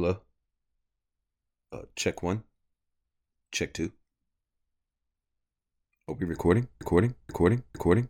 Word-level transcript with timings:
Hello. 0.00 0.16
Uh, 1.70 1.82
check 1.94 2.22
one. 2.22 2.42
Check 3.52 3.74
two. 3.74 3.92
Are 6.08 6.14
we 6.14 6.24
recording? 6.24 6.68
Recording? 6.80 7.14
Recording? 7.28 7.62
Recording? 7.74 8.08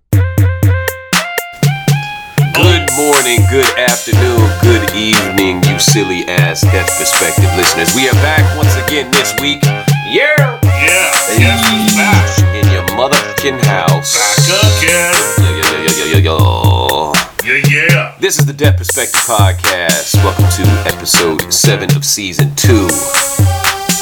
Good 2.55 2.87
morning, 2.95 3.41
good 3.51 3.67
afternoon, 3.77 4.39
good 4.63 4.95
evening, 4.95 5.65
you 5.65 5.81
silly 5.81 6.23
ass 6.29 6.61
Death 6.61 6.97
Perspective 6.97 7.51
listeners. 7.57 7.93
We 7.97 8.09
are 8.09 8.15
back 8.23 8.47
once 8.57 8.77
again 8.87 9.11
this 9.11 9.35
week. 9.41 9.61
Yeah! 9.65 10.61
Yeah, 10.63 11.11
yes, 11.43 11.59
we 11.73 11.91
back. 11.99 12.39
In 12.55 12.71
your 12.71 12.87
motherfucking 12.95 13.65
house. 13.65 14.15
Back 14.17 14.39
again. 14.79 15.15
Yo, 15.43 15.51
yo, 15.59 15.65
yo, 15.83 15.91
yo, 15.99 16.05
yo, 16.07 16.19
yo. 16.39 17.20
Yeah, 17.45 17.61
yeah. 17.71 18.15
This 18.21 18.39
is 18.39 18.47
the 18.47 18.53
Death 18.53 18.77
Perspective 18.77 19.21
Podcast. 19.23 20.15
Welcome 20.23 20.45
to 20.57 20.63
episode 20.95 21.53
7 21.53 21.97
of 21.97 22.05
season 22.05 22.55
2. 22.57 22.89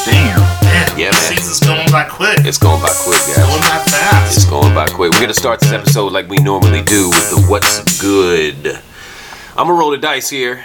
Damn. 0.05 0.41
Man, 0.65 0.99
Yeah, 0.99 1.11
man. 1.11 1.15
season's 1.15 1.61
going 1.61 1.91
by 1.91 2.05
quick. 2.09 2.39
It's 2.45 2.59
going 2.59 2.83
by 2.83 2.91
quick, 3.05 3.19
guys. 3.19 3.39
It's 3.39 3.47
going 3.47 3.61
by 3.61 3.79
fast. 3.91 4.37
It's 4.37 4.45
going 4.47 4.75
by 4.75 4.87
quick. 4.89 5.13
We're 5.13 5.21
gonna 5.21 5.35
start 5.35 5.61
this 5.61 5.73
episode 5.73 6.13
like 6.13 6.29
we 6.29 6.39
normally 6.39 6.83
do 6.83 7.09
with 7.11 7.31
the 7.31 7.43
what's 7.49 8.01
good. 8.01 8.67
I'm 9.57 9.67
gonna 9.67 9.75
roll 9.79 9.91
the 9.91 9.99
dice 9.99 10.29
here. 10.29 10.65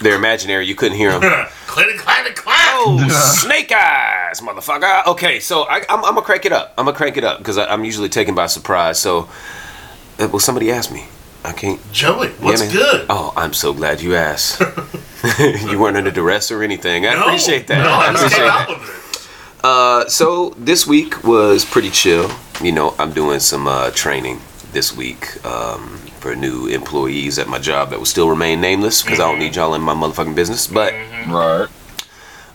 They're 0.00 0.16
imaginary. 0.16 0.66
You 0.66 0.74
couldn't 0.74 0.98
hear 0.98 1.18
them. 1.18 1.20
Click, 1.66 1.96
clack, 1.98 2.34
clack. 2.34 2.56
Oh, 2.78 3.08
snake 3.38 3.72
eyes, 3.72 4.40
motherfucker. 4.40 5.06
Okay, 5.06 5.40
so 5.40 5.62
I, 5.64 5.78
I'm, 5.88 6.04
I'm 6.04 6.14
gonna 6.14 6.22
crank 6.22 6.44
it 6.46 6.52
up. 6.52 6.74
I'm 6.78 6.84
gonna 6.86 6.96
crank 6.96 7.16
it 7.16 7.24
up 7.24 7.38
because 7.38 7.58
I'm 7.58 7.84
usually 7.84 8.08
taken 8.08 8.34
by 8.34 8.46
surprise. 8.46 8.98
So, 8.98 9.28
well, 10.18 10.38
somebody 10.38 10.70
asked 10.70 10.92
me. 10.92 11.04
I 11.44 11.52
can't. 11.52 11.80
Joey, 11.92 12.28
what's 12.40 12.64
Yeah, 12.64 12.72
good? 12.72 13.06
Oh, 13.08 13.32
I'm 13.36 13.52
so 13.52 13.72
glad 13.72 14.00
you 14.00 14.16
asked. 14.16 14.60
you 15.38 15.78
weren't 15.78 15.96
under 15.96 16.10
duress 16.10 16.50
or 16.50 16.62
anything. 16.62 17.06
I 17.06 17.14
no, 17.14 17.22
appreciate 17.22 17.66
that. 17.68 17.82
No, 17.82 17.90
I 17.90 18.06
appreciate 18.12 18.30
came 18.36 18.46
that. 18.46 18.68
out 18.68 18.80
with 18.80 18.88
it. 18.88 19.64
Uh, 19.64 20.08
so 20.08 20.50
this 20.58 20.86
week 20.86 21.24
was 21.24 21.64
pretty 21.64 21.90
chill. 21.90 22.30
You 22.62 22.72
know, 22.72 22.94
I'm 22.98 23.12
doing 23.12 23.40
some 23.40 23.66
uh, 23.66 23.90
training 23.92 24.40
this 24.72 24.96
week 24.96 25.44
um, 25.44 25.96
for 26.20 26.34
new 26.36 26.66
employees 26.66 27.38
at 27.38 27.48
my 27.48 27.58
job 27.58 27.90
that 27.90 27.98
will 27.98 28.06
still 28.06 28.28
remain 28.28 28.60
nameless 28.60 29.02
because 29.02 29.18
I 29.20 29.28
don't 29.30 29.38
need 29.38 29.56
y'all 29.56 29.74
in 29.74 29.82
my 29.82 29.94
motherfucking 29.94 30.34
business. 30.34 30.66
But 30.66 30.92
Right. 31.28 31.68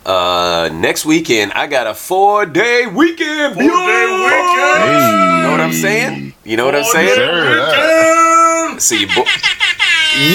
Uh, 0.05 0.69
next 0.73 1.05
weekend, 1.05 1.51
I 1.53 1.67
got 1.67 1.87
a 1.87 1.93
four 1.93 2.45
day 2.45 2.85
weekend. 2.87 3.53
Four-day 3.55 3.65
weekend. 3.69 5.01
You 5.37 5.43
know 5.43 5.51
what 5.51 5.59
I'm 5.61 5.73
saying? 5.73 6.33
You 6.43 6.57
know 6.57 6.65
what 6.65 6.75
I'm 6.75 6.83
saying? 6.85 7.15
Sure, 7.15 7.57
yeah. 7.57 8.63
Weekend. 8.65 8.81
See, 8.81 9.05
bo- 9.05 9.25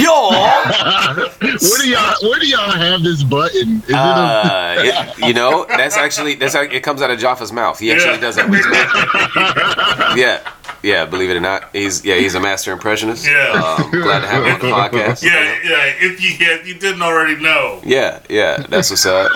yo, 0.03 0.31
Where 1.41 1.83
do 1.83 1.89
y'all 1.91 2.15
where 2.23 2.39
do 2.41 2.47
y'all 2.47 2.71
have 2.71 3.03
this 3.03 3.23
button? 3.25 3.83
Is 3.89 3.93
uh, 3.95 4.77
it, 4.79 5.27
you 5.27 5.35
know, 5.35 5.67
that's 5.69 5.97
actually 5.97 6.35
that's 6.37 6.55
how 6.55 6.63
it 6.63 6.83
comes 6.83 7.03
out 7.03 7.11
of 7.11 7.19
Jaffa's 7.19 7.53
mouth. 7.53 7.79
He 7.79 7.91
actually 7.93 8.15
Yeah. 8.15 8.21
does 8.21 8.37
that 8.37 8.49
mouth. 8.49 10.17
Yeah, 10.17 10.41
yeah. 10.87 11.05
Believe 11.05 11.31
it 11.31 11.37
or 11.37 11.41
not, 11.41 11.69
he's 11.75 12.05
yeah 12.05 12.15
he's 12.17 12.35
a 12.35 12.41
master 12.41 12.73
impressionist. 12.73 13.27
Yeah. 13.27 13.77
Um, 13.79 13.91
glad 13.91 14.21
to 14.21 14.27
have 14.27 14.45
him 14.45 14.55
on 14.55 14.61
the 14.61 14.67
podcast. 14.99 15.23
Yeah, 15.23 15.59
yeah. 15.65 15.93
If 16.07 16.21
you 16.23 16.31
if 16.39 16.67
you 16.67 16.75
didn't 16.75 17.03
already 17.03 17.37
know. 17.43 17.81
Yeah, 17.85 18.21
yeah, 18.29 18.59
that's 18.69 18.91
what's 18.91 19.05
up. 19.07 19.31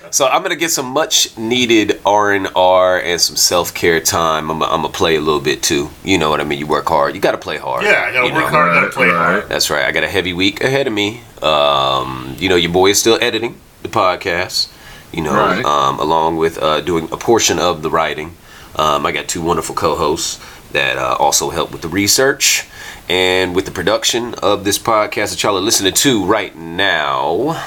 so 0.10 0.26
I'm 0.26 0.42
gonna 0.42 0.56
get 0.56 0.70
some 0.70 0.86
much 0.86 1.36
needed 1.38 2.00
R 2.04 2.32
and 2.32 2.48
R 2.54 3.00
and 3.00 3.20
some 3.20 3.36
self 3.36 3.72
care 3.74 4.00
time. 4.00 4.50
I'm, 4.50 4.62
I'm 4.62 4.82
gonna 4.82 4.88
play 4.88 5.16
a 5.16 5.20
little 5.20 5.40
bit 5.40 5.62
too. 5.62 5.90
You 6.04 6.18
know 6.18 6.30
what 6.30 6.40
I 6.40 6.44
mean? 6.44 6.58
You 6.58 6.66
work 6.66 6.86
hard. 6.88 7.14
You 7.14 7.20
gotta 7.20 7.38
play 7.38 7.56
hard. 7.58 7.84
Yeah, 7.84 8.04
I 8.08 8.12
gotta 8.12 8.26
you 8.28 8.32
work 8.34 8.42
know? 8.44 8.48
hard, 8.50 8.74
gotta 8.74 8.90
play 8.92 9.10
hard. 9.10 9.48
That's 9.48 9.70
right. 9.70 9.84
I 9.84 9.92
got 9.92 10.04
a 10.04 10.08
heavy 10.08 10.32
week 10.32 10.60
ahead 10.62 10.86
of 10.86 10.92
me. 10.92 11.22
Um, 11.42 12.34
you 12.38 12.48
know, 12.48 12.56
your 12.56 12.72
boy 12.72 12.90
is 12.90 12.98
still 13.00 13.18
editing 13.22 13.58
the 13.82 13.88
podcast. 13.88 14.72
You 15.12 15.22
know, 15.22 15.32
Right. 15.32 15.64
um, 15.64 15.98
along 16.00 16.36
with 16.36 16.58
uh, 16.58 16.80
doing 16.82 17.08
a 17.12 17.16
portion 17.16 17.58
of 17.58 17.82
the 17.82 17.90
writing. 17.90 18.36
Um, 18.76 19.06
I 19.06 19.12
got 19.12 19.28
two 19.28 19.42
wonderful 19.42 19.74
co-hosts 19.74 20.40
that 20.72 20.98
uh, 20.98 21.16
also 21.18 21.50
help 21.50 21.72
with 21.72 21.82
the 21.82 21.88
research 21.88 22.66
and 23.08 23.54
with 23.56 23.64
the 23.64 23.70
production 23.70 24.34
of 24.42 24.64
this 24.64 24.78
podcast 24.78 25.30
that 25.30 25.42
y'all 25.42 25.56
are 25.56 25.60
listening 25.60 25.94
to 25.94 26.24
right 26.24 26.54
now. 26.56 27.62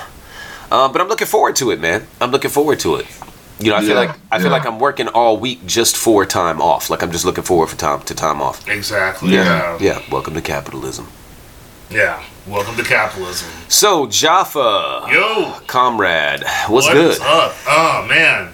Uh, 0.71 0.87
but 0.87 1.01
I'm 1.01 1.07
looking 1.07 1.25
forward 1.27 1.55
to 1.57 1.71
it, 1.71 1.79
man. 1.79 2.05
I'm 2.21 2.29
looking 2.31 2.51
forward 2.51 2.79
to 2.81 2.95
it. 2.95 3.07
You 3.59 3.71
know, 3.71 3.75
I 3.77 3.81
feel 3.81 3.95
like 3.95 4.15
I 4.31 4.39
feel 4.39 4.51
like 4.51 4.65
I'm 4.65 4.79
working 4.79 5.07
all 5.09 5.35
week 5.37 5.65
just 5.65 5.97
for 5.97 6.25
time 6.25 6.61
off. 6.61 6.89
Like 6.89 7.01
I'm 7.03 7.11
just 7.11 7.25
looking 7.25 7.43
forward 7.43 7.67
for 7.67 7.75
time 7.75 8.01
to 8.03 8.15
time 8.15 8.41
off. 8.41 8.65
Exactly. 8.69 9.31
Yeah, 9.33 9.77
Yeah. 9.81 9.99
yeah. 9.99 10.11
Welcome 10.11 10.33
to 10.35 10.41
capitalism. 10.41 11.07
Yeah. 11.89 12.23
Welcome 12.47 12.77
to 12.77 12.83
capitalism. 12.83 13.49
So 13.67 14.05
Jaffa, 14.07 15.07
Yo. 15.11 15.59
comrade, 15.67 16.43
what's 16.67 16.87
What 16.87 16.93
good? 16.93 17.19
up? 17.21 17.53
Oh 17.67 18.05
man, 18.07 18.53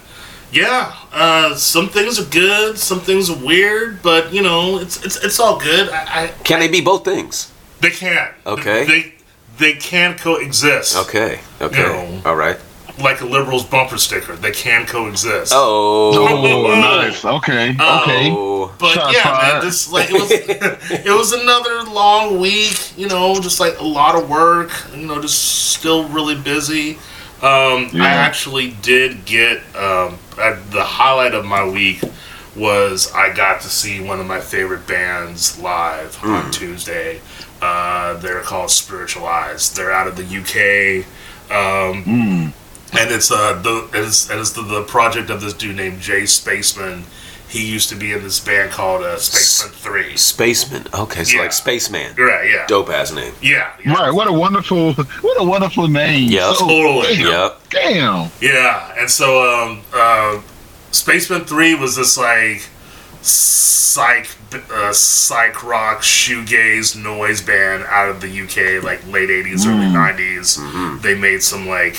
yeah. 0.51 0.94
Uh, 1.11 1.56
some 1.56 1.89
things 1.89 2.19
are 2.19 2.25
good, 2.29 2.78
some 2.78 3.00
things 3.00 3.29
are 3.29 3.38
weird, 3.45 4.01
but 4.01 4.33
you 4.33 4.41
know, 4.41 4.79
it's 4.79 5.03
it's 5.06 5.17
it's 5.23 5.39
all 5.39 5.59
good. 5.59 5.89
I, 5.89 6.23
I 6.25 6.28
Can 6.44 6.59
they 6.59 6.67
be 6.67 6.81
both 6.81 7.03
things? 7.06 7.51
they 7.81 7.91
can. 7.91 8.33
Okay. 8.45 8.85
They 8.85 9.13
they 9.57 9.73
can 9.73 10.17
coexist. 10.17 10.97
Okay, 10.97 11.39
okay, 11.61 11.81
No. 11.83 12.22
all 12.25 12.35
right. 12.35 12.57
Like 12.97 13.19
a 13.19 13.25
liberal's 13.25 13.66
bumper 13.66 13.97
sticker, 13.97 14.38
they 14.38 14.51
can 14.51 14.85
coexist. 14.85 15.51
Oh, 15.53 16.13
Oh, 16.17 16.73
nice. 16.79 17.25
Okay. 17.25 17.72
Okay. 17.72 18.31
oh. 18.31 18.73
But 18.79 18.94
Shots 18.94 19.13
yeah, 19.13 19.39
man, 19.53 19.62
this 19.66 19.91
like 19.91 20.09
it 20.09 20.13
was 20.13 20.31
it 21.06 21.12
was 21.13 21.33
another 21.33 21.83
long 21.91 22.39
week, 22.39 22.97
you 22.97 23.07
know, 23.09 23.35
just 23.41 23.59
like 23.59 23.77
a 23.79 23.83
lot 23.83 24.16
of 24.16 24.29
work, 24.29 24.72
you 24.95 25.06
know, 25.06 25.22
just 25.22 25.73
still 25.75 26.07
really 26.09 26.35
busy. 26.35 26.97
Um, 27.41 27.90
Yeah. 27.94 28.03
I 28.03 28.07
actually 28.09 28.72
did 28.81 29.25
get 29.25 29.57
um, 29.75 30.18
uh, 30.40 30.57
the 30.72 30.84
highlight 30.84 31.34
of 31.34 31.46
my 31.46 31.66
week 31.68 32.01
was 32.56 33.12
I 33.13 33.34
got 33.34 33.62
to 33.62 33.69
see 33.69 34.00
one 34.00 34.19
of 34.19 34.25
my 34.25 34.40
favorite 34.40 34.88
bands 34.88 35.59
live 35.59 36.18
on 36.24 36.51
Tuesday. 36.51 37.19
Uh, 37.62 38.13
they're 38.16 38.41
called 38.41 38.72
Spiritualized. 38.72 39.75
They're 39.75 39.91
out 39.91 40.07
of 40.07 40.16
the 40.16 40.24
UK. 40.24 41.06
Um, 41.51 42.03
Mm. 42.06 42.53
and 42.97 43.12
it's 43.12 43.29
uh 43.31 43.53
the 43.62 43.88
it's, 43.94 44.29
it's 44.31 44.51
the, 44.51 44.62
the 44.62 44.84
project 44.84 45.29
of 45.29 45.41
this 45.41 45.53
dude 45.53 45.75
named 45.75 46.00
Jay 46.01 46.25
Spaceman. 46.25 47.03
He 47.56 47.66
used 47.72 47.88
to 47.90 47.96
be 47.96 48.12
in 48.12 48.22
this 48.22 48.40
band 48.40 48.72
called 48.72 49.02
uh, 49.02 49.18
Spacemen 49.18 49.72
Three. 49.74 50.18
Spaceman. 50.18 50.88
Okay, 50.94 51.24
so 51.24 51.38
Yeah. 51.38 51.44
like 51.44 51.54
Spaceman. 51.54 52.14
Right? 52.18 52.50
Yeah. 52.52 52.66
Dope 52.68 52.90
ass 52.90 53.14
name. 53.14 53.34
Yeah. 53.42 53.72
Yeah. 53.86 53.94
Right. 53.94 54.12
What 54.12 54.28
a 54.28 54.34
wonderful 54.34 54.94
what 54.94 55.40
a 55.40 55.44
wonderful 55.46 55.88
name. 55.88 56.30
Yeah. 56.30 56.52
So- 56.54 56.68
Totally. 56.68 57.16
Damn. 57.16 57.28
Yep. 57.28 57.62
Damn. 57.70 58.32
Yeah. 58.42 58.94
And 59.00 59.10
so 59.10 59.28
um 59.64 59.82
uh, 59.94 60.42
Spacemen 60.92 61.46
Three 61.46 61.76
was 61.76 61.96
this 61.96 62.18
like 62.18 62.68
psych 63.22 64.28
uh, 64.72 64.92
psych 64.94 65.64
rock 65.64 66.02
shoegaze 66.02 67.02
noise 67.02 67.42
band 67.42 67.84
out 67.86 68.10
of 68.10 68.20
the 68.22 68.28
UK, 68.44 68.84
like 68.84 69.06
late 69.08 69.30
'80s, 69.30 69.66
early 69.66 69.88
'90s. 69.88 71.02
They 71.02 71.16
made 71.16 71.42
some 71.42 71.68
like 71.68 71.96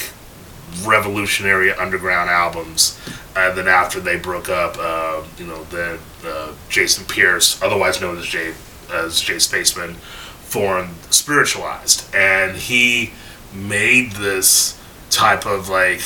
revolutionary 0.84 1.72
underground 1.72 2.30
albums. 2.30 2.98
And 3.36 3.56
then 3.56 3.68
after 3.68 4.00
they 4.00 4.16
broke 4.18 4.48
up, 4.48 4.76
uh, 4.78 5.22
you 5.38 5.46
know, 5.46 5.64
then 5.64 5.98
uh, 6.26 6.52
Jason 6.68 7.04
Pierce, 7.06 7.60
otherwise 7.62 8.00
known 8.00 8.18
as 8.18 8.26
Jay 8.26 8.54
as 8.92 9.20
Jay 9.20 9.38
Spaceman, 9.38 9.94
formed 9.94 10.90
Spiritualized, 11.10 12.14
and 12.14 12.56
he 12.56 13.12
made 13.52 14.12
this 14.12 14.78
type 15.10 15.44
of 15.46 15.68
like, 15.68 16.00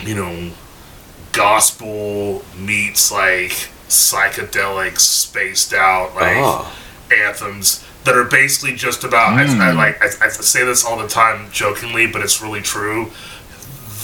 you 0.00 0.14
know, 0.14 0.50
gospel 1.32 2.44
meets 2.58 3.10
like 3.12 3.52
psychedelic, 3.88 4.98
spaced 4.98 5.72
out 5.72 6.14
like 6.14 6.36
Oh. 6.38 6.72
anthems 7.10 7.84
that 8.04 8.14
are 8.16 8.24
basically 8.24 8.74
just 8.76 9.04
about. 9.04 9.34
I, 9.38 9.68
I 9.68 9.72
like 9.72 10.02
I, 10.02 10.26
I 10.26 10.28
say 10.28 10.64
this 10.64 10.84
all 10.84 10.96
the 10.98 11.08
time 11.08 11.50
jokingly, 11.52 12.06
but 12.06 12.22
it's 12.22 12.40
really 12.42 12.60
true. 12.62 13.10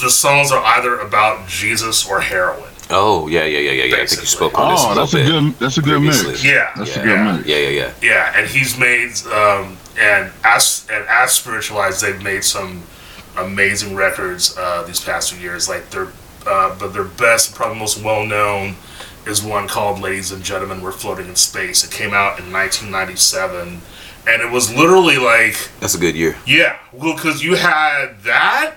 The 0.00 0.10
songs 0.10 0.52
are 0.52 0.62
either 0.64 0.98
about 0.98 1.48
Jesus 1.48 2.06
or 2.08 2.20
heroin. 2.20 2.70
Oh, 2.90 3.26
yeah, 3.28 3.44
yeah, 3.44 3.58
yeah, 3.58 3.70
yeah, 3.72 3.84
yeah. 3.84 4.02
I 4.02 4.06
think 4.06 4.20
you 4.20 4.26
spoke 4.26 4.56
on 4.58 4.72
this 4.72 4.80
Oh, 4.84 4.92
a 4.92 4.94
that's 4.94 5.14
a 5.14 5.16
little 5.16 5.40
bit. 5.42 5.58
good 5.58 5.58
that's 5.64 5.78
a 5.78 5.82
good 5.82 6.00
mix. 6.02 6.44
Yeah, 6.44 6.70
That's 6.76 6.96
a 6.96 7.00
yeah, 7.00 7.04
good 7.04 7.10
yeah. 7.18 7.36
mix. 7.36 7.48
yeah, 7.48 7.56
yeah, 7.56 7.68
yeah. 7.68 7.92
Yeah, 8.02 8.32
and 8.36 8.46
he's 8.48 8.78
made 8.78 9.12
um, 9.32 9.76
and 9.98 10.30
as 10.44 10.86
and 10.92 11.04
as 11.08 11.32
spiritualized, 11.32 12.02
they've 12.02 12.22
made 12.22 12.44
some 12.44 12.84
amazing 13.36 13.96
records 13.96 14.56
uh, 14.56 14.82
these 14.86 15.00
past 15.00 15.32
few 15.32 15.40
years. 15.42 15.68
Like 15.68 15.90
their 15.90 16.08
uh, 16.46 16.78
but 16.78 16.92
their 16.92 17.04
best, 17.04 17.54
probably 17.56 17.78
most 17.80 18.02
well 18.04 18.24
known, 18.24 18.76
is 19.26 19.42
one 19.42 19.66
called 19.66 19.98
"Ladies 20.00 20.30
and 20.30 20.44
Gentlemen, 20.44 20.80
We're 20.80 20.92
Floating 20.92 21.26
in 21.26 21.34
Space." 21.36 21.82
It 21.82 21.90
came 21.90 22.14
out 22.14 22.38
in 22.38 22.52
1997, 22.52 23.80
and 24.28 24.42
it 24.42 24.52
was 24.52 24.72
literally 24.72 25.16
like 25.18 25.56
That's 25.80 25.96
a 25.96 25.98
good 25.98 26.14
year. 26.14 26.36
yeah, 26.46 26.78
well, 26.92 27.14
because 27.16 27.42
you 27.42 27.56
had 27.56 28.20
that, 28.22 28.74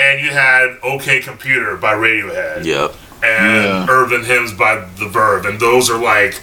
and 0.00 0.20
you 0.20 0.30
had 0.30 0.76
OK 0.82 1.20
Computer" 1.20 1.76
by 1.76 1.94
Radiohead 1.94 2.64
Yep. 2.64 2.94
and 3.22 3.64
Yeah. 3.64 3.86
Urban 3.88 4.24
Hymns 4.24 4.52
by 4.52 4.76
The 4.98 5.08
Verve, 5.08 5.46
and 5.46 5.58
those 5.60 5.90
are 5.90 5.98
like 5.98 6.40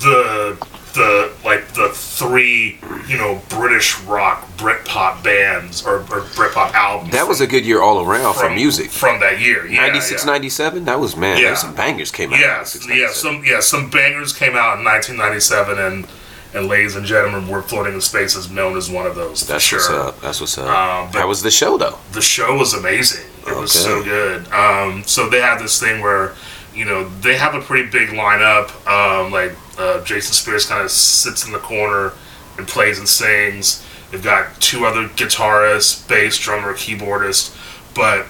the 0.00 0.56
the 0.94 1.30
like 1.44 1.68
the 1.74 1.90
three 1.90 2.78
you 3.06 3.16
know 3.16 3.40
British 3.50 3.98
rock 4.00 4.48
Britpop 4.56 5.22
bands 5.22 5.84
or, 5.86 5.96
or 5.98 6.22
Britpop 6.34 6.72
albums. 6.72 7.12
That 7.12 7.28
was 7.28 7.40
a 7.40 7.46
good 7.46 7.64
year 7.66 7.82
all 7.82 8.04
around 8.04 8.34
for 8.34 8.48
music. 8.50 8.90
from 8.90 9.20
that 9.20 9.38
year. 9.40 9.66
Yeah, 9.66 9.82
96, 9.82 10.24
yeah. 10.24 10.32
97? 10.32 10.84
That 10.86 10.98
was, 10.98 11.14
man, 11.16 11.38
Yeah. 11.38 11.54
some 11.54 11.74
bangers 11.74 12.10
came 12.10 12.32
out. 12.32 12.36
in 12.36 12.40
yeah, 12.42 12.64
some 12.64 13.44
yeah, 13.44 13.60
some 13.60 13.90
bangers 13.90 14.32
came 14.32 14.56
out 14.56 14.78
in 14.78 14.84
1997, 14.84 15.78
and 15.78 16.06
and 16.54 16.66
ladies 16.66 16.96
and 16.96 17.04
gentlemen, 17.04 17.48
we're 17.48 17.62
floating 17.62 17.94
in 17.94 18.00
space 18.00 18.34
is 18.34 18.50
known 18.50 18.76
as 18.76 18.90
one 18.90 19.06
of 19.06 19.14
those. 19.14 19.46
That's 19.46 19.64
sure. 19.64 19.78
what's 19.78 19.90
up. 19.90 20.20
That's 20.20 20.40
what's 20.40 20.56
up. 20.58 20.66
Um, 20.68 21.12
but- 21.12 21.20
How 21.20 21.28
was 21.28 21.42
the 21.42 21.50
show, 21.50 21.76
though? 21.76 21.98
The 22.12 22.22
show 22.22 22.56
was 22.56 22.74
amazing. 22.74 23.24
It 23.46 23.56
was 23.56 23.72
so 23.72 24.02
good. 24.04 24.46
Um, 24.52 25.04
so 25.04 25.28
they 25.28 25.40
have 25.40 25.58
this 25.58 25.80
thing 25.80 26.02
where, 26.02 26.34
you 26.74 26.84
know, 26.84 27.08
they 27.20 27.36
have 27.36 27.54
a 27.54 27.60
pretty 27.62 27.88
big 27.88 28.10
lineup. 28.10 28.68
Um, 28.86 29.32
like 29.32 29.52
uh, 29.78 30.04
Jason 30.04 30.50
Pierce 30.50 30.66
kind 30.68 30.82
of 30.82 30.90
sits 30.90 31.46
in 31.46 31.52
the 31.52 31.58
corner 31.58 32.12
and 32.58 32.68
plays 32.68 32.98
and 32.98 33.08
sings. 33.08 33.84
They've 34.10 34.22
got 34.22 34.60
two 34.60 34.84
other 34.84 35.08
guitarists, 35.08 36.06
bass, 36.08 36.38
drummer, 36.38 36.74
keyboardist, 36.74 37.56
but 37.94 38.26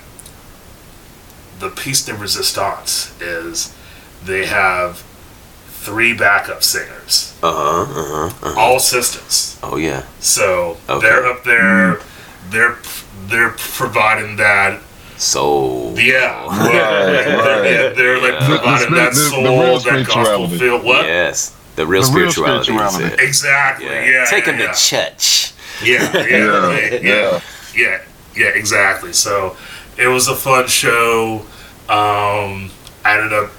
the 1.58 1.70
piece 1.70 2.04
de 2.04 2.14
resistance 2.14 3.20
is 3.20 3.74
they 4.24 4.46
have 4.46 5.04
three 5.84 6.12
backup 6.14 6.62
singers, 6.62 7.34
Uh 7.42 7.52
huh. 7.52 7.82
Uh 7.82 7.86
huh. 7.86 8.48
Uh-huh. 8.48 8.60
all 8.60 8.78
sisters. 8.80 9.58
Oh 9.62 9.76
yeah. 9.76 10.02
So 10.20 10.76
Okay. 10.88 11.00
they're 11.06 11.26
up 11.26 11.44
there. 11.44 12.00
They're 12.50 12.76
they're 13.28 13.50
providing 13.58 14.36
that. 14.36 14.80
So. 15.16 15.94
Yeah, 15.96 16.46
Right, 16.46 16.72
they're, 16.72 17.36
right. 17.38 17.64
yeah, 17.72 17.88
they're 17.90 18.20
like 18.22 18.32
Yeah. 18.40 18.46
providing 18.48 18.90
The- 18.90 18.96
that 19.00 19.12
the- 19.14 19.20
the 19.20 19.30
soul, 19.30 19.42
real 19.42 19.78
that 19.80 20.06
gospel 20.06 20.48
feel. 20.48 20.78
What? 20.82 21.04
Yes. 21.06 21.52
The 21.76 21.86
real 21.86 22.02
The 22.02 22.12
real 22.18 22.30
spirituality. 22.32 22.72
is 22.72 22.76
spirituality. 22.86 23.24
Exactly. 23.24 23.86
Yeah. 23.86 24.04
Yeah. 24.04 24.24
Take 24.30 24.44
them 24.46 24.58
yeah. 24.60 24.72
to 24.72 24.78
church. 24.78 25.52
Yeah, 25.82 26.12
yeah, 26.14 26.26
Yeah, 26.26 26.70
yeah, 26.72 27.00
yeah, 27.02 27.40
yeah, 27.74 27.98
yeah, 28.34 28.46
exactly. 28.62 29.12
So 29.12 29.56
it 29.96 30.06
was 30.08 30.26
a 30.28 30.34
fun 30.34 30.66
show. 30.68 31.42
Um, 31.88 32.70
I 33.04 33.14
ended 33.16 33.32
up 33.32 33.50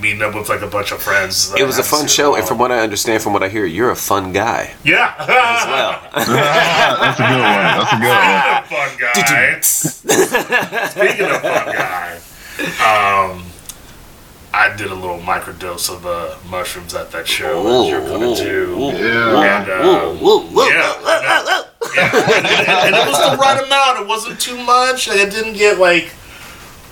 meeting 0.00 0.22
up 0.22 0.34
with 0.34 0.48
like 0.48 0.62
a 0.62 0.66
bunch 0.66 0.92
of 0.92 1.02
friends. 1.02 1.52
It 1.58 1.64
was 1.64 1.78
a 1.78 1.82
fun 1.82 2.06
show, 2.06 2.34
and 2.36 2.46
from 2.46 2.58
what 2.58 2.70
I 2.72 2.80
understand, 2.80 3.22
from 3.22 3.32
what 3.32 3.42
I 3.42 3.48
hear, 3.48 3.64
you're 3.64 3.90
a 3.90 3.96
fun 3.96 4.32
guy 4.32 4.74
yeah, 4.84 5.14
as 5.18 5.66
well. 5.66 6.00
That's 6.14 7.20
a 7.20 7.22
good 7.22 7.40
one. 7.40 7.64
That's 7.72 7.92
a 7.92 7.98
good 8.00 8.10
one. 8.10 8.64
fun 8.64 8.90
guy. 8.98 9.60
Speaking 9.60 11.26
of 11.26 11.40
fun 11.42 11.66
guy, 11.74 12.20
um, 12.82 13.44
I 14.52 14.74
did 14.76 14.90
a 14.90 14.94
little 14.94 15.18
microdose 15.18 15.88
of 15.94 16.06
uh, 16.06 16.36
mushrooms 16.48 16.94
at 16.94 17.10
that 17.12 17.28
show 17.28 17.62
that 17.64 17.88
you're 17.88 18.00
coming 18.06 18.34
to. 18.36 18.76
Yeah. 18.96 19.60
And, 19.60 19.70
uh, 19.70 20.16
yeah, 20.20 20.68
yeah, 20.68 20.94
and, 21.06 21.26
and- 21.26 21.64
and 21.98 22.94
it 22.94 23.06
was 23.08 23.18
the 23.30 23.36
right 23.36 23.62
amount. 23.64 24.00
It 24.00 24.06
wasn't 24.06 24.40
too 24.40 24.56
much. 24.64 25.08
Like, 25.08 25.20
I 25.20 25.28
didn't 25.28 25.54
get 25.54 25.78
like 25.78 26.12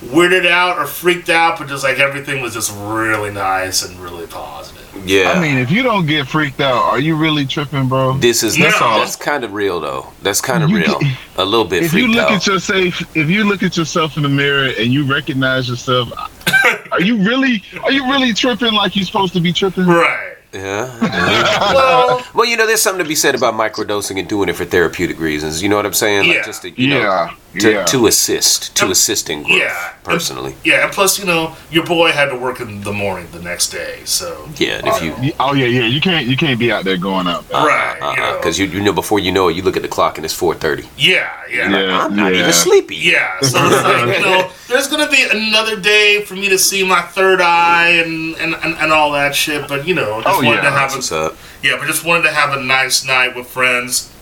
weirded 0.04 0.46
out 0.46 0.78
or 0.78 0.86
freaked 0.86 1.28
out, 1.30 1.58
but 1.58 1.68
just 1.68 1.82
like 1.84 1.98
everything 1.98 2.40
was 2.42 2.54
just 2.54 2.72
really 2.76 3.30
nice 3.30 3.82
and 3.82 3.98
really 3.98 4.26
positive. 4.26 4.82
Yeah. 5.06 5.32
I 5.32 5.40
mean, 5.40 5.58
if 5.58 5.70
you 5.70 5.82
don't 5.82 6.06
get 6.06 6.26
freaked 6.26 6.60
out, 6.60 6.82
are 6.84 6.98
you 6.98 7.16
really 7.16 7.44
tripping, 7.46 7.88
bro? 7.88 8.16
this 8.18 8.42
is 8.42 8.56
That's 8.56 8.78
that's, 8.78 8.98
that's 8.98 9.16
kind 9.16 9.44
of 9.44 9.52
real 9.52 9.78
though. 9.80 10.06
That's 10.22 10.40
kind 10.40 10.62
of 10.64 10.70
You 10.70 10.78
real. 10.78 10.98
can- 10.98 11.16
A 11.38 11.44
little 11.44 11.66
bit 11.66 11.82
If 11.82 11.92
you 11.92 12.08
look 12.08 12.24
out. 12.24 12.32
at 12.32 12.46
yourself, 12.46 13.16
if 13.16 13.28
you 13.30 13.44
look 13.44 13.62
at 13.62 13.76
yourself 13.76 14.16
in 14.16 14.22
the 14.22 14.28
mirror 14.28 14.70
and 14.78 14.92
you 14.92 15.04
recognize 15.04 15.68
yourself, 15.68 16.10
are 16.92 17.00
you 17.00 17.16
really, 17.18 17.62
are 17.84 17.92
you 17.92 18.04
really 18.10 18.32
tripping 18.32 18.72
like 18.72 18.96
you're 18.96 19.04
supposed 19.04 19.32
to 19.34 19.40
be 19.40 19.52
tripping? 19.52 19.86
Right. 19.86 20.34
yeah. 20.52 20.90
Well, 21.74 22.22
Well, 22.34 22.46
you 22.46 22.56
know, 22.56 22.66
there's 22.66 22.82
something 22.82 23.02
to 23.04 23.08
be 23.08 23.14
said 23.14 23.34
about 23.34 23.54
microdosing 23.54 24.18
and 24.18 24.28
doing 24.28 24.48
it 24.48 24.56
for 24.56 24.64
therapeutic 24.64 25.18
reasons. 25.20 25.62
You 25.62 25.68
know 25.68 25.76
what 25.76 25.86
I'm 25.86 25.92
saying? 25.92 26.26
Like 26.28 26.36
Yeah. 26.38 26.42
just 26.44 26.62
to, 26.62 26.70
you 26.80 26.88
know, 26.88 27.00
Yeah, 27.00 27.34
to, 27.60 27.70
yeah. 27.72 27.84
to 27.84 28.06
assist, 28.06 28.74
to 28.76 28.84
Um, 28.86 28.90
assist 28.92 29.28
in 29.30 29.42
growth. 29.42 29.58
yeah. 29.58 29.92
Personally, 30.04 30.54
yeah, 30.62 30.84
and 30.84 30.92
plus, 30.92 31.18
you 31.18 31.24
know, 31.24 31.56
your 31.68 31.84
boy 31.84 32.12
had 32.12 32.26
to 32.30 32.36
work 32.36 32.60
in 32.60 32.80
the 32.82 32.92
morning 32.92 33.26
the 33.32 33.40
next 33.40 33.70
day, 33.70 34.02
so. 34.04 34.48
yeah. 34.56 34.78
And 34.78 34.86
if 34.86 35.02
you 35.02 35.12
You- 35.20 35.32
Oh 35.40 35.52
yeah, 35.52 35.66
yeah. 35.66 35.86
You 35.86 36.00
can't, 36.00 36.26
you 36.26 36.36
can't 36.36 36.60
be 36.60 36.70
out 36.70 36.84
there 36.84 36.96
going 36.96 37.26
up 37.26 37.48
there. 37.48 37.60
Right, 37.66 37.98
uh, 38.00 38.06
uh, 38.06 38.10
you 38.12 38.16
know. 38.20 38.36
because 38.36 38.56
you, 38.56 38.66
you 38.66 38.80
know 38.82 38.92
before 38.92 39.18
you 39.18 39.32
know 39.32 39.48
it, 39.48 39.56
you 39.56 39.62
look 39.62 39.76
at 39.76 39.82
the 39.82 39.88
clock 39.88 40.16
and 40.16 40.24
it's 40.24 40.32
4:30. 40.40 40.86
Yeah, 40.96 41.28
yeah. 41.50 41.68
Yeah, 41.70 42.04
I'm 42.04 42.14
not 42.14 42.32
yeah. 42.32 42.38
even 42.42 42.52
sleepy. 42.52 42.94
Yeah, 42.94 43.40
so 43.40 43.58
it's 43.66 43.82
like, 43.82 44.16
you 44.18 44.24
know, 44.26 44.48
there's 44.68 44.86
gonna 44.86 45.10
be 45.10 45.24
another 45.28 45.74
day 45.74 46.22
for 46.24 46.34
me 46.36 46.48
to 46.50 46.58
see 46.58 46.86
my 46.86 47.00
third 47.02 47.40
eye 47.40 47.88
and 48.04 48.36
and, 48.36 48.54
and, 48.62 48.76
and 48.78 48.92
all 48.92 49.10
that 49.12 49.34
shit, 49.34 49.66
but 49.66 49.88
you 49.88 49.94
know, 49.96 50.22
just 50.22 50.28
Oh, 50.28 50.36
wanted 50.44 50.62
yeah, 50.62 50.70
to 50.70 50.70
have 50.70 50.94
a 51.12 51.16
up. 51.26 51.36
yeah, 51.64 51.76
but 51.78 51.86
just 51.88 52.04
wanted 52.04 52.22
to 52.28 52.32
have 52.32 52.56
a 52.56 52.62
nice 52.62 53.04
night 53.04 53.34
with 53.34 53.48
friends. 53.48 54.12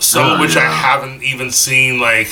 Some 0.00 0.26
of 0.26 0.38
Oh, 0.38 0.40
which 0.40 0.56
I 0.56 0.64
haven't 0.64 1.22
even 1.22 1.50
seen 1.52 2.00
like 2.00 2.28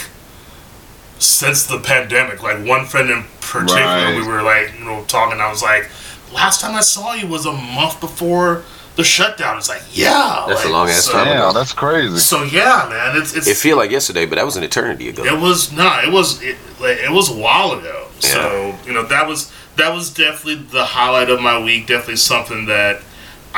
since 1.19 1.67
the 1.67 1.79
pandemic. 1.79 2.43
Like 2.43 2.65
one 2.67 2.85
friend 2.85 3.11
in 3.11 3.25
particular, 3.41 3.83
Right. 3.83 4.17
we 4.21 4.27
were 4.27 4.43
like, 4.43 4.73
you 4.79 4.85
know, 4.85 5.05
talking. 5.05 5.41
I 5.41 5.49
was 5.51 5.63
like, 5.63 5.89
last 6.33 6.61
time 6.61 6.75
I 6.75 6.81
saw 6.81 7.15
you 7.15 7.27
was 7.27 7.47
a 7.47 7.53
month 7.53 8.01
before 8.01 8.65
the 8.97 9.05
shutdown. 9.05 9.59
It's 9.59 9.69
like, 9.69 9.83
yeah, 9.93 10.45
That's 10.49 10.65
a 10.65 10.69
long 10.69 10.89
ass 10.89 11.05
so, 11.05 11.13
time 11.13 11.29
ago. 11.29 11.53
That's 11.53 11.73
crazy. 11.73 12.17
So 12.19 12.43
yeah, 12.43 12.87
man, 12.91 13.21
it's 13.21 13.35
it's 13.37 13.47
It 13.47 13.57
feel 13.57 13.77
like 13.77 13.91
yesterday, 13.91 14.27
but 14.27 14.37
that 14.37 14.45
was 14.45 14.57
an 14.57 14.63
eternity 14.65 15.09
ago. 15.09 15.25
it 15.25 15.39
was 15.41 15.73
no, 15.73 16.01
it 16.05 16.13
was 16.13 16.43
it, 16.43 16.57
like, 16.81 16.99
it 16.99 17.11
was 17.11 17.31
a 17.31 17.35
while 17.35 17.73
ago. 17.73 18.07
So 18.21 18.75
you 18.85 18.93
know 18.93 19.05
that 19.05 19.29
was 19.29 19.53
that 19.77 19.95
was 19.95 20.13
definitely 20.13 20.57
the 20.65 20.85
highlight 20.85 21.31
of 21.31 21.41
my 21.41 21.63
week. 21.63 21.87
Definitely 21.87 22.17
something 22.17 22.67
that 22.67 23.01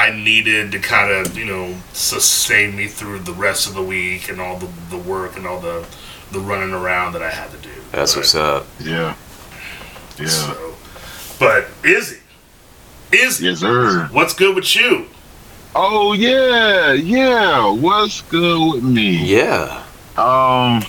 I 0.01 0.11
needed 0.17 0.73
to 0.73 0.79
kind 0.79 1.11
of 1.13 1.37
you 1.37 1.45
know 1.45 1.77
sustain 1.93 2.75
me 2.77 2.87
through 2.89 3.21
the 3.21 3.33
rest 3.35 3.67
of 3.69 3.75
the 3.75 3.83
week 3.83 4.29
and 4.31 4.41
all 4.41 4.57
the, 4.59 4.69
the 4.89 4.99
work 4.99 5.37
and 5.37 5.47
all 5.47 5.61
the 5.61 5.87
the 6.33 6.41
running 6.41 6.73
around 6.73 7.13
that 7.13 7.23
I 7.23 7.31
had 7.31 7.51
to 7.51 7.59
do. 7.59 7.71
That's 7.93 8.15
But- 8.15 8.21
what's 8.21 8.35
up. 8.35 8.67
Yeah, 8.81 9.15
yeah. 10.19 10.27
So, 10.27 10.75
but 11.39 11.67
Izzy, 11.85 12.19
Izzy, 13.13 13.47
Yes, 13.47 13.59
sir. 13.61 14.09
what's 14.13 14.35
good 14.35 14.55
with 14.57 14.75
you? 14.77 15.07
Oh 15.75 16.13
yeah, 16.15 16.93
yeah. 16.93 17.71
What's 17.71 18.23
good 18.23 18.75
with 18.75 18.83
me? 18.85 19.11
Yeah. 19.37 19.85
Um. 20.17 20.83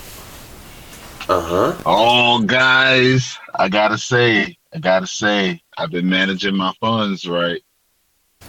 Uh 1.30 1.40
huh. 1.42 1.76
Oh, 1.86 2.42
guys, 2.44 3.38
I 3.56 3.70
gotta 3.70 3.98
say, 3.98 4.58
I 4.74 4.80
gotta 4.80 5.08
say, 5.08 5.62
I've 5.78 5.92
been 5.92 6.10
managing 6.10 6.56
my 6.58 6.74
funds 6.82 7.28
right. 7.28 7.62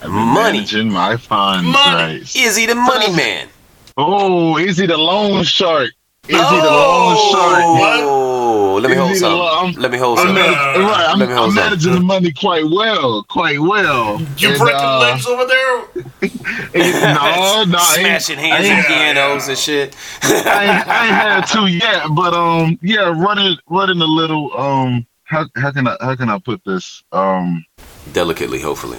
I've 0.02 0.10
Money. 0.10 0.58
managing 0.58 0.90
my 0.90 1.16
funds 1.16 1.68
Money. 1.68 1.94
right. 2.18 2.36
Is 2.36 2.56
he 2.56 2.66
the 2.66 2.74
money 2.74 3.10
man? 3.14 3.48
Oh, 3.96 4.56
is 4.56 4.76
he 4.78 4.86
the 4.86 4.96
loan 4.96 5.44
shark? 5.44 5.90
Is 6.28 6.36
he 6.36 6.36
the 6.36 6.40
Oh, 6.42 7.32
loan 7.32 7.32
shark? 7.32 7.80
what? 7.80 8.00
Oh, 8.02 8.74
let 8.82 8.88
me 8.88 8.94
Is 8.94 8.98
hold 8.98 9.10
he 9.10 9.16
some. 9.16 9.32
law? 9.38 9.72
Let 9.76 9.90
me 9.90 9.98
hold 9.98 10.18
I'm 10.18 10.26
some. 10.26 10.34
man- 10.34 10.52
right, 10.52 11.06
I'm, 11.08 11.18
Let 11.18 11.28
me 11.28 11.34
hold 11.34 11.48
I'm 11.50 11.54
some. 11.54 11.64
managing 11.64 11.94
the 11.94 12.00
money 12.00 12.32
quite 12.32 12.64
well, 12.64 13.22
quite 13.24 13.60
well. 13.60 14.20
You 14.38 14.50
And, 14.50 14.58
breaking 14.58 14.80
uh, 14.80 14.98
legs 15.00 15.26
over 15.26 15.44
there? 15.46 15.82
No, 16.74 17.64
no, 17.64 17.78
I 17.78 17.96
ain't, 17.98 18.22
Smashing 18.22 18.38
hands 18.38 18.64
and 18.66 18.72
on 18.72 18.78
ain't- 18.78 18.86
pianos 18.86 19.48
and 19.48 19.58
shit. 19.58 19.96
I 20.22 20.28
ain't, 20.64 20.88
I 20.88 21.04
ain't 21.06 21.14
had 21.14 21.40
to 21.48 21.66
yet, 21.70 22.06
but 22.14 22.32
um, 22.34 22.78
yeah, 22.82 23.12
running, 23.20 23.56
running 23.68 24.00
a 24.00 24.04
little. 24.06 24.56
Um, 24.58 25.06
how 25.24 25.46
how 25.56 25.70
can 25.72 25.86
I 25.88 25.96
how 26.00 26.14
can 26.16 26.28
I 26.30 26.38
put 26.38 26.62
this? 26.64 27.02
Um, 27.12 27.64
Delicately, 28.12 28.60
hopefully. 28.60 28.98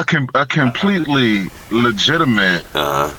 A 0.00 0.04
com- 0.04 0.28
a 0.34 0.46
completely 0.46 1.46
legitimate. 1.70 2.64
Uh 2.74 3.12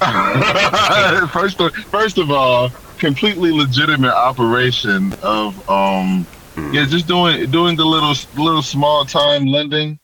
huh. 0.00 1.26
first 1.28 1.60
of 1.60 1.74
first 1.74 2.18
of 2.18 2.30
all, 2.30 2.70
completely 2.98 3.50
legitimate 3.52 4.14
operation 4.14 5.12
of 5.22 5.68
um, 5.68 6.26
Hmm. 6.56 6.74
yeah, 6.74 6.84
just 6.84 7.06
doing 7.06 7.48
doing 7.50 7.76
the 7.76 7.84
little 7.84 8.14
little 8.36 8.62
small 8.62 9.04
time 9.04 9.46
lending, 9.46 10.00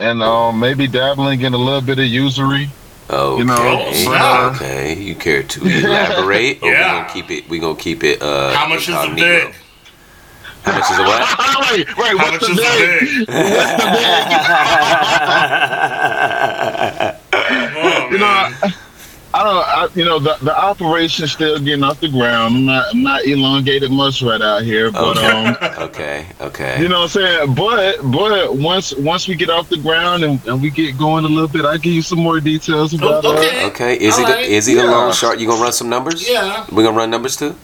and 0.00 0.22
um, 0.22 0.58
maybe 0.58 0.86
dabbling 0.86 1.42
in 1.42 1.52
a 1.52 1.58
little 1.58 1.82
bit 1.82 1.98
of 1.98 2.06
usury. 2.06 2.70
Okay. 3.10 3.38
You 3.38 3.44
know, 3.44 3.92
but, 4.06 4.20
uh, 4.22 4.52
okay. 4.54 4.94
You 4.98 5.14
care 5.14 5.42
to 5.42 5.60
elaborate? 5.66 6.58
Or 6.62 6.68
we 6.68 6.72
Yeah. 6.74 7.02
gonna 7.02 7.12
keep 7.12 7.30
it. 7.30 7.48
We 7.50 7.58
gonna 7.58 7.76
keep 7.78 8.02
it. 8.02 8.22
Uh, 8.22 8.54
How 8.54 8.66
much 8.66 8.88
is 8.88 8.94
the 8.94 9.02
incognito? 9.02 9.52
Big? 10.64 10.72
How 10.72 10.72
much 10.78 10.90
is 10.90 10.96
the 10.96 11.02
what? 11.04 11.20
wait, 11.72 11.86
wait, 11.96 12.16
How 12.18 12.30
what's 12.30 12.48
much 12.48 12.50
the 12.50 12.50
is 12.50 12.56
the 12.56 12.62
big? 12.64 13.26
big? 13.26 13.34
You 18.10 18.18
know, 18.18 18.26
man. 18.26 18.54
I, 18.62 18.74
I 19.34 19.42
don't. 19.42 19.66
I, 19.66 19.88
you 19.96 20.04
know, 20.04 20.18
the 20.20 20.36
the 20.42 20.56
operation's 20.56 21.32
still 21.32 21.58
getting 21.58 21.82
off 21.82 21.98
the 22.00 22.08
ground. 22.08 22.54
I'm 22.56 22.64
not. 22.66 22.86
I'm 22.92 23.02
not 23.02 23.24
elongated 23.26 23.90
much 23.90 24.22
right 24.22 24.40
out 24.40 24.62
here, 24.62 24.92
but 24.92 25.16
Okay. 25.18 25.26
um, 25.26 25.56
okay. 25.82 26.26
Okay. 26.40 26.80
you 26.80 26.88
know 26.88 27.00
what 27.00 27.16
I'm 27.16 27.48
saying. 27.48 27.54
But 27.54 27.98
but 28.12 28.54
once 28.56 28.94
once 28.94 29.26
we 29.26 29.34
get 29.34 29.50
off 29.50 29.68
the 29.68 29.78
ground 29.78 30.22
and, 30.22 30.40
and 30.46 30.62
we 30.62 30.70
get 30.70 30.96
going 30.96 31.24
a 31.24 31.28
little 31.28 31.48
bit, 31.48 31.64
I 31.64 31.76
give 31.78 31.92
you 31.94 32.02
some 32.02 32.20
more 32.20 32.38
details 32.40 32.94
about. 32.94 33.24
Oh, 33.24 33.34
uh, 33.34 33.38
okay. 33.38 33.66
Okay. 33.66 33.94
Is 34.00 34.16
he 34.16 34.22
the 34.24 34.30
Alright. 34.30 34.48
is 34.48 34.66
he 34.66 34.74
the 34.74 34.84
Yeah. 34.84 34.90
loan 34.90 35.12
shark? 35.12 35.40
You 35.40 35.48
gonna 35.48 35.60
run 35.62 35.72
some 35.72 35.88
numbers? 35.88 36.28
Yeah. 36.28 36.64
We 36.70 36.84
gonna 36.84 36.96
run 36.96 37.10
numbers 37.10 37.36
too? 37.36 37.56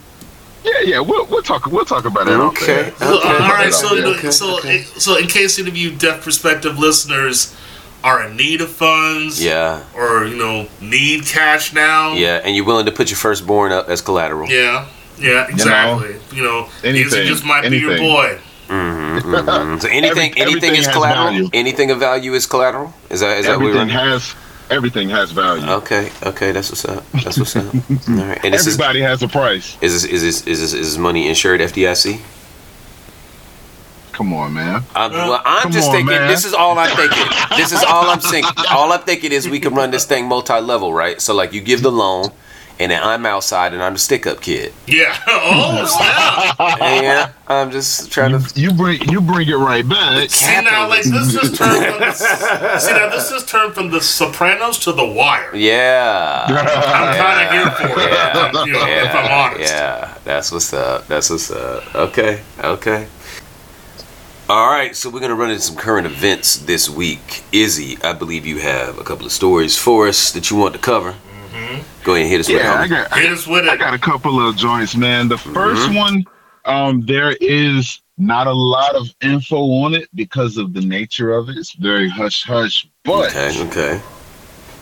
Yeah, 0.63 0.81
yeah. 0.83 0.99
We'll 0.99 1.25
we'll 1.27 1.41
talk. 1.43 1.65
We'll 1.67 1.85
talk 1.85 2.05
about 2.05 2.27
it. 2.27 2.31
Okay. 2.33 2.73
air. 2.85 2.93
So, 2.97 3.17
Okay. 3.17 3.29
all 3.29 3.39
right. 3.49 3.73
So, 3.73 3.87
Okay, 3.87 3.95
you 3.95 4.01
know, 4.03 4.13
okay, 4.13 4.31
so, 4.31 4.57
okay. 4.59 4.83
so, 4.97 5.17
in 5.17 5.27
case 5.27 5.57
any 5.59 5.69
of 5.69 5.77
you 5.77 5.91
deaf 5.91 6.23
perspective 6.23 6.77
listeners 6.79 7.55
are 8.03 8.23
in 8.25 8.35
need 8.35 8.61
of 8.61 8.69
funds, 8.71 9.43
Yeah, 9.43 9.83
or 9.95 10.25
you 10.25 10.35
know 10.35 10.67
need 10.81 11.25
cash 11.25 11.73
now. 11.73 12.13
yeah, 12.13 12.41
and 12.43 12.55
you're 12.55 12.65
willing 12.65 12.85
to 12.87 12.91
put 12.91 13.09
your 13.09 13.17
firstborn 13.17 13.71
up 13.71 13.89
as 13.89 14.01
collateral. 14.01 14.49
yeah, 14.49 14.85
yeah, 15.19 15.47
exactly. 15.47 16.15
You 16.31 16.43
know, 16.43 16.69
anything, 16.83 17.19
Izzy 17.21 17.27
just 17.27 17.45
might 17.45 17.69
be 17.69 17.77
your 17.77 17.91
anything. 17.91 18.07
boy. 18.11 18.39
Mhm. 18.69 19.01
So 19.81 19.87
anything, 19.87 20.09
Every- 20.09 20.21
anything 20.21 20.41
everything 20.41 20.75
is 20.75 20.87
collateral. 20.87 21.25
value. 21.25 21.49
Anything 21.53 21.91
of 21.91 21.99
value 21.99 22.33
is 22.33 22.45
collateral. 22.47 22.93
Is 23.09 23.19
that 23.19 23.37
is 23.39 23.45
that 23.45 23.57
what 23.57 23.65
we're 23.65 23.69
everything 23.81 23.89
has 23.89 24.33
everything 24.71 25.09
has 25.09 25.31
value. 25.31 25.65
Okay, 25.67 26.11
okay, 26.23 26.51
that's 26.51 26.69
what's 26.69 26.85
up. 26.85 27.03
That's 27.23 27.37
what's 27.37 27.55
up. 27.55 27.65
All 27.75 28.15
right, 28.15 28.39
and 28.43 28.53
this 28.53 28.65
is 28.65 28.75
Everybody 28.79 29.01
has 29.01 29.21
a 29.21 29.27
price. 29.27 29.77
is 29.81 30.01
this, 30.01 30.05
is 30.11 30.21
this, 30.21 30.47
is 30.47 30.59
this, 30.61 30.73
is 30.73 30.89
this 30.93 30.97
money 30.97 31.27
insured 31.29 31.61
FDIC? 31.61 32.19
Come 34.13 34.33
on, 34.33 34.53
man. 34.53 34.83
I'm, 34.93 35.11
well, 35.11 35.41
I'm 35.45 35.63
Come 35.63 35.71
just 35.71 35.87
on, 35.89 35.95
thinking. 35.95 36.15
man. 36.15 36.27
This 36.27 36.45
is 36.45 36.53
all 36.53 36.77
I'm 36.77 36.95
thinking. 36.95 37.25
This 37.57 37.71
is 37.71 37.83
all 37.83 38.09
I'm 38.09 38.19
thinking. 38.19 38.51
All 38.69 38.91
I'm 38.91 39.01
thinking 39.01 39.31
is 39.31 39.49
we 39.49 39.59
can 39.59 39.73
run 39.73 39.89
this 39.91 40.05
thing 40.05 40.27
multi-level, 40.27 40.93
right? 40.93 41.19
So 41.21 41.33
like 41.33 41.53
you 41.53 41.61
give 41.61 41.81
the 41.81 41.91
loan, 41.91 42.29
and 42.81 42.91
then 42.91 43.01
I'm 43.03 43.25
outside 43.25 43.73
and 43.73 43.81
I'm 43.83 43.93
the 43.93 43.99
stick-up 43.99 44.41
kid. 44.41 44.73
Yeah. 44.87 45.15
Oh 45.27 45.85
snap! 46.57 46.79
Yeah, 46.79 47.31
I'm 47.47 47.71
just 47.71 48.11
trying 48.11 48.31
You, 48.31 48.39
to. 48.39 48.59
you 48.59 48.73
bring 48.73 49.01
you 49.09 49.21
bring 49.21 49.47
it 49.47 49.55
right 49.55 49.87
back. 49.87 50.29
See 50.29 50.61
now, 50.61 50.87
like 50.89 51.03
this 51.03 51.33
is 51.35 51.57
turned 51.57 51.85
from 51.85 51.99
the, 51.99 52.11
see 52.79 52.91
now 52.91 53.09
this 53.09 53.31
is 53.31 53.45
turned 53.45 53.73
from 53.73 53.89
the 53.91 54.01
Sopranos 54.01 54.77
to 54.79 54.91
The 54.91 55.05
Wire. 55.05 55.55
Yeah. 55.55 56.45
I'm 56.47 57.15
kind 57.17 57.47
of 57.47 57.51
here 57.53 57.71
for 57.95 58.01
it. 58.01 58.11
Yeah. 58.11 58.51
You 58.65 58.73
know, 58.73 58.85
if 58.85 59.15
I'm 59.15 59.25
Yeah, 59.25 59.49
honest. 59.53 59.73
yeah, 59.73 60.17
that's 60.25 60.51
what's 60.51 60.73
up. 60.73 61.07
That's 61.07 61.29
what's 61.29 61.49
up. 61.51 61.95
Okay, 61.95 62.41
okay. 62.63 63.07
All 64.49 64.69
right, 64.69 64.95
so 64.95 65.09
we're 65.09 65.21
gonna 65.21 65.35
run 65.35 65.49
into 65.49 65.61
some 65.63 65.77
current 65.77 66.05
events 66.05 66.57
this 66.57 66.89
week. 66.89 67.43
Izzy, 67.51 67.97
I 68.03 68.13
believe 68.13 68.45
you 68.45 68.59
have 68.59 68.97
a 68.99 69.03
couple 69.03 69.25
of 69.25 69.31
stories 69.31 69.77
for 69.77 70.07
us 70.07 70.31
that 70.33 70.49
you 70.51 70.57
want 70.57 70.73
to 70.73 70.79
cover. 70.79 71.15
Go 72.03 72.15
ahead 72.15 72.23
and 72.23 72.31
hit 72.31 72.39
us 72.41 72.47
with 72.47 72.57
it. 72.57 72.63
Yeah, 72.63 72.73
I 72.81 72.87
got 72.87 73.13
Hit 73.17 73.31
us 73.31 73.47
with 73.47 73.67
I 73.67 73.75
got 73.77 73.93
a 73.93 73.99
couple 73.99 74.45
of 74.47 74.55
joints, 74.55 74.95
man. 74.95 75.27
The 75.27 75.35
1st 75.35 75.95
one, 75.95 76.25
um, 76.65 77.01
there 77.01 77.31
is 77.41 78.01
not 78.17 78.47
a 78.47 78.51
lot 78.53 78.95
of 78.95 79.07
info 79.21 79.57
on 79.83 79.93
it 79.93 80.07
because 80.15 80.57
of 80.57 80.73
the 80.73 80.81
nature 80.81 81.31
of 81.33 81.49
it. 81.49 81.57
It's 81.57 81.73
very 81.73 82.09
hush 82.09 82.43
hush. 82.43 82.87
But 83.03 83.29
Okay, 83.35 83.61
okay. 83.67 84.01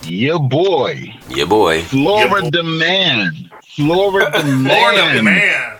your 0.03 0.39
boy, 0.39 1.13
Yeah, 1.29 1.45
boy. 1.45 1.81
Florida 1.83 2.63
man, 2.63 3.49
Florida 3.65 4.31
man, 4.45 4.67
Florida 4.67 5.23
man. 5.23 5.75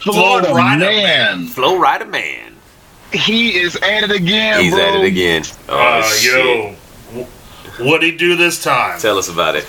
Florida 0.00 0.48
Florida 0.48 0.78
man, 0.78 1.46
Flow 1.46 1.78
Rider 1.78 2.04
Man. 2.04 2.54
he 3.12 3.56
is 3.58 3.76
at 3.76 4.02
it 4.04 4.10
again, 4.10 4.60
He's 4.62 4.74
bro. 4.74 4.82
at 4.82 4.94
it 4.96 5.04
again. 5.06 5.42
Oh, 5.68 5.78
Uh, 5.78 6.02
shit. 6.02 6.34
yo, 6.34 7.26
what'd 7.86 8.02
he 8.02 8.14
do 8.16 8.36
this 8.36 8.62
time? 8.62 8.98
Tell 9.00 9.16
us 9.18 9.28
about 9.30 9.54
it. 9.56 9.64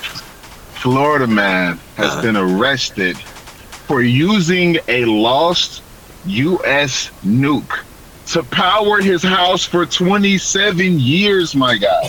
Florida 0.89 1.25
man 1.25 1.79
has 1.97 2.11
Uh-huh. 2.11 2.21
been 2.21 2.37
arrested 2.37 3.17
for 3.87 4.03
using 4.03 4.77
a 4.87 5.03
lost 5.05 5.81
U.S. 6.27 7.09
nuke 7.25 7.79
to 8.27 8.43
power 8.43 9.01
his 9.01 9.23
house 9.23 9.65
for 9.65 9.87
27 9.87 10.99
years, 10.99 11.55
my 11.55 11.75
guy. 11.75 12.03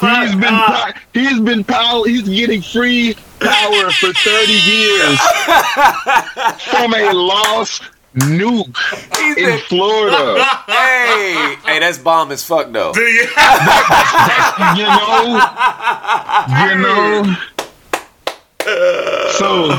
He's 0.00 0.34
been 0.34 0.54
pow- 0.54 0.92
he's 1.14 1.40
been 1.40 1.64
power 1.64 2.06
he's 2.06 2.28
getting 2.28 2.60
free 2.60 3.14
power 3.40 3.90
for 3.92 4.12
30 4.12 4.52
years 4.52 5.18
from 6.70 6.92
a 6.94 7.10
lost 7.12 7.82
nuke 8.14 8.76
He's 9.16 9.36
in 9.36 9.44
been- 9.44 9.58
Florida. 9.60 10.44
hey, 10.66 11.56
hey, 11.64 11.78
that's 11.80 11.98
bomb 11.98 12.30
as 12.32 12.42
fuck 12.44 12.70
though. 12.72 12.92
Do 12.92 13.00
you? 13.00 13.26
You 14.76 14.84
know, 14.84 15.40
you 16.64 16.74
know. 16.78 17.36
So, 19.32 19.70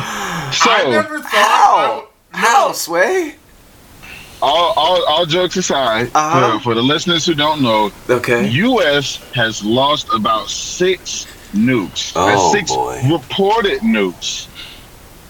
so 0.52 0.72
I 0.72 0.88
never 0.90 1.20
thought. 1.20 1.30
How? 1.32 2.08
I- 2.34 2.38
How. 2.38 2.72
Sway? 2.74 3.36
all, 4.42 4.74
all, 4.75 5.06
all 5.06 5.25
jokes 5.25 5.56
aside, 5.56 6.12
Uh-huh. 6.13 6.58
for, 6.58 6.63
for 6.63 6.75
the 6.75 6.82
listeners 6.82 7.25
who 7.25 7.34
don't 7.34 7.62
know, 7.62 7.92
Okay. 8.10 8.46
U.S. 8.50 9.16
has 9.34 9.63
lost 9.63 10.08
about 10.13 10.50
six 10.50 11.25
nukes. 11.54 12.12
Oh, 12.16 12.25
That's 12.28 12.52
six 12.52 12.72
boy. 12.75 13.00
reported 13.10 13.80
nukes. 13.80 14.48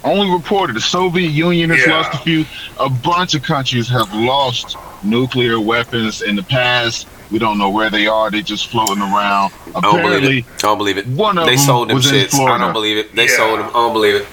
Only 0.04 0.30
reported. 0.32 0.76
The 0.76 0.82
Soviet 0.82 1.30
Union 1.30 1.70
has 1.70 1.86
Yeah. 1.86 1.94
lost 1.98 2.14
a 2.14 2.18
few. 2.18 2.46
A 2.80 2.90
bunch 2.90 3.36
of 3.36 3.44
countries 3.44 3.88
have 3.90 4.14
lost 4.14 4.76
nuclear 5.04 5.60
weapons 5.60 6.22
in 6.22 6.36
the 6.36 6.44
past. 6.44 7.08
We 7.32 7.40
don't 7.40 7.58
know 7.58 7.70
where 7.70 7.90
they 7.90 8.06
are. 8.08 8.30
They're 8.30 8.42
just 8.42 8.68
floating 8.68 9.02
around. 9.02 9.54
I 9.76 9.80
don't 9.80 9.82
believe 9.82 9.96
Apparently, 10.06 10.38
it. 10.40 10.46
I 10.58 10.62
don't 10.62 10.78
believe 10.78 10.98
it. 10.98 11.08
one 11.08 11.38
of 11.38 11.46
They 11.46 11.56
them 11.56 11.66
sold 11.66 11.90
them 11.90 11.96
was 11.96 12.12
in 12.12 12.16
shits. 12.26 12.34
I 12.48 12.58
don't 12.58 12.74
believe 12.74 12.98
it. 12.98 13.16
They 13.16 13.28
Yeah. 13.28 13.38
sold 13.38 13.60
them. 13.60 13.70
I 13.70 13.74
don't 13.74 13.94
believe 13.94 14.16
it. 14.16 14.28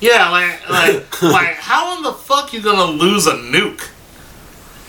Yeah, 0.00 0.30
like, 0.30 0.68
like, 0.70 1.22
like, 1.22 1.56
how 1.56 1.96
in 1.96 2.02
the 2.02 2.12
fuck 2.12 2.52
you 2.52 2.60
gonna 2.60 2.84
lose 2.84 3.26
a 3.26 3.34
nuke? 3.34 3.82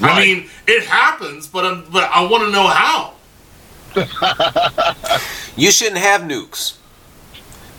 I 0.02 0.20
mean, 0.20 0.50
it 0.68 0.86
happens, 0.86 1.48
but 1.48 1.66
i 1.66 1.74
but 1.92 2.10
I 2.12 2.22
want 2.26 2.44
to 2.44 2.52
know 2.52 2.68
how. 2.68 3.14
You 5.56 5.70
shouldn't 5.72 6.00
have 6.00 6.22
nukes. 6.22 6.74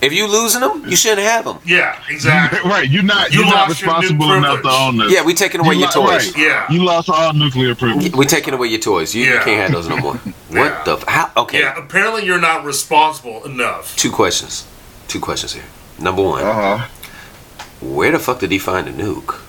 If 0.05 0.13
you 0.13 0.27
losing 0.27 0.61
them, 0.61 0.85
you 0.89 0.97
shouldn't 0.97 1.21
have 1.27 1.45
them. 1.45 1.59
Yeah, 1.65 2.01
exactly. 2.09 2.61
right. 2.71 2.89
You're 2.89 3.03
not. 3.03 3.33
You 3.33 3.41
You 3.41 3.45
are 3.47 3.51
not 3.51 3.69
lost 3.69 3.81
your 3.83 3.91
responsible 3.95 4.33
enough 4.35 4.63
to 4.63 4.69
own 4.71 4.97
this. 4.99 5.13
Yeah, 5.13 5.25
we 5.25 5.35
taking 5.35 5.61
away 5.61 5.75
You 5.75 5.81
your 5.81 5.91
lo- 5.97 6.07
toys. 6.09 6.27
right. 6.35 6.39
Yeah. 6.45 6.71
You 6.73 6.85
lost 6.85 7.09
all 7.11 7.33
nuclear 7.33 7.75
privilege. 7.75 8.15
We 8.15 8.27
taking 8.27 8.55
away 8.55 8.69
your 8.69 8.81
toys. 8.81 9.15
You, 9.15 9.25
you 9.25 9.39
can't 9.41 9.61
have 9.63 9.73
those 9.73 9.89
no 9.89 9.97
more. 9.97 10.21
Yeah. 10.51 10.61
What 10.77 10.85
the? 10.85 10.93
F- 10.99 11.05
how? 11.09 11.33
Okay. 11.43 11.61
Yeah, 11.61 11.77
apparently 11.77 12.25
you're 12.27 12.41
not 12.41 12.65
responsible 12.65 13.45
enough. 13.45 13.97
Two 13.97 14.13
questions. 14.13 14.65
Two 15.09 15.19
questions 15.19 15.53
here. 15.55 15.65
Number 15.99 16.23
one, 16.23 16.43
Uh 16.45 16.79
huh. 16.79 16.89
where 17.81 18.13
the 18.13 18.19
fuck 18.21 18.39
did 18.39 18.53
he 18.53 18.59
find 18.59 18.87
a 18.87 18.93
nuke? 18.93 19.41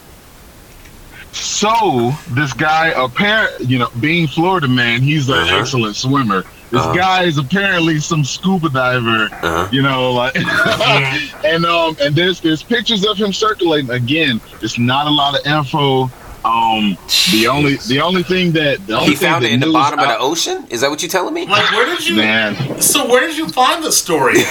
So 1.31 2.11
this 2.29 2.53
guy, 2.53 2.87
apparent, 2.95 3.69
you 3.69 3.77
know, 3.77 3.89
being 3.99 4.27
Florida 4.27 4.67
man, 4.67 5.01
he's 5.01 5.27
an 5.29 5.35
Uh-huh. 5.35 5.57
excellent 5.59 5.95
swimmer. 5.95 6.43
This 6.75 6.83
Uh-huh. 6.83 6.93
guy 6.93 7.23
is 7.23 7.37
apparently 7.37 7.99
some 8.01 8.25
scuba 8.25 8.69
diver, 8.69 9.29
Uh-huh. 9.31 9.67
you 9.71 9.81
know, 9.81 10.11
like, 10.11 10.35
and 11.45 11.65
um, 11.65 11.95
and 12.01 12.13
there's 12.13 12.41
there's 12.41 12.63
pictures 12.63 13.05
of 13.05 13.15
him 13.17 13.31
circulating. 13.31 13.89
Again, 13.91 14.41
it's 14.61 14.77
not 14.77 15.07
a 15.07 15.09
lot 15.09 15.39
of 15.39 15.45
info. 15.47 16.11
Um, 16.45 16.95
the 17.31 17.47
only 17.47 17.77
the 17.87 17.99
only 18.01 18.21
thing 18.21 18.51
that 18.51 18.85
the 18.85 18.93
only 18.93 19.09
He 19.09 19.15
thing 19.15 19.29
found 19.29 19.43
that 19.43 19.49
it 19.49 19.53
in 19.53 19.59
the 19.61 19.65
news 19.65 19.73
bottom 19.73 19.97
of 19.97 20.07
the 20.07 20.19
ocean. 20.19 20.67
Is 20.69 20.81
that 20.81 20.91
what 20.91 21.01
you're 21.01 21.09
telling 21.09 21.33
me? 21.33 21.47
Like, 21.47 21.71
where 21.71 21.87
did 21.87 22.07
you? 22.07 22.17
Man, 22.17 22.79
So 22.79 23.07
where 23.09 23.25
did 23.25 23.35
you 23.35 23.49
find 23.49 23.83
the 23.83 23.91
story? 23.91 24.35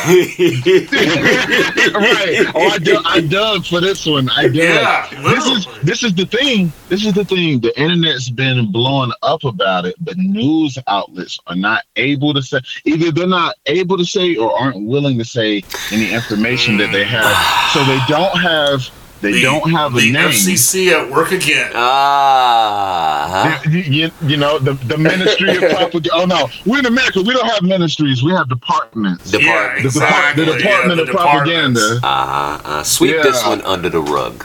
Right? 1.94 2.46
Oh, 2.54 2.68
I, 2.68 2.78
dug, 2.78 3.02
I 3.06 3.20
dug 3.20 3.66
for 3.66 3.80
this 3.80 4.06
one. 4.06 4.28
I 4.30 4.44
dug. 4.44 4.54
Yeah, 4.54 5.08
this 5.22 5.46
is 5.46 5.66
this 5.82 6.02
is 6.02 6.14
the 6.14 6.26
thing. 6.26 6.72
This 6.88 7.04
is 7.04 7.12
the 7.12 7.24
thing. 7.24 7.60
The 7.60 7.78
internet's 7.80 8.30
been 8.30 8.72
blowing 8.72 9.12
up 9.22 9.44
about 9.44 9.86
it, 9.86 9.94
but 10.00 10.16
news 10.16 10.78
outlets 10.88 11.38
are 11.46 11.54
not 11.54 11.84
able 11.96 12.34
to 12.34 12.42
say 12.42 12.60
either 12.84 13.12
they're 13.12 13.26
not 13.28 13.56
able 13.66 13.96
to 13.96 14.04
say 14.04 14.34
or 14.36 14.58
aren't 14.58 14.84
willing 14.86 15.18
to 15.18 15.24
say 15.24 15.62
any 15.92 16.12
information 16.12 16.76
that 16.78 16.90
they 16.90 17.04
have. 17.04 17.36
So 17.72 17.84
they 17.84 18.00
don't 18.08 18.36
have 18.38 18.90
they 19.24 19.32
The- 19.32 19.42
don't 19.42 19.70
have 19.70 19.94
a 19.94 20.00
the 20.00 20.12
name. 20.12 20.28
FCC 20.28 20.92
at 20.92 21.10
work 21.10 21.32
again. 21.32 21.72
Ah. 21.74 23.62
You, 23.64 23.78
you, 23.80 24.10
you 24.22 24.36
know 24.36 24.58
the 24.58 24.74
the 24.74 24.98
Ministry 24.98 25.56
of 25.56 25.62
Propaganda. 25.76 26.10
Oh 26.14 26.24
no, 26.26 26.48
we're 26.66 26.80
in 26.80 26.86
America. 26.86 27.22
We 27.22 27.32
don't 27.32 27.46
have 27.48 27.62
ministries. 27.62 28.22
We 28.22 28.32
have 28.32 28.48
departments. 28.48 29.30
The- 29.30 29.42
yeah, 29.42 29.80
Department. 29.82 30.36
The, 30.36 30.44
the 30.52 30.58
Department 30.58 30.64
yeah, 30.64 30.90
of 30.92 30.96
the 30.98 31.04
departments. 31.06 31.80
Propaganda. 31.80 32.00
Uh, 32.06 32.60
uh, 32.64 32.82
sweep 32.82 33.14
Yeah. 33.16 33.22
this 33.22 33.44
one 33.46 33.62
under 33.62 33.88
the 33.88 34.00
rug. 34.02 34.44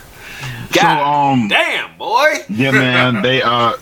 So 0.72 0.88
um, 0.88 1.48
damn, 1.50 1.98
boy. 1.98 2.28
Yeah, 2.50 2.72
man. 2.72 3.22
They 3.22 3.42
uh, 3.42 3.74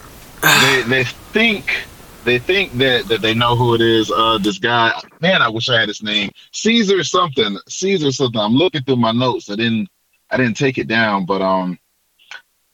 they 0.41 0.81
they 0.87 1.03
think 1.03 1.83
they 2.23 2.39
think 2.39 2.73
that 2.73 3.07
that 3.09 3.21
they 3.21 3.33
know 3.33 3.55
who 3.55 3.75
it 3.75 3.81
is. 3.81 4.09
Uh, 4.11 4.37
this 4.39 4.57
guy. 4.57 4.91
Man, 5.21 5.41
I 5.41 5.49
wish 5.49 5.69
I 5.69 5.79
had 5.79 5.89
his 5.89 6.01
name. 6.01 6.31
Caesar 6.51 7.03
something. 7.03 7.57
Caesar 7.67 8.11
something. 8.11 8.39
I'm 8.41 8.53
looking 8.53 8.83
through 8.83 8.97
my 8.97 9.11
notes. 9.11 9.49
I 9.49 9.55
didn't 9.55 9.89
I 10.29 10.37
didn't 10.37 10.57
take 10.57 10.77
it 10.77 10.87
down, 10.87 11.25
but 11.25 11.41
um, 11.41 11.79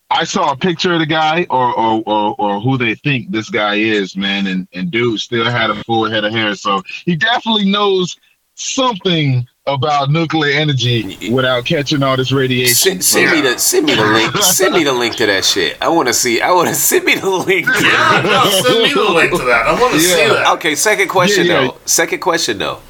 I 0.10 0.24
saw 0.24 0.52
a 0.52 0.58
picture 0.58 0.94
of 0.94 1.00
the 1.00 1.06
guy 1.06 1.46
or 1.50 1.74
or 1.78 2.04
or, 2.06 2.36
or 2.38 2.62
who 2.62 2.78
they 2.78 2.96
think 2.96 3.32
this 3.32 3.50
guy 3.50 3.76
is, 3.76 4.16
man. 4.16 4.48
And 4.48 4.68
and 4.74 4.92
dude 4.92 5.20
still 5.20 5.46
had 5.46 5.70
a 5.70 5.84
full 5.84 6.10
head 6.10 6.24
of 6.24 6.32
hair, 6.32 6.56
so 6.56 6.84
he 7.06 7.16
definitely 7.16 7.70
knows 7.70 8.18
something 8.56 9.48
about 9.66 10.12
nuclear 10.12 10.60
energy 10.60 11.32
without 11.32 11.66
catching 11.66 12.04
all 12.04 12.18
this 12.18 12.32
radiation. 12.32 13.02
Send, 13.02 13.04
send 13.04 13.32
me 13.32 13.42
the 13.42 13.58
send 13.58 13.86
me 13.86 13.96
the 13.96 14.06
link. 14.06 14.38
Send 14.38 14.74
me 14.74 14.84
the 14.84 14.94
link 14.94 15.16
to 15.16 15.26
that 15.26 15.46
shit. 15.46 15.78
I 15.82 15.88
want 15.90 16.08
to 16.10 16.14
see. 16.14 16.42
I 16.42 16.52
want 16.52 16.70
to 16.70 16.76
send 16.90 17.06
me 17.06 17.16
the 17.16 17.30
link. 17.30 17.66
Yeah, 17.68 18.22
no, 18.24 18.62
send 18.62 18.84
me 18.84 18.94
the 18.94 19.12
link 19.12 19.32
to 19.32 19.46
that. 19.46 19.66
I 19.68 19.80
want 19.80 19.94
to 19.94 20.00
see 20.00 20.16
that. 20.16 20.54
Okay, 20.56 20.76
second 20.76 21.08
question 21.08 21.46
Yeah, 21.46 21.54
yeah. 21.54 21.68
though. 21.68 21.78
Second 21.86 22.20
question 22.20 22.58
though. 22.58 22.82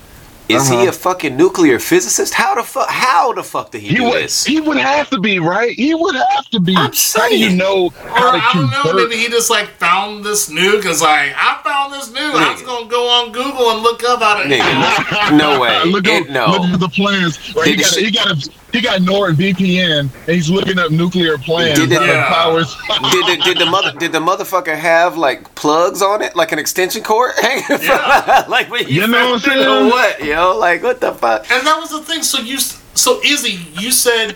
Is 0.49 0.67
he 0.67 0.75
Uh-huh. 0.75 0.87
a 0.89 0.91
fucking 0.91 1.37
nuclear 1.37 1.79
physicist? 1.79 2.33
How 2.33 2.53
the 2.55 2.63
fuck? 2.63 2.89
How 2.89 3.31
the 3.31 3.43
fuck 3.43 3.71
did 3.71 3.81
he, 3.81 3.89
He 3.89 3.95
do 3.95 4.03
would, 4.03 4.13
this? 4.23 4.43
he 4.43 4.59
would 4.59 4.75
have 4.77 5.09
to 5.11 5.19
be 5.19 5.39
right. 5.39 5.71
He 5.75 5.95
would 5.95 6.15
have 6.15 6.49
to 6.49 6.59
be. 6.59 6.75
I'm 6.75 6.91
How 7.15 7.29
do 7.29 7.37
you 7.37 7.49
know 7.55 7.85
Or 7.85 7.91
how 8.09 8.31
to 8.31 8.37
I 8.37 8.51
don't 8.53 8.69
know, 8.69 8.81
convert? 8.83 9.09
maybe 9.09 9.21
he 9.21 9.29
just 9.29 9.49
like 9.49 9.69
found 9.79 10.23
this 10.25 10.49
nuke. 10.49 10.83
Cause 10.83 11.01
like 11.01 11.33
I 11.35 11.61
found 11.63 11.93
this 11.93 12.09
nuke. 12.09 12.35
I 12.35 12.51
was 12.51 12.61
gonna 12.61 12.87
go 12.89 13.07
on 13.07 13.31
Google 13.31 13.71
and 13.71 13.81
look 13.83 14.03
up 14.03 14.21
how 14.21 14.41
to. 14.41 14.49
Nigga, 14.49 15.37
no 15.37 15.59
way. 15.61 15.81
look, 15.85 16.05
It- 16.07 16.27
at, 16.27 16.29
no. 16.29 16.47
look 16.47 16.73
at 16.73 16.79
the 16.79 16.89
plans. 16.89 17.37
Or 17.55 17.63
he 17.63 17.71
Did 17.71 17.79
the 17.79 17.83
got, 17.83 17.93
shit- 17.93 18.03
he 18.03 18.11
got 18.11 18.27
a 18.31 18.49
he 18.73 18.81
got 18.81 18.99
NordVPN 19.01 19.99
and 19.99 20.09
he's 20.25 20.49
looking 20.49 20.77
up 20.79 20.91
nuclear 20.91 21.37
plans. 21.37 21.79
Did 21.79 21.91
it- 21.93 21.99
how 21.99 22.05
Yeah. 22.05 22.27
powers. 22.27 22.75
did 23.11 23.25
the, 23.39 23.41
did 23.45 23.57
the 23.59 23.65
mother 23.65 23.91
did 23.97 24.11
the 24.11 24.19
motherfucker 24.19 24.75
have 24.77 25.15
like 25.17 25.53
plugs 25.55 26.01
on 26.01 26.21
it, 26.21 26.35
like 26.35 26.51
an 26.51 26.59
extension 26.59 27.03
cord 27.03 27.31
hanging 27.41 27.63
from 27.63 27.81
Yeah. 27.81 28.43
like 28.49 28.69
when 28.69 28.87
You 28.89 29.07
know 29.07 29.31
what 29.31 29.45
I'm 29.45 29.53
it 29.53 29.63
saying? 29.63 29.89
what, 29.89 30.23
yo? 30.23 30.57
Like 30.57 30.83
what 30.83 30.99
the 30.99 31.13
fuck? 31.13 31.49
And 31.51 31.65
that 31.65 31.79
was 31.79 31.91
the 31.91 32.01
thing. 32.01 32.23
So 32.23 32.39
you, 32.39 32.57
so 32.59 33.21
Izzy, 33.23 33.59
you 33.79 33.91
said 33.91 34.35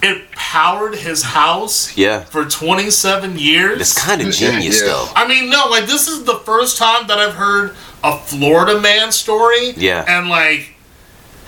it 0.00 0.30
powered 0.32 0.94
his 0.94 1.22
house 1.24 1.96
Yeah, 1.96 2.20
for 2.20 2.44
27 2.44 3.36
years. 3.38 3.80
it's 3.80 3.98
kind 3.98 4.22
of 4.22 4.30
genius 4.32 4.80
yeah. 4.80 4.86
though. 4.88 5.08
I 5.16 5.26
mean, 5.26 5.50
no, 5.50 5.66
like 5.70 5.86
this 5.86 6.06
is 6.06 6.22
the 6.24 6.36
first 6.44 6.78
time 6.78 7.08
that 7.08 7.18
I've 7.18 7.34
heard 7.34 7.74
a 8.04 8.16
Florida 8.16 8.80
man 8.80 9.10
story. 9.10 9.70
Yeah. 9.76 10.04
And 10.06 10.28
like 10.28 10.74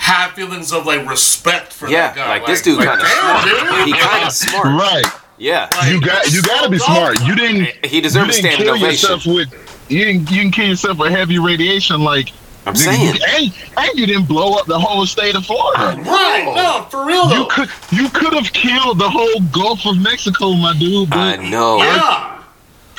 have 0.00 0.32
feelings 0.32 0.72
of 0.72 0.86
like 0.86 1.06
respect 1.08 1.72
for 1.72 1.88
Yeah, 1.88 2.08
that 2.08 2.16
guy. 2.16 2.28
like, 2.28 2.46
this 2.46 2.62
dude 2.62 2.78
kinda 2.78 2.98
smart. 3.06 3.44
dude. 3.44 3.86
He 3.86 3.92
kind 3.92 4.24
of 4.26 4.32
smart. 4.32 4.64
Right. 4.66 5.04
Yeah, 5.38 5.68
Like, 5.76 5.92
You 5.92 6.00
got 6.00 6.30
you 6.32 6.42
got 6.42 6.64
to 6.64 6.70
be 6.70 6.78
so 6.78 6.84
smart. 6.86 7.20
You 7.22 7.34
didn't 7.34 7.84
he 7.86 7.96
you 7.96 8.02
deserves 8.02 8.38
a 8.38 8.42
didn't 8.42 8.52
standing 8.52 8.66
kill 8.66 8.74
ovation. 8.76 8.90
yourself 8.90 9.26
with 9.26 9.86
you 9.88 10.04
didn't 10.04 10.30
you 10.30 10.42
didn't 10.42 10.52
kill 10.54 10.68
yourself 10.68 10.98
with 10.98 11.10
heavy 11.12 11.38
radiation 11.38 12.00
like 12.02 12.30
I'm 12.66 12.74
you- 12.74 12.80
saying. 12.80 13.18
and, 13.36 13.52
and 13.78 13.98
you 13.98 14.06
didn't 14.06 14.26
blow 14.26 14.52
up 14.54 14.66
the 14.66 14.78
whole 14.78 15.06
state 15.06 15.34
of 15.34 15.46
Florida. 15.46 15.96
Right, 16.02 16.44
no, 16.54 16.86
for 16.90 17.06
real 17.06 17.26
though. 17.26 17.36
You 17.42 17.46
could 17.48 17.68
you 17.90 18.08
could 18.10 18.32
have 18.34 18.52
killed 18.52 18.98
the 18.98 19.08
whole 19.08 19.40
Gulf 19.52 19.86
of 19.86 19.96
Mexico, 19.98 20.52
my 20.54 20.74
dude. 20.78 21.10
I 21.12 21.36
But 21.36 21.44
know. 21.44 21.78
yeah. 21.78 22.36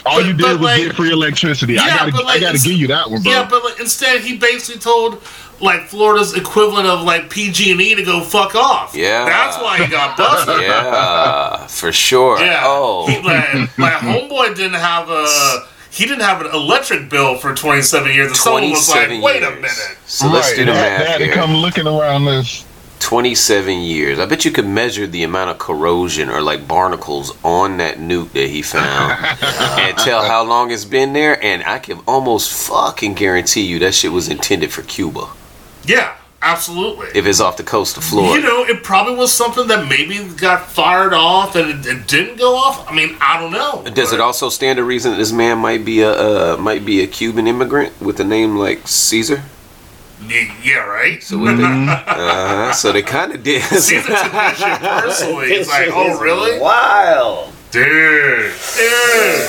all 0.04 0.18
but- 0.20 0.26
you 0.26 0.34
but 0.34 0.38
did 0.48 0.52
was 0.54 0.62
like- 0.62 0.82
get 0.82 0.96
free 0.96 1.12
electricity. 1.12 1.78
I 1.78 1.86
Yeah, 1.86 1.98
gotta 2.10 2.24
like 2.24 2.38
I 2.38 2.40
gotta 2.40 2.46
it's- 2.56 2.64
give 2.64 2.74
you 2.74 2.88
that 2.88 3.12
one, 3.12 3.22
bro. 3.22 3.32
Yeah, 3.32 3.48
but 3.48 3.64
like, 3.64 3.80
instead 3.80 4.22
he 4.22 4.36
basically 4.38 4.80
told 4.82 5.22
like 5.62 5.82
Florida's 5.84 6.36
equivalent 6.36 6.88
of 6.88 7.04
like 7.04 7.30
PG 7.30 7.72
and 7.72 7.82
E 7.82 7.96
to 7.96 8.04
go 8.04 8.22
fuck 8.24 8.56
off. 8.56 8.96
Yeah. 8.96 9.26
that's 9.26 9.58
why 9.58 9.78
he 9.84 9.88
got 9.92 10.18
busted. 10.18 10.62
Yeah, 10.62 11.68
for 11.68 11.92
sure. 11.92 12.40
Yeah. 12.40 12.62
Oh, 12.64 13.08
He, 13.08 13.18
like, 13.22 13.78
my 13.78 13.92
homeboy 13.92 14.56
didn't 14.56 14.80
have 14.80 15.10
a. 15.10 15.26
He 15.92 16.06
didn't 16.06 16.22
have 16.24 16.40
an 16.42 16.48
electric 16.54 17.10
bill 17.10 17.38
for 17.38 17.54
27 17.54 18.14
years. 18.14 18.28
And 18.28 18.38
someone 18.38 18.70
was 18.70 18.88
like, 18.90 19.08
27 19.08 19.22
wait 19.22 19.44
a 19.44 19.52
minute. 19.56 19.98
So 20.06 20.28
let's 20.30 20.54
do 20.56 20.64
the 20.66 20.72
They 20.72 20.78
had- 20.78 21.02
they 21.02 21.04
math 21.04 21.08
had 21.08 21.18
to 21.20 21.32
come 21.34 21.54
looking 21.56 21.86
around 21.86 22.26
this. 22.26 22.66
27 23.00 23.80
years. 23.82 24.20
I 24.20 24.26
bet 24.26 24.46
you 24.46 24.52
could 24.52 24.68
measure 24.68 25.06
the 25.08 25.24
amount 25.24 25.50
of 25.50 25.58
corrosion 25.58 26.30
or 26.30 26.40
like 26.42 26.68
barnacles 26.68 27.36
on 27.44 27.78
that 27.78 27.98
nuke 27.98 28.32
that 28.34 28.48
he 28.48 28.62
found 28.62 29.14
and 29.42 29.98
tell 29.98 30.24
how 30.24 30.44
long 30.44 30.72
it's 30.72 30.86
been 30.86 31.12
there. 31.12 31.44
And 31.44 31.64
I 31.64 31.80
can 31.80 32.00
almost 32.08 32.54
fucking 32.70 33.16
guarantee 33.16 33.64
you 33.64 33.80
that 33.80 33.94
shit 33.96 34.12
was 34.12 34.30
intended 34.30 34.72
for 34.72 34.84
Cuba 34.84 35.28
Yeah, 35.84 36.16
absolutely. 36.42 37.08
if 37.16 37.26
it's 37.26 37.40
off 37.40 37.58
the 37.58 37.64
coast 37.64 37.98
of 37.98 38.04
Florida. 38.04 38.40
you 38.42 38.48
know, 38.48 38.64
it 38.64 38.84
probably 38.84 39.16
was 39.16 39.32
something 39.34 39.68
that 39.68 39.88
maybe 39.90 40.24
got 40.36 40.70
fired 40.70 41.14
off 41.14 41.56
and 41.56 41.86
it, 41.86 41.86
it 41.86 42.08
didn't 42.08 42.38
go 42.38 42.56
off. 42.56 42.90
I 42.90 42.96
mean, 42.96 43.18
I 43.22 43.40
don't 43.40 43.52
know. 43.52 43.84
Does 43.94 44.14
it 44.14 44.20
also 44.20 44.50
stand 44.50 44.78
to 44.78 44.84
reason 44.84 45.12
that 45.12 45.18
this 45.18 45.32
man 45.32 45.58
might 45.60 45.84
be 45.86 46.02
a 46.02 46.12
uh, 46.12 46.58
might 46.58 46.86
be 46.86 47.02
a 47.04 47.08
Cuban 47.08 47.48
immigrant 47.48 48.00
with 48.02 48.20
a 48.20 48.24
name 48.24 48.58
like 48.58 48.88
Caesar? 48.88 49.44
Yeah, 50.64 50.86
right. 50.86 51.22
So, 51.24 51.40
with 51.40 51.58
the, 51.58 51.64
uh, 51.66 52.72
so 52.74 52.92
they 52.92 53.02
kind 53.02 53.32
of 53.34 53.42
did. 53.42 53.64
Caesar 53.64 54.02
took 54.02 54.08
that 54.32 54.56
shit 54.56 55.04
personally. 55.04 55.48
It's 55.48 55.68
like, 55.68 55.90
oh 55.92 56.20
really, 56.22 56.60
Wild. 56.60 57.52
dude, 57.72 58.52
dude. 58.52 58.54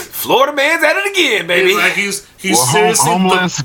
Florida 0.01 0.53
man's 0.55 0.83
at 0.83 0.97
it 0.97 1.11
again, 1.13 1.47
baby. 1.47 1.71
It's 1.73 1.79
like 1.79 1.93
he's 1.93 2.27
he's 2.39 2.57
Well, 2.57 2.67
home, 2.67 2.73
seriously 2.95 3.05
the, 3.11 3.19
homeless. 3.19 3.63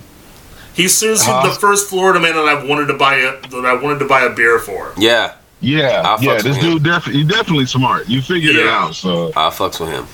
He's 0.77 0.93
seriously 0.95 1.33
Huh? 1.33 1.47
the 1.49 1.59
first 1.59 1.89
Florida 1.89 2.19
man 2.21 2.35
that 2.35 2.45
I've 2.45 2.67
wanted 2.69 2.85
to 2.87 2.93
buy 2.93 3.15
a 3.15 3.31
that 3.49 3.65
I 3.65 3.73
wanted 3.73 3.99
to 3.99 4.05
buy 4.05 4.21
a 4.21 4.29
beer 4.29 4.59
for. 4.59 4.93
yeah, 4.97 5.33
Yeah, 5.59 6.03
I'll 6.05 6.23
yeah. 6.23 6.35
This 6.35 6.43
with 6.45 6.57
him. 6.57 6.71
dude 6.75 6.83
definitely 6.83 7.23
definitely 7.25 7.65
smart. 7.65 8.07
You 8.07 8.21
figured 8.21 8.55
it 8.55 8.67
out. 8.67 8.95
So 8.95 9.29
I 9.35 9.49
fucks 9.49 9.79
with 9.81 9.89
him. 9.89 10.05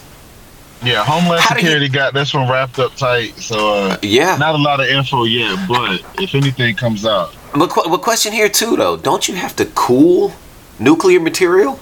yeah, 0.81 1.03
Homeland 1.05 1.41
How 1.41 1.53
do 1.55 1.61
you- 1.61 1.67
Security 1.67 1.89
got 1.89 2.13
this 2.13 2.33
one 2.33 2.49
wrapped 2.49 2.79
up 2.79 2.95
tight. 2.95 3.37
So 3.37 3.73
uh, 3.73 3.97
Yeah. 4.01 4.35
not 4.37 4.55
a 4.55 4.57
lot 4.57 4.79
of 4.79 4.87
info 4.87 5.23
yet, 5.25 5.57
but 5.67 6.01
if 6.19 6.33
anything 6.35 6.75
comes 6.75 7.05
out, 7.05 7.35
But, 7.53 7.69
qu- 7.69 7.89
but 7.89 8.01
question 8.01 8.31
here 8.33 8.49
too, 8.49 8.75
though. 8.77 8.97
Don't 8.97 9.27
you 9.27 9.35
have 9.35 9.55
to 9.57 9.65
cool 9.75 10.33
nuclear 10.79 11.19
material? 11.19 11.79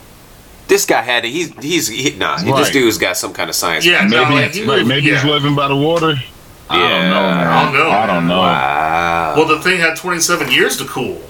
This 0.68 0.86
guy 0.86 1.02
had 1.02 1.26
it. 1.26 1.30
He's 1.32 1.52
he's 1.62 1.88
he, 1.88 2.12
nah. 2.18 2.38
This 2.38 2.70
dude's 2.72 2.98
got 2.98 3.18
some 3.18 3.34
kind 3.34 3.50
of 3.50 3.56
science. 3.56 3.86
Yeah, 3.86 4.06
no, 4.08 4.24
maybe 4.24 4.34
like, 4.42 4.52
he 4.54 4.64
right, 4.64 4.80
was- 4.80 4.88
maybe 4.88 5.10
he's 5.12 5.24
living 5.26 5.54
by 5.56 5.68
the 5.68 5.76
water. 5.76 6.16
I 6.72 6.80
don't 6.80 6.90
Yeah. 6.90 7.10
know. 7.10 7.22
Man. 7.22 7.48
I 7.48 7.64
don't 7.64 7.74
know, 7.74 7.90
I 7.90 8.06
don't 8.08 8.28
know. 8.28 8.38
Wow. 8.40 9.34
Well, 9.38 9.48
the 9.48 9.60
thing 9.62 9.80
had 9.80 9.96
27 9.96 10.52
years 10.52 10.78
to 10.78 10.86
cool, 10.86 11.22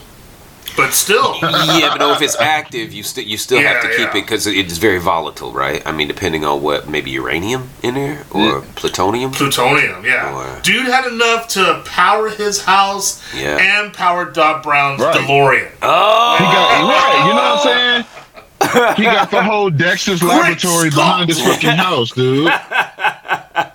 but 0.78 0.92
still. 0.94 1.36
yeah, 1.42 1.90
but 1.92 1.98
no, 2.00 2.14
if 2.14 2.22
it's 2.22 2.40
active, 2.40 2.94
you 2.94 3.04
still 3.04 3.24
you 3.24 3.38
still 3.38 3.60
have 3.62 3.82
to 3.84 3.90
keep 3.90 4.00
yeah. 4.00 4.08
it 4.10 4.14
because 4.14 4.48
it's 4.48 4.78
very 4.78 5.00
volatile, 5.00 5.52
right? 5.52 5.82
I 5.86 5.92
mean, 5.92 6.08
depending 6.08 6.46
on 6.46 6.62
what 6.62 6.88
maybe 6.90 7.12
uranium 7.12 7.70
in 7.84 7.94
there 7.96 8.24
or 8.32 8.62
plutonium. 8.76 9.32
Plutonium, 9.32 10.04
yeah. 10.06 10.34
Or- 10.36 10.62
Dude 10.62 10.86
had 10.88 11.06
enough 11.06 11.48
to 11.50 11.82
power 11.86 12.30
his 12.30 12.64
house 12.64 13.22
Yeah. 13.36 13.58
and 13.60 13.94
power 13.94 14.26
Doc 14.32 14.64
Brown's 14.64 15.02
Right. 15.02 15.16
DeLorean. 15.16 15.72
Oh, 15.82 16.38
got 16.40 16.90
right. 16.90 17.26
You 17.28 17.34
know 17.34 17.36
what 17.36 17.68
I'm 17.68 18.04
saying? 18.04 18.96
He 18.96 19.04
got 19.04 19.32
the 19.32 19.44
whole 19.44 19.70
Dexter's 19.72 20.22
Great 20.22 20.34
laboratory 20.38 20.90
behind 20.92 21.30
his 21.30 21.42
fucking 21.42 21.72
house, 21.72 22.12
dude. 22.12 22.48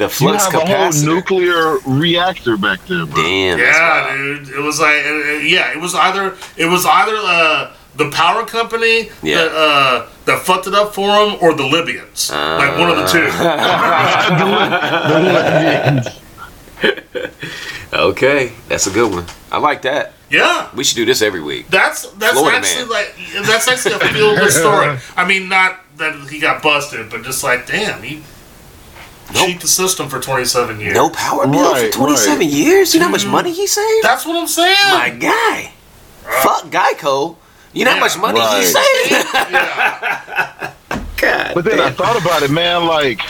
the 0.00 0.06
You 0.06 0.10
flux 0.10 0.44
have 0.46 0.54
a 0.54 0.66
whole 0.66 0.92
nuclear 1.04 1.78
reactor 1.86 2.56
back 2.56 2.84
there, 2.86 3.06
bro. 3.06 3.22
Damn. 3.22 3.58
that's 3.58 3.78
Yeah, 3.78 4.06
wild. 4.16 4.44
dude. 4.46 4.48
It 4.56 4.60
was 4.62 4.80
like, 4.80 4.96
uh, 5.04 5.08
uh, 5.08 5.38
yeah, 5.44 5.72
it 5.72 5.78
was 5.80 5.94
either 5.94 6.34
it 6.56 6.66
was 6.66 6.84
either 6.86 7.16
uh, 7.16 7.72
the 7.96 8.10
power 8.10 8.44
company 8.46 9.10
Yeah. 9.22 9.36
that 9.44 9.52
uh, 9.52 10.06
that 10.24 10.40
fucked 10.42 10.66
it 10.66 10.74
up 10.74 10.94
for 10.94 11.08
him, 11.08 11.36
or 11.40 11.52
the 11.54 11.64
Libyans. 11.66 12.30
like 12.30 12.78
one 12.78 12.90
of 12.90 12.96
the 12.96 13.06
two. 13.06 13.30
Okay, 17.92 18.52
that's 18.68 18.86
a 18.86 18.90
good 18.90 19.10
one. 19.12 19.26
I 19.50 19.58
like 19.58 19.82
that. 19.82 20.12
yeah. 20.30 20.68
We 20.76 20.84
should 20.84 20.94
do 20.96 21.04
this 21.04 21.22
every 21.22 21.42
week. 21.42 21.68
That's 21.68 22.08
that's 22.12 22.34
Florida 22.34 22.58
actually 22.58 22.82
man. 22.88 22.88
like 22.90 23.16
that's 23.46 23.66
actually 23.66 23.94
a 23.94 23.98
feel 24.12 24.36
good 24.36 24.52
story. 24.52 24.96
I 25.16 25.26
mean, 25.26 25.48
not 25.48 25.80
that 25.96 26.14
he 26.30 26.38
got 26.38 26.62
busted, 26.62 27.10
but 27.10 27.24
just 27.24 27.42
like, 27.42 27.66
damn, 27.66 28.00
he 28.02 28.22
Nope. 29.34 29.46
cheat 29.46 29.60
the 29.60 29.68
system 29.68 30.08
for 30.08 30.20
27 30.20 30.80
years. 30.80 30.94
No 30.94 31.10
power 31.10 31.46
bill 31.46 31.72
Right, 31.72 31.92
for 31.92 31.98
27 31.98 32.46
years? 32.48 32.92
You 32.94 33.00
know 33.00 33.06
how 33.06 33.12
much 33.12 33.22
mm-hmm. 33.22 33.30
money 33.32 33.52
he 33.52 33.66
saved? 33.66 34.04
That's 34.04 34.26
what 34.26 34.36
I'm 34.36 34.48
saying. 34.48 34.76
My 34.90 35.10
guy. 35.10 35.72
Fuck 36.42 36.64
Geico. 36.66 37.36
You 37.72 37.84
know 37.84 37.92
how 37.92 38.00
much 38.00 38.18
money 38.18 38.40
he 38.40 38.64
saved? 38.64 39.10
yeah. 39.10 40.72
God. 41.16 41.52
But 41.54 41.64
then 41.64 41.80
I 41.80 41.90
thought 41.90 42.20
about 42.20 42.42
it, 42.42 42.50
man. 42.50 42.86
Like, 42.86 43.20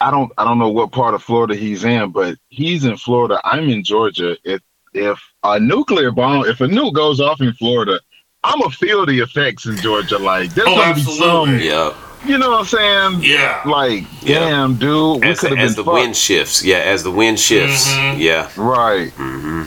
I 0.00 0.10
don't, 0.10 0.32
I 0.38 0.44
don't 0.44 0.58
know 0.58 0.68
what 0.70 0.92
part 0.92 1.14
of 1.14 1.22
Florida 1.22 1.54
he's 1.54 1.84
in, 1.84 2.10
but 2.10 2.36
he's 2.48 2.84
in 2.84 2.96
Florida. 2.96 3.40
I'm 3.44 3.68
in 3.68 3.82
Georgia. 3.84 4.36
If 4.44 4.60
if 4.92 5.20
a 5.44 5.60
nuclear 5.60 6.10
bomb, 6.10 6.46
if 6.46 6.60
a 6.60 6.66
nuke 6.66 6.94
goes 6.94 7.20
off 7.20 7.40
in 7.40 7.52
Florida, 7.54 7.98
I'm 8.42 8.60
gonna 8.60 8.70
feel 8.72 9.04
the 9.06 9.20
effects 9.20 9.66
in 9.66 9.76
Georgia. 9.76 10.18
Like, 10.18 10.54
there's 10.54 10.68
Oh, 10.68 10.74
gonna 10.76 10.94
be 10.94 11.00
absolutely. 11.02 11.26
some, 11.26 11.58
Yeah. 11.60 11.94
You 12.26 12.38
know 12.38 12.50
what 12.50 12.60
I'm 12.60 12.64
saying? 12.66 13.22
Yeah. 13.22 13.62
Like, 13.64 14.04
Yeah. 14.22 14.40
damn, 14.40 14.74
dude, 14.76 15.22
we 15.22 15.28
As, 15.28 15.40
could 15.40 15.52
the, 15.52 15.56
have 15.56 15.64
as 15.66 15.74
been 15.76 15.84
the 15.84 15.90
fucked. 15.90 15.94
wind 16.02 16.16
shifts. 16.16 16.64
Yeah, 16.64 16.78
as 16.78 17.02
the 17.02 17.10
wind 17.10 17.38
shifts. 17.40 17.88
Mhm. 17.88 18.18
Yeah. 18.18 18.48
Right. 18.56 19.10
Mm-hmm. 19.16 19.62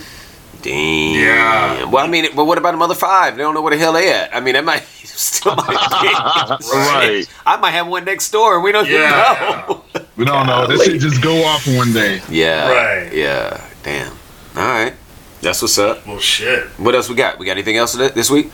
Damn. 0.62 1.20
Yeah. 1.20 1.84
Well, 1.86 2.06
I 2.06 2.08
mean, 2.08 2.28
but 2.36 2.46
what 2.46 2.58
about 2.58 2.72
the 2.72 2.78
mother 2.78 2.96
five? 2.96 3.36
They 3.36 3.44
don't 3.44 3.54
know 3.54 3.62
where 3.62 3.72
the 3.76 3.78
hell 3.78 3.92
they 3.94 4.14
at. 4.14 4.34
I 4.34 4.40
mean, 4.40 4.54
that 4.54 4.64
might 4.64 4.84
still 5.04 5.56
might 5.56 5.68
be. 5.68 6.66
Right. 6.74 7.26
I 7.46 7.58
might 7.58 7.72
have 7.72 7.88
one 7.88 8.06
next 8.06 8.32
door 8.32 8.62
we 8.62 8.72
don't 8.72 8.88
Yeah, 8.88 9.66
know. 9.68 9.84
We 10.16 10.26
don't 10.26 10.46
know. 10.48 10.68
This 10.68 10.84
should 10.86 11.02
just 11.02 11.22
go 11.24 11.44
off 11.44 11.66
one 11.68 11.92
day. 11.92 12.22
Yeah. 12.30 12.72
Right. 12.72 13.12
Yeah. 13.14 13.60
Damn. 13.84 14.12
All 14.56 14.64
right. 14.68 14.94
That's 15.42 15.62
what's 15.62 15.78
up. 15.80 16.06
Well, 16.08 16.20
shit. 16.20 16.66
What 16.78 16.94
else 16.96 17.10
we 17.10 17.16
got? 17.16 17.40
We 17.40 17.46
got 17.48 17.54
anything 17.54 17.76
else 17.78 17.98
th- 17.98 18.14
this 18.14 18.30
week? 18.30 18.50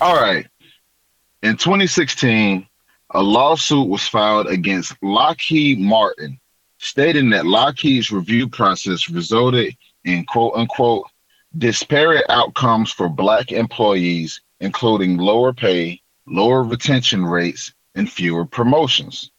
All 0.00 0.14
right. 0.14 0.46
In 1.42 1.56
2016, 1.56 2.67
a 3.10 3.22
lawsuit 3.22 3.88
was 3.88 4.06
filed 4.06 4.48
against 4.48 4.94
Lockheed 5.02 5.78
Martin, 5.78 6.38
stating 6.78 7.30
that 7.30 7.46
Lockheed's 7.46 8.12
review 8.12 8.48
process 8.48 9.08
resulted 9.08 9.74
in 10.04 10.24
quote 10.26 10.54
unquote 10.54 11.06
disparate 11.56 12.24
outcomes 12.28 12.92
for 12.92 13.08
black 13.08 13.50
employees, 13.52 14.40
including 14.60 15.16
lower 15.16 15.52
pay, 15.52 16.00
lower 16.26 16.62
retention 16.62 17.24
rates, 17.24 17.72
and 17.94 18.10
fewer 18.10 18.44
promotions. 18.44 19.30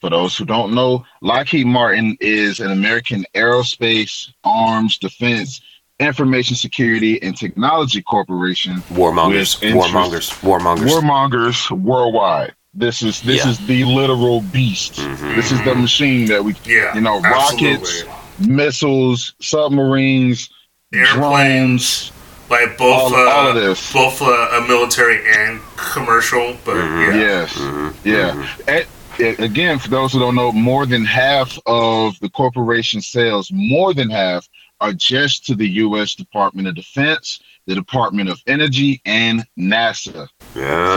For 0.00 0.08
those 0.08 0.36
who 0.36 0.46
don't 0.46 0.74
know, 0.74 1.04
Lockheed 1.20 1.66
Martin 1.66 2.16
is 2.20 2.60
an 2.60 2.70
American 2.70 3.26
aerospace, 3.34 4.32
arms, 4.44 4.96
defense, 4.96 5.60
Information 5.98 6.56
Security 6.56 7.22
and 7.22 7.36
Technology 7.36 8.00
Corporation, 8.00 8.76
Warmongers, 8.88 9.60
warmongers, 9.60 10.30
warmongers. 10.40 10.88
warmongers 10.88 11.70
worldwide. 11.70 12.54
This 12.80 13.02
is 13.02 13.20
this 13.20 13.44
Yeah. 13.44 13.50
is 13.50 13.58
the 13.66 13.84
literal 13.84 14.40
beast. 14.40 14.94
Mhm. 14.94 15.36
This 15.36 15.52
is 15.52 15.62
the 15.62 15.74
machine 15.74 16.24
that 16.26 16.42
we, 16.42 16.54
Yeah. 16.64 16.94
you 16.94 17.02
know, 17.02 17.20
absolutely. 17.22 17.74
rockets, 17.76 18.04
missiles, 18.38 19.34
submarines, 19.40 20.48
airplanes, 20.92 22.10
drones, 22.10 22.12
like 22.48 22.78
both 22.78 23.12
all, 23.12 23.14
uh, 23.14 23.30
all 23.30 23.48
of 23.48 23.54
this. 23.54 23.92
both 23.92 24.22
uh, 24.22 24.58
a 24.58 24.60
military 24.66 25.20
and 25.30 25.60
commercial. 25.76 26.56
But 26.64 26.76
Mhm. 26.76 27.12
yeah, 27.12 27.20
Yes, 27.20 27.52
Mhm. 27.54 27.94
yeah. 28.04 28.30
Mhm. 28.30 28.46
A- 28.68 29.22
a- 29.22 29.44
again, 29.44 29.78
for 29.78 29.88
those 29.90 30.12
who 30.14 30.18
don't 30.18 30.34
know, 30.34 30.50
more 30.50 30.86
than 30.86 31.04
half 31.04 31.58
of 31.66 32.18
the 32.20 32.30
corporation 32.30 33.02
sales, 33.02 33.50
more 33.52 33.92
than 33.92 34.08
half, 34.08 34.48
are 34.80 34.94
just 34.94 35.44
to 35.46 35.54
the 35.54 35.68
U.S. 35.84 36.14
Department 36.14 36.66
of 36.66 36.74
Defense, 36.74 37.40
the 37.66 37.74
Department 37.74 38.30
of 38.30 38.40
Energy, 38.46 39.02
and 39.04 39.44
NASA. 39.58 40.26
Yeah. 40.54 40.94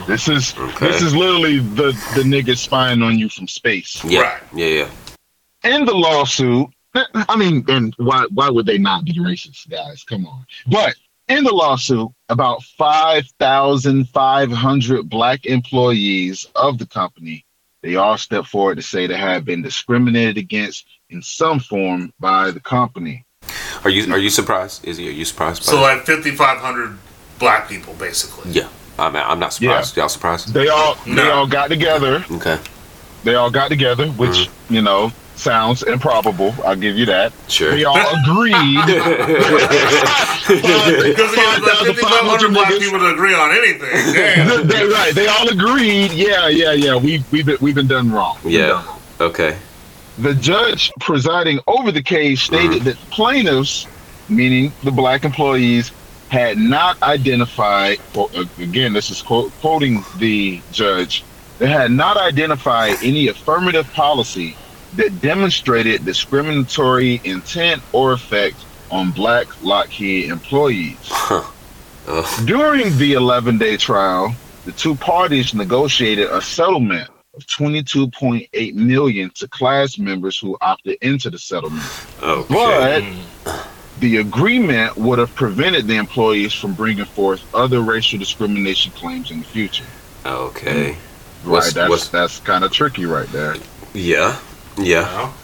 So 0.00 0.06
this 0.06 0.28
is 0.28 0.54
Okay. 0.58 0.88
this 0.88 1.02
is 1.02 1.14
literally 1.14 1.58
the 1.58 1.92
the 2.14 2.22
niggas 2.22 2.58
spying 2.58 3.02
on 3.02 3.18
you 3.18 3.28
from 3.28 3.46
space. 3.48 4.02
yeah. 4.04 4.20
Right. 4.20 4.42
Yeah. 4.54 4.66
Yeah. 4.66 4.88
In 5.76 5.84
the 5.84 5.94
lawsuit, 5.94 6.68
I 6.94 7.36
mean, 7.36 7.64
and 7.68 7.94
why 7.98 8.24
why 8.32 8.48
would 8.50 8.66
they 8.66 8.78
not 8.78 9.04
be 9.04 9.14
racist, 9.14 9.68
guys? 9.70 10.02
Come 10.04 10.26
on. 10.26 10.44
But 10.66 10.94
in 11.28 11.44
the 11.44 11.52
lawsuit, 11.54 12.08
about 12.28 12.62
five 12.64 13.26
thousand 13.38 14.08
five 14.08 14.50
hundred 14.50 15.08
black 15.08 15.46
employees 15.46 16.46
of 16.56 16.78
the 16.78 16.86
company, 16.86 17.44
they 17.82 17.94
all 17.96 18.18
stepped 18.18 18.48
forward 18.48 18.76
to 18.76 18.82
say 18.82 19.06
they 19.06 19.16
have 19.16 19.44
been 19.44 19.62
discriminated 19.62 20.36
against 20.36 20.86
in 21.10 21.22
some 21.22 21.60
form 21.60 22.12
by 22.18 22.50
the 22.50 22.60
company. 22.60 23.24
Are 23.84 23.90
you 23.90 24.12
Are 24.12 24.18
you 24.18 24.30
surprised? 24.30 24.84
Is 24.84 24.96
he? 24.96 25.08
Are 25.08 25.12
you 25.12 25.24
surprised? 25.24 25.62
By 25.66 25.70
So 25.72 25.76
that? 25.76 25.82
like 25.98 26.06
5,500 26.06 26.98
black 27.38 27.68
people, 27.68 27.94
basically. 27.94 28.50
yeah. 28.50 28.68
I'm. 29.00 29.16
I'm 29.16 29.38
not 29.38 29.52
surprised. 29.52 29.96
Y'all 29.96 30.08
surprised? 30.08 30.52
They 30.52 30.68
all 30.68 30.94
they 31.06 31.14
No. 31.14 31.32
all 31.32 31.46
got 31.46 31.68
together. 31.68 32.24
Okay. 32.30 32.58
They 33.24 33.34
all 33.34 33.50
got 33.50 33.68
together, 33.68 34.08
which 34.08 34.30
mm-hmm. 34.30 34.74
you 34.74 34.82
know 34.82 35.12
sounds 35.40 35.82
improbable. 35.82 36.54
I'll 36.64 36.76
give 36.76 36.96
you 36.96 37.06
that. 37.06 37.32
Sure. 37.48 37.72
They 37.72 37.84
all 37.84 37.96
agreed. 37.96 38.54
Because 40.50 41.32
again, 41.32 41.62
like 41.62 41.96
5,500 41.96 42.52
black 42.52 42.72
people 42.72 42.98
to 42.98 43.12
agree 43.12 43.34
on 43.34 43.52
anything. 43.52 44.14
Damn. 44.14 44.66
they, 44.66 44.84
right. 44.84 45.14
They 45.14 45.28
all 45.28 45.48
agreed. 45.48 46.12
Yeah, 46.12 46.48
yeah, 46.48 46.72
yeah. 46.72 46.96
We 46.96 47.22
we've 47.30 47.46
been, 47.46 47.56
we've 47.60 47.74
been 47.74 47.86
done 47.86 48.10
wrong. 48.10 48.38
We've 48.42 48.54
Yeah. 48.54 48.66
done 48.68 48.86
wrong. 48.86 49.00
Okay. 49.20 49.56
The 50.18 50.34
judge 50.34 50.90
presiding 51.00 51.60
over 51.66 51.92
the 51.92 52.02
case 52.02 52.42
stated 52.42 52.70
mm-hmm. 52.70 52.84
that 52.84 52.96
plaintiffs, 53.10 53.86
meaning 54.28 54.72
the 54.82 54.90
black 54.90 55.24
employees, 55.24 55.92
had 56.30 56.58
not 56.58 57.02
identified. 57.02 57.98
Again, 58.58 58.92
this 58.92 59.10
is 59.10 59.20
quote, 59.20 59.52
quoting 59.60 60.04
the 60.18 60.62
judge. 60.72 61.24
They 61.58 61.66
had 61.66 61.90
not 61.90 62.16
identified 62.16 62.96
any 63.02 63.28
affirmative 63.28 63.92
policy 63.92 64.56
that 64.94 65.20
demonstrated 65.20 66.04
discriminatory 66.04 67.20
intent 67.24 67.82
or 67.92 68.12
effect 68.12 68.56
on 68.90 69.10
black 69.10 69.46
Lockheed 69.62 70.30
employees. 70.30 70.96
Huh. 71.04 71.44
During 72.44 72.96
the 72.96 73.12
11 73.12 73.58
day 73.58 73.76
trial, 73.76 74.34
the 74.64 74.72
two 74.72 74.94
parties 74.94 75.54
negotiated 75.54 76.28
a 76.30 76.40
settlement 76.40 77.08
of 77.34 77.46
22.8 77.46 78.74
million 78.74 79.30
to 79.30 79.48
class 79.48 79.98
members 79.98 80.38
who 80.38 80.56
opted 80.60 80.98
into 81.02 81.30
the 81.30 81.38
settlement. 81.38 81.84
Okay. 82.22 82.54
But 82.54 83.02
mm. 83.02 83.66
The 84.00 84.16
agreement 84.18 84.96
would 84.96 85.18
have 85.18 85.34
prevented 85.34 85.86
the 85.86 85.96
employees 85.96 86.52
from 86.52 86.72
bringing 86.74 87.04
forth 87.04 87.42
other 87.54 87.80
racial 87.80 88.18
discrimination 88.18 88.92
claims 88.92 89.30
in 89.30 89.40
the 89.40 89.44
future. 89.44 89.84
Okay. 90.26 90.96
What's- 91.44 91.72
that's 91.72 91.88
what's- 91.90 92.08
that's 92.08 92.38
kind 92.40 92.64
of 92.64 92.72
tricky 92.72 93.06
right 93.06 93.30
there. 93.32 93.56
Yeah. 93.94 94.36
Yeah. 94.78 95.02
Well, 95.02 95.34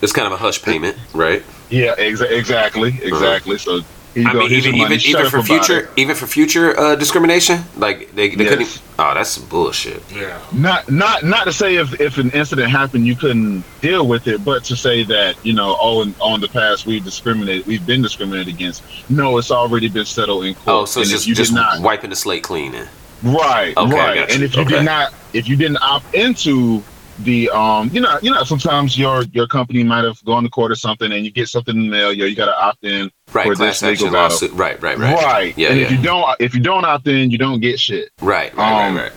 It's 0.00 0.12
kind 0.12 0.26
of 0.26 0.32
a 0.32 0.36
hush 0.36 0.60
payment, 0.62 0.96
right? 1.14 1.44
Yeah, 1.70 1.94
exa- 1.96 2.28
exactly, 2.30 2.98
exactly. 3.02 3.54
Uh-huh. 3.56 3.80
So 3.80 3.84
here 4.14 4.22
you 4.24 4.28
I 4.28 4.32
go. 4.32 4.38
mean, 4.40 4.50
here's 4.50 4.66
even 4.66 4.80
even 4.80 5.00
even 5.00 5.26
for 5.30 5.42
future 5.42 5.78
it. 5.80 5.90
even 5.96 6.14
for 6.16 6.26
future 6.26 6.78
uh, 6.78 6.94
discrimination, 6.96 7.60
like 7.76 8.12
they, 8.14 8.34
they 8.34 8.44
Yes. 8.44 8.50
couldn't. 8.50 8.82
Oh, 8.98 9.14
that's 9.14 9.30
some 9.30 9.46
bullshit. 9.48 10.02
yeah. 10.12 10.38
Not 10.52 10.90
not 10.90 11.24
not 11.24 11.44
to 11.44 11.52
say 11.52 11.76
if, 11.76 11.98
if 12.00 12.18
an 12.18 12.30
incident 12.30 12.70
happened 12.70 13.06
you 13.06 13.16
couldn't 13.16 13.64
deal 13.80 14.06
with 14.06 14.26
it, 14.26 14.44
but 14.44 14.64
to 14.64 14.76
say 14.76 15.02
that 15.04 15.36
you 15.44 15.54
know 15.54 15.76
oh 15.80 16.02
in, 16.02 16.14
on 16.20 16.40
the 16.40 16.48
past 16.48 16.86
we've 16.86 17.04
discriminated 17.04 17.66
we've 17.66 17.86
been 17.86 18.02
discriminated 18.02 18.52
against. 18.54 18.82
No, 19.10 19.38
it's 19.38 19.50
already 19.50 19.88
been 19.88 20.04
settled 20.04 20.44
in 20.44 20.54
court. 20.54 20.66
Oh, 20.68 20.84
so 20.84 21.00
it's 21.00 21.10
And 21.10 21.14
if 21.14 21.18
just 21.18 21.26
you 21.28 21.34
just 21.34 21.50
did 21.52 21.56
not 21.56 21.80
wiping 21.80 22.10
the 22.10 22.16
slate 22.16 22.42
clean. 22.42 22.72
Then. 22.72 22.88
right 23.22 23.74
Okay, 23.76 23.96
right, 23.96 24.30
and 24.30 24.42
if 24.42 24.54
you 24.54 24.62
Okay. 24.62 24.76
did 24.76 24.84
not 24.84 25.14
if 25.32 25.48
you 25.48 25.56
didn't 25.56 25.78
opt 25.80 26.14
into 26.14 26.82
the 27.24 27.48
um 27.50 27.88
you 27.92 28.00
know 28.00 28.18
you 28.22 28.30
know 28.30 28.42
sometimes 28.44 28.98
your 28.98 29.22
your 29.32 29.46
company 29.46 29.82
might 29.84 30.04
have 30.04 30.22
gone 30.24 30.42
to 30.42 30.50
court 30.50 30.70
or 30.72 30.74
something 30.76 31.12
and 31.12 31.24
you 31.24 31.30
get 31.30 31.48
something 31.48 31.76
in 31.76 31.82
the 31.82 31.88
mail 31.88 32.12
yo 32.12 32.26
you 32.26 32.36
got 32.36 32.46
to 32.46 32.60
opt 32.62 32.84
in 32.84 33.10
Right, 33.32 33.46
for 33.46 33.54
this 33.54 33.80
legal 33.80 34.14
action 34.14 34.48
battle. 34.48 34.56
Right, 34.58 34.82
right, 34.82 34.98
right. 34.98 35.24
right, 35.24 35.58
Yeah, 35.58 35.70
and 35.70 35.78
yeah. 35.80 35.86
if 35.86 35.90
you 35.92 36.02
don't 36.02 36.36
if 36.40 36.54
you 36.54 36.60
don't 36.60 36.84
opt 36.84 37.06
in 37.08 37.30
you 37.30 37.38
don't 37.38 37.60
get 37.60 37.80
shit 37.80 38.10
Right, 38.20 38.54
right, 38.56 38.88
Um, 38.88 38.96
right, 38.96 39.04
right. 39.04 39.12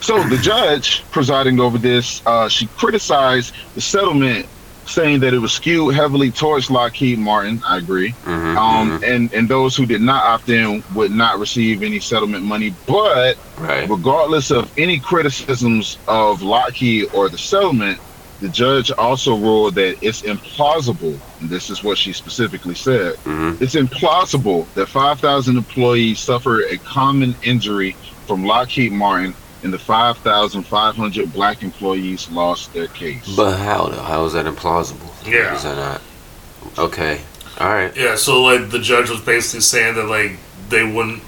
So 0.00 0.22
the 0.24 0.36
judge 0.36 1.02
presiding 1.12 1.60
over 1.60 1.78
this, 1.78 2.20
uh, 2.26 2.46
she 2.48 2.66
criticized 2.66 3.54
the 3.74 3.80
settlement, 3.80 4.46
saying 4.86 5.20
that 5.20 5.34
it 5.34 5.38
was 5.38 5.52
skewed 5.52 5.94
heavily 5.94 6.30
towards 6.30 6.70
Lockheed 6.70 7.18
Martin. 7.18 7.62
I 7.66 7.78
agree. 7.78 8.14
Mhm, 8.24 8.56
Um, 8.56 9.00
mhm. 9.00 9.14
and 9.14 9.32
and 9.32 9.48
those 9.48 9.76
who 9.76 9.86
did 9.86 10.00
not 10.00 10.24
opt 10.24 10.48
in 10.48 10.82
would 10.94 11.10
not 11.10 11.38
receive 11.38 11.82
any 11.82 12.00
settlement 12.00 12.44
money. 12.44 12.74
But 12.86 13.36
right. 13.58 13.88
regardless 13.88 14.50
of 14.50 14.70
any 14.76 14.98
criticisms 14.98 15.98
of 16.06 16.42
Lockheed 16.42 17.06
or 17.12 17.28
the 17.28 17.38
settlement, 17.38 17.98
the 18.40 18.48
judge 18.48 18.90
also 18.90 19.36
ruled 19.36 19.74
that 19.76 19.96
it's 20.02 20.22
implausible. 20.22 21.18
And 21.40 21.48
this 21.48 21.70
is 21.70 21.82
what 21.82 21.96
she 21.98 22.12
specifically 22.12 22.74
said. 22.74 23.14
Mhm. 23.24 23.60
It's 23.60 23.74
implausible 23.74 24.66
that 24.74 24.88
5,000 24.88 25.56
employees 25.56 26.18
suffered 26.20 26.64
a 26.70 26.76
common 26.78 27.34
injury 27.42 27.96
from 28.26 28.44
Lockheed 28.44 28.92
Martin 28.92 29.34
and 29.64 29.72
the 29.72 29.78
5,500 29.78 31.32
black 31.32 31.62
employees 31.62 32.30
lost 32.30 32.72
their 32.74 32.86
case. 32.88 33.34
But 33.34 33.56
how 33.56 33.86
though? 33.86 34.02
How 34.02 34.24
is 34.26 34.34
that 34.34 34.46
implausible? 34.46 35.10
Yeah. 35.26 35.56
Is 35.56 35.64
that 35.64 35.76
not? 35.76 36.02
Okay. 36.78 37.20
All 37.58 37.68
right. 37.68 37.96
Yeah, 37.96 38.14
so 38.14 38.42
like 38.42 38.70
the 38.70 38.78
judge 38.78 39.10
was 39.10 39.20
basically 39.20 39.60
saying 39.60 39.94
that 39.96 40.06
like 40.06 40.32
they 40.68 40.84
wouldn't 40.84 41.22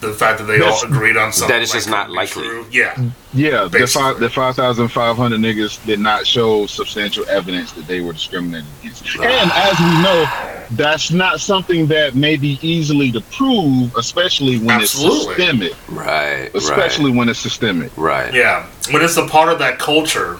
the 0.00 0.12
fact 0.12 0.38
that 0.38 0.44
they 0.44 0.58
That's- 0.58 0.84
all 0.84 0.88
agreed 0.88 1.16
on 1.16 1.32
something 1.32 1.54
that 1.56 1.62
is 1.62 1.70
it's 1.70 1.84
just 1.86 1.90
not 1.90 2.08
likely. 2.10 2.44
true. 2.44 2.66
Yeah. 2.70 2.96
yeah, 3.34 3.64
the, 3.64 3.80
Basically. 3.80 4.02
five, 4.12 4.20
the 4.20 4.30
5,500 4.30 5.40
niggas 5.40 5.84
did 5.84 5.98
not 5.98 6.24
show 6.26 6.66
substantial 6.66 7.24
evidence 7.28 7.72
that 7.72 7.86
they 7.88 8.00
were 8.00 8.12
discriminated 8.12 8.66
against. 8.80 9.04
And 9.16 9.50
as 9.52 9.78
we 9.80 10.02
know, 10.02 10.30
that's 10.72 11.10
not 11.10 11.40
something 11.40 11.86
that 11.88 12.14
may 12.14 12.36
be 12.36 12.58
easily 12.62 13.10
to 13.10 13.20
prove, 13.22 13.92
especially 13.96 14.58
when 14.58 14.70
Absolutely. 14.82 15.18
it's 15.18 15.26
systemic. 15.36 15.72
Right. 15.88 16.50
Especially 16.54 17.10
when 17.10 17.28
it's 17.28 17.40
systemic. 17.40 17.90
Right. 17.96 18.26
Right. 18.26 18.34
Yeah. 18.34 18.66
When 18.92 19.02
it's 19.02 19.16
a 19.16 19.26
part 19.26 19.48
of 19.52 19.58
that 19.58 19.78
culture, 19.80 20.38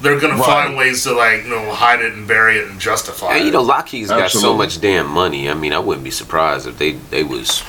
they're 0.00 0.20
gonna 0.20 0.34
Right. 0.36 0.44
find 0.46 0.76
ways 0.76 1.02
to 1.04 1.12
like, 1.12 1.44
you 1.44 1.50
know, 1.50 1.72
hide 1.72 2.00
it 2.00 2.12
and 2.12 2.28
bury 2.28 2.58
it 2.58 2.68
and 2.68 2.78
justify 2.78 3.32
And 3.32 3.40
it. 3.40 3.46
you 3.46 3.50
know, 3.50 3.62
Lockheed's 3.62 4.10
got 4.10 4.30
so 4.30 4.54
much 4.54 4.80
damn 4.80 5.08
money. 5.08 5.50
I 5.50 5.54
mean, 5.54 5.72
I 5.72 5.78
wouldn't 5.80 6.04
be 6.04 6.10
surprised 6.12 6.66
if 6.68 6.78
they 6.78 6.92
they 7.10 7.24
was 7.24 7.62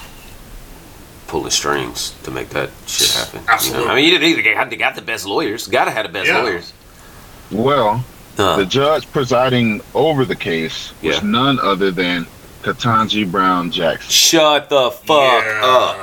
pulling 1.30 1.52
strings 1.52 2.12
to 2.24 2.32
make 2.32 2.50
that 2.50 2.70
shit 2.88 3.12
happen. 3.12 3.40
You 3.40 3.46
know? 3.46 3.54
Absolutely. 3.54 3.90
I 3.90 3.96
mean, 3.96 4.06
you 4.06 4.12
didn't 4.12 4.28
either. 4.30 4.42
They 4.42 4.54
got, 4.54 4.78
got 4.78 4.96
the 4.96 5.02
best 5.02 5.26
lawyers. 5.26 5.68
Got 5.68 5.86
to 5.86 5.92
have 5.92 6.06
the 6.06 6.12
best 6.12 6.28
Yeah. 6.28 6.42
lawyers. 6.42 6.74
Well, 7.52 8.04
Huh. 8.40 8.56
The 8.56 8.66
judge 8.66 9.12
presiding 9.12 9.82
over 9.94 10.24
the 10.24 10.36
case 10.36 10.94
was 11.04 11.18
Yeah. 11.18 11.22
none 11.24 11.60
other 11.60 11.92
than 11.92 12.26
Ketanji 12.64 13.30
Brown 13.30 13.70
Jackson. 13.70 14.10
Shut 14.10 14.70
the 14.70 14.92
fuck 14.92 15.44
yeah. 15.44 15.60
up. 15.62 15.98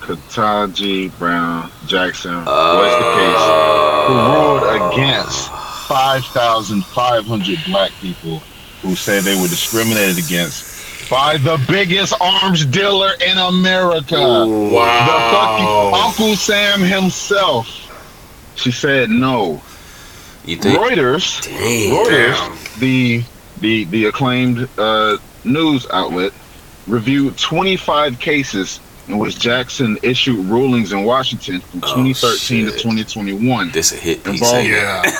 Ketanji 0.00 1.16
Brown 1.18 1.70
Jackson 1.86 2.36
was 2.36 2.44
the 2.46 2.50
oh. 2.50 3.14
case 3.20 4.08
who 4.08 4.14
ruled 4.32 4.94
against 4.94 5.50
5,500 5.88 7.58
black 7.66 7.90
people 8.00 8.42
who 8.80 8.96
said 8.96 9.22
they 9.22 9.38
were 9.38 9.48
discriminated 9.48 10.24
against 10.24 10.71
by 11.12 11.36
the 11.36 11.62
biggest 11.68 12.14
arms 12.22 12.64
dealer 12.64 13.10
in 13.26 13.36
America. 13.36 14.16
Ooh. 14.16 14.70
The 14.70 14.76
fucking 14.76 15.94
Uncle 15.94 16.36
Sam 16.36 16.80
himself. 16.80 17.68
She 18.56 18.70
said 18.72 19.10
no. 19.10 19.60
You 20.46 20.56
think? 20.56 20.78
Reuters. 20.78 21.46
Reuters, 21.46 22.38
Damn. 22.38 22.80
the 22.80 23.22
the 23.60 23.84
the 23.84 24.06
acclaimed 24.06 24.66
uh, 24.78 25.18
news 25.44 25.86
outlet, 25.90 26.32
reviewed 26.86 27.36
25 27.36 28.18
cases 28.18 28.80
in 29.08 29.18
which 29.18 29.38
Jackson 29.38 29.98
issued 30.02 30.38
rulings 30.46 30.92
in 30.92 31.02
Washington 31.04 31.60
from 31.60 31.80
Oh, 31.82 31.94
2013 32.04 32.66
to 32.66 32.70
2021. 32.72 33.70
This 33.72 33.92
a 33.92 33.96
hit 33.96 34.22
piece. 34.22 34.40
Involved- 34.40 34.66
Yeah. 34.68 35.02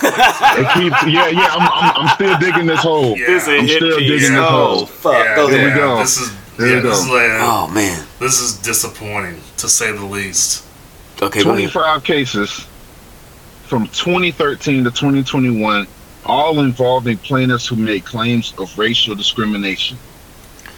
It 0.54 0.74
keeps, 0.74 1.02
yeah, 1.12 1.28
yeah. 1.28 1.48
I'm, 1.52 1.62
I'm, 1.72 1.92
I'm 2.06 2.14
still 2.14 2.38
digging 2.38 2.66
this 2.66 2.80
hole. 2.80 3.16
Yeah. 3.18 3.26
This 3.26 3.48
a 3.48 3.58
I'm 3.58 3.66
hit 3.66 3.76
still 3.76 3.98
piece. 3.98 4.08
digging 4.08 4.32
this 4.32 4.40
oh, 4.42 4.76
hole. 4.76 4.86
fuck. 4.86 5.12
yeah, 5.24 5.34
Go 5.36 5.48
Here 5.48 5.58
ahead. 5.58 5.74
we 5.74 5.80
go. 5.80 5.98
This 5.98 6.16
is 6.18 6.30
Here 6.58 6.66
yeah, 6.68 6.74
we 6.76 6.80
this 6.82 6.98
go. 6.98 7.04
is 7.04 7.08
like 7.10 7.40
Oh, 7.40 7.68
man. 7.74 8.06
this 8.20 8.40
is 8.40 8.58
disappointing 8.58 9.40
to 9.58 9.68
say 9.68 9.90
the 9.92 10.04
least. 10.04 10.64
Okay, 11.20 11.42
25 11.42 12.02
cases 12.04 12.66
from 13.64 13.86
2013 13.88 14.84
to 14.84 14.90
2021, 14.90 15.86
all 16.26 16.60
involving 16.60 17.16
plaintiffs 17.18 17.66
who 17.66 17.76
made 17.76 18.04
claims 18.04 18.54
of 18.58 18.76
racial 18.78 19.14
discrimination. 19.14 19.96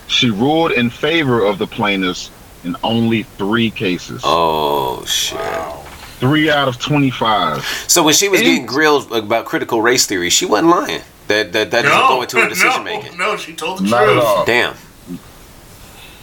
She 0.07 0.31
ruled 0.31 0.73
in 0.73 0.91
favor 0.91 1.45
of 1.45 1.59
the 1.59 1.67
plaintiffs 1.67 2.31
in 2.65 2.77
only 2.83 3.23
three 3.23 3.71
cases. 3.71 4.23
Oh, 4.25 5.05
shit. 5.05 5.39
Wow. 5.39 5.83
Three 6.19 6.51
out 6.51 6.69
of 6.69 6.79
25. 6.79 7.65
So 7.89 8.03
when 8.03 8.15
she 8.15 8.29
was 8.29 8.41
Eight. 8.41 8.45
getting 8.45 8.67
grilled 8.67 9.13
about 9.13 9.45
critical 9.45 9.83
race 9.83 10.07
theory, 10.07 10.31
she 10.31 10.47
wasn't 10.47 10.71
lying. 10.71 11.03
That 11.27 11.53
that 11.53 11.71
that 11.71 11.83
doesn't 11.83 12.09
go 12.09 12.23
into 12.23 12.39
her 12.41 12.49
decision 12.49 12.71
no, 12.77 12.85
making. 12.85 13.19
No, 13.19 13.37
she 13.37 13.55
told 13.55 13.79
the 13.79 13.85
Not 13.85 14.03
at 14.03 14.13
truth. 14.13 14.25
all. 14.25 14.45
Damn. 14.45 14.77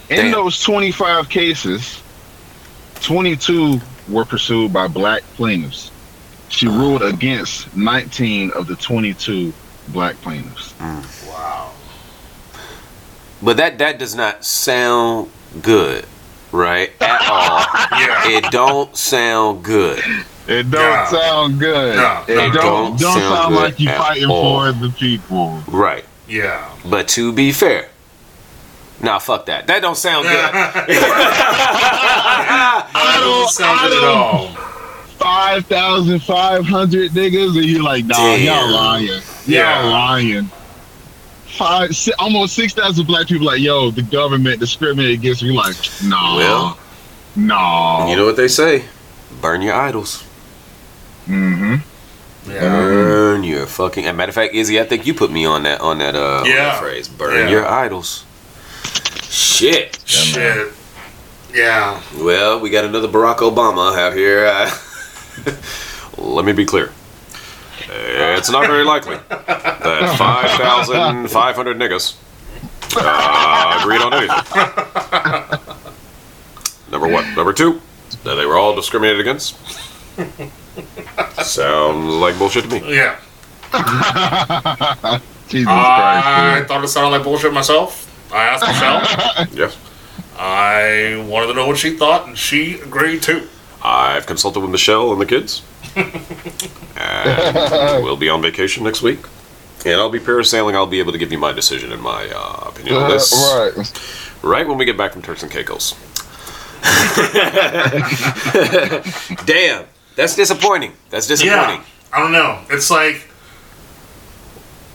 In 0.09 0.17
Damn. 0.17 0.31
those 0.31 0.61
25 0.61 1.29
cases, 1.29 2.01
22 3.01 3.79
were 4.09 4.25
pursued 4.25 4.71
by 4.71 4.87
black 4.87 5.23
plaintiffs. 5.35 5.91
She 6.49 6.67
uh-huh. 6.67 6.77
ruled 6.77 7.01
against 7.03 7.75
19 7.75 8.51
of 8.51 8.67
the 8.67 8.75
22 8.75 9.53
black 9.89 10.15
plaintiffs. 10.17 10.73
Mm. 10.73 11.27
Wow. 11.29 11.71
But 13.41 13.57
that 13.57 13.79
that 13.79 13.97
does 13.97 14.13
not 14.15 14.45
sound 14.45 15.31
good, 15.61 16.05
right? 16.51 16.91
At 17.01 17.21
all. 17.29 17.65
Yeah. 17.99 18.37
it 18.37 18.51
don't 18.51 18.95
sound 18.95 19.63
good. 19.63 19.99
It 20.47 20.69
don't 20.71 20.73
No. 20.73 21.05
sound 21.19 21.59
good. 21.59 21.95
No, 21.95 22.23
it 22.27 22.35
no, 22.35 22.51
don't, 22.51 22.53
don't 22.53 22.99
don't, 22.99 22.99
sound 22.99 23.21
sound, 23.21 23.53
good 23.53 23.61
like 23.63 23.79
you 23.79 23.89
at 23.89 23.97
fighting 23.97 24.29
all. 24.29 24.59
for 24.59 24.71
the 24.79 24.89
people. 24.89 25.59
Right. 25.67 26.03
Yeah. 26.27 26.67
But 26.85 27.07
to 27.09 27.31
be 27.31 27.51
fair, 27.51 27.89
nah, 29.01 29.19
fuck 29.19 29.45
that. 29.47 29.67
That 29.67 29.81
don't 29.81 29.95
sound 29.97 30.27
good. 30.27 30.51
That 32.11 32.89
don't- 32.93 33.23
doesn't 33.23 33.49
sound 33.49 33.79
I 33.79 33.87
good 33.87 33.97
at 33.97 34.01
don't- 34.01 34.17
all. 34.17 34.47
5,500 35.21 37.11
niggas, 37.11 37.55
and 37.55 37.65
you're 37.65 37.83
like, 37.83 38.05
nah, 38.05 38.15
Damn. 38.17 38.41
y'all 38.43 38.71
lying. 38.71 39.05
Y'all 39.07 39.21
Yeah. 39.45 39.83
lying. 39.83 40.49
Five, 41.57 41.95
si- 41.95 42.13
almost 42.19 42.55
6,000 42.55 43.05
black 43.05 43.27
people 43.27 43.45
like, 43.47 43.59
yo, 43.59 43.91
the 43.91 44.01
government 44.03 44.59
discriminated 44.59 45.19
against 45.19 45.43
me. 45.43 45.51
Like, 45.51 45.75
nah. 46.03 46.37
Well. 46.37 46.79
nah. 47.35 48.09
You 48.09 48.15
know 48.15 48.25
what 48.25 48.35
they 48.37 48.47
say? 48.47 48.85
Burn 49.41 49.61
your 49.61 49.73
idols. 49.75 50.23
Mm-hmm. 51.27 51.75
Yeah. 52.49 52.59
Burn 52.61 53.43
your 53.43 53.67
fucking. 53.67 54.05
As 54.05 54.11
a 54.11 54.13
matter 54.13 54.29
of 54.29 54.35
fact, 54.35 54.53
Izzy, 54.55 54.79
I 54.79 54.83
think 54.85 55.05
you 55.05 55.13
put 55.13 55.31
me 55.31 55.45
on 55.45 55.63
that 55.63 55.79
on 55.81 55.99
that 55.99 56.15
uh 56.15 56.39
on 56.41 56.45
Yeah. 56.45 56.55
that 56.55 56.79
phrase. 56.79 57.07
Burn 57.07 57.45
Yeah. 57.47 57.49
your 57.49 57.67
idols. 57.67 58.25
Shit. 59.23 59.99
Shit. 60.05 60.73
Yeah. 61.53 62.01
Well, 62.17 62.59
we 62.59 62.69
got 62.69 62.85
another 62.85 63.07
Barack 63.07 63.37
Obama 63.37 63.95
out 63.97 64.13
here. 64.13 64.45
Uh, 64.47 64.71
let 66.17 66.45
me 66.45 66.53
be 66.53 66.65
clear. 66.65 66.91
It's 67.89 68.49
not 68.49 68.67
very 68.67 68.83
likely 68.83 69.17
that 69.29 70.15
5,500 70.17 71.77
niggas 71.77 72.15
uh, 72.97 73.79
agreed 73.81 74.01
on 74.01 74.13
anything. 74.13 74.37
Number 76.91 77.07
one. 77.07 77.33
Number 77.35 77.53
two, 77.53 77.81
that 78.23 78.35
they 78.35 78.45
were 78.45 78.57
all 78.57 78.75
discriminated 78.75 79.21
against. 79.21 79.55
Sounds 81.43 82.13
like 82.15 82.37
bullshit 82.37 82.65
to 82.65 82.69
me. 82.69 82.95
Yeah. 82.95 83.17
Jesus 85.47 85.67
I 85.69 86.55
Christ. 86.57 86.67
thought 86.67 86.83
it 86.83 86.87
sounded 86.89 87.09
like 87.17 87.23
bullshit 87.23 87.53
myself. 87.53 88.07
I 88.33 88.43
asked 88.45 88.65
Michelle. 88.67 89.57
Yes. 89.57 89.77
I 90.37 91.23
wanted 91.29 91.47
to 91.47 91.53
know 91.53 91.67
what 91.67 91.77
she 91.77 91.95
thought, 91.97 92.27
and 92.27 92.37
she 92.37 92.75
agreed 92.81 93.21
too. 93.21 93.47
I've 93.83 94.25
consulted 94.25 94.59
with 94.61 94.69
Michelle 94.71 95.11
and 95.11 95.19
the 95.21 95.25
kids. 95.25 95.61
And 95.95 96.95
we'll 98.03 98.17
be 98.17 98.29
on 98.29 98.41
vacation 98.41 98.83
next 98.83 99.01
week. 99.01 99.19
And 99.85 99.95
I'll 99.95 100.09
be 100.11 100.19
parasailing. 100.19 100.75
I'll 100.75 100.85
be 100.85 100.99
able 100.99 101.11
to 101.11 101.17
give 101.17 101.31
you 101.31 101.39
my 101.39 101.51
decision 101.53 101.91
and 101.91 102.01
my 102.01 102.29
uh, 102.33 102.69
opinion 102.69 102.95
on 102.97 103.03
Uh, 103.03 103.07
this. 103.09 103.31
right. 103.33 104.17
Right 104.43 104.67
when 104.67 104.77
we 104.77 104.85
get 104.85 104.97
back 104.97 105.13
from 105.13 105.21
Turks 105.21 105.43
and 105.43 105.51
Caicos. 105.51 105.95
Damn, 109.45 109.85
that's 110.15 110.35
disappointing. 110.35 110.93
That's 111.09 111.27
disappointing. 111.27 111.81
Yeah. 111.81 111.85
I 112.13 112.19
don't 112.19 112.31
know. 112.31 112.59
It's 112.69 112.89
like 112.89 113.27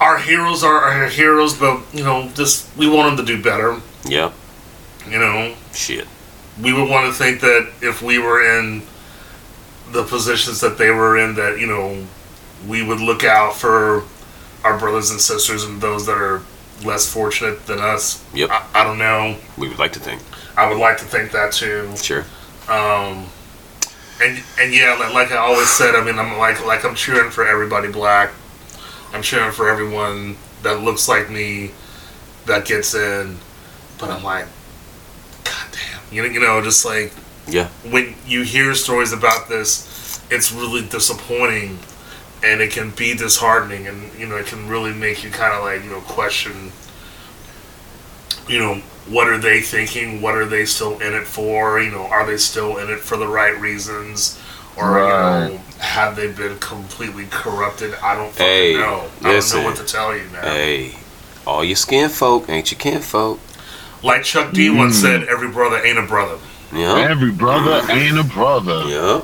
our 0.00 0.18
heroes 0.18 0.62
are 0.62 0.76
our 0.78 1.08
heroes, 1.08 1.54
but 1.58 1.80
you 1.92 2.04
know, 2.04 2.28
just 2.34 2.74
we 2.76 2.88
want 2.88 3.16
them 3.16 3.26
to 3.26 3.36
do 3.36 3.42
better. 3.42 3.80
Yeah. 4.04 4.32
You 5.08 5.18
know, 5.18 5.54
Shit. 5.72 6.06
we 6.60 6.72
would 6.72 6.88
want 6.90 7.06
to 7.06 7.12
think 7.16 7.40
that 7.40 7.72
if 7.80 8.02
we 8.02 8.18
were 8.18 8.42
in 8.58 8.82
the 9.92 10.04
positions 10.04 10.60
that 10.60 10.78
they 10.78 10.90
were 10.90 11.18
in, 11.18 11.34
that 11.36 11.58
you 11.58 11.66
know, 11.66 12.06
we 12.66 12.82
would 12.82 13.00
look 13.00 13.24
out 13.24 13.54
for 13.54 14.04
our 14.64 14.78
brothers 14.78 15.10
and 15.10 15.20
sisters 15.20 15.64
and 15.64 15.80
those 15.80 16.06
that 16.06 16.18
are 16.18 16.42
less 16.84 17.10
fortunate 17.10 17.66
than 17.66 17.78
us. 17.78 18.24
Yep. 18.34 18.50
I, 18.50 18.66
I 18.74 18.84
don't 18.84 18.98
know. 18.98 19.36
We 19.56 19.68
would 19.68 19.78
like 19.78 19.92
to 19.92 20.00
think. 20.00 20.22
I 20.56 20.68
would 20.68 20.78
like 20.78 20.98
to 20.98 21.04
think 21.04 21.32
that 21.32 21.52
too. 21.52 21.94
Sure. 21.96 22.24
Um, 22.68 23.26
and 24.20 24.42
and 24.58 24.74
yeah, 24.74 24.96
like, 24.98 25.12
like 25.12 25.32
I 25.32 25.36
always 25.36 25.68
said, 25.68 25.94
I 25.94 26.04
mean, 26.04 26.18
I'm 26.18 26.38
like 26.38 26.64
like 26.64 26.84
I'm 26.84 26.94
cheering 26.94 27.30
for 27.30 27.46
everybody 27.46 27.88
black. 27.90 28.32
I'm 29.12 29.22
cheering 29.22 29.52
for 29.52 29.68
everyone 29.68 30.36
that 30.62 30.82
looks 30.82 31.08
like 31.08 31.30
me 31.30 31.70
that 32.46 32.66
gets 32.66 32.94
in. 32.94 33.36
But 33.98 34.10
I'm 34.10 34.22
like, 34.22 34.46
God 35.44 35.68
damn, 35.72 36.14
you 36.14 36.22
know, 36.22 36.28
you 36.28 36.40
know, 36.40 36.62
just 36.62 36.84
like 36.84 37.12
Yeah. 37.48 37.68
when 37.88 38.14
you 38.26 38.42
hear 38.42 38.74
stories 38.74 39.12
about 39.12 39.48
this, 39.48 40.20
it's 40.30 40.50
really 40.52 40.86
disappointing, 40.86 41.78
and 42.42 42.60
it 42.60 42.72
can 42.72 42.90
be 42.90 43.14
disheartening, 43.14 43.86
and 43.86 44.12
you 44.18 44.26
know, 44.26 44.36
it 44.36 44.46
can 44.46 44.68
really 44.68 44.92
make 44.92 45.22
you 45.22 45.30
kind 45.30 45.54
of 45.54 45.62
like 45.62 45.84
you 45.84 45.90
know 45.90 46.00
question. 46.00 46.72
You 48.48 48.58
know, 48.60 48.74
what 49.08 49.26
are 49.28 49.38
they 49.38 49.60
thinking? 49.60 50.20
What 50.22 50.34
are 50.36 50.44
they 50.46 50.64
still 50.66 50.98
in 51.00 51.14
it 51.14 51.26
for? 51.26 51.80
You 51.80 51.90
know, 51.90 52.06
are 52.06 52.24
they 52.26 52.36
still 52.36 52.76
in 52.78 52.90
it 52.90 53.00
for 53.00 53.16
the 53.16 53.26
right 53.26 53.58
reasons? 53.60 54.40
Or, 54.76 54.98
you 54.98 55.06
know, 55.06 55.60
have 55.78 56.16
they 56.16 56.30
been 56.30 56.58
completely 56.58 57.26
corrupted? 57.30 57.94
I 58.02 58.14
don't 58.14 58.30
fucking 58.30 58.46
Hey, 58.46 58.74
know. 58.74 59.08
I 59.22 59.32
don't 59.32 59.54
know 59.54 59.64
what 59.64 59.76
to 59.76 59.84
tell 59.84 60.14
you, 60.16 60.24
man. 60.32 60.42
Hey, 60.44 60.94
all 61.46 61.64
your 61.64 61.76
skin 61.76 62.08
folk 62.10 62.48
ain't 62.48 62.70
your 62.70 62.78
kin 62.78 63.00
folk. 63.00 63.40
Like 64.02 64.22
Chuck 64.22 64.52
D 64.52 64.68
Mm. 64.68 64.76
once 64.76 64.96
said, 65.00 65.24
every 65.24 65.48
brother 65.48 65.78
ain't 65.84 65.98
a 65.98 66.02
brother. 66.02 66.38
Yeah. 66.72 67.08
Every 67.10 67.30
brother 67.32 67.90
ain't 67.92 68.18
a 68.18 68.24
brother. 68.24 68.82
Yeah. 68.86 69.20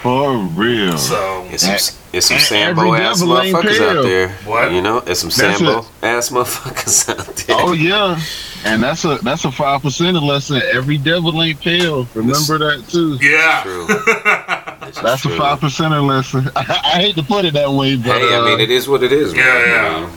For 0.00 0.36
real. 0.36 0.98
So, 0.98 1.46
It's 1.50 1.62
some, 1.62 1.98
it's 2.12 2.26
some 2.26 2.34
And 2.36 2.44
Sambo 2.44 2.92
every 2.92 3.00
ass 3.06 3.22
motherfuckers 3.22 3.80
out 3.80 4.02
there. 4.02 4.28
What? 4.44 4.70
You 4.72 4.82
know, 4.82 4.98
it's 4.98 5.20
some 5.20 5.30
That's 5.30 5.58
Sambo 5.58 5.86
ass 6.02 6.28
motherfuckers 6.28 7.08
out 7.18 7.36
there. 7.36 7.56
Oh 7.58 7.72
yeah, 7.72 8.20
and 8.66 8.82
that's 8.82 9.06
a 9.06 9.16
that's 9.22 9.46
a 9.46 9.50
five 9.50 9.80
percent 9.80 10.22
lesson. 10.22 10.60
Every 10.74 10.98
devil 10.98 11.42
ain't 11.42 11.58
pale. 11.58 12.06
Remember 12.14 12.58
that 12.58 12.84
too. 12.88 13.16
yeah. 13.20 13.62
True. 13.62 13.86
This 14.84 14.98
is 14.98 15.02
That's 15.02 15.24
a 15.24 15.28
true. 15.28 15.38
five 15.38 15.60
percenter 15.60 16.06
lesson. 16.06 16.50
I, 16.56 17.00
hate 17.00 17.14
to 17.16 17.22
put 17.22 17.46
it 17.46 17.54
that 17.54 17.70
way, 17.70 17.96
but 17.96 18.20
Hey, 18.20 18.34
I 18.34 18.38
uh, 18.40 18.44
mean, 18.44 18.60
it 18.60 18.70
is 18.70 18.86
what 18.86 19.02
it 19.02 19.12
is. 19.12 19.32
man. 19.32 19.42
Yeah, 19.42 19.64
yeah. 19.66 19.96
I 19.96 20.00
mean, 20.00 20.10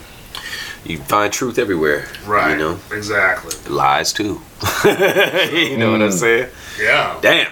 you 0.89 0.97
find 0.99 1.31
truth 1.31 1.57
everywhere. 1.59 2.07
Right. 2.25 2.51
You 2.51 2.57
know, 2.57 2.79
Exactly. 2.91 3.53
lies 3.73 4.13
too. 4.13 4.41
you 4.85 5.77
know 5.77 5.91
what 5.91 6.01
I'm 6.01 6.09
Mm. 6.09 6.13
saying? 6.19 6.49
Yeah. 6.81 7.15
Damn. 7.21 7.47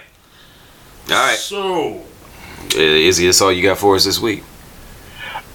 All 1.12 1.16
right, 1.16 1.38
So, 1.38 2.02
Uh, 2.76 2.80
Izzy, 2.80 3.26
that's 3.28 3.42
all 3.42 3.52
you 3.52 3.62
got 3.62 3.78
for 3.78 3.96
us 3.96 4.06
this 4.06 4.20
week. 4.20 4.44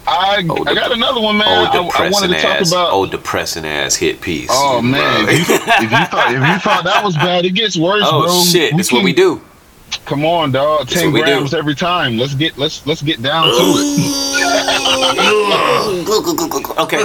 I, 0.07 0.43
Oh, 0.49 0.63
I 0.65 0.73
got 0.73 0.91
another 0.91 1.21
one, 1.21 1.37
man. 1.37 1.47
Oh, 1.47 1.63
I, 1.65 1.69
I 1.79 1.83
depressing 1.85 2.11
wanted 2.11 2.27
to 2.35 2.41
talk 2.41 2.61
ass. 2.61 2.71
about. 2.71 2.89
Oh, 2.91 3.05
depressing 3.05 3.65
ass 3.65 3.95
hit 3.95 4.19
piece. 4.21 4.49
Oh 4.51 4.81
man, 4.81 5.27
if 5.29 5.47
you, 5.47 5.55
if 5.55 5.91
you 5.91 6.05
thought 6.07 6.33
if 6.33 6.47
you 6.47 6.59
thought 6.59 6.83
that 6.85 7.03
was 7.03 7.15
bad, 7.15 7.45
it 7.45 7.51
gets 7.51 7.77
worse, 7.77 8.03
Oh 8.05 8.23
bro. 8.23 8.43
shit! 8.43 8.75
That's 8.75 8.91
what 8.91 9.03
we 9.03 9.13
do. 9.13 9.41
Come 10.05 10.25
on, 10.25 10.51
dog. 10.51 10.87
That's 10.87 10.93
Ten 10.93 11.11
what 11.11 11.13
we 11.13 11.19
do. 11.25 11.35
grams 11.37 11.53
every 11.53 11.75
time. 11.75 12.17
Let's 12.17 12.33
get 12.33 12.57
let's 12.57 12.85
let's 12.87 13.01
get 13.03 13.21
down 13.21 13.45
to 13.45 13.51
it. 13.53 14.27
Okay. 16.77 17.03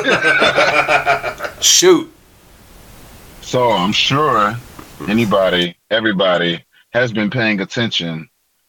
Shoot. 1.60 2.12
So 3.40 3.70
I'm 3.70 3.92
sure 3.92 4.56
anybody, 5.08 5.76
everybody 5.90 6.64
has 6.90 7.12
been 7.12 7.30
paying 7.30 7.60
attention 7.60 8.28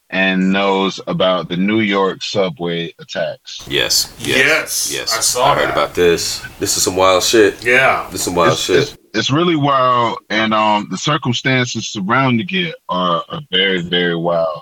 and 0.10 0.52
knows 0.52 1.00
about 1.08 1.50
the 1.50 1.58
New 1.58 1.80
York 1.80 2.22
subway 2.22 2.94
attacks. 3.00 3.66
Yes. 3.68 4.16
Yes, 4.20 4.92
Yes. 4.94 5.18
I 5.18 5.20
saw 5.22 5.46
I 5.46 5.56
heard 5.56 5.68
that. 5.70 5.72
about 5.72 5.96
this. 5.96 6.42
This 6.60 6.78
is 6.78 6.84
some 6.84 6.96
wild 6.96 7.24
shit. 7.24 7.64
Yeah. 7.64 8.08
This 8.12 8.22
is 8.22 8.26
some 8.26 8.36
wild 8.36 8.54
it's, 8.54 8.62
shit. 8.62 8.78
It's, 8.84 8.98
it's 9.14 9.32
really 9.32 9.56
wild, 9.56 10.20
and 10.30 10.54
um, 10.54 10.88
the 10.90 10.98
circumstances 10.98 11.88
surrounding 11.88 12.48
it 12.52 12.76
are, 12.88 13.24
are 13.30 13.42
very, 13.52 13.82
very 13.82 14.16
wild. 14.16 14.62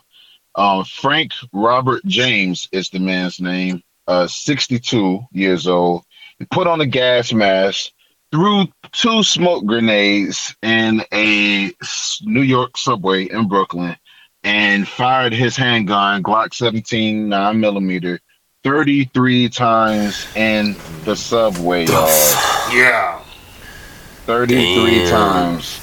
Um, 0.56 0.86
Frank 0.86 1.34
Robert 1.52 2.02
James 2.06 2.68
is 2.72 2.90
the 2.90 3.00
man's 3.00 3.42
name. 3.42 3.84
Uh, 4.08 4.28
62 4.28 5.26
years 5.32 5.68
old. 5.68 6.04
He 6.38 6.46
put 6.46 6.68
on 6.68 6.80
a 6.82 6.86
gas 6.86 7.34
mask, 7.34 7.90
threw 8.32 8.68
two 8.92 9.24
smoke 9.24 9.66
grenades 9.66 10.56
in 10.62 11.02
a 11.12 11.72
New 12.24 12.42
York 12.44 12.78
subway 12.78 13.24
in 13.26 13.48
Brooklyn, 13.48 13.96
and 14.44 14.88
fired 14.88 15.34
his 15.34 15.56
handgun, 15.56 16.22
Glock 16.22 16.54
17 16.54 17.30
9 17.30 17.60
millimeter, 17.60 18.20
33 18.64 19.50
times 19.50 20.28
in 20.36 20.76
the 21.04 21.16
subway, 21.16 21.86
y'all. 21.88 22.08
Yeah. 22.76 23.22
33 24.26 25.00
Damn. 25.00 25.10
times. 25.10 25.80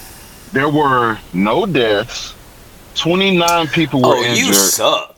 There 0.53 0.69
were 0.69 1.19
no 1.33 1.67
deaths. 1.67 2.35
29 2.95 3.69
people 3.69 4.01
were 4.03 4.17
Oh, 4.17 4.23
injured. 4.23 4.47
you 4.49 4.53
suck. 4.55 5.12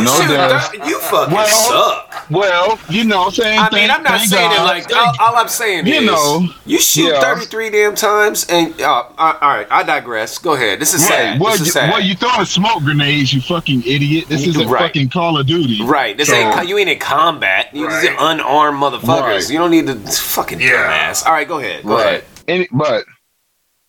No 0.00 0.16
Shoot, 0.16 0.28
deaths. 0.28 0.68
that- 0.70 0.86
you 0.88 0.98
fucking 1.00 1.34
Well, 1.34 1.46
suck. 1.46 2.30
Well, 2.30 2.78
you 2.88 3.04
know, 3.04 3.28
saying 3.30 3.58
I 3.58 3.68
mean, 3.70 3.90
I'm 3.90 4.02
not 4.02 4.18
thank 4.18 4.30
saying 4.30 4.50
it 4.52 4.60
like 4.62 4.94
all, 4.94 5.14
all 5.20 5.36
I'm 5.36 5.48
saying 5.48 5.86
You 5.86 5.94
is 5.94 6.06
know, 6.06 6.48
you 6.64 6.78
shoot 6.78 7.12
yeah. 7.12 7.20
33 7.20 7.70
damn 7.70 7.94
times 7.94 8.46
and 8.48 8.80
uh, 8.80 9.04
uh, 9.18 9.38
all 9.40 9.54
right, 9.54 9.66
I 9.70 9.82
digress. 9.82 10.38
Go 10.38 10.54
ahead. 10.54 10.80
This 10.80 10.94
is 10.94 11.02
Right. 11.02 11.08
sad. 11.08 11.40
Well, 11.40 11.50
this 11.52 11.60
you, 11.60 11.66
is 11.66 11.72
sad. 11.72 11.90
well, 11.90 12.00
you 12.00 12.14
throwing 12.14 12.44
smoke 12.46 12.82
grenades, 12.82 13.32
you 13.34 13.40
fucking 13.42 13.82
idiot. 13.84 14.26
This 14.28 14.46
isn't 14.46 14.68
Right. 14.68 14.82
fucking 14.82 15.10
Call 15.10 15.38
of 15.38 15.46
Duty. 15.46 15.82
Right. 15.82 16.16
This 16.16 16.28
So- 16.28 16.34
ain't 16.34 16.68
you 16.68 16.78
ain't 16.78 16.88
in 16.88 16.98
combat. 16.98 17.68
You 17.72 17.88
Right. 17.88 18.04
just 18.04 18.16
unarmed 18.20 18.78
motherfuckers. 18.82 19.20
Right. 19.22 19.50
You 19.50 19.58
don't 19.58 19.70
need 19.70 19.86
to 19.88 19.94
fucking 19.96 20.60
Yeah. 20.60 20.70
dumbass. 21.10 21.26
All 21.26 21.32
right, 21.32 21.46
go 21.48 21.58
ahead. 21.58 21.84
Go 21.84 21.94
Right. 21.96 22.06
ahead. 22.06 22.24
Any, 22.48 22.68
but 22.72 23.04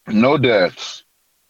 no 0.08 0.38
deaths. 0.38 1.04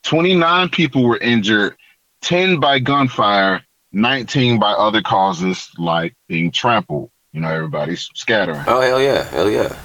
29 0.04 0.70
people 0.70 1.04
were 1.06 1.18
injured, 1.18 1.76
10 2.22 2.60
by 2.60 2.78
gunfire, 2.80 3.62
19 3.94 4.60
by 4.60 4.72
other 4.72 5.02
causes 5.02 5.70
like 5.78 6.16
being 6.28 6.52
trampled. 6.52 7.10
You 7.32 7.42
know, 7.42 7.50
everybody's 7.50 8.10
scattering. 8.14 8.62
Oh 8.68 8.82
hell 8.82 9.02
yeah, 9.02 9.24
hell 9.24 9.50
yeah. 9.50 9.76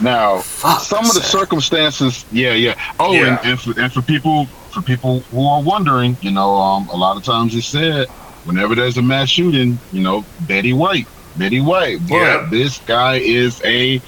Now, 0.00 0.38
Fuck. 0.38 0.80
some 0.80 1.00
of 1.04 1.12
the 1.14 1.20
sad. 1.20 1.38
circumstances, 1.40 2.24
yeah, 2.32 2.52
yeah. 2.54 2.74
Oh, 2.98 3.12
Yeah. 3.12 3.38
And, 3.42 3.50
and 3.50 3.60
for 3.60 3.78
and 3.80 3.92
for 3.92 4.00
people 4.02 4.46
for 4.72 4.82
people 4.82 5.20
who 5.30 5.46
are 5.46 5.62
wondering, 5.62 6.16
you 6.22 6.30
know, 6.30 6.54
um, 6.56 6.88
a 6.90 6.96
lot 6.96 7.16
of 7.16 7.24
times 7.24 7.54
it's 7.54 7.66
said 7.66 8.08
whenever 8.44 8.74
there's 8.74 8.96
a 8.96 9.02
mass 9.02 9.28
shooting, 9.28 9.78
you 9.92 10.02
know, 10.02 10.24
Betty 10.40 10.72
White, 10.72 11.06
Betty 11.36 11.60
White. 11.60 11.98
But 12.08 12.14
Yeah. 12.14 12.48
this 12.50 12.78
guy 12.78 13.16
is 13.16 13.60
a 13.64 14.00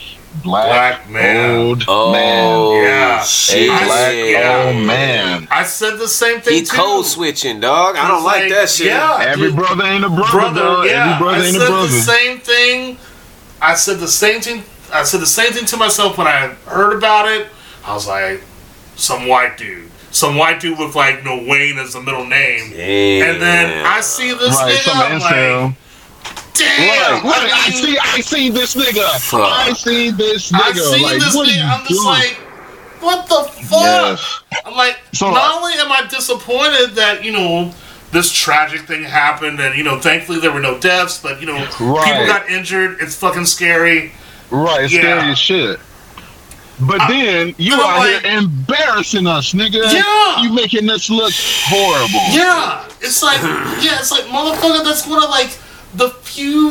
black, 0.43 1.07
Black 1.07 1.11
man. 1.11 1.51
old 1.61 1.85
Oh 1.89 2.13
man, 2.13 2.83
Yeah. 2.85 3.23
a 3.23 3.25
shit. 3.27 3.69
black 3.69 4.15
Yeah. 4.15 4.65
old 4.67 4.77
man. 4.87 5.49
I 5.51 5.63
said 5.65 5.99
the 5.99 6.09
same 6.09 6.41
thing 6.41 6.55
He 6.55 6.63
too. 6.63 6.77
code 6.77 7.07
switching, 7.07 7.61
dog. 7.61 7.97
I 7.97 8.09
don't 8.09 8.17
It's 8.19 8.27
like, 8.27 8.49
that 8.51 8.69
shit. 8.71 8.87
Yeah, 8.87 9.19
Every 9.21 9.49
dude, 9.49 9.57
brother 9.57 9.85
ain't 9.85 10.05
a 10.05 10.09
brother, 10.09 10.31
brother. 10.31 10.61
dog. 10.61 10.87
Yeah, 10.87 11.05
Every 11.15 11.19
brother 11.25 11.39
I 11.43 11.47
ain't 11.47 11.57
said 11.57 11.63
a 11.63 11.71
brother. 11.71 11.87
the 11.89 11.93
same 11.93 12.39
thing. 12.41 12.99
I 13.61 13.75
said 13.75 13.99
the 14.01 14.09
same 14.09 14.41
thing. 14.41 14.65
I 14.93 15.05
said 15.05 15.21
the 15.21 15.27
same 15.27 15.53
thing 15.53 15.65
to 15.67 15.77
myself 15.77 16.19
when 16.19 16.27
I 16.27 16.49
heard 16.67 16.97
about 16.97 17.29
it. 17.29 17.49
I 17.85 17.95
was 17.95 18.07
like, 18.07 18.43
some 18.97 19.27
white 19.27 19.57
dude, 19.57 19.91
some 20.11 20.37
white 20.37 20.61
dude 20.61 20.79
with 20.79 20.95
like 20.95 21.19
you 21.19 21.25
know 21.25 21.45
Wayne 21.49 21.79
as 21.79 21.93
the 21.95 22.01
middle 22.01 22.27
name. 22.27 22.71
Damn. 22.71 23.31
And 23.35 23.43
then 23.43 23.87
I 23.87 24.01
see 24.03 24.33
this 24.35 24.55
Right, 24.57 24.75
nigga, 24.75 24.95
I'm 24.95 25.19
like, 25.21 25.35
incel. 25.35 25.77
Damn. 26.55 27.15
Right, 27.15 27.23
right. 27.25 27.53
I 27.53 27.65
I, 27.67 27.71
see, 27.71 27.99
I 27.99 28.21
see 28.21 28.51
this 28.51 28.75
nigga. 28.75 29.09
Fuck. 29.21 29.41
I 29.41 29.73
see 29.73 30.11
this 30.11 30.51
nigga. 30.53 30.61
I 30.61 30.73
nigga. 30.73 30.95
see 30.95 31.03
like, 31.05 31.19
this 31.21 31.35
what 31.35 31.49
nigga. 31.49 31.65
I'm 31.65 31.81
just 31.87 31.91
doing? 31.91 32.05
like, 32.07 32.35
what 33.01 33.29
the 33.29 33.51
fuck? 33.65 33.81
Yes. 33.83 34.41
I'm 34.65 34.75
like, 34.75 34.99
So- 35.13 35.31
not 35.31 35.57
only 35.57 35.75
am 35.75 35.91
I 35.91 36.07
disappointed 36.09 36.95
that 36.95 37.25
you 37.25 37.33
know 37.33 37.73
this 38.13 38.31
tragic 38.31 38.83
thing 38.83 39.03
happened, 39.03 39.59
and 39.61 39.77
you 39.77 39.83
know, 39.85 39.99
thankfully 39.99 40.39
there 40.39 40.53
were 40.53 40.61
no 40.61 40.79
deaths, 40.79 41.19
but 41.21 41.41
you 41.41 41.47
know, 41.47 41.57
people 41.67 42.27
got 42.27 42.49
injured. 42.49 42.99
It's 43.01 43.17
fucking 43.17 43.47
scary. 43.47 44.13
Right, 44.51 44.85
it's 44.85 44.93
Yeah. 44.93 45.01
scary 45.01 45.31
as 45.33 45.39
shit. 45.39 45.81
But 46.81 47.07
then 47.09 47.55
you 47.59 47.75
I'm 47.75 47.81
out 47.81 47.99
like- 47.99 48.23
here 48.25 48.39
embarrassing 48.39 49.27
us, 49.27 49.53
nigga. 49.53 49.93
Yeah. 49.93 50.43
You 50.43 50.53
making 50.53 50.91
us 50.91 51.09
look 51.09 51.33
horrible. 51.67 52.21
Yeah, 52.37 52.85
it's 53.01 53.23
like, 53.23 53.41
yeah, 53.83 53.99
it's 54.01 54.11
like, 54.11 54.25
motherfucker. 54.25 54.85
That's 54.85 55.07
one 55.07 55.23
of 55.23 55.31
like 55.31 55.51
the 55.95 56.11
few, 56.11 56.71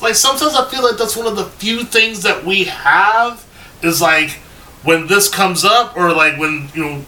like 0.00 0.14
sometimes 0.14 0.54
I 0.54 0.68
feel 0.70 0.82
like 0.82 0.96
that's 0.96 1.16
one 1.16 1.26
of 1.26 1.36
the 1.36 1.44
few 1.44 1.84
things 1.84 2.22
that 2.22 2.44
we 2.44 2.64
have 2.64 3.44
is 3.82 4.00
like 4.00 4.30
when 4.82 5.06
this 5.06 5.28
comes 5.28 5.64
up 5.64 5.96
or 5.96 6.12
like 6.12 6.38
when 6.38 6.68
you 6.74 6.84
know 6.84 7.04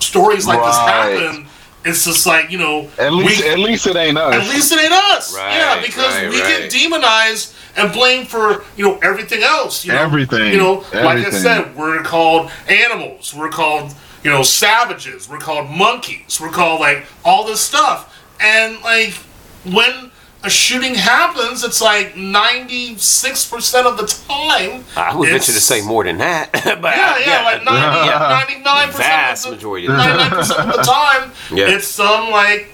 stories 0.00 0.46
like 0.46 0.62
this 0.62 0.76
happen. 0.76 1.46
It's 1.84 2.04
just 2.04 2.26
like 2.26 2.50
you 2.50 2.58
know, 2.58 2.90
At 2.98 3.12
least, 3.12 3.42
we, 3.42 3.48
at 3.48 3.58
least 3.58 3.86
it 3.86 3.96
ain't 3.96 4.18
us. 4.18 4.34
At 4.34 4.50
least 4.52 4.72
it 4.72 4.80
ain't 4.80 4.92
us. 4.92 5.34
Right, 5.34 5.54
yeah, 5.54 5.80
because 5.80 6.14
right, 6.14 6.28
we 6.28 6.40
right. 6.40 6.62
get 6.62 6.70
demonized 6.70 7.54
and 7.76 7.92
blamed 7.92 8.28
for 8.28 8.64
you 8.76 8.84
know 8.84 8.98
everything 8.98 9.42
else. 9.42 9.84
You 9.84 9.92
know, 9.92 10.02
Everything, 10.02 10.52
You 10.52 10.58
know, 10.58 10.84
like 10.92 11.24
I 11.24 11.30
said, 11.30 11.76
we're 11.76 12.02
called 12.02 12.50
animals. 12.68 13.32
We're 13.32 13.48
called 13.48 13.94
you 14.24 14.30
know 14.30 14.42
savages. 14.42 15.28
We're 15.28 15.38
called 15.38 15.70
monkeys. 15.70 16.40
We're 16.40 16.50
called 16.50 16.80
like 16.80 17.06
all 17.24 17.46
this 17.46 17.60
stuff. 17.60 18.14
And 18.40 18.80
like 18.82 19.14
when 19.64 20.10
a 20.44 20.50
shooting 20.50 20.94
happens, 20.94 21.64
it's 21.64 21.80
like 21.82 22.16
ninety 22.16 22.96
six 22.96 23.44
percent 23.48 23.86
of 23.86 23.96
the 23.96 24.06
time. 24.06 24.84
I 24.96 25.14
would 25.16 25.28
venture 25.30 25.52
to 25.52 25.60
say 25.60 25.82
more 25.82 26.04
than 26.04 26.18
that. 26.18 26.52
but 26.52 26.62
Yeah, 26.96 27.18
yeah, 27.18 27.44
like 27.44 27.64
90, 27.64 27.70
yeah. 28.64 28.64
99% 28.92 28.92
Vast 28.96 29.44
of 29.46 29.50
the, 29.50 29.56
majority 29.56 29.86
of 29.88 29.92
the 29.96 29.98
time. 29.98 30.30
99% 30.30 30.58
of 30.70 30.76
the 30.76 30.82
time, 30.82 31.32
Yeah. 31.58 31.74
it's 31.74 31.88
some 31.88 32.30
like 32.30 32.68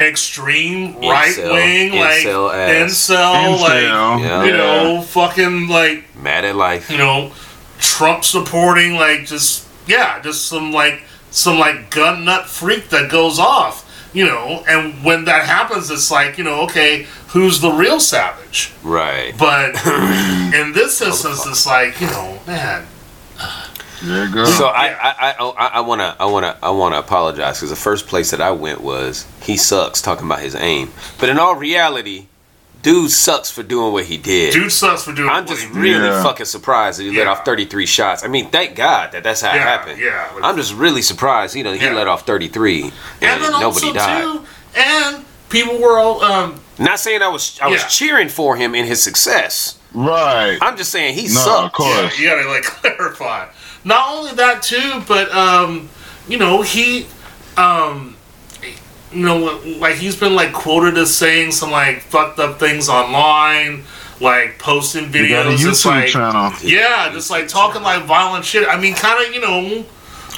extreme 0.00 0.94
right 1.00 1.34
wing, 1.38 1.92
like 1.98 2.22
Incel 2.24 2.52
ass. 2.54 2.92
incel, 2.92 3.60
like 3.60 3.82
Yeah. 3.82 4.44
you 4.44 4.52
know, 4.52 5.02
fucking 5.02 5.68
like 5.68 6.04
Mad 6.16 6.44
at 6.44 6.56
life. 6.56 6.90
you 6.90 6.98
know, 6.98 7.32
Trump 7.78 8.24
supporting, 8.24 8.94
like 8.94 9.24
just 9.26 9.66
yeah, 9.86 10.20
just 10.20 10.46
some 10.46 10.72
like 10.72 11.02
some 11.30 11.58
like 11.58 11.90
gun 11.90 12.24
nut 12.24 12.46
freak 12.46 12.88
that 12.90 13.10
goes 13.10 13.38
off, 13.38 13.84
you 14.16 14.24
know. 14.24 14.64
And 14.68 15.04
when 15.04 15.24
that 15.26 15.46
happens, 15.46 15.90
it's 15.90 16.10
like 16.10 16.38
you 16.38 16.44
know, 16.44 16.62
okay, 16.62 17.06
who's 17.28 17.60
the 17.60 17.70
real 17.70 18.00
savage? 18.00 18.72
Right. 18.82 19.34
But 19.38 19.74
in 20.54 20.72
this 20.72 21.00
instance, 21.00 21.46
it's 21.46 21.66
like 21.66 22.00
you 22.00 22.06
know, 22.08 22.38
man, 22.46 22.86
There 24.02 24.26
you 24.26 24.34
go. 24.34 24.44
So 24.44 24.66
I 24.66 24.86
I 24.88 25.14
I 25.30 25.34
oh, 25.38 25.50
I- 25.58 25.66
I 25.74 25.80
wanna 25.80 26.16
I 26.18 26.26
wanna 26.26 26.56
I 26.62 26.70
wanna 26.70 26.98
apologize 26.98 27.58
because 27.58 27.70
the 27.70 27.76
first 27.76 28.06
place 28.06 28.30
that 28.30 28.40
I 28.40 28.50
went 28.50 28.80
was 28.80 29.26
he 29.42 29.56
sucks 29.56 30.00
talking 30.02 30.26
about 30.26 30.40
his 30.40 30.54
aim, 30.54 30.92
but 31.18 31.28
in 31.28 31.38
all 31.38 31.54
reality, 31.54 32.26
dude 32.86 33.10
sucks 33.10 33.50
for 33.50 33.64
doing 33.64 33.92
what 33.92 34.04
he 34.04 34.16
did. 34.16 34.52
dude 34.52 34.70
sucks 34.70 35.02
for 35.02 35.12
doing. 35.12 35.28
I'm 35.28 35.44
what 35.44 35.48
just 35.56 35.64
he 35.66 35.72
really 35.78 36.04
Yeah. 36.06 36.22
fucking 36.22 36.46
surprised 36.46 37.00
that 37.00 37.02
he 37.02 37.10
let 37.16 37.26
off 37.26 37.44
33 37.44 37.84
shots. 37.84 38.22
I 38.24 38.28
mean, 38.28 38.48
thank 38.50 38.76
God 38.76 39.10
that 39.12 39.24
that's 39.24 39.40
how 39.40 39.54
it 39.54 39.60
happened. 39.60 40.00
yeah. 40.00 40.30
I'm 40.42 40.56
just 40.56 40.72
really 40.72 41.02
surprised. 41.02 41.56
You 41.56 41.64
know, 41.64 41.72
he 41.72 41.84
Yeah. 41.84 41.94
let 41.94 42.06
off 42.06 42.24
33 42.26 42.82
and, 42.82 42.92
and 43.22 43.42
then 43.42 43.50
nobody 43.60 43.86
also 43.88 43.92
died. 43.92 44.22
too, 44.22 44.44
and 44.76 45.24
people 45.48 45.78
were 45.78 45.98
all 45.98 46.22
um, 46.22 46.60
Not 46.78 47.00
saying 47.00 47.22
I 47.22 47.28
was 47.28 47.58
I 47.60 47.66
was 47.68 47.82
cheering 47.92 48.28
for 48.28 48.54
him 48.56 48.74
in 48.74 48.84
his 48.86 49.02
success. 49.02 49.78
right. 49.92 50.58
I'm 50.62 50.76
just 50.76 50.92
saying 50.92 51.14
he 51.14 51.22
No, 51.22 51.28
of 51.28 51.32
sucked. 51.32 51.74
course. 51.74 52.18
you 52.18 52.28
gotta 52.28 52.48
like 52.48 52.62
clarify. 52.82 53.46
Not 53.84 54.14
only 54.14 54.32
that 54.34 54.62
too, 54.62 55.02
but 55.08 55.30
um, 55.34 55.88
you 56.28 56.38
know 56.38 56.62
he, 56.62 57.06
um, 57.56 58.15
you 59.16 59.24
know, 59.24 59.60
like 59.78 59.96
he's 59.96 60.16
been 60.16 60.34
like 60.34 60.52
quoted 60.52 60.96
as 60.98 61.14
saying 61.14 61.52
some 61.52 61.70
like 61.70 62.00
fucked 62.02 62.38
up 62.38 62.58
things 62.58 62.88
online, 62.88 63.84
like 64.20 64.58
posting 64.58 65.12
You 65.12 65.28
got 65.28 65.46
a 65.46 65.50
videos. 65.50 65.68
It's 65.68 65.84
YouTube 65.84 65.86
like 65.86 66.08
channel. 66.08 66.52
yeah, 66.62 67.10
just 67.12 67.30
like 67.30 67.48
talking 67.48 67.82
like 67.82 68.04
violent 68.04 68.44
shit. 68.44 68.68
I 68.68 68.78
mean, 68.78 68.94
kind 68.94 69.26
of 69.26 69.34
you 69.34 69.40
know. 69.40 69.84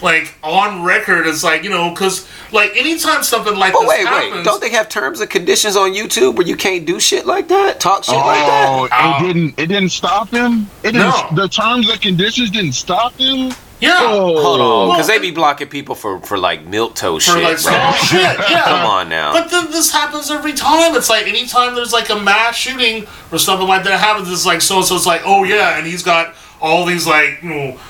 Like 0.00 0.32
on 0.44 0.84
record, 0.84 1.26
it's 1.26 1.42
like 1.42 1.64
you 1.64 1.70
know, 1.70 1.90
because 1.90 2.28
like 2.52 2.70
anytime 2.76 3.24
something 3.24 3.56
like 3.56 3.72
But 3.72 3.80
this 3.80 3.88
wait, 3.88 4.06
happens, 4.06 4.32
wait. 4.36 4.44
Don't 4.44 4.60
they 4.60 4.70
have 4.70 4.88
terms 4.88 5.18
and 5.18 5.28
conditions 5.28 5.74
on 5.74 5.92
YouTube 5.92 6.36
where 6.36 6.46
you 6.46 6.54
can't 6.54 6.86
do 6.86 7.00
shit 7.00 7.26
like 7.26 7.48
that? 7.48 7.80
Talk 7.80 8.04
shit 8.04 8.14
like 8.14 8.38
that? 8.46 8.66
Oh, 8.68 8.82
Oh. 8.82 8.84
it 8.84 8.90
uh, 8.92 9.22
didn't. 9.26 9.58
It 9.58 9.66
didn't 9.66 9.88
stop 9.88 10.28
him. 10.30 10.68
It 10.84 10.92
didn't. 10.92 11.00
No. 11.00 11.28
The 11.34 11.48
terms 11.48 11.90
and 11.90 12.00
conditions 12.00 12.50
didn't 12.52 12.74
stop 12.74 13.12
him. 13.14 13.50
Yeah, 13.80 13.98
Oh, 14.00 14.42
Hold 14.42 14.60
on, 14.60 14.88
because 14.88 15.08
Well, 15.08 15.18
they 15.18 15.28
be 15.28 15.34
blocking 15.34 15.68
people 15.68 15.94
for 15.94 16.20
for 16.20 16.36
like 16.38 16.66
milk 16.66 16.94
toe 16.94 17.14
for 17.14 17.20
shit, 17.20 17.34
like 17.42 17.62
bro. 17.62 17.72
small 17.72 17.92
shit, 17.92 18.20
yeah. 18.50 18.64
Come 18.64 18.86
on 18.86 19.08
now. 19.08 19.32
But 19.32 19.50
then 19.50 19.70
this 19.70 19.92
happens 19.92 20.30
every 20.30 20.52
time. 20.52 20.94
It's 20.96 21.08
like 21.08 21.26
anytime 21.26 21.74
there's 21.74 21.92
like 21.92 22.10
a 22.10 22.18
mass 22.18 22.56
shooting 22.56 23.06
or 23.30 23.38
something 23.38 23.68
like 23.68 23.84
that 23.84 24.00
happens, 24.00 24.30
it's 24.30 24.46
like 24.46 24.60
so 24.62 24.76
and 24.78 24.84
so's 24.84 25.06
like, 25.06 25.22
oh 25.24 25.44
yeah, 25.44 25.78
and 25.78 25.86
he's 25.86 26.02
got 26.02 26.34
all 26.60 26.84
these 26.84 27.06
like 27.06 27.42
you 27.42 27.48
know 27.50 27.80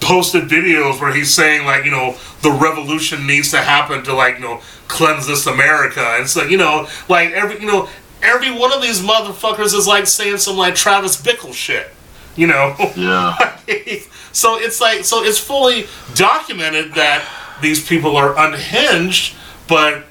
posted 0.00 0.44
videos 0.44 1.00
where 1.00 1.12
he's 1.12 1.32
saying 1.32 1.64
like 1.66 1.84
you 1.84 1.90
know 1.90 2.16
the 2.42 2.50
revolution 2.50 3.26
needs 3.26 3.50
to 3.50 3.58
happen 3.58 4.02
to 4.04 4.14
like 4.14 4.36
you 4.36 4.42
know 4.42 4.60
cleanse 4.88 5.26
this 5.26 5.46
America. 5.46 6.00
And 6.18 6.28
so 6.28 6.42
you 6.44 6.56
know 6.56 6.88
like 7.08 7.32
every 7.32 7.60
you 7.60 7.66
know 7.66 7.88
every 8.22 8.50
one 8.50 8.72
of 8.72 8.80
these 8.80 9.00
motherfuckers 9.02 9.74
is 9.74 9.86
like 9.86 10.06
saying 10.06 10.38
some 10.38 10.56
like 10.56 10.74
Travis 10.74 11.20
Bickle 11.20 11.52
shit. 11.52 11.90
You 12.34 12.46
know. 12.46 12.74
Yeah. 12.96 13.58
so 14.36 14.58
it's 14.58 14.80
like 14.80 15.04
so 15.04 15.24
it's 15.24 15.38
fully 15.38 15.86
documented 16.14 16.94
that 16.94 17.26
these 17.62 17.86
people 17.86 18.16
are 18.16 18.38
unhinged, 18.38 19.34
but 19.66 20.04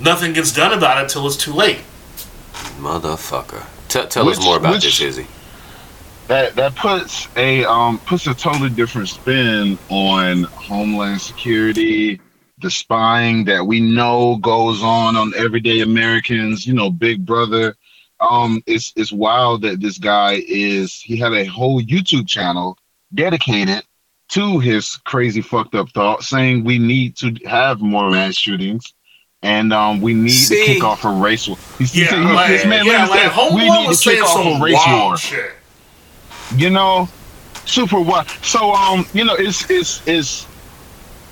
nothing 0.00 0.32
gets 0.32 0.52
done 0.52 0.72
about 0.72 1.04
it 1.04 1.10
till 1.10 1.26
it's 1.26 1.36
too 1.36 1.52
late. 1.52 1.80
Motherfucker. 2.78 3.64
Tell, 3.88 4.08
tell 4.08 4.28
us 4.28 4.42
more 4.42 4.56
about 4.56 4.74
which- 4.74 4.84
this, 4.84 5.00
Izzy. 5.00 5.26
that 6.28 6.56
that 6.56 6.74
puts 6.74 7.28
a 7.36 7.64
um 7.66 7.98
puts 8.00 8.26
a 8.26 8.34
totally 8.34 8.70
different 8.70 9.08
spin 9.08 9.78
on 9.90 10.44
homeland 10.44 11.20
security 11.20 12.20
the 12.58 12.70
spying 12.70 13.44
that 13.44 13.64
we 13.64 13.78
know 13.80 14.36
goes 14.36 14.82
on 14.82 15.14
on 15.16 15.32
everyday 15.36 15.80
americans 15.80 16.66
you 16.66 16.74
know 16.74 16.90
big 16.90 17.24
brother 17.24 17.76
um 18.20 18.60
it's 18.66 18.92
it's 18.96 19.12
wild 19.12 19.62
that 19.62 19.80
this 19.80 19.98
guy 19.98 20.42
is 20.48 21.00
he 21.00 21.16
had 21.16 21.32
a 21.32 21.44
whole 21.44 21.80
youtube 21.82 22.26
channel 22.26 22.76
dedicated 23.14 23.82
to 24.28 24.58
his 24.58 24.96
crazy 25.04 25.40
fucked 25.40 25.74
up 25.74 25.88
thoughts 25.90 26.28
saying 26.28 26.64
we 26.64 26.78
need 26.78 27.16
to 27.16 27.34
have 27.46 27.80
more 27.80 28.10
mass 28.10 28.34
shootings 28.36 28.92
and 29.42 29.72
um, 29.72 30.00
we 30.00 30.14
need 30.14 30.30
See? 30.30 30.58
to 30.58 30.64
kick 30.74 30.82
off 30.84 31.04
a 31.04 31.10
race 31.10 31.46
war. 31.46 31.56
He 31.78 32.04
Yeah, 32.04 32.32
like, 32.32 32.48
this 32.48 32.66
man 32.66 32.84
yeah, 32.84 33.06
like 33.06 33.32
said, 33.32 33.54
we 33.54 33.70
need 33.70 33.94
to 33.94 34.02
kick 34.02 34.22
off 34.22 34.60
a 34.60 34.62
race 34.64 34.82
war 34.88 35.16
shit. 35.16 35.52
you 36.56 36.70
know 36.70 37.08
super 37.64 38.00
wild 38.00 38.28
so 38.42 38.72
um 38.72 39.04
you 39.12 39.24
know 39.24 39.34
it's 39.34 39.68
it's 39.68 40.00
it's 40.06 40.46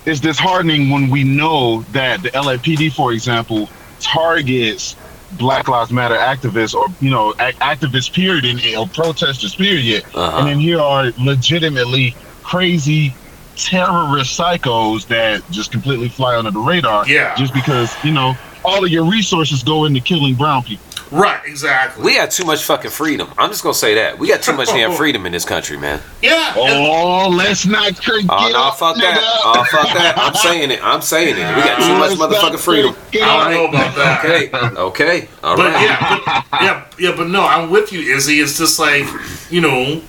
it's 0.05 0.19
disheartening 0.19 0.89
when 0.89 1.09
we 1.09 1.23
know 1.23 1.81
that 1.93 2.21
the 2.23 2.29
LAPD 2.29 2.93
for 2.93 3.13
example 3.13 3.69
targets 3.99 4.95
Black 5.37 5.67
Lives 5.67 5.91
Matter 5.91 6.15
activists 6.15 6.73
or 6.73 6.87
you 7.01 7.09
know 7.09 7.33
ac- 7.39 7.57
activists 7.59 8.11
period 8.11 8.45
and 8.45 8.59
or 8.77 8.87
protesters 8.87 9.55
period 9.55 10.03
Uh-huh. 10.13 10.37
and 10.39 10.47
then 10.47 10.59
here 10.59 10.79
are 10.79 11.11
legitimately 11.19 12.15
crazy 12.43 13.13
terrorist 13.55 14.37
psychos 14.37 15.07
that 15.07 15.41
just 15.49 15.71
completely 15.71 16.09
fly 16.09 16.35
under 16.37 16.51
the 16.51 16.59
radar 16.59 17.07
Yeah. 17.07 17.33
just 17.35 17.53
because 17.53 17.93
you 18.03 18.11
know 18.11 18.35
all 18.63 18.83
of 18.83 18.91
your 18.91 19.05
resources 19.05 19.63
go 19.63 19.85
into 19.85 20.01
killing 20.01 20.35
brown 20.35 20.63
people 20.63 20.85
Right, 21.11 21.41
exactly. 21.45 22.03
We 22.03 22.15
got 22.15 22.31
too 22.31 22.45
much 22.45 22.63
fucking 22.63 22.89
freedom. 22.91 23.29
I'm 23.37 23.49
just 23.49 23.61
gonna 23.63 23.73
say 23.75 23.95
that. 23.95 24.17
We 24.17 24.27
got 24.27 24.41
too 24.41 24.53
much 24.53 24.69
damn 24.69 24.91
freedom 24.97 25.25
in 25.25 25.31
this 25.31 25.45
country, 25.45 25.77
man. 25.77 26.01
yeah. 26.21 26.53
oh 26.55 27.29
let's 27.29 27.65
not 27.65 27.95
forget 27.95 28.25
Oh 28.29 28.49
no, 28.51 28.71
fuck 28.71 28.95
that. 28.97 29.41
Oh 29.45 29.63
fuck 29.71 29.87
that. 29.93 30.15
I'm 30.17 30.33
saying 30.33 30.71
it. 30.71 30.79
I'm 30.83 31.01
saying 31.01 31.35
it. 31.37 31.55
We 31.55 31.61
got 31.61 31.79
too 31.79 31.97
much 31.97 32.17
motherfucking 32.17 32.59
freedom. 32.59 32.95
I 33.13 33.51
don't 33.51 33.53
know 33.53 33.67
about 33.69 33.95
that. 33.95 34.25
Okay. 34.25 34.75
Okay. 34.79 35.29
All 35.43 35.55
But 35.55 35.73
right. 35.73 35.83
yeah, 35.83 36.43
but, 36.51 36.61
yeah, 36.61 36.85
yeah, 36.99 37.13
but 37.15 37.27
no, 37.29 37.43
I'm 37.45 37.69
with 37.69 37.91
you, 37.93 37.99
Izzy. 38.15 38.39
It's 38.39 38.57
just 38.57 38.79
like 38.79 39.05
you 39.51 39.61
know, 39.61 40.01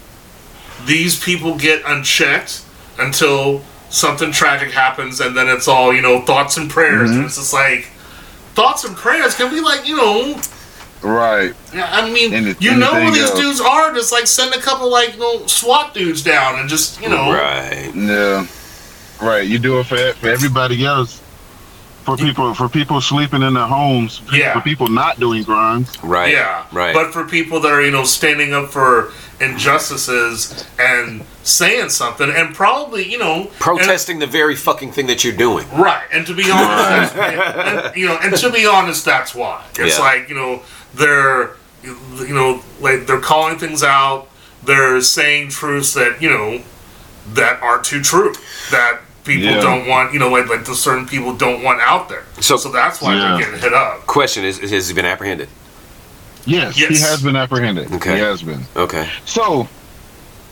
these 0.86 1.22
people 1.22 1.56
get 1.56 1.82
unchecked 1.86 2.62
until 2.98 3.62
something 3.90 4.32
tragic 4.32 4.70
happens, 4.70 5.20
and 5.20 5.36
then 5.36 5.48
it's 5.48 5.68
all 5.68 5.92
you 5.92 6.00
know, 6.00 6.22
thoughts 6.22 6.56
and 6.56 6.70
prayers. 6.70 7.10
Mm-hmm. 7.10 7.18
And 7.18 7.26
it's 7.26 7.36
just 7.36 7.52
like 7.52 7.90
thoughts 8.54 8.84
and 8.84 8.96
prayers 8.96 9.36
can 9.36 9.50
be 9.50 9.60
like 9.60 9.86
you 9.86 9.96
know, 9.96 10.40
right 11.02 11.52
yeah, 11.74 11.88
I 11.92 12.10
mean, 12.10 12.32
Any- 12.32 12.54
you 12.58 12.74
know 12.74 12.92
where 12.92 13.00
anything 13.02 13.20
these 13.22 13.30
else. 13.30 13.38
dudes 13.40 13.60
are. 13.60 13.92
Just 13.94 14.12
like 14.12 14.26
send 14.26 14.54
a 14.54 14.58
couple 14.60 14.90
like 14.90 15.12
you 15.14 15.20
know 15.20 15.46
SWAT 15.46 15.92
dudes 15.94 16.22
down 16.22 16.58
and 16.58 16.68
just 16.68 17.00
you 17.02 17.08
know, 17.10 17.30
Right. 17.32 17.90
Yeah, 17.94 18.46
right. 19.20 19.46
You 19.46 19.58
do 19.58 19.78
it 19.80 19.84
for 19.86 19.96
for 20.14 20.28
everybody 20.30 20.84
else. 20.86 21.20
For 22.04 22.16
people, 22.16 22.54
for 22.54 22.68
people 22.68 23.00
sleeping 23.00 23.42
in 23.42 23.54
their 23.54 23.66
homes. 23.66 24.22
Yeah. 24.32 24.52
For 24.54 24.60
people 24.60 24.86
not 24.86 25.18
doing 25.18 25.44
crimes. 25.44 25.92
Right. 26.04 26.32
Yeah, 26.32 26.64
Right. 26.70 26.94
But 26.94 27.12
for 27.12 27.24
people 27.24 27.58
that 27.60 27.72
are 27.72 27.82
you 27.82 27.90
know 27.90 28.04
standing 28.04 28.54
up 28.54 28.70
for 28.70 29.10
injustices 29.40 30.64
and 30.78 31.24
saying 31.42 31.88
something, 31.90 32.30
and 32.30 32.54
probably 32.54 33.10
you 33.10 33.18
know 33.18 33.34
and- 33.42 33.52
Protesting 33.58 34.18
the 34.18 34.26
very 34.26 34.54
fucking 34.56 34.92
thing 34.92 35.06
that 35.08 35.24
you're 35.24 35.36
doing. 35.36 35.66
Right, 35.72 36.04
and 36.12 36.26
to 36.26 36.34
be 36.34 36.50
honest, 36.50 37.14
and, 37.16 37.96
you 37.96 38.06
know, 38.06 38.18
and 38.22 38.36
to 38.36 38.50
be 38.50 38.66
honest, 38.66 39.04
that's 39.04 39.34
why 39.34 39.64
it's 39.78 39.98
Yeah. 39.98 40.04
like 40.04 40.28
you 40.28 40.34
know 40.34 40.62
they're 40.96 41.56
you 41.82 42.34
know 42.34 42.62
like 42.80 43.06
they're 43.06 43.20
calling 43.20 43.58
things 43.58 43.82
out, 43.82 44.28
they're 44.64 45.00
saying 45.00 45.50
truths 45.50 45.94
that 45.94 46.20
you 46.20 46.28
know 46.28 46.60
that 47.34 47.60
are 47.62 47.80
too 47.80 48.00
true 48.02 48.32
that 48.70 49.00
people 49.24 49.44
Yeah. 49.44 49.60
don't 49.60 49.86
want 49.86 50.12
you 50.12 50.18
know 50.18 50.28
like 50.28 50.48
like 50.48 50.64
the 50.64 50.74
certain 50.74 51.06
people 51.06 51.34
don't 51.34 51.62
want 51.62 51.80
out 51.80 52.08
there. 52.08 52.24
So- 52.40 52.56
So 52.56 52.70
that's 52.70 53.00
why 53.00 53.14
Yeah. 53.14 53.20
they're 53.36 53.38
getting 53.44 53.60
hit 53.60 53.74
up. 53.74 54.06
Question 54.06 54.44
is, 54.44 54.58
is 54.58 54.70
has 54.70 54.88
he 54.88 54.94
been 54.94 55.04
apprehended? 55.04 55.48
Yes, 56.44 56.78
Yes. 56.78 56.90
he 56.90 57.00
has 57.00 57.22
been 57.22 57.34
apprehended. 57.36 57.92
Okay. 57.94 58.14
He 58.14 58.20
has 58.22 58.42
been. 58.42 58.64
Okay. 58.76 59.08
So, 59.24 59.68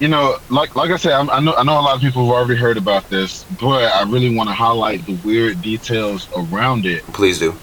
you 0.01 0.09
know, 0.09 0.39
like 0.51 0.75
like 0.75 0.91
I 0.91 0.97
said, 0.97 1.13
I'm, 1.13 1.31
I 1.31 1.39
know 1.39 1.55
I 1.55 1.63
know 1.63 1.79
a 1.79 1.85
lot 1.89 1.95
of 1.95 2.01
people 2.01 2.25
have 2.27 2.35
already 2.35 2.57
heard 2.61 2.77
about 2.77 3.09
this, 3.11 3.45
but 3.61 3.85
I 3.95 4.03
really 4.03 4.35
want 4.35 4.49
to 4.49 4.55
highlight 4.55 5.07
the 5.07 5.15
weird 5.25 5.63
details 5.63 6.27
around 6.37 6.85
it. 6.85 7.07
Please 7.13 7.39
do. 7.39 7.55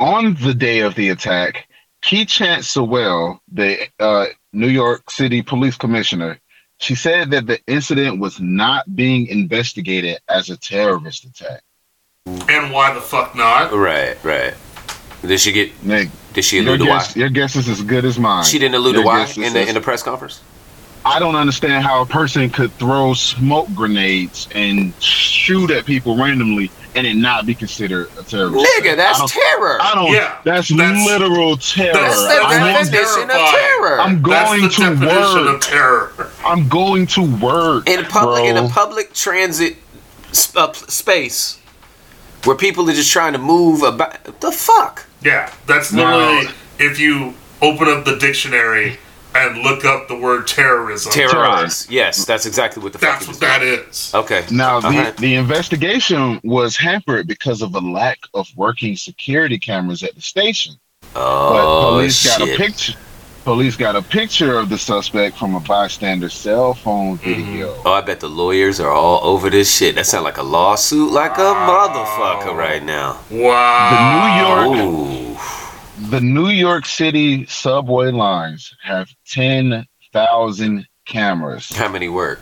On 0.00 0.34
the 0.34 0.54
day 0.54 0.80
of 0.80 0.94
the 0.94 1.10
attack, 1.10 1.68
Keechant 2.02 2.64
Sewell, 2.64 3.40
the 3.52 3.86
uh, 4.00 4.26
New 4.52 4.68
York 4.68 5.10
City 5.10 5.40
Police 5.42 5.76
Commissioner, 5.76 6.40
she 6.78 6.94
said 6.94 7.30
that 7.30 7.46
the 7.46 7.60
incident 7.66 8.18
was 8.18 8.40
not 8.40 8.94
being 8.96 9.26
investigated 9.28 10.18
as 10.28 10.50
a 10.50 10.56
terrorist 10.56 11.24
attack. 11.24 11.62
And 12.26 12.72
why 12.72 12.92
the 12.92 13.00
fuck 13.00 13.34
not? 13.36 13.72
Right. 13.72 14.22
Right. 14.24 14.54
Did 15.22 15.40
she 15.40 15.52
get? 15.52 15.82
Nick, 15.84 16.10
Did 16.34 16.44
she 16.44 16.56
your 16.56 16.66
allude 16.66 16.80
to 16.80 16.86
why? 16.86 17.06
your 17.14 17.30
guess 17.30 17.56
is 17.56 17.68
as 17.68 17.80
good 17.80 18.04
as 18.04 18.18
mine. 18.18 18.44
She 18.44 18.58
didn't 18.58 18.74
allude 18.74 18.96
to 18.96 19.02
why 19.02 19.26
in 19.36 19.52
the 19.52 19.60
as- 19.60 19.68
in 19.68 19.74
the 19.74 19.80
press 19.80 20.02
conference. 20.02 20.42
I 21.06 21.18
don't 21.18 21.36
understand 21.36 21.84
how 21.84 22.00
a 22.02 22.06
person 22.06 22.48
could 22.50 22.72
throw 22.72 23.12
smoke 23.14 23.68
grenades 23.74 24.48
and 24.54 24.94
shoot 25.02 25.70
at 25.70 25.84
people 25.84 26.16
randomly 26.16 26.70
and 26.96 27.06
it 27.06 27.14
not 27.16 27.44
be 27.46 27.54
considered 27.54 28.08
a 28.18 28.22
terrorist. 28.22 28.66
Nigga, 28.78 28.92
attack. 28.92 28.96
that's 28.96 29.20
I 29.20 29.26
terror. 29.26 29.78
I 29.82 29.94
don't. 29.94 30.12
Yeah, 30.12 30.38
that's, 30.44 30.68
that's- 30.68 31.06
literal 31.06 31.56
terror. 31.56 31.92
that's 31.92 32.22
That's 32.22 32.22
the 32.22 32.28
the 32.28 32.44
I'm, 32.44 32.74
definition. 32.74 32.92
definition 32.92 33.30
of 33.30 33.50
terror. 33.50 34.00
I'm 34.00 34.22
going 34.22 34.30
That's 34.32 34.50
going 34.50 34.62
the 34.62 34.68
to 34.68 34.80
definition 35.04 35.44
work. 35.46 35.54
of 35.56 35.60
terror. 35.60 36.30
I'm 36.44 36.68
going 36.68 37.06
to 37.08 37.36
work 37.38 37.88
in 37.88 38.04
public 38.04 38.44
in 38.44 38.56
a 38.56 38.68
public 38.68 39.12
transit 39.12 39.76
sp- 40.32 40.56
uh, 40.56 40.72
space 40.72 41.58
where 42.44 42.56
people 42.56 42.88
are 42.90 42.92
just 42.94 43.10
trying 43.12 43.32
to 43.32 43.38
move 43.38 43.82
about. 43.82 44.40
The 44.40 44.52
fuck. 44.52 45.06
Yeah, 45.22 45.52
that's 45.66 45.92
Now- 45.92 46.16
literally 46.16 46.54
if 46.78 46.98
you 46.98 47.34
open 47.62 47.88
up 47.88 48.04
the 48.04 48.16
dictionary 48.16 48.98
and 49.34 49.58
look 49.58 49.84
up 49.84 50.08
the 50.08 50.16
word 50.16 50.46
terrorism. 50.46 51.12
Terrorize. 51.12 51.90
Yes, 51.90 52.24
that's 52.24 52.46
exactly 52.46 52.82
what 52.82 52.92
the 52.92 52.98
fuck. 52.98 53.20
That's 53.20 53.24
it 53.24 53.28
what 53.28 53.34
is. 53.34 53.40
that 53.40 53.62
is. 53.62 54.12
Okay. 54.14 54.44
Now, 54.50 54.80
the, 54.80 54.88
Alright. 54.88 55.16
the 55.16 55.34
investigation 55.34 56.40
was 56.44 56.76
hampered 56.76 57.26
because 57.26 57.62
of 57.62 57.74
a 57.74 57.80
lack 57.80 58.18
of 58.34 58.48
working 58.56 58.96
security 58.96 59.58
cameras 59.58 60.02
at 60.02 60.14
the 60.14 60.20
station. 60.20 60.74
But 61.12 61.20
Oh 61.64 61.90
police 61.92 62.24
got 62.26 62.48
a 62.48 62.56
picture. 62.56 62.94
Police 63.44 63.76
got 63.76 63.94
a 63.94 64.00
picture 64.00 64.56
of 64.58 64.70
the 64.70 64.78
suspect 64.78 65.36
from 65.36 65.54
a 65.54 65.60
bystander's 65.60 66.32
cell 66.32 66.72
phone 66.72 67.18
Mm-hmm. 67.18 67.44
video. 67.52 67.76
Oh, 67.84 67.92
I 67.92 68.00
bet 68.00 68.20
the 68.20 68.28
lawyers 68.28 68.80
are 68.80 68.90
all 68.90 69.20
over 69.22 69.50
this 69.50 69.76
shit. 69.76 69.96
That 69.96 70.06
sounds 70.06 70.24
like 70.24 70.38
a 70.38 70.42
lawsuit, 70.42 71.12
like 71.12 71.36
a 71.36 71.42
Wow. 71.52 71.88
motherfucker 72.46 72.56
right 72.56 72.82
now. 72.82 73.20
Wow. 73.30 74.70
The 74.70 74.76
New 74.76 74.82
Ooh. 75.32 75.36
The 76.14 76.20
New 76.20 76.50
York 76.50 76.86
City 76.86 77.44
subway 77.46 78.12
lines 78.12 78.72
have 78.84 79.08
10,000 79.30 80.86
cameras. 81.06 81.74
How 81.74 81.88
many 81.88 82.08
work? 82.08 82.38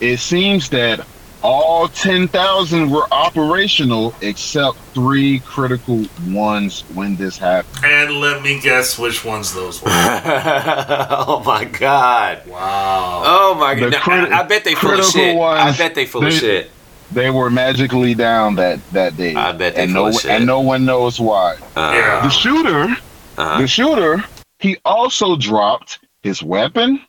It 0.00 0.16
seems 0.16 0.70
that 0.70 1.06
all 1.42 1.88
10,000 1.88 2.90
were 2.90 3.06
operational 3.12 4.14
except 4.22 4.78
three 4.94 5.40
critical 5.40 6.06
ones 6.28 6.80
when 6.94 7.16
this 7.16 7.36
happened. 7.36 7.84
And 7.84 8.14
let 8.14 8.42
me 8.42 8.58
guess 8.58 8.98
which 8.98 9.26
ones 9.26 9.52
those 9.52 9.82
were. 9.82 9.90
oh 9.92 11.42
my 11.44 11.66
god. 11.66 12.46
Wow. 12.46 13.22
Oh 13.26 13.56
my 13.60 13.74
god. 13.74 13.92
Now, 13.92 14.00
crit- 14.00 14.32
I, 14.32 14.40
I 14.40 14.42
bet 14.44 14.64
they 14.64 14.74
full 14.74 14.92
of 14.92 14.96
critical 15.00 15.20
shit. 15.20 15.38
I 15.38 15.76
bet 15.76 15.94
they 15.94 16.06
full 16.06 16.26
of 16.26 16.32
shit. 16.32 16.70
They 17.12 17.30
were 17.30 17.50
magically 17.50 18.14
down 18.14 18.54
that, 18.56 18.78
that 18.92 19.16
day. 19.16 19.34
I 19.34 19.52
bet 19.52 19.74
they 19.74 19.84
and 19.84 19.94
no, 19.94 20.12
shit. 20.12 20.30
and 20.30 20.46
no 20.46 20.60
one 20.60 20.84
knows 20.84 21.20
why. 21.20 21.56
Uh, 21.76 21.92
Yeah. 21.94 22.22
The 22.22 22.30
shooter, 22.30 22.84
uh-huh. 22.84 23.60
the 23.60 23.66
shooter, 23.66 24.24
he 24.58 24.78
also 24.84 25.36
dropped 25.36 25.98
his 26.22 26.42
weapon, 26.42 27.00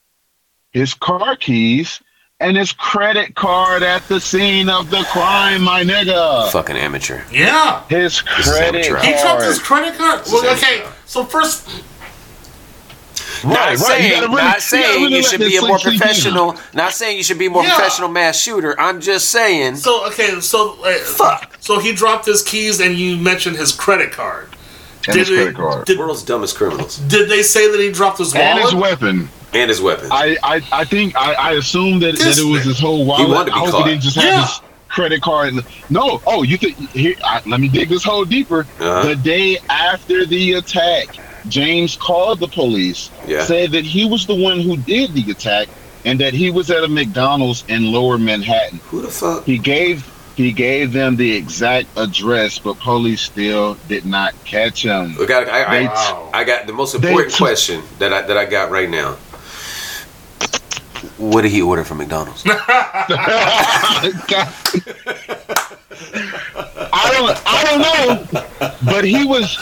his 0.72 0.94
car 0.94 1.36
keys, 1.36 2.02
and 2.40 2.58
his 2.58 2.72
credit 2.72 3.36
card 3.36 3.84
at 3.84 4.08
the 4.08 4.20
scene 4.20 4.70
of 4.70 4.90
the 4.90 5.04
crime, 5.12 5.62
my 5.62 5.84
nigga. 5.84 6.50
Fucking 6.52 6.76
amateur. 6.76 7.22
Yeah. 7.32 7.84
His 7.88 8.22
credit 8.22 8.88
card. 8.88 9.06
He 9.06 9.12
dropped 9.12 9.44
his 9.44 9.60
credit 9.60 9.96
card. 9.96 10.22
Well, 10.32 10.52
okay. 10.56 10.84
So 11.06 11.24
first, 11.24 11.70
Not 13.44 13.54
right. 13.56 13.78
Saying, 13.80 14.12
gotta 14.12 14.28
really- 14.28 14.42
not 14.42 14.56
you 14.56 14.62
saying 14.62 14.84
gotta 14.84 15.00
you, 15.00 15.06
really 15.08 15.22
let 15.22 15.26
should 15.26 15.40
be 15.40 15.56
a 15.58 15.62
more 15.62 15.76
in. 15.78 15.82
professional. 15.82 16.56
Not 16.74 16.94
saying 16.94 17.18
you 17.18 17.24
should 17.24 17.40
be 17.40 17.48
a 17.48 17.50
more 17.50 17.64
Yeah. 17.64 17.76
professional 17.76 18.10
mass 18.10 18.40
shooter. 18.40 18.80
I'm 18.80 19.02
just 19.02 19.30
saying. 19.30 19.78
So 19.78 20.06
okay, 20.08 20.40
so 20.42 20.78
uh, 20.84 20.94
Fuck. 21.00 21.56
So 21.60 21.80
he 21.80 21.94
dropped 21.94 22.26
his 22.26 22.44
keys, 22.44 22.80
and 22.80 22.96
you 22.98 23.18
mentioned 23.18 23.58
his 23.58 23.72
credit 23.72 24.12
card. 24.12 24.50
And 25.08 25.16
his 25.18 25.28
Did 25.30 25.36
credit 25.36 25.50
it- 25.50 25.56
card. 25.56 25.86
Did, 25.86 25.98
World's 25.98 26.22
dumbest 26.24 26.56
criminals 26.56 26.98
did 26.98 27.28
they 27.30 27.42
say 27.42 27.70
that 27.72 27.80
he 27.80 27.92
dropped 27.92 28.20
his 28.20 28.36
And 28.36 28.60
his 28.60 28.76
weapon. 28.76 29.30
and 29.54 29.70
his 29.70 29.82
weapon. 29.82 30.10
I, 30.12 30.38
I, 30.44 30.62
I 30.72 30.84
think 30.86 31.16
I, 31.16 31.34
I 31.34 31.52
assumed 31.54 32.04
that, 32.04 32.18
that 32.20 32.38
it 32.38 32.44
was 32.44 32.64
his 32.64 32.80
whole 32.80 33.06
wallet. 33.06 33.28
wanted 33.30 33.46
to 33.46 33.52
be 33.52 33.58
I 33.58 33.60
hope 33.60 33.72
caught. 33.72 33.86
he 33.88 33.92
didn't 33.94 34.04
just 34.04 34.16
have 34.18 34.26
Yeah. 34.26 34.42
his 34.46 34.62
credit 34.90 35.22
card. 35.24 35.54
No, 35.90 36.22
oh, 36.28 36.44
you 36.44 36.58
think? 36.58 36.78
Here, 36.92 37.16
I, 37.24 37.42
let 37.48 37.60
me 37.60 37.68
dig 37.68 37.90
this 37.90 38.04
hole 38.04 38.26
deeper. 38.26 38.62
Uh-huh. 38.80 39.08
The 39.08 39.16
day 39.16 39.58
after 39.70 40.26
the 40.28 40.54
attack, 40.54 41.16
James 41.48 41.96
called 41.96 42.40
the 42.40 42.48
police, 42.48 43.10
Yeah. 43.28 43.44
said 43.46 43.72
that 43.72 43.84
he 43.86 44.06
was 44.06 44.26
the 44.26 44.36
one 44.36 44.60
who 44.62 44.78
did 44.78 45.14
the 45.14 45.30
attack, 45.32 45.68
and 46.06 46.20
that 46.20 46.34
he 46.34 46.50
was 46.52 46.70
at 46.72 46.84
a 46.84 46.88
McDonald's 46.88 47.64
in 47.68 47.92
Lower 47.92 48.18
Manhattan. 48.18 48.80
Who 48.90 49.02
the 49.02 49.10
fuck? 49.10 49.44
He 49.46 49.58
gave 49.58 50.06
he 50.38 50.52
gave 50.54 50.94
them 50.94 51.18
the 51.18 51.36
exact 51.36 51.88
address, 51.98 52.58
but 52.58 52.80
police 52.80 53.22
still 53.22 53.76
did 53.90 54.06
not 54.06 54.34
catch 54.46 54.84
him. 54.84 55.16
Look, 55.18 55.30
I, 55.30 55.44
I, 55.44 55.84
I, 55.84 56.30
I 56.34 56.44
got 56.46 56.66
the 56.68 56.74
most 56.74 56.96
important 56.96 57.30
took- 57.32 57.38
question 57.40 57.84
that 58.00 58.14
I 58.14 58.22
that 58.24 58.38
I 58.38 58.46
got 58.46 58.72
right 58.72 58.90
now. 58.90 59.18
What 61.18 61.42
did 61.42 61.52
he 61.52 61.62
order 61.62 61.84
from 61.84 61.98
McDonald's? 61.98 62.44
I 66.94 67.10
don't 67.14 67.42
I 67.46 67.64
don't 67.66 67.82
know, 67.82 68.42
but 68.86 69.04
he 69.06 69.26
was 69.26 69.58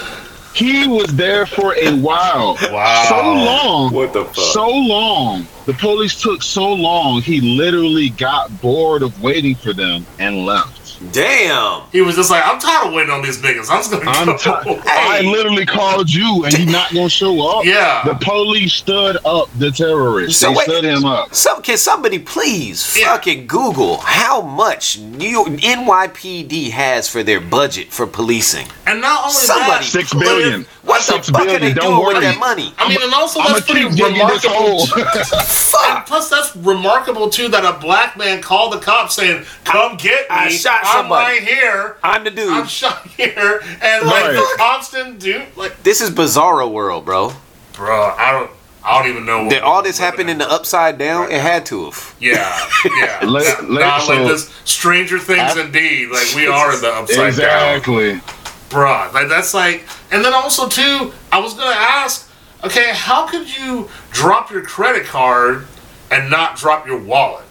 he 0.54 0.88
was 0.88 1.16
there 1.16 1.46
for 1.46 1.76
a 1.76 1.96
while. 1.96 2.58
Wow. 2.72 3.06
So 3.08 3.22
long. 3.22 3.94
What 3.94 4.14
the 4.14 4.26
fuck? 4.26 4.36
So 4.36 4.68
long. 4.68 5.48
The 5.66 5.74
police 5.74 6.20
took 6.20 6.42
so 6.42 6.74
long. 6.74 7.22
He 7.22 7.42
literally 7.42 8.10
got 8.10 8.62
bored 8.62 9.04
of 9.04 9.22
waiting 9.22 9.56
for 9.56 9.74
them 9.74 10.06
and 10.18 10.46
left. 10.46 10.79
Damn. 11.12 11.84
He 11.92 12.02
was 12.02 12.16
just 12.16 12.30
like, 12.30 12.44
I'm 12.46 12.60
tired 12.60 12.88
of 12.88 12.94
waiting 12.94 13.12
on 13.12 13.22
these 13.22 13.38
niggas. 13.42 13.70
I'm 13.70 13.78
just 13.80 13.92
gonna 13.92 14.06
I'm 14.10 14.26
go. 14.28 14.38
t- 14.38 14.82
I 14.86 15.22
literally 15.22 15.66
called 15.66 16.10
you 16.10 16.44
and 16.46 16.58
you're 16.58 16.70
not 16.72 16.94
gonna 16.94 17.10
show 17.10 17.48
up. 17.48 17.66
Yeah. 17.66 18.04
The 18.06 18.16
police 18.16 18.74
stood 18.74 19.18
up 19.26 19.50
the 19.58 19.72
terrorist. 19.72 20.40
So 20.40 20.50
they 20.52 20.56
wait- 20.58 20.64
stood 20.66 20.84
him 20.84 21.06
up. 21.06 21.34
Some 21.34 21.62
can 21.62 21.78
somebody 21.78 22.20
please 22.20 22.96
Yeah. 22.98 23.14
fucking 23.14 23.48
Google 23.48 23.98
how 23.98 24.42
much 24.42 25.00
New 25.00 25.28
York, 25.30 25.48
NYPD 25.50 26.72
has 26.72 27.08
for 27.08 27.24
their 27.24 27.40
budget 27.40 27.92
for 27.92 28.06
policing? 28.06 28.68
and 28.86 29.02
not 29.02 29.22
only 29.22 29.34
Somebody- 29.36 29.70
that, 29.70 29.84
Six 29.84 30.14
but 30.14 30.66
What 30.84 31.02
Six 31.04 31.28
the 31.28 31.34
fuck 31.34 31.42
are 31.48 31.60
they 31.60 31.74
don't 31.74 32.02
doing 32.04 32.08
with 32.16 32.24
that 32.24 32.40
money? 32.40 32.74
I 32.80 32.90
mean, 32.90 32.98
and 33.02 33.14
also 33.14 33.40
I'm 33.40 33.54
that's 33.54 33.66
pretty 33.70 33.88
keep 33.88 33.98
digging 33.98 34.28
this 34.28 34.44
remarkable. 34.44 34.88
hole. 34.88 34.88
And 35.82 35.96
Fuck. 36.00 36.08
plus, 36.08 36.30
that's 36.30 36.56
remarkable 36.58 37.30
too 37.30 37.48
that 37.50 37.64
a 37.64 37.80
black 37.80 38.18
man 38.18 38.42
called 38.42 38.74
the 38.74 38.80
cops 38.80 39.16
saying, 39.16 39.46
"Come 39.64 39.96
get 39.98 40.22
me! 40.30 40.36
I 40.36 40.50
shot 40.50 40.84
I'm 40.96 41.10
right 41.12 41.42
here. 41.44 41.98
I'm 42.04 42.24
the 42.24 42.32
dude. 42.32 42.50
I'm 42.52 42.68
shot 42.68 43.06
here." 43.08 43.62
And 43.82 44.06
like 44.06 44.24
Right. 44.26 44.34
the 44.34 44.54
cops 44.58 44.92
didn't 44.92 45.20
like, 45.58 45.84
This 45.84 46.02
is 46.02 46.10
Bizarro 46.12 46.70
World, 46.72 47.06
bro. 47.06 47.34
bro. 47.74 48.14
I 48.18 48.32
don't. 48.32 48.52
I 48.82 48.98
don't 49.02 49.12
even 49.12 49.26
know. 49.26 49.44
what 49.44 49.50
Did 49.52 49.62
all 49.62 49.84
this 49.84 50.00
happen 50.00 50.30
in 50.30 50.38
the 50.38 50.50
upside 50.50 50.98
down? 50.98 51.30
It 51.32 51.42
had 51.42 51.66
to 51.68 51.86
have. 51.86 52.16
Yeah, 52.20 52.68
yeah. 52.98 53.20
Let- 53.24 53.62
Not- 53.62 53.70
let- 53.70 53.82
not 53.82 54.08
like 54.08 54.28
this. 54.28 54.50
Stranger 54.64 55.20
Things, 55.20 55.58
I- 55.58 55.62
indeed. 55.62 56.10
Like 56.10 56.34
we 56.34 56.48
are 56.48 56.74
in 56.74 56.82
the 56.82 56.88
upside 56.90 57.18
down, 57.18 57.28
Exactly. 57.28 58.22
bruh. 58.70 59.12
Like 59.14 59.28
that's 59.28 59.54
like, 59.54 59.86
and 60.12 60.24
then 60.24 60.34
also 60.34 60.68
too. 60.70 61.12
I 61.32 61.40
was 61.40 61.54
gonna 61.56 61.76
ask, 61.76 62.32
okay, 62.64 62.92
how 62.94 63.28
could 63.28 63.54
you 63.56 63.90
drop 64.12 64.50
your 64.50 64.64
credit 64.64 65.06
card 65.06 65.68
and 66.10 66.30
not 66.32 66.56
drop 66.56 66.88
your 66.88 66.98
wallet? 67.00 67.44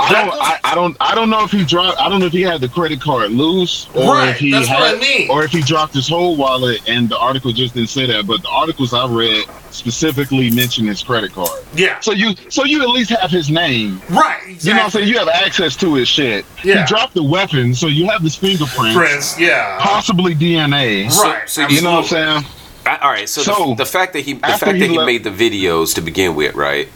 I 0.00 0.12
don't, 0.12 0.32
I, 0.32 0.58
I 0.64 0.74
don't, 0.74 0.96
I 1.00 1.14
don't 1.14 1.30
know 1.30 1.44
if 1.44 1.50
he 1.50 1.64
dropped. 1.64 1.98
I 2.00 2.08
don't 2.08 2.20
know 2.20 2.26
if 2.26 2.32
he 2.32 2.42
had 2.42 2.60
the 2.60 2.68
credit 2.68 3.00
card 3.00 3.30
loose, 3.32 3.88
or 3.94 4.14
Right, 4.14 4.28
if 4.30 4.38
he 4.38 4.50
that's 4.50 4.66
had, 4.68 4.80
what 4.80 4.96
I 4.96 4.98
mean. 5.00 5.30
or 5.30 5.44
if 5.44 5.50
he 5.50 5.60
dropped 5.62 5.94
his 5.94 6.08
whole 6.08 6.36
wallet. 6.36 6.80
And 6.88 7.08
the 7.08 7.18
article 7.18 7.52
just 7.52 7.74
didn't 7.74 7.90
say 7.90 8.06
that, 8.06 8.26
but 8.26 8.42
the 8.42 8.48
articles 8.48 8.92
I 8.94 9.06
read 9.06 9.44
specifically 9.70 10.50
mentioned 10.50 10.88
his 10.88 11.02
credit 11.02 11.32
card. 11.32 11.50
Yeah, 11.74 11.98
So 12.00 12.12
you, 12.12 12.34
so 12.48 12.64
you 12.64 12.82
at 12.82 12.88
least 12.88 13.10
have 13.10 13.30
his 13.30 13.50
name. 13.50 14.00
right. 14.10 14.40
Exactly. 14.46 14.68
You 14.68 14.74
know 14.74 14.78
what 14.80 14.84
I'm 14.84 14.90
saying? 14.90 15.08
You 15.08 15.18
have 15.18 15.28
access 15.28 15.76
to 15.76 15.94
his 15.94 16.08
shit. 16.08 16.44
Yeah. 16.64 16.80
He 16.80 16.86
dropped 16.86 17.14
the 17.14 17.22
weapon, 17.22 17.74
so 17.74 17.86
you 17.86 18.08
have 18.08 18.22
his 18.22 18.34
fingerprints, 18.36 18.96
Prince, 18.96 19.38
yeah. 19.40 19.78
possibly 19.80 20.34
DNA. 20.34 21.08
Right. 21.22 21.48
so 21.48 21.66
You 21.68 21.82
know 21.82 21.92
what 21.92 21.98
I'm 22.00 22.04
saying? 22.42 22.44
I, 22.86 22.96
all 22.98 23.10
right, 23.10 23.28
so, 23.28 23.42
So, 23.42 23.68
the, 23.70 23.84
the 23.84 23.86
fact 23.86 24.12
that 24.14 24.20
he 24.20 24.32
the 24.34 24.40
fact 24.40 24.66
he 24.72 24.80
that 24.80 24.90
he 24.90 24.96
left- 24.96 25.06
made 25.06 25.24
the 25.24 25.30
videos 25.30 25.94
to 25.96 26.00
begin 26.00 26.34
with, 26.34 26.54
right? 26.54 26.88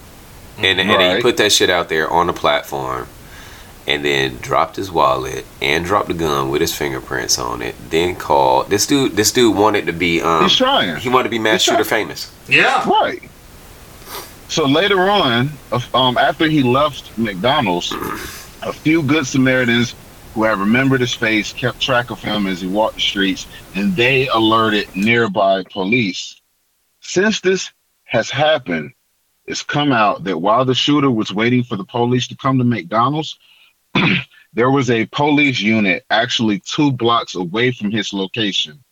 And 0.59 0.81
and 0.81 1.17
he 1.17 1.23
put 1.23 1.37
that 1.39 1.53
shit 1.53 1.71
out 1.71 1.89
there 1.89 2.09
on 2.09 2.27
the 2.29 2.33
platform 2.33 3.09
and 3.87 4.05
then 4.05 4.37
dropped 4.39 4.77
his 4.77 4.91
wallet 4.91 5.45
and 5.61 5.85
dropped 5.85 6.09
the 6.09 6.15
gun 6.15 6.49
with 6.49 6.61
his 6.61 6.75
fingerprints 6.75 7.39
on 7.39 7.61
it. 7.61 7.75
Then 7.91 8.17
called 8.17 8.71
this 8.71 8.87
dude 8.87 9.13
this 9.13 9.33
dude 9.33 9.57
wanted 9.57 9.87
to 9.87 9.93
be 9.93 10.21
um 10.23 10.45
He's 10.45 10.57
trying. 10.57 10.97
he 10.97 11.09
wanted 11.09 11.25
to 11.25 11.31
be 11.31 11.39
mass 11.39 11.55
He's 11.55 11.63
shooter 11.65 11.85
trying. 11.85 12.07
famous. 12.07 12.33
Yeah. 12.49 12.89
Right. 12.89 13.29
So 14.49 14.67
later 14.67 15.01
on, 15.11 15.51
uh, 15.73 15.81
um, 15.95 16.17
after 16.19 16.47
he 16.47 16.63
left 16.63 17.17
McDonald's, 17.19 17.93
a 18.63 18.73
few 18.73 19.03
good 19.03 19.27
Samaritans 19.27 19.95
who 20.35 20.45
had 20.45 20.59
remembered 20.59 21.01
his 21.01 21.15
face 21.15 21.53
kept 21.53 21.81
track 21.81 22.11
of 22.11 22.21
him 22.23 22.47
as 22.47 22.61
he 22.61 22.69
walked 22.69 22.97
the 22.97 23.01
streets, 23.01 23.47
and 23.75 23.95
they 23.97 24.29
alerted 24.29 24.87
nearby 24.95 25.63
police. 25.71 26.41
Since 27.01 27.41
this 27.41 27.71
has 28.05 28.31
happened, 28.31 28.93
it's 29.47 29.63
come 29.63 29.93
out 29.93 30.25
that 30.25 30.39
while 30.39 30.65
the 30.65 30.75
shooter 30.75 31.11
was 31.11 31.33
waiting 31.33 31.63
for 31.63 31.77
the 31.77 31.85
police 31.85 32.27
to 32.29 32.37
come 32.37 32.59
to 32.59 32.65
McDonald's, 32.65 33.39
there 34.55 34.71
was 34.71 34.91
a 34.91 35.07
police 35.07 35.61
unit 35.61 36.05
actually 36.11 36.61
two 36.61 36.91
blocks 36.93 37.35
away 37.35 37.71
from 37.73 37.91
his 37.91 38.13
location, 38.13 38.83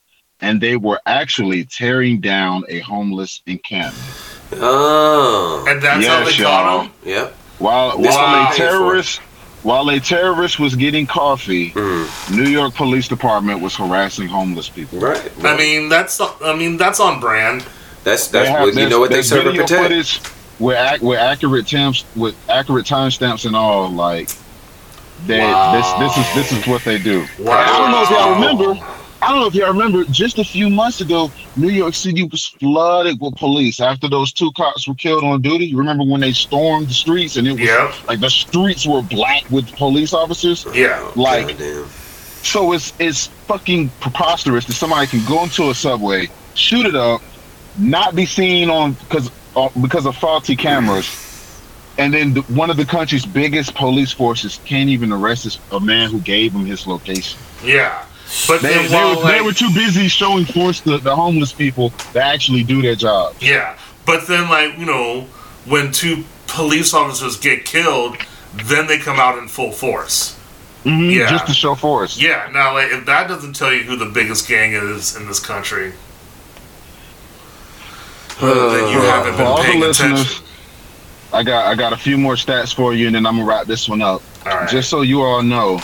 and 0.40 0.60
they 0.60 0.76
were 0.76 1.00
actually 1.06 1.64
tearing 1.64 2.20
down 2.20 2.64
a 2.68 2.80
homeless 2.80 3.42
encampment. 3.46 4.04
Oh. 4.54 5.64
And 5.68 5.80
that's 5.82 6.06
how 6.06 6.18
Yes, 6.20 6.36
they 6.36 6.42
caught 6.44 6.84
him. 6.86 6.92
Yep. 7.04 7.32
While 7.58 7.98
This 7.98 8.14
while 8.14 8.52
a 8.52 8.54
terrorist 8.56 9.20
while 9.62 9.88
a 9.90 10.00
terrorist 10.00 10.58
was 10.58 10.74
getting 10.74 11.06
coffee, 11.06 11.70
Mm. 11.70 12.36
New 12.36 12.50
York 12.50 12.74
Police 12.74 13.06
Department 13.06 13.60
was 13.60 13.76
harassing 13.76 14.26
homeless 14.26 14.68
people. 14.68 14.98
Right. 14.98 15.30
I 15.44 15.56
mean, 15.56 15.88
that's 15.88 16.20
I 16.20 16.54
mean 16.56 16.76
that's 16.76 16.98
on 17.00 17.20
brand. 17.20 17.64
that's 18.04 18.26
that's 18.28 18.48
have- 18.48 18.60
what 18.60 18.74
you 18.74 18.88
know 18.88 18.98
what 19.00 19.10
they 19.10 19.16
there's 19.16 19.28
serve 19.28 19.46
and 19.46 19.56
video 19.56 19.62
protect. 19.62 19.82
footage 19.82 20.20
with 20.62 20.76
ac- 20.78 21.04
with 21.04 21.18
accurate 21.18 21.66
temps 21.66 22.04
with 22.14 22.34
accurate 22.48 22.86
timestamps 22.86 23.44
and 23.46 23.56
all. 23.56 23.90
Like 23.90 24.28
they 25.26 25.38
this 25.38 25.92
this 25.98 26.16
is 26.16 26.34
this 26.34 26.52
is 26.52 26.66
what 26.66 26.82
they 26.84 26.98
do. 26.98 27.26
Wow. 27.38 27.52
I 27.58 27.78
don't 27.78 27.90
know 27.90 28.02
if 28.02 28.10
y'all 28.10 28.34
remember. 28.34 28.86
I 29.20 29.28
don't 29.30 29.40
know 29.40 29.46
if 29.46 29.54
y'all 29.54 29.72
remember. 29.72 30.04
Just 30.10 30.38
a 30.40 30.44
few 30.44 30.68
months 30.68 31.00
ago, 31.00 31.30
New 31.54 31.68
York 31.68 31.94
City 31.94 32.24
was 32.24 32.46
flooded 32.46 33.20
with 33.20 33.36
police 33.36 33.78
after 33.80 34.08
those 34.08 34.32
two 34.32 34.50
cops 34.52 34.88
were 34.88 34.94
killed 34.96 35.22
on 35.22 35.40
duty. 35.42 35.66
You 35.66 35.78
remember 35.78 36.02
when 36.04 36.20
they 36.20 36.32
stormed 36.32 36.88
the 36.88 36.94
streets 36.94 37.36
and 37.36 37.46
it 37.46 37.52
was 37.52 37.60
Yep. 37.60 38.08
like 38.08 38.20
the 38.20 38.30
streets 38.30 38.84
were 38.86 39.02
black 39.02 39.44
with 39.50 39.70
police 39.76 40.12
officers? 40.12 40.66
Yeah. 40.74 41.08
Like 41.14 41.48
Goddamn. 41.48 41.86
So 42.42 42.72
it's 42.72 42.92
it's 42.98 43.28
fucking 43.46 43.90
preposterous 44.00 44.64
that 44.66 44.72
somebody 44.72 45.06
can 45.06 45.24
go 45.24 45.44
into 45.44 45.70
a 45.70 45.74
subway, 45.74 46.28
shoot 46.54 46.84
it 46.86 46.96
up, 46.96 47.22
not 47.78 48.16
be 48.16 48.26
seen 48.26 48.68
on 48.70 48.94
because 48.94 49.30
because 49.80 50.06
of 50.06 50.16
faulty 50.16 50.56
cameras, 50.56 51.06
and 51.98 52.12
then 52.14 52.34
the, 52.34 52.40
one 52.42 52.70
of 52.70 52.76
the 52.76 52.84
country's 52.84 53.26
biggest 53.26 53.74
police 53.74 54.12
forces 54.12 54.60
can't 54.64 54.88
even 54.88 55.12
arrest 55.12 55.44
this, 55.44 55.58
a 55.72 55.80
man 55.80 56.10
who 56.10 56.20
gave 56.20 56.52
him 56.52 56.64
his 56.64 56.86
location. 56.86 57.38
Yeah. 57.64 58.06
But 58.48 58.62
They, 58.62 58.68
they, 58.88 58.94
were, 58.94 59.14
they 59.16 59.22
like, 59.40 59.44
were 59.44 59.52
too 59.52 59.72
busy 59.74 60.08
showing 60.08 60.46
force 60.46 60.80
to 60.80 60.96
the 60.98 61.14
homeless 61.14 61.52
people 61.52 61.90
to 62.12 62.22
actually 62.22 62.64
do 62.64 62.80
their 62.80 62.94
job. 62.94 63.34
Yeah, 63.40 63.76
but 64.06 64.26
then 64.26 64.48
like 64.48 64.78
you 64.78 64.86
know 64.86 65.26
when 65.66 65.92
two 65.92 66.24
police 66.46 66.94
officers 66.94 67.36
get 67.38 67.64
killed, 67.66 68.16
then 68.54 68.86
they 68.86 68.98
come 68.98 69.18
out 69.20 69.36
in 69.38 69.48
full 69.48 69.70
force. 69.72 70.38
Mhm, 70.84 71.14
Yeah. 71.14 71.28
Just 71.30 71.46
to 71.46 71.52
show 71.54 71.74
force. 71.74 72.18
Yeah. 72.18 72.48
Now, 72.52 72.72
like 72.72 72.90
if 72.90 73.04
that 73.06 73.28
doesn't 73.28 73.52
tell 73.54 73.72
you 73.72 73.82
who 73.82 73.96
the 73.96 74.06
biggest 74.06 74.48
gang 74.48 74.72
is 74.72 75.14
in 75.14 75.26
this 75.26 75.38
country, 75.38 75.92
then 78.40 78.92
you 78.92 79.00
haven't 79.00 79.32
For 79.32 79.38
been 79.38 79.46
all 79.46 79.56
the 79.58 79.62
paying 79.62 79.80
listeners, 79.80 80.20
attention. 80.20 80.44
I 81.32 81.42
got 81.42 81.66
I 81.66 81.74
got 81.74 81.92
a 81.92 81.96
few 81.96 82.18
more 82.18 82.34
stats 82.34 82.74
for 82.74 82.94
you, 82.94 83.06
and 83.06 83.14
then 83.16 83.26
I'm 83.26 83.36
gonna 83.36 83.48
wrap 83.48 83.66
this 83.66 83.88
one 83.88 84.02
up. 84.02 84.22
All 84.46 84.56
right. 84.56 84.68
Just 84.68 84.90
so 84.90 85.00
you 85.02 85.22
all 85.22 85.42
know, 85.42 85.80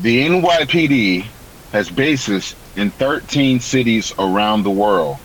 the 0.00 0.26
NYPD 0.26 1.26
has 1.72 1.90
bases 1.90 2.56
in 2.76 2.90
13 2.90 3.60
cities 3.60 4.12
around 4.18 4.62
the 4.62 4.70
world. 4.70 5.16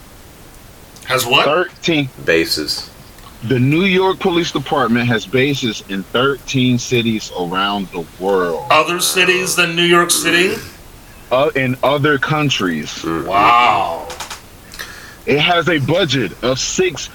Has 1.06 1.26
what? 1.26 1.46
13. 1.46 2.10
Bases. 2.26 2.90
The 3.44 3.60
New 3.60 3.84
York 3.84 4.20
Police 4.20 4.52
Department 4.52 5.08
has 5.08 5.26
bases 5.26 5.84
in 5.90 6.04
13 6.04 6.78
cities 6.80 7.32
around 7.40 7.88
the 7.90 8.06
world. 8.20 8.66
Other 8.72 9.00
cities 9.00 9.56
than 9.56 9.76
New 9.76 9.84
York 9.84 10.10
City? 10.12 10.60
Uh, 11.32 11.52
in 11.56 11.78
other 11.84 12.18
countries. 12.18 13.04
Wow. 13.04 14.08
It 15.28 15.40
has 15.40 15.68
a 15.68 15.78
budget 15.80 16.42
of 16.44 16.58
six 16.58 17.10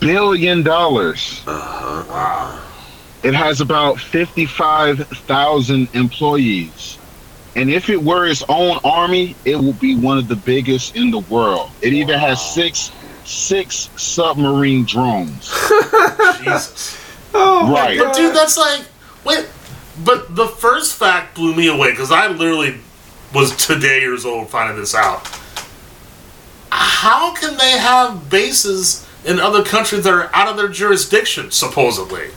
billion 0.00 0.62
dollars. 0.62 1.42
Uh-huh. 1.46 2.04
Wow. 2.08 2.64
It 3.22 3.34
has 3.34 3.60
about 3.60 4.00
fifty-five 4.00 5.06
thousand 5.06 5.88
employees. 5.94 6.98
And 7.56 7.70
if 7.70 7.90
it 7.90 8.02
were 8.02 8.26
its 8.26 8.42
own 8.48 8.78
army, 8.84 9.34
it 9.44 9.58
would 9.58 9.78
be 9.80 9.96
one 9.96 10.16
of 10.16 10.28
the 10.28 10.36
biggest 10.36 10.96
in 10.96 11.10
the 11.10 11.18
world. 11.18 11.70
It 11.82 11.92
even 11.92 12.18
has 12.18 12.40
six 12.54 12.90
six 13.24 13.90
submarine 13.96 14.84
drones. 14.84 15.48
Jesus. 16.42 16.96
Oh, 17.34 17.70
Right. 17.70 17.98
But 17.98 18.14
dude, 18.14 18.34
that's 18.34 18.56
like 18.56 18.86
wait. 19.24 19.46
But 20.04 20.34
the 20.34 20.46
first 20.46 20.94
fact 20.94 21.34
blew 21.34 21.54
me 21.54 21.68
away 21.68 21.90
because 21.90 22.12
I 22.12 22.28
literally 22.28 22.76
was 23.34 23.54
today 23.56 24.00
years 24.00 24.24
old 24.24 24.48
finding 24.48 24.78
this 24.78 24.94
out. 24.94 25.28
How 26.70 27.32
can 27.34 27.56
they 27.56 27.72
have 27.72 28.28
bases 28.30 29.06
in 29.24 29.38
other 29.40 29.62
countries 29.64 30.04
that 30.04 30.12
are 30.12 30.30
out 30.34 30.48
of 30.48 30.56
their 30.56 30.68
jurisdiction, 30.68 31.50
supposedly? 31.50 32.28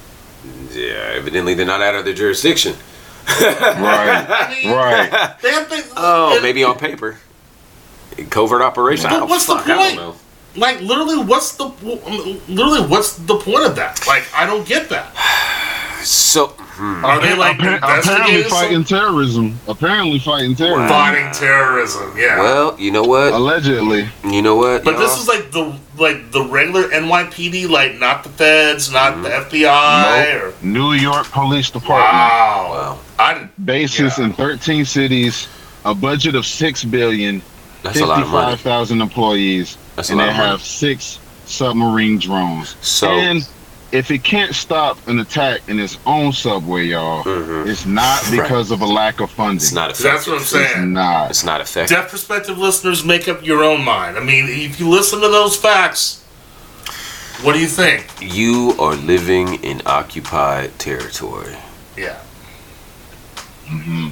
Yeah, 0.72 1.12
evidently 1.16 1.54
they're 1.54 1.66
not 1.66 1.82
out 1.82 1.96
of 1.96 2.06
their 2.06 2.14
jurisdiction. 2.14 2.76
Right. 3.28 4.26
I 4.30 4.50
mean, 4.64 4.74
Right. 4.74 5.36
They 5.42 5.52
have 5.52 5.68
things. 5.68 5.92
Oh, 5.96 6.34
and, 6.34 6.44
maybe 6.44 6.64
on 6.64 6.78
paper. 6.78 7.18
Covert 8.30 8.62
operation. 8.62 9.10
But 9.10 9.28
what's 9.30 9.46
the 9.46 9.56
fuck, 9.56 9.68
I 9.70 9.78
point? 9.78 9.96
don't 9.96 10.14
know. 10.14 10.16
Like 10.56 10.82
literally, 10.82 11.24
what's 11.24 11.54
the 11.56 11.66
literally 12.50 12.82
what's 12.88 13.14
the 13.16 13.38
point 13.38 13.64
of 13.66 13.76
that? 13.78 14.06
Like 14.06 14.24
I 14.36 14.46
don't 14.46 14.68
get 14.68 14.90
that. 14.90 15.14
So, 16.04 16.48
hmm. 16.48 17.06
Are 17.06 17.22
they 17.22 17.36
like 17.36 17.60
Appa- 17.60 18.00
apparently 18.02 18.44
fighting 18.44 18.84
terrorism? 18.84 19.58
Apparently 19.68 20.20
fighting 20.20 20.56
terrorism. 20.56 20.88
fighting 20.90 21.32
terrorism? 21.34 22.14
Yeah. 22.18 22.40
well, 22.40 22.80
you 22.80 22.92
know 22.92 23.04
what? 23.04 23.34
Allegedly. 23.34 24.08
You 24.24 24.42
know 24.42 24.56
what? 24.56 24.84
But 24.84 24.98
this 24.98 25.12
y'all? 25.12 25.22
is 25.22 25.28
like 25.28 25.52
the 25.52 25.78
like 26.02 26.32
the 26.32 26.44
regular 26.46 26.84
NYPD, 26.90 27.70
like 27.70 28.00
not 28.00 28.24
the 28.24 28.30
feds, 28.30 28.92
not 28.92 29.22
the 29.22 29.30
Mm-hmm. 29.30 29.56
FBI, 29.56 30.42
Nope. 30.44 30.54
or 30.62 30.66
New 30.66 30.94
York 30.94 31.28
Police 31.28 31.70
Department. 31.70 32.12
wow. 32.12 32.68
Wow. 32.72 33.00
I. 33.20 33.50
Bases 33.64 34.18
Yeah. 34.18 34.26
in 34.26 34.34
13 34.34 34.86
cities, 34.86 35.48
a 35.86 35.94
budget 35.94 36.36
of 36.36 36.46
six 36.46 36.84
billion, 36.84 37.42
That's 37.84 38.00
a 38.00 38.06
lot 38.06 38.22
of 38.24 38.30
money. 38.30 38.52
55,000 38.52 39.02
employees, 39.02 39.78
That's 39.96 40.10
a 40.10 40.14
and 40.14 40.20
lot 40.20 40.26
they 40.26 40.32
of 40.32 40.38
money. 40.38 40.50
have 40.50 40.62
six 40.64 41.20
submarine 41.46 42.18
drones. 42.18 42.76
So- 42.82 43.10
and 43.12 43.48
if 43.92 44.10
it 44.12 44.24
can't 44.24 44.56
stop 44.56 44.98
an 45.08 45.20
attack 45.20 45.62
in 45.68 45.80
its 45.80 45.98
own 46.06 46.32
subway, 46.32 46.86
y'all, 46.86 47.24
Mhm. 47.24 47.68
it's 47.68 47.86
not 47.86 48.24
because 48.32 48.72
of 48.72 48.82
a 48.82 48.86
lack 48.86 49.20
of 49.20 49.30
funding. 49.32 49.58
It's 49.58 49.72
not 49.74 49.92
effective. 49.92 50.12
That's 50.12 50.28
what 50.28 50.38
I'm 50.40 50.46
saying. 50.46 50.66
It's 50.70 50.78
not. 50.86 51.30
It's 51.30 51.44
not 51.44 51.62
effective. 51.62 51.98
Deaf 51.98 52.10
perspective 52.12 52.58
listeners, 52.58 53.04
make 53.04 53.28
up 53.28 53.46
your 53.46 53.64
own 53.64 53.84
mind. 53.84 54.18
I 54.18 54.22
mean, 54.22 54.48
if 54.48 54.80
you 54.80 54.88
listen 54.90 55.20
to 55.22 55.28
those 55.28 55.56
facts, 55.58 56.20
what 57.42 57.54
do 57.54 57.60
you 57.60 57.68
think? 57.68 58.06
You 58.22 58.76
are 58.80 58.96
living 58.96 59.56
in 59.64 59.82
occupied 59.86 60.78
territory. 60.80 61.58
Yeah. 61.98 62.16
Mm-hmm. 63.70 64.10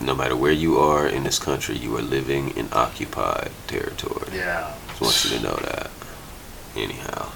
No 0.00 0.14
matter 0.14 0.36
where 0.36 0.52
you 0.52 0.78
are 0.78 1.06
in 1.06 1.22
this 1.24 1.38
country, 1.38 1.76
you 1.76 1.96
are 1.96 2.02
living 2.02 2.50
in 2.56 2.68
occupied 2.72 3.50
territory. 3.68 4.28
Yeah. 4.34 4.68
Just 4.88 5.00
want 5.00 5.24
you 5.24 5.38
to 5.38 5.42
know 5.44 5.58
that. 5.62 5.90
Anyhow. 6.76 7.28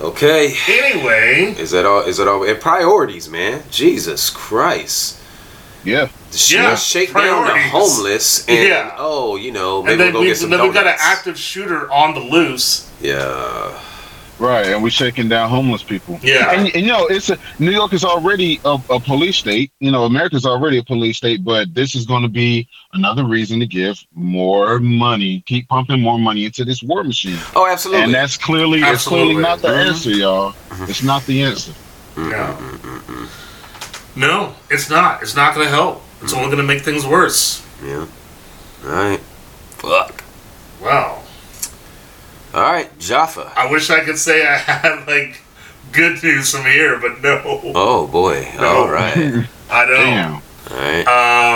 Okay. 0.00 0.54
Anyway, 0.68 1.54
Is 1.58 1.70
that 1.70 1.86
all? 1.86 2.00
Is 2.02 2.16
that 2.16 2.26
all? 2.28 2.42
And 2.44 2.60
priorities, 2.60 3.28
man. 3.28 3.62
Jesus 3.70 4.28
Christ. 4.30 5.18
Yeah. 5.84 6.08
Sh- 6.32 6.54
Yeah, 6.54 6.74
shake 6.76 7.12
down 7.14 7.46
the 7.46 7.58
homeless 7.68 8.46
and 8.48 8.68
Yeah. 8.68 8.94
oh, 8.98 9.36
you 9.36 9.52
know, 9.52 9.82
maybe 9.82 9.92
and 9.92 10.00
then 10.00 10.06
we'll 10.08 10.12
go 10.14 10.20
we 10.20 10.26
get 10.28 10.36
some 10.38 10.50
then 10.50 10.62
we 10.62 10.72
got 10.74 10.86
an 10.86 10.96
active 10.98 11.38
shooter 11.38 11.90
on 11.92 12.14
the 12.14 12.20
loose. 12.20 12.88
Yeah. 13.00 13.78
Right, 14.38 14.66
and 14.66 14.82
we're 14.82 14.90
shaking 14.90 15.28
down 15.28 15.48
homeless 15.48 15.82
people. 15.84 16.18
Yeah. 16.22 16.50
and, 16.50 16.66
and 16.74 16.84
you 16.84 16.90
know, 16.90 17.06
it's 17.06 17.30
a, 17.30 17.38
New 17.60 17.70
York 17.70 17.92
is 17.92 18.04
already 18.04 18.60
a, 18.64 18.76
a 18.90 18.98
police 18.98 19.36
state. 19.36 19.70
You 19.78 19.92
know, 19.92 20.04
America's 20.04 20.44
already 20.44 20.78
a 20.78 20.82
police 20.82 21.18
state, 21.18 21.44
but 21.44 21.72
this 21.72 21.94
is 21.94 22.04
going 22.04 22.22
to 22.24 22.28
be 22.28 22.68
another 22.94 23.24
reason 23.24 23.60
to 23.60 23.66
give 23.66 24.04
more 24.12 24.80
money, 24.80 25.42
keep 25.46 25.68
pumping 25.68 26.00
more 26.00 26.18
money 26.18 26.44
into 26.46 26.64
this 26.64 26.82
war 26.82 27.04
machine. 27.04 27.38
Oh, 27.54 27.68
absolutely. 27.70 28.02
And 28.04 28.14
that's 28.14 28.36
clearly, 28.36 28.80
it's 28.80 29.06
clearly 29.06 29.36
not 29.36 29.60
the 29.60 29.68
Mhm. 29.68 29.86
answer, 29.86 30.10
y'all. 30.10 30.52
Mm-hmm. 30.52 30.84
It's 30.90 31.02
not 31.04 31.24
the 31.26 31.42
answer. 31.42 31.72
Mm-hmm. 32.16 32.30
No. 34.16 34.26
No, 34.26 34.54
it's 34.70 34.88
not. 34.90 35.22
It's 35.22 35.36
not 35.36 35.54
going 35.54 35.66
to 35.66 35.70
help. 35.72 36.02
It's 36.22 36.32
only 36.32 36.46
mm-hmm. 36.46 36.56
going 36.56 36.66
to 36.68 36.74
make 36.74 36.82
things 36.82 37.06
worse. 37.06 37.64
yeah. 37.84 38.06
All 38.84 38.90
right. 38.90 39.20
Fuck. 39.78 40.22
Wow. 40.82 41.20
All 42.54 42.62
right, 42.62 42.96
Jaffa. 43.00 43.52
I 43.56 43.70
wish 43.70 43.90
I 43.90 44.00
could 44.04 44.18
say 44.18 44.46
I 44.46 44.54
had 44.56 45.06
like 45.08 45.40
good 45.92 46.22
news 46.22 46.50
from 46.52 46.64
here, 46.64 46.98
but 47.00 47.20
no, 47.20 47.40
Oh 47.74 48.06
boy. 48.06 48.48
No. 48.56 48.64
All 48.64 48.88
right. 48.88 49.16
I 49.70 49.84
don't. 49.86 49.96
Damn. 49.96 50.34
All 50.34 50.76
right. 50.78 51.06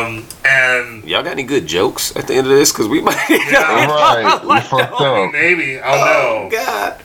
Um, 0.07 0.27
and 0.45 1.05
Y'all 1.05 1.23
got 1.23 1.33
any 1.33 1.45
good 1.45 1.67
jokes 1.67 2.15
at 2.17 2.27
the 2.27 2.35
end 2.35 2.47
of 2.49 2.53
this? 2.53 2.73
Because 2.73 2.89
we 2.89 3.01
might. 3.01 3.17
Yeah. 3.31 3.87
All 3.89 3.89
right, 4.23 4.45
we 4.45 4.61
fucked 4.61 5.01
up. 5.01 5.33
maybe 5.33 5.79
I'll 5.81 5.95
Oh 5.95 6.49
know. 6.49 6.51
God. 6.51 6.97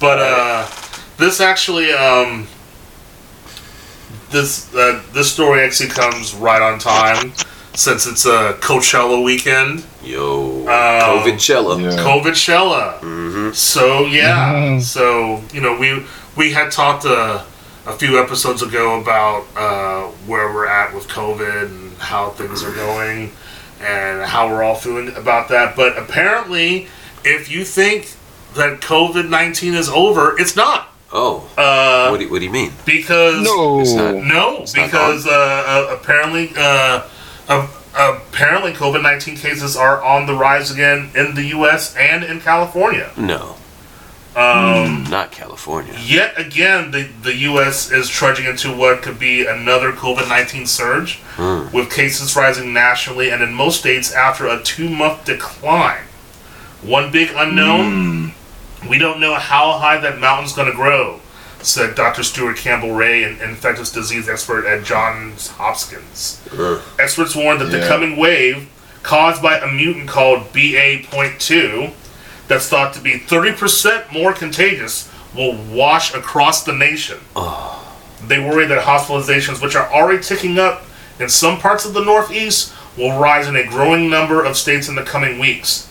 But 0.00 0.18
uh, 0.18 0.68
this 1.18 1.40
actually 1.40 1.92
um, 1.92 2.48
this 4.30 4.74
uh, 4.74 5.00
this 5.12 5.32
story 5.32 5.60
actually 5.62 5.90
comes 5.90 6.34
right 6.34 6.60
on 6.60 6.80
time 6.80 7.32
since 7.74 8.06
it's 8.06 8.26
a 8.26 8.54
Coachella 8.60 9.22
weekend. 9.24 9.84
Yo. 10.02 10.60
Um, 10.62 10.66
Coachella. 10.66 11.80
Yeah. 11.82 11.90
Coachella. 12.02 12.98
Mm-hmm. 13.00 13.52
So 13.52 14.04
yeah, 14.06 14.52
Mhm. 14.54 14.82
so 14.82 15.42
you 15.52 15.60
know 15.60 15.76
we 15.78 16.04
we 16.36 16.52
had 16.52 16.70
talked 16.70 17.04
uh, 17.04 17.42
a 17.86 17.92
few 17.92 18.18
episodes 18.20 18.62
ago 18.62 19.00
about 19.00 19.44
uh, 19.56 20.02
where 20.26 20.52
we're 20.52 20.66
at 20.66 20.94
with 20.94 21.08
COVID 21.08 21.66
and 21.66 21.96
how 21.98 22.30
things 22.30 22.62
are 22.62 22.72
going 22.74 23.32
and 23.80 24.22
how 24.22 24.48
we're 24.48 24.62
all 24.62 24.74
feeling 24.76 25.14
about 25.16 25.48
that. 25.48 25.74
But 25.76 25.98
apparently, 25.98 26.88
if 27.24 27.50
you 27.50 27.64
think 27.64 28.12
that 28.54 28.80
COVID 28.80 29.28
nineteen 29.28 29.74
is 29.74 29.88
over, 29.88 30.38
it's 30.38 30.56
not. 30.56 30.88
Oh. 31.14 31.46
Uh, 31.58 32.08
what, 32.08 32.18
do 32.20 32.24
you, 32.24 32.30
what 32.30 32.38
do 32.38 32.46
you 32.46 32.50
mean? 32.50 32.72
because 32.86 33.42
No. 33.42 33.80
It's 33.80 33.92
not- 33.92 34.14
no, 34.14 34.58
not 34.60 34.72
because 34.72 35.26
uh, 35.26 35.30
uh, 35.30 35.94
apparently, 36.00 36.50
uh, 37.94 38.20
apparently, 38.28 38.72
COVID 38.72 39.02
nineteen 39.02 39.36
cases 39.36 39.76
are 39.76 40.02
on 40.02 40.26
the 40.26 40.34
rise 40.34 40.70
again 40.70 41.10
in 41.14 41.34
the 41.34 41.44
U.S. 41.56 41.94
and 41.96 42.24
in 42.24 42.40
California. 42.40 43.10
No. 43.16 43.56
Um, 44.34 45.04
Not 45.10 45.30
California. 45.30 45.94
Yet 46.02 46.38
again, 46.40 46.90
the, 46.90 47.02
the 47.22 47.34
U.S. 47.52 47.92
is 47.92 48.08
trudging 48.08 48.46
into 48.46 48.74
what 48.74 49.02
could 49.02 49.18
be 49.18 49.44
another 49.46 49.92
COVID 49.92 50.26
19 50.28 50.66
surge, 50.66 51.16
Hmm. 51.36 51.68
with 51.74 51.90
cases 51.90 52.34
rising 52.34 52.72
nationally 52.72 53.30
and 53.30 53.42
in 53.42 53.52
most 53.52 53.80
states 53.80 54.10
after 54.12 54.46
a 54.46 54.62
two 54.62 54.88
month 54.88 55.26
decline. 55.26 56.04
One 56.80 57.12
big 57.12 57.30
unknown 57.36 58.32
we 58.88 58.98
don't 58.98 59.20
know 59.20 59.34
how 59.34 59.78
high 59.78 59.98
that 59.98 60.18
mountain's 60.18 60.52
going 60.54 60.68
to 60.68 60.74
grow, 60.74 61.20
said 61.62 61.94
Dr. 61.94 62.22
Stuart 62.22 62.56
Campbell 62.56 62.92
Ray, 62.92 63.24
an 63.24 63.40
infectious 63.40 63.90
disease 63.90 64.28
expert 64.28 64.66
at 64.66 64.84
Johns 64.84 65.48
Hopkins. 65.48 66.40
Ugh. 66.52 66.82
Experts 66.98 67.34
warned 67.34 67.60
that 67.60 67.70
the 67.70 67.86
coming 67.86 68.16
wave, 68.16 68.68
caused 69.02 69.42
by 69.42 69.58
a 69.58 69.66
mutant 69.66 70.08
called 70.08 70.52
BA.2, 70.52 71.92
that's 72.48 72.68
thought 72.68 72.94
to 72.94 73.00
be 73.00 73.12
30% 73.12 74.12
more 74.12 74.32
contagious, 74.32 75.10
will 75.34 75.56
wash 75.72 76.14
across 76.14 76.64
the 76.64 76.72
nation. 76.72 77.18
Ah. 77.34 77.78
They 78.26 78.38
worry 78.38 78.66
that 78.66 78.84
hospitalizations, 78.84 79.62
which 79.62 79.74
are 79.74 79.90
already 79.92 80.22
ticking 80.22 80.58
up 80.58 80.84
in 81.18 81.28
some 81.28 81.58
parts 81.58 81.84
of 81.84 81.94
the 81.94 82.04
Northeast, 82.04 82.72
will 82.96 83.18
rise 83.18 83.48
in 83.48 83.56
a 83.56 83.66
growing 83.66 84.10
number 84.10 84.44
of 84.44 84.56
states 84.56 84.88
in 84.88 84.94
the 84.94 85.02
coming 85.02 85.38
weeks. 85.38 85.88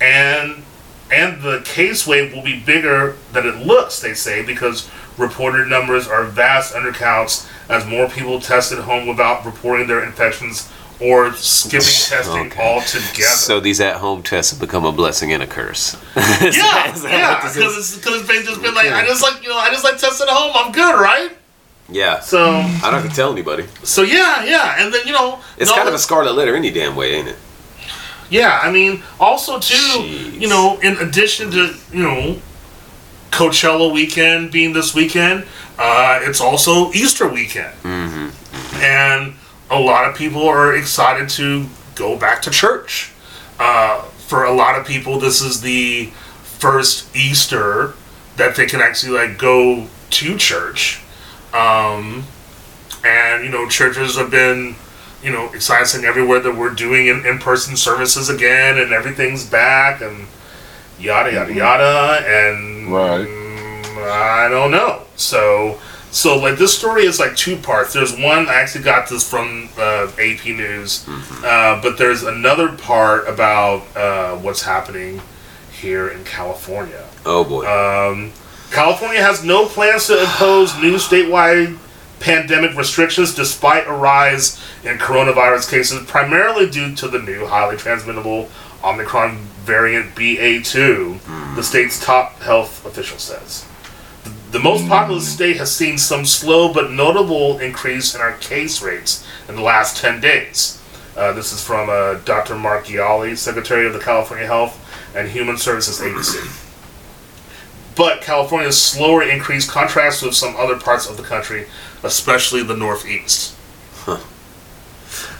And 0.00 0.62
and 1.10 1.42
the 1.42 1.60
case 1.64 2.06
wave 2.06 2.34
will 2.34 2.42
be 2.42 2.58
bigger 2.58 3.16
than 3.32 3.46
it 3.46 3.66
looks, 3.66 4.00
they 4.00 4.14
say, 4.14 4.42
because 4.42 4.90
reported 5.18 5.68
numbers 5.68 6.08
are 6.08 6.24
vast 6.24 6.74
undercounts 6.74 7.48
as 7.68 7.86
more 7.86 8.08
people 8.08 8.40
test 8.40 8.72
at 8.72 8.78
home 8.80 9.06
without 9.06 9.44
reporting 9.44 9.86
their 9.86 10.04
infections 10.04 10.70
or 11.00 11.32
skipping 11.32 11.80
testing 12.08 12.46
Okay. 12.46 12.62
altogether. 12.62 13.22
So 13.22 13.60
these 13.60 13.80
at-home 13.80 14.22
tests 14.22 14.52
have 14.52 14.60
become 14.60 14.84
a 14.84 14.92
blessing 14.92 15.32
and 15.32 15.42
a 15.42 15.46
curse. 15.46 15.94
yeah, 16.16 16.22
that 16.22 17.00
yeah, 17.04 17.36
because 17.36 17.76
it's 17.76 17.96
because 17.96 18.28
it's 18.28 18.48
just 18.48 18.62
been 18.62 18.74
like 18.74 18.86
I 18.92 19.04
just 19.06 19.22
like 19.22 19.42
you 19.42 19.48
know 19.48 19.56
I 19.56 19.70
just 19.70 19.84
like 19.84 19.98
testing 19.98 20.28
at 20.28 20.34
home. 20.34 20.52
I'm 20.54 20.70
good, 20.72 20.94
right? 21.00 21.30
Yeah. 21.88 22.20
So 22.20 22.44
I 22.50 22.90
don't 22.90 23.02
have 23.02 23.08
to 23.10 23.14
tell 23.16 23.32
anybody. 23.32 23.66
so 23.82 24.02
yeah, 24.02 24.44
yeah, 24.44 24.76
and 24.78 24.94
then 24.94 25.06
you 25.06 25.12
know 25.12 25.40
It's 25.58 25.70
no, 25.70 25.76
kind 25.76 25.88
of 25.88 25.94
a 25.94 25.98
scarlet 25.98 26.32
letter 26.34 26.54
any 26.54 26.70
damn 26.70 26.94
way, 26.96 27.14
ain't 27.14 27.28
it? 27.28 27.36
Yeah, 28.30 28.60
I 28.62 28.70
mean, 28.70 29.02
also 29.20 29.58
too, 29.58 29.74
Jeez. 29.74 30.40
you 30.40 30.48
know, 30.48 30.78
in 30.82 30.96
addition 30.98 31.50
to 31.50 31.74
you 31.92 32.02
know, 32.02 32.40
Coachella 33.32 33.92
weekend 33.92 34.52
being 34.52 34.72
this 34.72 34.94
weekend, 34.94 35.46
uh, 35.78 36.20
it's 36.22 36.40
also 36.40 36.92
Easter 36.92 37.26
weekend, 37.26 37.74
Mm-hmm. 37.82 38.76
and 38.76 39.34
a 39.70 39.80
lot 39.80 40.08
of 40.08 40.14
people 40.14 40.46
are 40.46 40.76
excited 40.76 41.28
to 41.30 41.66
go 41.94 42.16
back 42.18 42.42
to 42.42 42.50
church. 42.50 43.10
Uh, 43.58 44.02
for 44.02 44.44
a 44.44 44.52
lot 44.52 44.78
of 44.78 44.86
people, 44.86 45.18
this 45.18 45.40
is 45.40 45.60
the 45.62 46.06
first 46.42 47.14
Easter 47.16 47.94
that 48.36 48.54
they 48.54 48.66
can 48.66 48.80
actually 48.80 49.12
like 49.18 49.38
go 49.38 49.86
to 50.10 50.36
church. 50.36 51.00
Um, 51.54 52.24
and 53.04 53.44
you 53.44 53.50
know, 53.50 53.68
churches 53.68 54.16
have 54.16 54.30
been, 54.30 54.74
you 55.22 55.30
know, 55.32 55.50
excited 55.52 56.04
everywhere 56.04 56.40
that 56.40 56.54
we're 56.56 56.74
doing 56.74 57.06
in, 57.08 57.24
in-person 57.26 57.76
services 57.76 58.28
again, 58.28 58.78
and 58.78 58.92
everything's 58.92 59.44
back, 59.48 60.00
and 60.02 60.26
yada 61.02 61.32
yada 61.32 61.52
yada, 61.52 62.24
and 62.26 62.92
Right. 62.92 63.26
I 64.04 64.48
don't 64.48 64.70
know. 64.70 65.02
So, 65.16 65.78
so 66.10 66.38
like 66.38 66.58
this 66.58 66.76
story 66.76 67.04
is 67.04 67.18
like 67.18 67.36
two 67.36 67.56
parts. 67.56 67.92
There's 67.92 68.12
one 68.12 68.48
I 68.48 68.54
actually 68.54 68.84
got 68.84 69.08
this 69.08 69.28
from 69.28 69.68
uh, 69.78 70.10
AP 70.18 70.44
News, 70.46 71.06
uh, 71.44 71.80
but 71.82 71.98
there's 71.98 72.22
another 72.22 72.72
part 72.76 73.28
about 73.28 73.84
uh, 73.96 74.36
what's 74.36 74.62
happening 74.62 75.20
here 75.80 76.08
in 76.08 76.24
California. 76.24 77.04
Oh 77.24 77.44
boy. 77.44 77.66
Um, 77.66 78.32
California 78.70 79.20
has 79.20 79.44
no 79.44 79.66
plans 79.66 80.06
to 80.06 80.18
impose 80.20 80.74
new 80.80 80.94
statewide 80.94 81.78
pandemic 82.20 82.76
restrictions 82.76 83.34
despite 83.34 83.86
a 83.86 83.92
rise 83.92 84.62
in 84.84 84.96
coronavirus 84.96 85.68
cases, 85.70 86.06
primarily 86.06 86.70
due 86.70 86.94
to 86.94 87.08
the 87.08 87.18
new 87.18 87.46
highly 87.46 87.76
transmittable 87.76 88.48
Omicron 88.84 89.38
variant 89.62 90.14
BA2, 90.14 91.54
the 91.56 91.62
state's 91.62 92.02
top 92.04 92.38
health 92.40 92.84
official 92.84 93.18
says. 93.18 93.64
The 94.50 94.58
most 94.58 94.86
populous 94.88 95.32
state 95.32 95.56
has 95.56 95.74
seen 95.74 95.96
some 95.96 96.24
slow 96.26 96.72
but 96.72 96.90
notable 96.90 97.58
increase 97.58 98.14
in 98.14 98.20
our 98.20 98.34
case 98.38 98.82
rates 98.82 99.26
in 99.48 99.56
the 99.56 99.62
last 99.62 99.96
10 99.96 100.20
days. 100.20 100.78
Uh, 101.16 101.32
this 101.32 101.52
is 101.52 101.64
from 101.64 101.88
uh, 101.88 102.14
Dr. 102.24 102.54
Mark 102.54 102.86
Ghaly, 102.86 103.36
Secretary 103.36 103.86
of 103.86 103.92
the 103.94 103.98
California 103.98 104.46
Health 104.46 104.78
and 105.16 105.28
Human 105.28 105.56
Services 105.56 106.00
Agency. 106.02 106.38
But 107.94 108.22
California's 108.22 108.80
slower 108.80 109.22
increase 109.22 109.68
contrasts 109.70 110.22
with 110.22 110.32
some 110.34 110.56
other 110.56 110.78
parts 110.78 111.06
of 111.06 111.18
the 111.18 111.22
country, 111.22 111.66
especially 112.02 112.62
the 112.62 112.74
Northeast. 112.74 113.54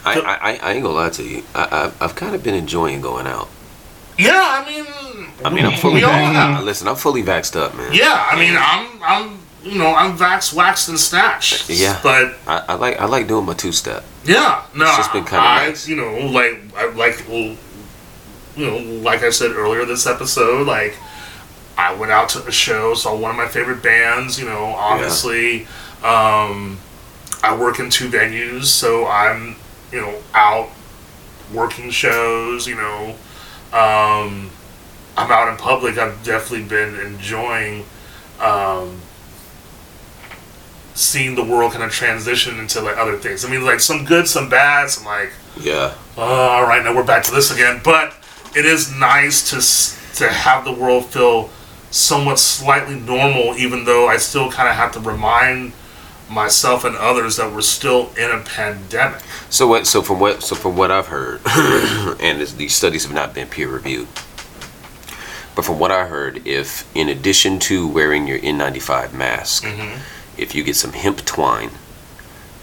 I, 0.05 0.19
I, 0.19 0.51
I- 0.51 0.59
I 0.61 0.73
ain't 0.73 0.83
gonna 0.83 0.89
lie 0.95 1.09
to 1.09 1.23
you. 1.23 1.43
I, 1.55 1.91
I, 1.99 2.05
I've 2.05 2.13
kind 2.15 2.35
of 2.35 2.43
been 2.43 2.53
enjoying 2.53 3.01
going 3.01 3.25
out. 3.25 3.49
Yeah, 4.17 4.31
I 4.33 4.65
mean, 4.69 4.85
I 5.45 5.49
mean, 5.49 5.65
I'm 5.65 5.77
fully 5.79 6.01
vaxxed. 6.01 6.63
Listen, 6.63 6.87
I'm 6.87 6.95
fully 6.95 7.23
vaxxed 7.23 7.55
up, 7.55 7.75
man. 7.75 7.91
Yeah, 7.93 8.27
I 8.31 8.39
mean, 8.39 8.55
I'm, 8.57 9.01
I'm, 9.03 9.39
you 9.63 9.77
know, 9.79 9.93
I'm 9.95 10.17
vax, 10.17 10.53
waxed, 10.53 10.89
and 10.89 10.99
snatched. 10.99 11.69
Yeah. 11.69 11.99
but 12.03 12.35
I, 12.47 12.63
I 12.69 12.73
like 12.75 12.99
I 12.99 13.05
like 13.05 13.27
doing 13.27 13.45
my 13.45 13.53
two 13.53 13.71
step. 13.71 14.03
yeah, 14.25 14.65
no, 14.75 14.85
It's 14.85 14.97
just 14.97 15.13
been 15.13 15.23
kinda 15.25 15.41
nice. 15.43 15.87
you 15.87 15.95
know, 15.95 16.13
like, 16.27 16.59
I 16.77 16.89
like, 16.91 17.25
well, 17.27 17.55
you 18.55 18.65
know, 18.67 18.77
like 19.01 19.23
I 19.23 19.29
said 19.31 19.51
earlier 19.51 19.83
this 19.85 20.05
episode, 20.05 20.67
like, 20.67 20.95
I 21.77 21.93
went 21.95 22.11
out 22.11 22.29
to 22.29 22.45
a 22.45 22.51
show, 22.51 22.93
saw 22.93 23.15
one 23.17 23.31
of 23.31 23.37
my 23.37 23.47
favorite 23.47 23.81
bands. 23.81 24.39
You 24.39 24.45
know, 24.45 24.65
obviously, 24.77 25.63
um, 26.03 26.77
I 27.41 27.57
work 27.59 27.79
in 27.79 27.89
two 27.89 28.09
venues, 28.09 28.65
so 28.65 29.07
I'm, 29.07 29.55
you 29.91 30.01
know, 30.01 30.15
out 30.35 30.69
working 31.51 31.89
shows. 31.89 32.67
You 32.67 32.75
know, 32.75 33.15
um, 33.73 34.49
I'm 35.17 35.31
out 35.31 35.49
in 35.49 35.57
public. 35.57 35.97
I've 35.97 36.23
definitely 36.23 36.65
been 36.67 36.99
enjoying 36.99 37.85
um, 38.39 38.99
seeing 40.95 41.35
the 41.35 41.43
world 41.43 41.71
kind 41.71 41.83
of 41.83 41.91
transition 41.91 42.59
into 42.59 42.81
like 42.81 42.97
other 42.97 43.17
things. 43.17 43.43
I 43.43 43.49
mean, 43.49 43.65
like 43.65 43.79
some 43.79 44.05
good, 44.05 44.27
some 44.27 44.49
bad, 44.49 44.89
some 44.89 45.05
like 45.05 45.31
Yeah. 45.59 45.93
uh, 46.17 46.21
all 46.21 46.63
right, 46.63 46.83
now 46.83 46.95
we're 46.95 47.03
back 47.03 47.23
to 47.23 47.31
this 47.31 47.51
again. 47.51 47.81
But 47.83 48.13
it 48.55 48.65
is 48.65 48.93
nice 48.95 49.49
to 49.49 50.17
to 50.19 50.29
have 50.29 50.63
the 50.65 50.71
world 50.71 51.07
feel 51.07 51.49
somewhat 51.89 52.37
slightly 52.39 52.95
normal, 52.99 53.55
even 53.57 53.85
though 53.85 54.07
I 54.07 54.17
still 54.17 54.51
kind 54.51 54.69
of 54.69 54.75
have 54.75 54.91
to 54.93 54.99
remind 54.99 55.73
myself 56.33 56.83
and 56.83 56.95
others 56.95 57.37
that 57.37 57.51
we're 57.51 57.61
still 57.61 58.11
in 58.17 58.31
a 58.31 58.39
pandemic. 58.39 59.21
So 59.49 59.67
what? 59.67 59.87
So 59.87 60.01
from 60.01 60.19
what? 60.19 60.43
So 60.43 60.55
from 60.55 60.75
what 60.75 60.91
I've 60.91 61.07
heard, 61.07 61.41
and 62.19 62.41
these 62.41 62.75
studies 62.75 63.03
have 63.05 63.13
not 63.13 63.33
been 63.33 63.47
peer 63.47 63.69
reviewed, 63.69 64.07
but 65.55 65.65
from 65.65 65.79
what 65.79 65.91
I 65.91 66.07
heard, 66.07 66.45
if 66.47 66.89
in 66.95 67.09
addition 67.09 67.59
to 67.59 67.87
wearing 67.87 68.27
your 68.27 68.39
N95 68.39 69.13
mask, 69.13 69.63
mm-hmm. 69.63 70.01
if 70.37 70.55
you 70.55 70.63
get 70.63 70.75
some 70.75 70.93
hemp 70.93 71.23
twine 71.25 71.71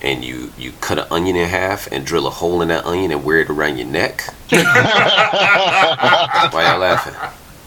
and 0.02 0.24
you 0.24 0.52
you 0.58 0.72
cut 0.80 0.98
an 0.98 1.06
onion 1.10 1.36
in 1.36 1.48
half 1.48 1.90
and 1.92 2.04
drill 2.04 2.26
a 2.26 2.30
hole 2.30 2.62
in 2.62 2.68
that 2.68 2.84
onion 2.84 3.12
and 3.12 3.24
wear 3.24 3.40
it 3.40 3.50
around 3.50 3.78
your 3.78 3.86
neck, 3.86 4.22
why 4.50 4.60
y'all 6.52 6.78
laughing? 6.78 7.14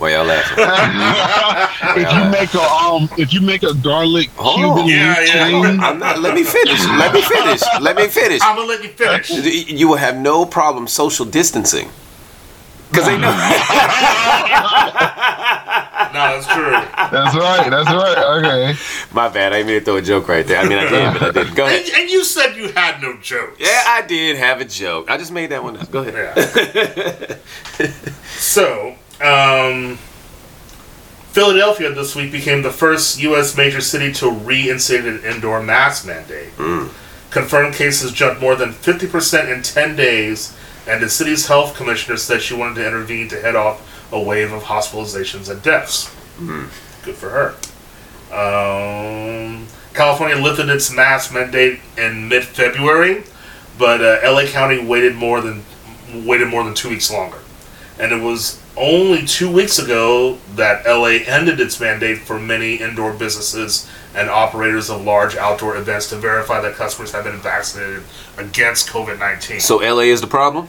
Why 0.04 0.12
y'all 0.12 0.26
laughing? 0.26 0.58
if 2.04 2.12
you 2.12 2.30
make 2.30 2.54
a 2.54 2.62
um, 2.62 3.08
if 3.18 3.32
you 3.32 3.39
make 3.39 3.64
a 3.64 3.74
garlic 3.74 4.30
Hold 4.32 4.58
Cuban 4.58 4.80
on. 4.84 4.89
Yeah, 4.89 5.22
yeah. 5.22 5.47
chain, 5.47 5.80
I'm 5.80 5.97
not. 5.97 6.20
Let 6.20 6.36
me 6.36 6.43
finish. 6.43 6.84
Let 6.84 7.14
me 7.14 7.22
finish. 7.22 7.62
Let 7.80 7.95
me 7.95 8.08
finish. 8.10 8.41
I'm 8.43 8.58
gonna 8.58 8.68
let 8.68 8.84
you 8.84 8.89
finish. 8.89 9.30
You 9.72 9.88
will 9.88 9.95
have 9.95 10.18
no 10.18 10.45
problem 10.45 10.88
social 10.88 11.26
distancing. 11.26 11.88
Because 12.89 13.06
they 13.06 13.18
know. 13.18 13.32
No, 16.14 16.20
that's 16.39 16.45
true. 16.45 16.70
that's 16.70 17.36
right. 17.36 17.70
That's 17.72 17.89
right. 17.91 18.18
Okay. 18.38 18.80
My 19.14 19.30
bad. 19.30 19.51
I 19.51 19.58
didn't 19.58 19.68
mean 19.68 19.80
to 19.80 19.86
throw 19.86 19.95
a 19.95 20.01
joke 20.01 20.28
right 20.28 20.45
there. 20.45 20.60
I 20.60 20.68
mean, 20.70 20.78
I 20.78 20.88
did, 20.88 21.14
but 21.14 21.24
I 21.24 21.32
didn't. 21.32 21.56
Go 21.56 21.66
And, 21.66 21.74
ahead. 21.74 22.01
and 22.01 22.10
you 22.12 22.24
said 22.24 22.56
you 22.56 22.68
had 22.74 23.01
no 23.01 23.18
jokes. 23.18 23.60
Yeah, 23.60 23.82
I 23.88 24.04
did 24.06 24.38
have 24.38 24.62
a 24.62 24.66
joke. 24.66 25.10
I 25.10 25.18
just 25.18 25.32
made 25.32 25.49
that 25.49 25.64
one 25.64 25.76
up. 25.76 25.89
Go 25.89 26.01
ahead. 26.04 26.36
Yeah. 27.80 27.88
so, 28.38 28.95
um, 29.22 29.97
Philadelphia 31.32 31.91
this 31.91 32.16
week 32.16 32.32
became 32.32 32.61
the 32.61 32.72
first 32.72 33.20
U.S. 33.22 33.57
major 33.57 33.82
city 33.82 34.11
to 34.14 34.30
reinstate 34.30 35.05
an 35.05 35.24
indoor 35.24 35.61
mask 35.61 36.05
mandate. 36.05 36.49
Confirmed 37.32 37.74
cases 37.74 38.11
jumped 38.11 38.39
more 38.41 38.55
than 38.55 38.70
50% 38.72 39.51
in 39.51 39.64
10 39.64 39.95
days, 39.95 40.55
and 40.88 41.01
the 41.01 41.09
city's 41.09 41.47
health 41.47 41.76
commissioner 41.76 42.18
said 42.18 42.41
she 42.41 42.53
wanted 42.53 42.76
to 42.76 42.86
intervene 42.88 43.28
to 43.30 43.41
head 43.41 43.55
off 43.55 43.82
a 44.14 44.20
wave 44.22 44.51
of 44.51 44.64
hospitalizations 44.64 45.49
and 45.49 45.61
deaths. 45.64 46.14
Good 47.03 47.16
for 47.16 47.30
her. 47.30 47.55
Um, 48.32 49.68
California 49.95 50.38
lifted 50.38 50.70
its 50.70 50.91
mask 50.93 51.34
mandate 51.34 51.80
in 51.97 52.28
mid-February, 52.28 53.24
but 53.80 54.01
uh, 54.01 54.20
LA 54.24 54.45
County 54.45 54.84
waited 54.86 55.16
more 55.16 55.41
than 55.41 55.64
waited 56.14 56.47
more 56.47 56.64
than 56.64 56.76
two 56.76 56.89
weeks 56.89 57.11
longer, 57.11 57.39
and 57.99 58.11
it 58.11 58.22
was 58.22 58.61
only 58.76 59.26
two 59.26 59.51
weeks 59.51 59.78
ago 59.80 60.38
that 60.55 60.86
LA 60.86 61.24
ended 61.32 61.59
its 61.59 61.80
mandate 61.80 62.19
for 62.19 62.39
many 62.39 62.76
indoor 62.76 63.13
businesses 63.13 63.89
and 64.15 64.30
operators 64.30 64.89
of 64.89 65.03
large 65.03 65.36
outdoor 65.36 65.76
events 65.78 66.09
to 66.09 66.15
verify 66.15 66.59
that 66.61 66.74
customers 66.76 67.11
have 67.11 67.24
been 67.24 67.38
vaccinated 67.39 68.03
against 68.38 68.89
COVID 68.89 69.19
nineteen. 69.19 69.59
So 69.59 69.78
LA 69.78 70.01
is 70.11 70.21
the 70.21 70.28
problem? 70.28 70.67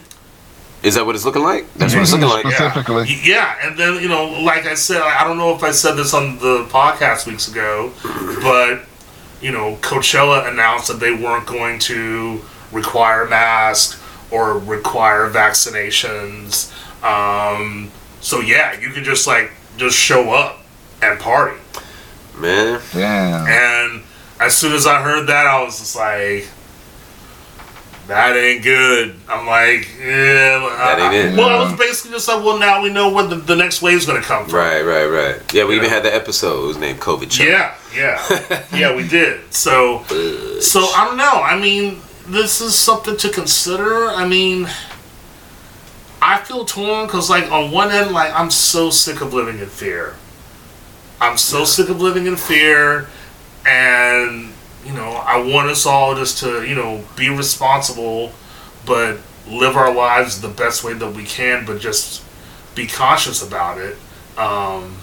Is 0.83 0.93
that 0.95 1.05
what 1.05 1.15
it's 1.15 1.25
looking 1.25 1.41
like? 1.41 1.71
That's 1.75 1.95
what 1.95 2.03
it's 2.03 2.11
looking 2.11 2.27
like. 2.27 2.43
Yeah. 2.45 2.71
Specifically. 2.71 3.03
Y- 3.05 3.21
Yeah, 3.23 3.55
and 3.63 3.77
then 3.77 3.95
you 4.01 4.07
know, 4.07 4.25
like 4.43 4.65
I 4.67 4.75
said, 4.75 5.01
I 5.01 5.23
don't 5.23 5.37
know 5.37 5.55
if 5.55 5.63
I 5.63 5.71
said 5.71 5.95
this 5.95 6.13
on 6.13 6.37
the 6.37 6.65
podcast 6.69 7.25
weeks 7.25 7.47
ago, 7.47 7.91
but 8.43 8.81
you 9.41 9.51
know, 9.51 9.77
Coachella 9.81 10.47
announced 10.51 10.87
that 10.89 10.99
they 10.99 11.11
weren't 11.13 11.45
going 11.47 11.79
to 11.79 12.41
require 12.71 13.25
masks 13.27 13.99
or 14.31 14.57
require 14.59 15.29
vaccinations. 15.29 16.71
Um, 17.05 17.91
so 18.21 18.39
yeah, 18.39 18.79
you 18.79 18.89
can 18.89 19.03
just 19.03 19.27
like 19.27 19.51
just 19.77 19.97
show 19.97 20.31
up 20.31 20.61
and 21.01 21.19
party. 21.19 21.59
Man. 22.37 22.81
Damn. 22.91 23.47
And 23.47 24.03
as 24.39 24.57
soon 24.57 24.73
as 24.73 24.85
I 24.85 25.01
heard 25.01 25.27
that, 25.27 25.45
I 25.45 25.63
was 25.63 25.79
just 25.79 25.95
like, 25.95 26.47
that 28.07 28.35
ain't 28.35 28.63
good. 28.63 29.15
I'm 29.27 29.47
like, 29.47 29.87
yeah. 29.99 30.59
That 30.59 30.99
ain't 30.99 31.33
it. 31.33 31.37
Well, 31.37 31.49
I 31.49 31.63
was 31.63 31.79
basically 31.79 32.11
just 32.11 32.27
like, 32.27 32.43
well, 32.43 32.59
now 32.59 32.81
we 32.81 32.91
know 32.91 33.11
where 33.11 33.25
the, 33.25 33.35
the 33.35 33.55
next 33.55 33.81
wave's 33.81 34.05
going 34.05 34.21
to 34.21 34.27
come 34.27 34.45
from. 34.45 34.55
Right, 34.55 34.81
right, 34.81 35.05
right. 35.05 35.53
Yeah, 35.53 35.65
we 35.65 35.75
even 35.75 35.89
had 35.89 36.03
the 36.03 36.13
episode. 36.13 36.63
It 36.63 36.67
was 36.67 36.77
named 36.77 36.99
COVID 36.99 37.31
Show. 37.31 37.43
Yeah, 37.43 37.75
yeah. 37.95 38.65
yeah, 38.73 38.95
we 38.95 39.07
did. 39.07 39.51
So, 39.53 40.03
so 40.59 40.81
I 40.81 41.05
don't 41.05 41.17
know. 41.17 41.41
I 41.41 41.59
mean, 41.59 41.99
this 42.27 42.61
is 42.61 42.75
something 42.75 43.17
to 43.17 43.29
consider. 43.29 44.07
I 44.09 44.27
mean, 44.27 44.67
I 46.27 46.39
feel 46.39 46.65
torn 46.65 47.05
because, 47.05 47.29
like, 47.29 47.51
on 47.51 47.69
one 47.71 47.91
end, 47.91 48.11
like, 48.11 48.33
I'm 48.33 48.49
so 48.49 48.89
sick 48.89 49.21
of 49.21 49.31
living 49.31 49.59
in 49.59 49.67
fear. 49.67 50.15
I'm 51.21 51.37
so 51.37 51.65
sick 51.65 51.87
of 51.89 52.01
living 52.01 52.25
in 52.25 52.35
fear, 52.35 53.07
and 53.65 54.51
you 54.83 54.93
know, 54.93 55.11
I 55.11 55.37
want 55.37 55.69
us 55.69 55.85
all 55.85 56.15
just 56.15 56.39
to, 56.39 56.63
you 56.67 56.75
know, 56.75 57.03
be 57.15 57.29
responsible, 57.29 58.31
but 58.85 59.17
live 59.47 59.75
our 59.75 59.93
lives 59.93 60.41
the 60.41 60.47
best 60.47 60.83
way 60.83 60.93
that 60.93 61.11
we 61.13 61.23
can, 61.25 61.65
but 61.65 61.79
just 61.79 62.23
be 62.75 62.85
conscious 62.87 63.41
about 63.45 63.77
it. 63.79 63.95
Um, 64.37 64.97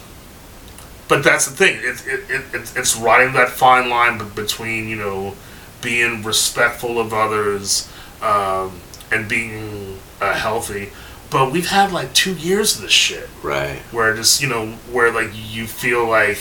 but 1.08 1.22
that's 1.24 1.46
the 1.46 1.52
thing. 1.56 1.76
It, 1.78 2.04
it, 2.06 2.30
it, 2.30 2.54
it's- 2.54 2.96
riding 2.96 3.32
that 3.34 3.48
fine 3.48 3.88
line 3.88 4.18
be- 4.18 4.24
between, 4.42 4.88
you 4.88 4.96
know, 4.96 5.34
being 5.80 6.22
respectful 6.22 6.98
of 7.00 7.12
others 7.12 7.88
um, 8.22 8.80
and 9.10 9.28
being 9.28 9.98
uh, 10.20 10.32
healthy, 10.34 10.90
but 11.32 11.50
we've 11.50 11.68
had 11.68 11.90
like 11.92 12.12
two 12.14 12.34
years 12.34 12.76
of 12.76 12.82
this 12.82 12.92
shit 12.92 13.28
Right. 13.42 13.78
where 13.90 14.14
just 14.14 14.40
you 14.42 14.48
know 14.48 14.66
where 14.92 15.10
like 15.10 15.30
you 15.32 15.66
feel 15.66 16.06
like 16.08 16.38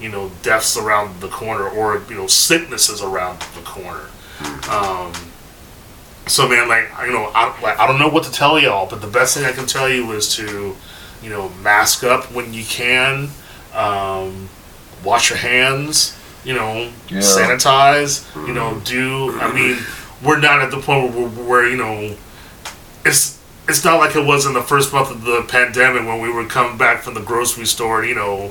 you 0.00 0.08
know 0.08 0.30
death's 0.42 0.76
around 0.76 1.20
the 1.20 1.28
corner 1.28 1.68
or 1.68 2.00
you 2.08 2.14
know 2.14 2.26
sickness 2.28 2.88
is 2.88 3.02
around 3.02 3.40
the 3.56 3.62
corner 3.62 4.06
um 4.70 5.12
so 6.26 6.48
man 6.48 6.68
like 6.68 6.86
I- 6.98 7.06
you 7.06 7.12
know 7.12 7.30
I, 7.34 7.58
like, 7.60 7.78
I 7.78 7.86
don't 7.86 7.98
know 7.98 8.08
what 8.08 8.24
to 8.24 8.30
tell 8.30 8.58
y'all 8.58 8.88
but 8.88 9.00
the 9.00 9.06
best 9.08 9.36
thing 9.36 9.44
i 9.44 9.52
can 9.52 9.66
tell 9.66 9.88
you 9.88 10.10
is 10.12 10.34
to 10.36 10.76
you 11.22 11.30
know 11.30 11.48
mask 11.62 12.04
up 12.04 12.30
when 12.32 12.54
you 12.54 12.64
can 12.64 13.28
um 13.74 14.48
wash 15.04 15.30
your 15.30 15.38
hands 15.38 16.16
you 16.44 16.54
know 16.54 16.90
Yeah. 17.08 17.18
sanitize 17.20 18.24
you 18.46 18.52
know 18.54 18.80
do 18.84 19.38
i 19.40 19.52
mean 19.52 19.78
we're 20.22 20.38
not 20.38 20.60
at 20.60 20.70
the 20.70 20.78
point 20.78 21.12
where, 21.14 21.28
where 21.28 21.68
you 21.68 21.76
know 21.76 22.14
it's 23.04 23.37
it's 23.68 23.84
not 23.84 23.98
like 23.98 24.16
it 24.16 24.24
was 24.24 24.46
in 24.46 24.54
the 24.54 24.62
first 24.62 24.92
month 24.92 25.10
of 25.10 25.22
the 25.24 25.42
pandemic 25.48 26.04
when 26.06 26.20
we 26.20 26.32
would 26.32 26.48
come 26.48 26.78
back 26.78 27.02
from 27.02 27.14
the 27.14 27.20
grocery 27.20 27.66
store 27.66 28.00
and 28.00 28.08
you 28.08 28.14
know 28.14 28.50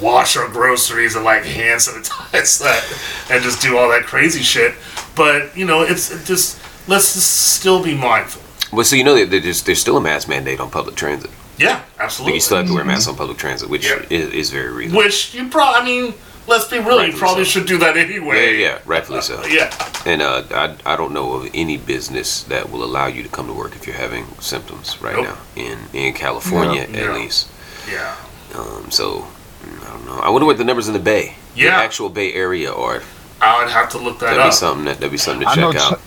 wash 0.00 0.36
our 0.36 0.48
groceries 0.48 1.14
and 1.14 1.24
like 1.24 1.44
hand 1.44 1.80
sanitize 1.86 2.60
that 2.60 2.82
and 3.30 3.42
just 3.42 3.62
do 3.62 3.76
all 3.78 3.88
that 3.88 4.02
crazy 4.04 4.42
shit 4.42 4.74
but 5.14 5.56
you 5.56 5.64
know 5.64 5.82
it's 5.82 6.10
it 6.10 6.24
just 6.24 6.58
let's 6.88 7.14
just 7.14 7.30
still 7.58 7.82
be 7.82 7.94
mindful 7.96 8.42
Well, 8.72 8.84
so 8.84 8.96
you 8.96 9.04
know 9.04 9.14
that 9.14 9.30
there's 9.42 9.62
there's 9.62 9.80
still 9.80 9.96
a 9.96 10.00
mask 10.00 10.28
mandate 10.28 10.58
on 10.60 10.70
public 10.70 10.96
transit. 10.96 11.30
yeah 11.58 11.82
absolutely 12.00 12.34
you 12.34 12.40
still 12.40 12.58
have 12.58 12.66
to 12.66 12.74
wear 12.74 12.84
masks 12.84 13.06
on 13.08 13.16
public 13.16 13.38
transit, 13.38 13.68
which 13.70 13.86
Yeah. 13.88 14.04
is, 14.10 14.32
is 14.32 14.50
very 14.50 14.72
reasonable. 14.72 15.04
which 15.04 15.32
you 15.34 15.48
probably 15.48 15.80
i 15.80 15.84
mean 15.84 16.14
let's 16.46 16.66
be 16.68 16.78
real 16.78 16.92
you 16.92 16.96
Rightfully 16.98 17.18
probably 17.18 17.44
so. 17.44 17.50
should 17.50 17.66
do 17.66 17.78
that 17.78 17.96
anyway 17.96 18.52
yeah, 18.56 18.66
yeah, 18.68 18.78
rightfully 18.86 19.20
so. 19.20 19.44
yeah 19.46 19.70
And 20.06 20.22
uh, 20.22 20.44
I, 20.50 20.76
I 20.92 20.96
don't 20.96 21.12
know 21.12 21.32
of 21.34 21.50
any 21.54 21.76
business 21.76 22.42
that 22.44 22.70
will 22.70 22.84
allow 22.84 23.06
you 23.06 23.22
to 23.22 23.28
come 23.28 23.46
to 23.48 23.52
work 23.52 23.74
if 23.76 23.86
you're 23.86 23.96
having 23.96 24.26
symptoms 24.40 25.00
right 25.02 25.16
Nope. 25.16 25.24
now 25.26 25.38
in 25.56 25.78
in 25.92 26.12
California 26.14 26.82
Yeah. 26.88 26.98
at 26.98 27.04
Yeah. 27.06 27.14
least. 27.14 27.48
yeah 27.90 28.16
Um, 28.54 28.90
so 28.90 29.26
mm, 29.64 29.86
I 29.86 29.90
don't 29.92 30.06
know. 30.06 30.18
I 30.20 30.30
wonder 30.30 30.46
what 30.46 30.56
the 30.58 30.64
numbers 30.64 30.86
in 30.88 30.94
the 30.94 31.00
Bay, 31.12 31.34
the 31.54 31.62
Yeah. 31.62 31.80
actual 31.80 32.08
Bay 32.10 32.32
Area 32.32 32.72
are. 32.72 33.02
i 33.40 33.62
would 33.62 33.70
have 33.72 33.88
to 33.90 33.98
look 33.98 34.18
that 34.20 34.26
That'd 34.30 34.40
up 34.40 34.50
be 34.50 34.52
something 34.54 34.84
that 34.86 34.96
that'd 34.98 35.10
be 35.10 35.18
something 35.18 35.46
to 35.46 35.52
I 35.52 35.56
know 35.56 35.72
check 35.72 35.82
out. 35.82 35.98
Ch- 35.98 36.02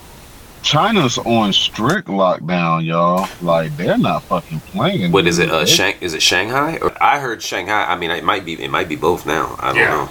China's 0.61 1.17
on 1.19 1.53
strict 1.53 2.09
lockdown, 2.09 2.83
y'all. 2.85 3.29
Like 3.41 3.77
they're 3.77 3.97
not 3.97 4.23
fucking 4.23 4.59
playing. 4.71 5.11
What 5.13 5.25
is 5.25 5.39
it? 5.39 5.49
Uh, 5.49 5.59
They- 5.59 5.65
Shang? 5.67 5.95
Is 6.01 6.13
it 6.13 6.21
Shanghai? 6.21 6.77
Or 6.81 6.91
I 7.01 7.19
heard 7.19 7.41
Shanghai. 7.41 7.85
I 7.87 7.95
mean, 7.95 8.11
it 8.11 8.25
might 8.25 8.43
be. 8.43 8.61
It 8.61 8.69
might 8.69 8.89
be 8.89 8.97
both 8.97 9.25
now. 9.25 9.55
I 9.59 9.67
don't 9.69 9.77
Yeah. 9.77 9.89
know. 9.89 10.09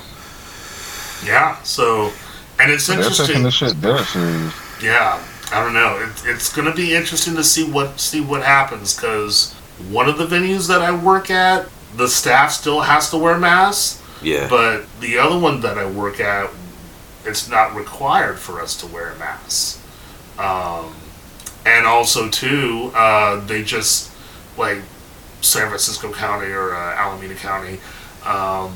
Yeah 1.25 1.61
so 1.63 2.13
and 2.61 2.71
it's 2.73 2.87
They're 2.87 2.97
interesting 2.99 3.27
taking 3.27 3.43
this 3.45 3.55
shit 3.55 3.81
dead 3.81 4.05
serious. 4.07 4.53
Yeah, 4.83 5.23
I 5.53 5.63
don't 5.63 5.75
know. 5.75 5.97
It, 5.99 6.25
it's 6.27 6.53
going 6.55 6.67
to 6.69 6.75
be 6.75 6.95
interesting 6.95 7.37
to 7.37 7.45
see 7.45 7.65
what 7.71 8.01
see 8.01 8.21
what 8.21 8.43
happens 8.43 8.95
because 8.97 9.53
one 9.91 10.09
of 10.09 10.19
the 10.19 10.27
venues 10.27 10.67
that 10.67 10.83
I 10.83 10.91
work 10.93 11.31
at, 11.31 11.69
the 11.97 12.09
staff 12.09 12.51
still 12.53 12.81
has 12.81 13.11
to 13.11 13.17
wear 13.17 13.39
masks, 13.39 14.03
Yeah. 14.23 14.49
but 14.49 14.87
the 15.01 15.19
other 15.19 15.39
one 15.39 15.61
that 15.61 15.79
I 15.79 15.87
work 15.87 16.19
at, 16.19 16.51
it's 17.25 17.49
not 17.49 17.77
required 17.77 18.39
for 18.41 18.61
us 18.61 18.77
to 18.81 18.87
wear 18.89 19.15
masks. 19.21 19.81
Um, 20.37 20.95
and 21.65 21.87
also 21.87 22.29
too, 22.29 22.91
uh, 22.95 23.39
they 23.47 23.63
just 23.63 24.11
like 24.57 24.79
San 25.43 25.69
Francisco 25.69 26.13
County 26.13 26.49
or 26.51 26.75
uh, 26.75 26.95
Alameda 26.97 27.37
County. 27.37 27.79
Um, 28.25 28.75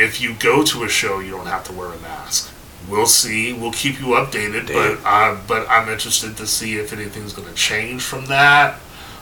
if 0.00 0.20
you 0.20 0.34
go 0.34 0.62
to 0.64 0.84
a 0.84 0.88
show, 0.88 1.20
you 1.20 1.30
don't 1.32 1.46
have 1.46 1.64
to 1.64 1.72
wear 1.72 1.88
a 1.92 1.98
mask. 2.00 2.52
We'll 2.88 3.06
see. 3.06 3.52
We'll 3.52 3.72
keep 3.72 4.00
you 4.00 4.06
updated, 4.08 4.66
Damn. 4.66 4.96
but 4.96 5.08
uh, 5.08 5.36
but 5.46 5.66
I'm 5.68 5.88
interested 5.88 6.36
to 6.38 6.46
see 6.46 6.76
if 6.76 6.92
anything's 6.92 7.32
going 7.32 7.48
to 7.48 7.54
change 7.54 8.02
from 8.02 8.26
that. 8.26 8.74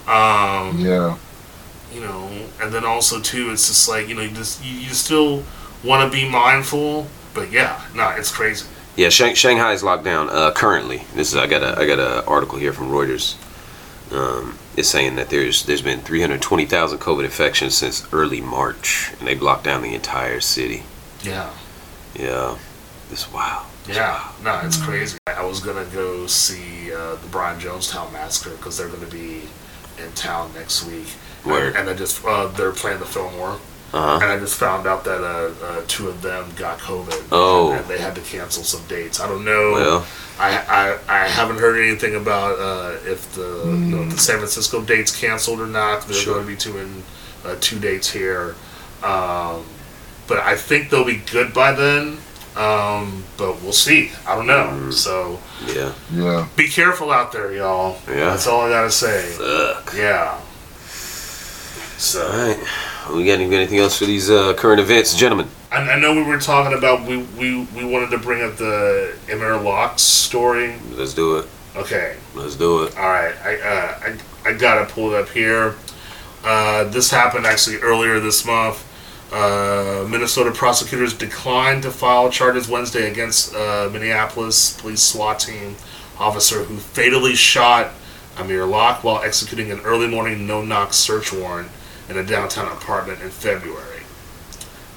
Um, 0.07 0.79
Yeah. 0.81 1.16
you 1.93 2.01
know, 2.01 2.31
and 2.62 2.72
then 2.72 2.85
also 2.85 3.20
too, 3.20 3.51
it's 3.51 3.66
just 3.68 3.89
like 3.89 4.09
you 4.09 4.14
know, 4.14 4.22
you 4.22 4.31
just 4.31 4.64
you, 4.64 4.72
you 4.72 4.95
still 4.95 5.43
want 5.85 6.11
to 6.11 6.16
be 6.16 6.29
mindful, 6.29 7.07
but 7.35 7.51
yeah, 7.51 7.81
no, 7.95 8.09
it's 8.11 8.31
crazy. 8.31 8.66
Yeah, 8.97 9.11
Shang- 9.11 9.35
Shanghai 9.37 9.72
is 9.74 9.83
locked 9.85 10.03
down 10.05 10.29
uh, 10.31 10.51
currently. 10.53 11.03
This 11.14 11.31
is 11.33 11.37
I 11.37 11.47
got 11.47 11.62
a 11.62 11.79
I 11.79 11.87
got 11.87 11.99
a 11.99 12.24
article 12.26 12.59
here 12.59 12.72
from 12.72 12.89
Reuters. 12.91 13.35
Um, 14.12 14.57
it's 14.79 14.89
saying 14.89 15.16
that 15.16 15.29
there's 15.29 15.64
there's 15.64 15.83
been 15.83 16.01
320,000 16.01 16.99
COVID 16.99 17.24
infections 17.24 17.74
since 17.74 18.07
early 18.12 18.41
March, 18.41 19.12
and 19.18 19.26
they've 19.26 19.43
locked 19.43 19.64
down 19.64 19.83
the 19.83 19.95
entire 19.95 20.41
city. 20.41 20.85
Yeah, 21.22 21.51
Yeah, 22.14 22.57
it's 23.11 23.31
wow. 23.33 23.66
yeah, 23.89 24.31
no, 24.43 24.61
it's 24.62 24.81
crazy. 24.81 25.18
I 25.26 25.45
was 25.45 25.61
gonna 25.61 25.87
go 25.87 26.29
see 26.29 26.93
uh, 26.95 27.16
the 27.16 27.26
Brian 27.31 27.59
Jonestown 27.59 28.12
massacre 28.12 28.57
because 28.57 28.79
they're 28.79 28.89
gonna 28.89 29.07
be 29.07 29.43
in 30.03 30.12
town 30.14 30.53
next 30.55 30.85
week. 30.85 31.09
Word. 31.45 31.74
And 31.74 31.91
I 31.91 31.95
just 31.95 32.24
uh, 32.24 32.47
they're 32.47 32.72
playing 32.72 33.01
the 33.01 33.07
Fillmore, 33.07 33.59
Uh 33.93 34.18
huh. 34.18 34.24
and 34.24 34.32
I 34.32 34.39
just 34.39 34.57
found 34.57 34.86
out 34.86 35.05
that 35.05 35.22
uh, 35.22 35.64
uh, 35.64 35.82
two 35.89 36.09
of 36.09 36.20
them 36.20 36.47
got 36.57 36.78
COVID. 36.78 37.28
Oh. 37.32 37.72
and 37.72 37.86
they 37.86 37.99
had 37.99 38.14
to 38.16 38.20
cancel 38.20 38.62
some 38.62 38.86
dates. 38.86 39.18
I 39.18 39.26
don't 39.26 39.45
know. 39.47 39.72
Well, 39.72 40.07
I, 40.39 40.99
I, 41.09 41.22
I 41.24 41.26
haven't 41.28 41.57
heard 41.59 41.80
anything 41.82 42.14
about 42.14 42.59
uh, 42.59 42.97
if 43.11 43.32
the 43.34 43.64
you 43.64 43.97
know, 43.97 44.05
the 44.05 44.18
San 44.18 44.36
Francisco 44.36 44.82
dates 44.82 45.18
canceled 45.18 45.61
or 45.61 45.66
not. 45.66 46.03
There's 46.03 46.20
Sure. 46.20 46.34
going 46.34 46.47
to 46.47 46.53
be 46.53 46.57
two 46.57 46.76
in 46.78 47.03
uh, 47.47 47.57
two 47.61 47.78
dates 47.78 48.11
here, 48.11 48.55
um, 49.03 49.64
but 50.26 50.39
I 50.39 50.55
think 50.57 50.91
they'll 50.91 51.05
be 51.07 51.22
good 51.30 51.55
by 51.55 51.72
then. 51.72 52.18
Um, 52.57 53.22
but 53.36 53.62
we'll 53.62 53.72
see. 53.72 54.11
I 54.26 54.34
don't 54.34 54.47
know. 54.49 54.66
Mm. 54.70 54.93
So 54.93 55.39
yeah. 55.66 55.93
Yeah. 56.12 56.47
be 56.57 56.68
careful 56.68 57.11
out 57.12 57.30
there, 57.32 57.53
y'all. 57.53 57.99
Yeah. 58.09 58.30
That's 58.30 58.47
all 58.49 58.62
I 58.62 58.68
gotta 58.70 58.91
say. 58.91 59.22
Fuck. 59.22 59.95
Yeah. 59.97 60.41
So 61.99 62.24
All 62.24 62.28
right. 62.30 62.59
We 63.12 63.24
got 63.24 63.40
anything 63.40 63.78
else 63.78 63.99
for 63.99 64.05
these 64.05 64.30
uh, 64.30 64.55
current 64.55 64.80
events, 64.80 65.16
gentlemen? 65.16 65.49
I, 65.72 65.78
I 65.78 65.99
know 65.99 66.14
we 66.14 66.22
were 66.22 66.38
talking 66.38 66.78
about 66.78 67.07
we, 67.09 67.18
we, 67.38 67.64
we 67.74 67.84
wanted 67.84 68.11
to 68.11 68.18
bring 68.18 68.40
up 68.42 68.57
the 68.57 69.18
Amir 69.32 69.57
Locke 69.57 69.99
story. 69.99 70.76
Let's 70.92 71.12
do 71.12 71.38
it. 71.38 71.46
Okay. 71.74 72.16
Let's 72.36 72.55
do 72.55 72.84
it. 72.84 72.96
All 72.96 73.09
right, 73.09 73.34
I, 73.44 73.57
uh, 73.57 73.99
I 74.44 74.51
I 74.51 74.53
gotta 74.53 74.92
pull 74.92 75.12
it 75.12 75.20
up 75.20 75.28
here. 75.30 75.74
Uh, 76.44 76.84
this 76.84 77.11
happened 77.11 77.46
actually 77.46 77.76
earlier 77.78 78.20
this 78.20 78.46
month. 78.46 78.84
Uh, 79.32 80.07
Minnesota 80.09 80.53
prosecutors 80.53 81.12
declined 81.12 81.82
to 81.82 81.90
file 81.90 82.30
charges 82.30 82.68
Wednesday 82.68 83.11
against 83.11 83.55
uh, 83.55 83.90
Minneapolis 83.92 84.80
police 84.80 85.03
SWAT 85.03 85.40
team 85.40 85.74
officer 86.18 86.62
who 86.62 86.76
fatally 86.78 87.34
shot 87.34 87.90
Amir 88.36 88.66
Locke 88.66 89.03
while 89.03 89.20
executing 89.22 89.72
an 89.72 89.80
early 89.80 90.07
morning 90.07 90.46
no-knock 90.46 90.94
search 90.94 91.32
warrant 91.32 91.70
in 92.09 92.16
a 92.16 92.24
downtown 92.24 92.70
apartment 92.72 93.20
in 93.22 93.30
February. 93.30 93.98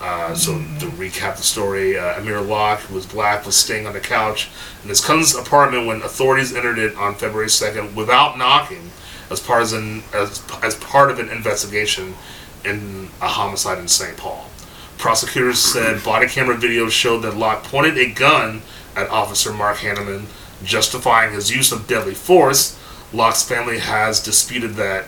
Uh, 0.02 0.34
so 0.34 0.54
to 0.54 0.88
recap 0.98 1.38
the 1.38 1.44
story, 1.44 1.96
uh, 1.96 2.20
Amir 2.20 2.42
Locke, 2.42 2.80
who 2.80 2.96
was 2.96 3.06
black, 3.06 3.46
was 3.46 3.56
staying 3.56 3.86
on 3.86 3.94
the 3.94 4.00
couch 4.00 4.50
in 4.82 4.90
his 4.90 5.00
cousin's 5.00 5.36
apartment 5.36 5.86
when 5.86 6.02
authorities 6.02 6.56
entered 6.56 6.80
it 6.80 6.96
on 6.96 7.14
February 7.14 7.50
2nd 7.50 7.94
without 7.94 8.36
knocking, 8.36 8.90
as 9.30 9.40
part 9.40 9.62
of 9.62 9.74
an 9.74 10.04
as, 10.14 10.44
as 10.64 10.74
part 10.76 11.12
of 11.12 11.20
an 11.20 11.30
investigation 11.30 12.16
in 12.66 13.10
a 13.22 13.28
homicide 13.28 13.78
in 13.78 13.88
St. 13.88 14.18
Paul. 14.18 14.50
Prosecutors 14.98 15.60
said 15.60 16.04
body 16.06 16.28
camera 16.28 16.58
video 16.58 16.90
showed 16.90 17.20
that 17.20 17.38
Locke 17.38 17.64
pointed 17.64 17.96
a 17.98 18.12
gun 18.12 18.64
at 18.96 19.08
Officer 19.10 19.54
Mark 19.54 19.78
Hanneman, 19.78 20.26
justifying 20.64 21.34
his 21.34 21.52
use 21.52 21.72
of 21.72 21.88
deadly 21.88 22.16
force. 22.16 22.80
Locke's 23.14 23.44
family 23.44 23.78
has 23.78 24.22
disputed 24.22 24.76
that 24.76 25.06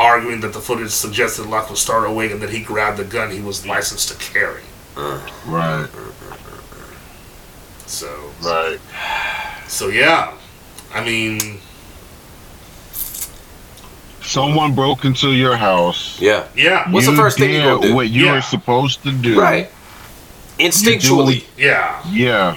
arguing 0.00 0.40
that 0.40 0.52
the 0.52 0.60
footage 0.60 0.90
suggested 0.90 1.46
Locke 1.46 1.70
was 1.70 1.80
startled 1.80 2.12
awake 2.12 2.32
and 2.32 2.40
that 2.40 2.50
he 2.50 2.60
grabbed 2.60 2.96
the 2.96 3.04
gun 3.04 3.30
he 3.30 3.40
was 3.40 3.66
licensed 3.66 4.08
to 4.08 4.16
carry. 4.32 4.62
Uh. 4.96 5.20
Right. 5.46 5.86
So, 7.86 8.08
Right. 8.42 8.78
so 9.68 9.88
yeah, 9.88 10.32
I 10.94 11.04
mean, 11.04 11.60
Someone 14.22 14.74
broke 14.76 15.04
into 15.04 15.32
your 15.32 15.56
house. 15.56 16.16
Yeah. 16.20 16.44
yeah, 16.54 16.88
What's 16.92 17.06
the 17.06 17.16
first 17.16 17.36
thing 17.38 17.52
you 17.52 17.80
do? 17.82 17.94
What 17.94 18.10
you 18.10 18.26
Yeah. 18.26 18.34
were 18.34 18.42
supposed 18.42 19.02
to 19.02 19.10
do. 19.12 19.40
Right. 19.40 19.68
Instinctually. 20.58 21.44
yeah, 21.56 22.00
Yeah. 22.08 22.56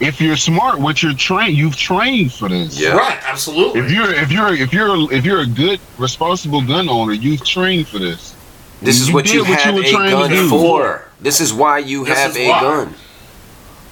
If 0.00 0.20
you're 0.20 0.36
smart, 0.36 0.80
what 0.80 1.02
you're 1.02 1.12
trained, 1.14 1.56
you've 1.56 1.76
trained 1.76 2.32
for 2.32 2.48
this. 2.48 2.80
Yeah. 2.80 2.94
right, 2.96 3.18
absolutely. 3.24 3.80
If 3.82 3.90
you're 3.92 4.12
if 4.14 4.32
you're 4.32 4.54
if 4.54 4.72
you're 4.72 5.12
if 5.12 5.24
you're 5.26 5.40
a 5.40 5.46
good 5.46 5.78
responsible 5.98 6.62
gun 6.66 6.88
owner, 6.88 7.12
you've 7.12 7.44
trained 7.44 7.86
for 7.86 7.98
this. 7.98 8.34
This 8.80 9.00
is 9.00 9.12
what 9.12 9.30
you 9.32 9.44
did 9.44 9.50
what 9.50 9.64
you 9.66 9.98
have 9.98 9.98
were 10.00 10.06
a 10.06 10.10
gun 10.10 10.48
for. 10.48 11.04
This 11.20 11.40
is 11.40 11.52
why 11.52 11.78
you 11.78 12.06
This 12.06 12.16
have 12.18 12.34
a 12.34 12.48
why. 12.48 12.60
gun. 12.60 12.94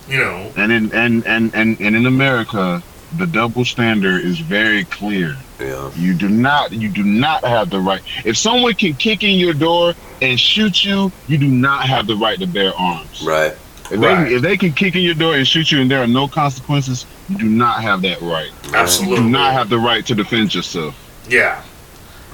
you 0.09 0.17
know, 0.19 0.51
And 0.57 0.73
in 0.73 0.93
and, 0.95 1.27
and 1.27 1.55
and 1.55 1.79
and 1.79 1.95
in 1.95 2.07
America, 2.07 2.83
the 3.19 3.27
double 3.27 3.67
standard 3.67 4.25
is 4.25 4.39
very 4.39 4.85
clear. 4.85 5.37
Yeah. 5.61 5.91
You 5.95 6.15
do 6.15 6.31
not 6.31 6.73
you 6.73 6.89
do 6.89 7.03
not 7.05 7.45
have 7.45 7.69
the 7.69 7.81
right. 7.81 8.01
If 8.25 8.39
someone 8.39 8.73
can 8.75 8.95
kick 8.95 9.23
in 9.25 9.39
your 9.39 9.53
door 9.53 9.93
and 10.23 10.41
shoot 10.41 10.85
you, 10.87 11.13
you 11.27 11.37
do 11.37 11.49
not 11.49 11.87
have 11.87 12.07
the 12.07 12.17
right 12.17 12.39
to 12.39 12.47
bear 12.47 12.73
arms. 12.75 13.23
Right. 13.23 13.55
If 13.91 14.01
Right. 14.01 14.25
they 14.29 14.35
if 14.35 14.43
they 14.43 14.57
can 14.57 14.73
kick 14.73 14.97
in 14.97 15.03
your 15.03 15.15
door 15.15 15.35
and 15.37 15.47
shoot 15.47 15.71
you 15.73 15.81
and 15.81 15.91
there 15.91 16.03
are 16.03 16.07
no 16.07 16.29
consequences, 16.29 17.07
you 17.29 17.37
do 17.39 17.49
not 17.49 17.83
have 17.83 18.03
that 18.03 18.21
right. 18.21 18.51
You 18.63 18.75
absolutely, 18.75 19.17
do 19.17 19.29
not 19.31 19.53
have 19.55 19.69
the 19.69 19.79
right 19.79 20.05
to 20.07 20.15
defend 20.15 20.55
yourself. 20.55 20.95
yeah, 21.29 21.63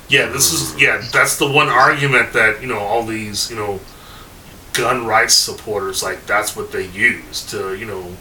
Yeah, 0.09 0.27
this 0.27 0.53
is 0.53 0.81
yeah. 0.81 1.01
That's 1.13 1.37
the 1.39 1.51
one 1.51 1.69
argument 1.69 2.33
that 2.35 2.61
you 2.61 2.67
know 2.69 2.79
all 2.79 3.05
these 3.05 3.51
you 3.51 3.57
know 3.57 3.81
gun 4.73 5.07
rights 5.07 5.35
supporters 5.35 6.03
like. 6.03 6.27
That's 6.27 6.57
what 6.57 6.73
they 6.73 6.87
use 6.89 7.45
to 7.51 7.75
you 7.75 7.87
know 7.87 8.17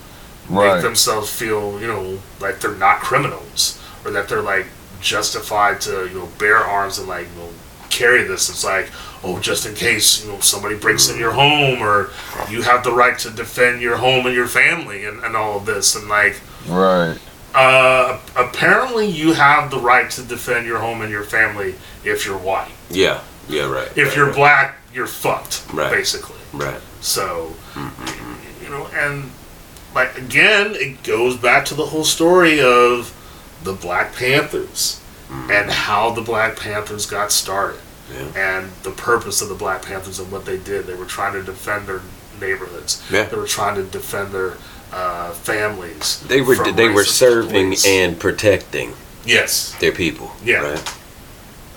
make 0.50 0.82
themselves 0.82 1.32
feel 1.32 1.80
you 1.82 1.88
know 1.88 2.20
like 2.40 2.60
they're 2.60 2.76
not 2.76 3.00
criminals 3.02 3.82
or 4.06 4.12
that 4.12 4.28
they're 4.30 4.42
like 4.42 4.68
justified 5.02 5.82
to 5.82 6.08
you 6.08 6.20
know 6.20 6.28
bear 6.38 6.58
arms 6.58 7.00
and 7.00 7.08
like 7.08 7.28
you 7.36 7.42
know 7.42 7.50
carry 7.90 8.24
this. 8.24 8.50
It's 8.50 8.64
like 8.64 8.88
oh, 9.24 9.40
just 9.40 9.66
in 9.66 9.74
case 9.74 10.24
you 10.26 10.32
know 10.32 10.40
somebody 10.40 10.76
breaks 10.76 11.10
in 11.10 11.18
your 11.18 11.32
home 11.32 11.82
or 11.82 12.10
you 12.50 12.62
have 12.62 12.84
the 12.84 12.92
right 12.92 13.18
to 13.20 13.30
defend 13.30 13.82
your 13.82 13.98
home 13.98 14.26
and 14.26 14.36
your 14.36 14.48
family 14.48 15.06
and, 15.06 15.24
and 15.24 15.36
all 15.36 15.58
of 15.58 15.66
this 15.66 15.96
and 15.96 16.08
like 16.10 16.40
Right. 16.68 17.18
uh, 17.56 18.20
apparently 18.36 19.08
you 19.08 19.34
have 19.34 19.70
the 19.72 19.80
right 19.80 20.10
to 20.12 20.22
defend 20.24 20.66
your 20.68 20.80
home 20.80 21.02
and 21.02 21.12
your 21.12 21.24
family 21.24 21.76
if 22.04 22.26
you're 22.26 22.38
white. 22.38 22.72
Yeah. 22.90 23.22
Yeah. 23.50 23.70
Right. 23.70 23.88
If 23.98 24.08
right, 24.10 24.16
you're 24.16 24.26
right, 24.28 24.36
black, 24.36 24.76
you're 24.94 25.08
fucked, 25.08 25.64
Right. 25.74 25.92
basically. 25.92 26.38
right. 26.54 26.80
So, 27.02 27.54
you 28.62 28.70
know, 28.70 28.88
and 28.94 29.30
like 29.94 30.18
again, 30.18 30.76
it 30.76 31.04
goes 31.04 31.36
back 31.38 31.66
to 31.66 31.74
the 31.76 31.86
whole 31.88 32.04
story 32.06 32.62
of 32.62 33.14
the 33.64 33.74
Black 33.74 34.16
Panthers 34.16 35.00
and 35.30 35.70
how 35.72 36.12
the 36.12 36.22
Black 36.22 36.58
Panthers 36.60 37.06
got 37.06 37.32
started 37.32 37.80
Yeah. 38.14 38.58
and 38.58 38.72
the 38.84 38.92
purpose 38.92 39.42
of 39.42 39.50
the 39.50 39.56
Black 39.56 39.82
Panthers 39.84 40.20
and 40.20 40.32
what 40.32 40.46
they 40.46 40.58
did. 40.58 40.86
They 40.86 40.94
were 40.96 41.06
trying 41.06 41.34
to 41.34 41.44
defend 41.44 41.88
their 41.88 42.02
neighborhoods. 42.40 43.02
Yeah. 43.12 43.24
They 43.24 43.38
were 43.38 43.48
trying 43.48 43.76
to 43.76 43.84
defend 43.84 44.32
their 44.32 44.58
uh, 44.92 45.32
families. 45.32 46.20
They 46.28 46.42
were 46.42 46.56
they 46.72 46.90
were 46.90 47.04
serving 47.04 47.66
police. 47.68 47.86
and 47.88 48.20
protecting 48.20 48.94
yes, 49.26 49.74
their 49.80 49.92
people. 49.92 50.32
Yeah. 50.44 50.62
Right? 50.74 50.94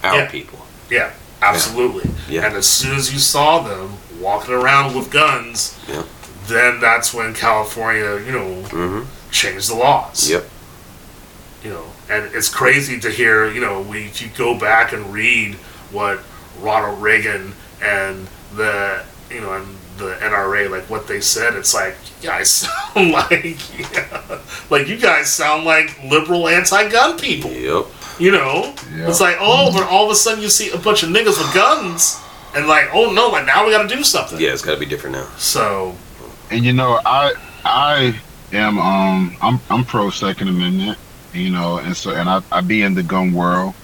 Our 0.05 0.16
Yeah. 0.16 0.26
people. 0.30 0.59
Yeah, 0.91 1.12
absolutely. 1.41 2.11
Yeah. 2.28 2.47
And 2.47 2.57
as 2.57 2.66
soon 2.66 2.95
as 2.97 3.12
you 3.12 3.18
saw 3.18 3.61
them 3.61 3.97
walking 4.20 4.55
around 4.55 4.95
with 4.95 5.11
guns, 5.11 5.74
Yeah. 5.89 6.03
then 6.47 6.80
that's 6.80 7.14
when 7.14 7.32
California, 7.34 8.20
you 8.24 8.32
know, 8.32 8.62
Mm-hmm. 8.68 9.30
changed 9.30 9.70
the 9.70 9.74
laws. 9.76 10.28
Yep. 10.30 10.45
You 11.64 11.70
know, 11.70 11.84
and 12.09 12.30
it's 12.34 12.49
crazy 12.49 13.01
to 13.01 13.11
hear, 13.11 13.51
you 13.51 13.61
know, 13.61 13.80
we 13.80 14.05
if 14.05 14.20
you 14.22 14.28
go 14.37 14.57
back 14.59 14.93
and 14.93 15.12
read 15.12 15.57
what 15.97 16.20
Ronald 16.61 17.01
Reagan 17.03 17.53
and 17.82 18.28
the, 18.55 19.03
you 19.30 19.40
know, 19.40 19.53
and 19.55 19.66
the 19.99 20.12
NRA, 20.20 20.68
like 20.70 20.84
what 20.90 21.07
they 21.09 21.20
said, 21.22 21.55
it's 21.55 21.72
like 21.74 21.97
you 22.22 22.28
guys 22.28 22.51
sound 22.94 23.11
like, 23.12 23.57
yeah, 23.78 24.40
like 24.70 24.86
you 24.88 24.97
guys 24.99 25.32
sound 25.32 25.64
like 25.64 25.99
liberal 26.05 26.49
anti-gun 26.49 27.18
people. 27.18 27.51
Yep. 27.51 27.86
You 28.18 28.30
know, 28.32 28.74
Yeah. 28.94 29.09
it's 29.09 29.20
like, 29.20 29.36
oh, 29.40 29.72
but 29.72 29.88
all 29.88 30.05
of 30.07 30.11
a 30.11 30.14
sudden 30.14 30.42
you 30.42 30.49
see 30.49 30.70
a 30.70 30.78
bunch 30.78 31.03
of 31.03 31.09
niggas 31.11 31.38
with 31.38 31.53
guns, 31.55 32.18
and 32.55 32.66
like, 32.66 32.88
oh 32.92 33.11
no, 33.12 33.28
like 33.28 33.47
now 33.47 33.64
we 33.66 33.72
got 33.72 33.88
to 33.88 33.94
do 33.94 34.03
something. 34.03 34.38
Yeah, 34.40 34.53
it's 34.53 34.62
got 34.62 34.74
to 34.74 34.80
be 34.80 34.86
different 34.86 35.16
now. 35.16 35.28
So 35.38 35.94
And 36.51 36.64
you 36.64 36.72
know, 36.72 37.01
I 37.05 37.34
I 37.64 38.18
am 38.53 38.78
um 38.78 39.36
I'm 39.42 39.61
I'm 39.70 39.84
pro 39.84 40.09
Second 40.11 40.49
Amendment, 40.49 40.97
you 41.34 41.51
know, 41.51 41.78
and 41.78 41.94
so 41.97 42.12
and 42.12 42.28
I, 42.28 42.40
I 42.53 42.61
be 42.62 42.82
in 42.82 42.94
the 42.94 43.03
gun 43.03 43.32
world 43.34 43.74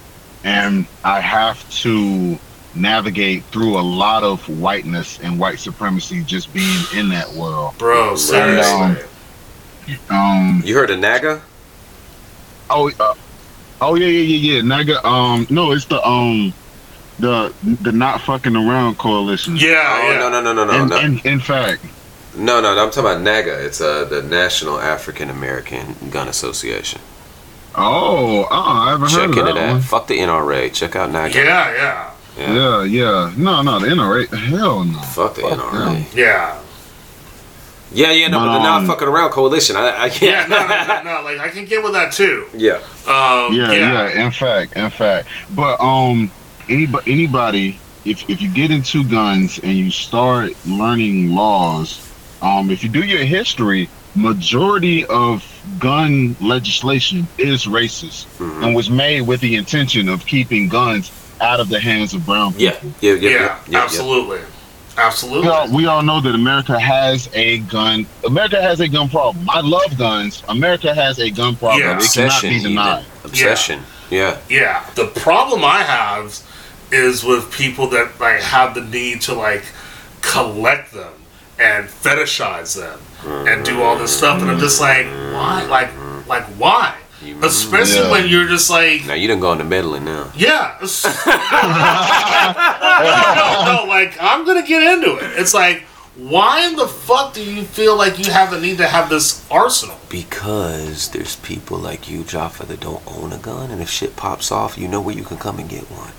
and 0.43 0.85
I 1.03 1.19
have 1.19 1.67
to 1.81 2.37
navigate 2.75 3.43
through 3.45 3.77
a 3.77 3.81
lot 3.81 4.23
of 4.23 4.47
whiteness 4.49 5.19
and 5.19 5.39
white 5.39 5.59
supremacy 5.59 6.23
just 6.23 6.51
being 6.53 6.79
in 6.95 7.09
that 7.09 7.29
world. 7.33 7.77
Bro, 7.77 8.15
seriously. 8.15 8.71
um, 8.71 8.97
Um 10.09 10.61
You 10.65 10.75
heard 10.75 10.89
of 10.89 10.99
NAGA? 10.99 11.41
oh 12.69 12.89
uh, 12.99 13.13
oh 13.81 13.95
yeah 13.95 14.07
yeah 14.07 14.21
yeah 14.21 14.53
yeah 14.55 14.61
Naga 14.61 15.05
um 15.05 15.45
no 15.49 15.71
it's 15.73 15.85
the 15.85 16.01
um 16.07 16.53
the 17.19 17.53
the 17.81 17.91
not 17.91 18.21
fucking 18.21 18.55
around 18.55 18.97
coalition. 18.97 19.55
yeah, 19.57 19.99
Oh 20.01 20.11
yeah. 20.11 20.17
no 20.19 20.29
no 20.29 20.41
no 20.41 20.53
no 20.53 20.65
no 20.65 20.81
In, 20.83 20.89
no 20.89 20.97
in, 20.99 21.19
in 21.19 21.39
fact, 21.39 21.83
no 22.35 22.59
no 22.61 22.73
no! 22.73 22.81
I'm 22.83 22.89
talking 22.89 23.01
about 23.11 23.21
NAGA. 23.21 23.63
It's 23.65 23.81
uh 23.81 24.05
the 24.05 24.23
National 24.23 24.79
African 24.79 25.29
American 25.29 25.95
Gun 26.09 26.27
Association. 26.27 27.01
Oh, 27.75 28.43
uh, 28.43 28.47
I 28.51 28.89
haven't 28.91 29.09
Check 29.09 29.19
heard 29.19 29.37
of 29.37 29.45
that, 29.45 29.55
that. 29.55 29.71
one. 29.73 29.81
Fuck 29.81 30.07
the 30.07 30.17
NRA. 30.19 30.73
Check 30.73 30.95
out 30.95 31.11
NAGA. 31.11 31.35
Yeah, 31.37 31.73
yeah, 31.75 32.11
Yeah. 32.37 32.53
Yeah, 32.53 32.83
yeah. 32.83 33.33
No, 33.37 33.61
no, 33.61 33.79
the 33.79 33.87
NRA. 33.87 34.27
Hell 34.33 34.83
no. 34.85 34.99
Fuck 34.99 35.35
the 35.35 35.41
Fuck 35.41 35.59
NRA. 35.59 36.15
yeah. 36.15 36.59
Yeah 37.95 38.11
yeah 38.11 38.27
no, 38.27 38.39
But, 38.39 38.45
but 38.47 38.53
the 38.57 38.63
not 38.63 38.81
um, 38.81 38.87
fucking 38.87 39.07
around 39.07 39.29
coalition. 39.31 39.75
I, 39.75 40.05
I 40.05 40.09
can't. 40.09 40.49
no, 40.49 40.57
no, 40.57 40.67
no, 40.67 41.03
no, 41.21 41.21
like 41.23 41.39
I 41.39 41.49
can 41.49 41.65
get 41.65 41.83
with 41.83 41.93
that 41.93 42.11
too. 42.11 42.47
yeah. 42.53 42.77
Um, 43.07 43.53
Yeah, 43.53 43.71
yeah, 43.71 44.07
yeah, 44.09 44.25
In 44.25 44.31
fact, 44.31 44.75
in 44.75 44.89
fact. 44.89 45.27
But 45.53 45.79
um, 45.79 46.31
anybody, 46.67 47.11
anybody, 47.11 47.79
if 48.03 48.27
if 48.27 48.41
you 48.41 48.49
get 48.49 48.71
into 48.71 49.03
guns 49.03 49.59
and 49.59 49.73
you 49.73 49.91
start 49.91 50.53
learning 50.65 51.35
laws, 51.35 52.01
um, 52.41 52.71
if 52.71 52.83
you 52.83 52.89
do 52.89 53.03
your 53.03 53.23
history, 53.23 53.89
majority 54.15 55.05
of 55.05 55.43
gun 55.79 56.35
legislation 56.41 57.27
is 57.37 57.65
racist 57.65 58.25
Mhm. 58.39 58.63
and 58.63 58.75
was 58.75 58.89
made 58.89 59.21
with 59.21 59.39
the 59.41 59.55
intention 59.55 60.07
of 60.09 60.25
keeping 60.25 60.67
guns 60.69 61.11
out 61.41 61.59
of 61.59 61.69
the 61.69 61.79
hands 61.79 62.13
of 62.13 62.25
brown 62.25 62.53
people. 62.53 62.89
Yeah. 63.01 63.13
Yeah. 63.13 63.13
yeah, 63.13 63.29
Yeah. 63.29 63.29
yeah, 63.39 63.57
yeah. 63.69 63.83
absolutely, 63.83 64.39
absolutely. 64.97 65.47
We 65.47 65.53
all, 65.53 65.67
we 65.71 65.85
all 65.87 66.01
know 66.03 66.21
that 66.21 66.35
America 66.35 66.79
has 66.79 67.29
a 67.33 67.59
gun. 67.59 68.05
America 68.25 68.61
has 68.61 68.79
a 68.79 68.87
gun 68.87 69.09
problem. 69.09 69.49
I 69.49 69.61
love 69.61 69.97
guns. 69.97 70.43
America 70.47 70.93
has 70.93 71.19
a 71.19 71.29
gun 71.31 71.55
problem. 71.55 71.81
Yeah. 71.81 71.97
It 71.97 72.11
cannot 72.13 72.27
Obsession. 72.27 72.49
be 72.49 72.55
even. 72.57 72.71
denied. 72.71 73.05
Obsession. 73.23 73.83
Yeah. 74.09 74.37
Yeah, 74.49 74.83
the 74.95 75.07
problem 75.07 75.65
I 75.65 75.81
have 75.81 76.37
is 76.91 77.23
with 77.23 77.49
people 77.51 77.87
that 77.87 78.19
like 78.19 78.41
have 78.41 78.75
the 78.75 78.81
need 78.81 79.21
to 79.21 79.33
like 79.33 79.63
collect 80.21 80.93
them 80.93 81.13
and 81.59 81.87
fetishize 81.87 82.75
them 82.75 82.99
and 83.25 83.63
do 83.65 83.81
all 83.81 83.97
this 83.97 84.15
stuff, 84.17 84.41
and 84.41 84.51
I'm 84.51 84.59
just 84.59 84.79
like, 84.81 85.05
why? 85.33 85.65
Like, 85.69 85.89
like 86.27 86.43
why? 86.59 86.95
Especially 87.41 87.99
Yeah. 88.01 88.11
when 88.11 88.27
you're 88.27 88.47
just 88.47 88.69
like, 88.69 89.05
Now 89.05 89.13
you 89.13 89.27
done 89.29 89.39
gone 89.39 89.57
to 89.59 89.63
meddling 89.63 90.03
now. 90.05 90.29
yeah. 90.35 90.75
it's- 90.75 91.03
no, 91.25 91.31
no, 93.65 93.85
like 93.87 94.15
I'm 94.19 94.45
gonna 94.45 94.65
get 94.65 94.83
into 94.83 95.17
it. 95.17 95.39
It's 95.39 95.53
like, 95.53 95.83
why 96.15 96.65
in 96.67 96.75
the 96.75 96.87
fuck 96.87 97.33
do 97.33 97.43
you 97.43 97.63
feel 97.63 97.95
like 97.97 98.19
you 98.19 98.31
have 98.31 98.51
the 98.51 98.59
need 98.59 98.77
to 98.77 98.87
have 98.87 99.09
this 99.09 99.45
arsenal? 99.49 99.97
Because 100.09 101.09
there's 101.09 101.35
people 101.37 101.77
like 101.79 102.09
you, 102.09 102.23
Jaffa, 102.23 102.65
that 102.67 102.79
don't 102.81 103.01
own 103.07 103.33
a 103.33 103.37
gun, 103.37 103.71
and 103.71 103.81
if 103.81 103.89
shit 103.89 104.15
pops 104.15 104.51
off, 104.51 104.77
you 104.77 104.87
know 104.87 105.01
where 105.01 105.15
you 105.15 105.23
can 105.23 105.37
come 105.37 105.59
and 105.59 105.69
get 105.69 105.83
one. 105.89 106.11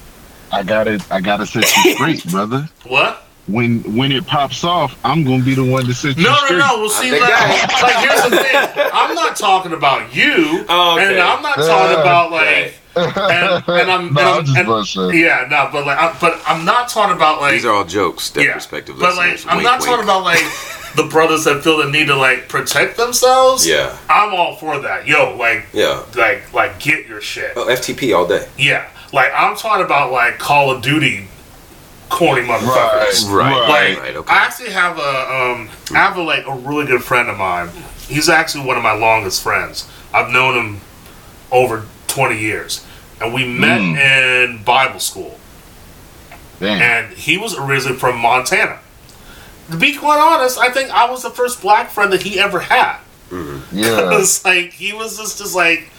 I 0.50 0.62
gotta, 0.62 1.04
I 1.10 1.20
gotta 1.20 1.46
set 1.46 1.64
you 1.84 1.92
straight, 1.94 2.24
brother. 2.26 2.68
What? 2.84 3.24
When 3.46 3.80
when 3.94 4.10
it 4.10 4.26
pops 4.26 4.64
off, 4.64 4.98
I'm 5.04 5.22
gonna 5.22 5.42
be 5.44 5.54
the 5.54 5.64
one 5.64 5.84
to 5.84 5.92
set 5.94 6.16
you 6.16 6.24
No, 6.24 6.30
no, 6.30 6.36
straight. 6.46 6.58
no. 6.58 6.78
Well, 6.78 6.88
see, 6.88 7.10
the 7.10 7.18
like, 7.20 7.82
like, 7.82 7.96
here's 8.08 8.22
the 8.22 8.30
thing. 8.38 8.88
I'm 8.92 9.14
not 9.14 9.36
talking 9.36 9.72
about 9.72 10.14
you, 10.14 10.64
Oh, 10.68 10.94
okay. 10.96 11.12
and 11.12 11.20
I'm 11.20 11.42
not 11.42 11.56
talking 11.56 11.96
uh, 11.98 12.00
about 12.00 12.30
like, 12.32 12.74
and, 12.96 13.64
and 13.68 13.90
I'm, 13.90 14.14
no, 14.14 14.38
and 14.38 14.48
I'm 14.48 14.70
I'm 14.70 14.84
just 14.84 14.96
and- 14.96 15.12
yeah, 15.18 15.46
no, 15.50 15.68
but 15.70 15.84
like, 15.84 15.98
I, 15.98 16.16
but 16.22 16.40
I'm 16.46 16.64
not 16.64 16.88
talking 16.88 17.14
about 17.14 17.42
like, 17.42 17.52
These 17.52 17.66
are 17.66 17.74
all 17.74 17.84
jokes, 17.84 18.30
that 18.30 18.42
yeah, 18.44 18.54
perspective 18.54 18.96
but 18.98 19.14
like, 19.14 19.32
listeners. 19.32 19.46
I'm 19.50 19.56
Wink, 19.58 19.64
not 19.66 19.80
wink. 19.80 19.90
talking 19.90 20.04
about 20.04 20.22
like 20.24 20.42
the 20.96 21.04
brothers 21.10 21.44
that 21.44 21.62
feel 21.62 21.76
the 21.84 21.90
need 21.90 22.06
to 22.06 22.16
like 22.16 22.48
protect 22.48 22.96
themselves. 22.96 23.66
Yeah. 23.68 23.94
I'm 24.08 24.32
all 24.32 24.56
for 24.56 24.78
that. 24.78 25.06
Yo, 25.06 25.36
like, 25.36 25.66
Yeah. 25.74 26.02
like, 26.16 26.50
like, 26.54 26.80
get 26.80 27.06
your 27.06 27.20
shit. 27.20 27.52
Oh, 27.56 27.66
FTP 27.66 28.16
all 28.16 28.26
day. 28.26 28.48
Yeah, 28.56 28.88
like 29.12 29.32
I'm 29.36 29.54
talking 29.54 29.84
about 29.84 30.12
like 30.12 30.38
Call 30.38 30.70
of 30.70 30.80
Duty, 30.80 31.28
corny 32.14 32.42
motherfuckers. 32.42 33.28
Right. 33.30 33.68
Like 33.68 33.98
Right, 34.00 34.16
okay. 34.16 34.32
I 34.32 34.36
actually 34.46 34.70
have 34.70 34.98
a 34.98 35.02
um 35.02 35.68
I 35.94 35.98
have 35.98 36.16
a 36.16 36.22
like 36.22 36.46
a 36.46 36.54
really 36.54 36.86
good 36.86 37.02
friend 37.02 37.28
of 37.28 37.36
mine. 37.36 37.68
He's 38.08 38.28
actually 38.28 38.64
one 38.66 38.76
of 38.76 38.82
my 38.82 38.92
longest 38.94 39.42
friends. 39.42 39.88
I've 40.12 40.30
known 40.30 40.54
him 40.54 40.80
over 41.50 41.86
twenty 42.06 42.38
years. 42.38 42.84
And 43.20 43.32
we 43.32 43.44
met 43.46 43.80
Mm. 43.80 43.96
in 44.58 44.62
Bible 44.64 45.00
school. 45.00 45.38
Damn. 46.60 46.82
And 46.82 47.16
he 47.16 47.36
was 47.38 47.56
originally 47.56 47.96
from 47.98 48.18
Montana. 48.18 48.78
To 49.70 49.76
be 49.76 49.96
quite 49.96 50.18
honest, 50.18 50.58
I 50.58 50.70
think 50.70 50.90
I 50.90 51.08
was 51.10 51.22
the 51.22 51.30
first 51.30 51.62
black 51.62 51.90
friend 51.90 52.12
that 52.12 52.22
he 52.22 52.38
ever 52.38 52.60
had. 52.60 52.98
Yeah. 53.72 54.18
It's 54.20 54.44
like 54.44 54.72
he 54.72 54.92
was 54.92 55.16
just 55.18 55.38
just 55.38 55.54
like 55.56 55.90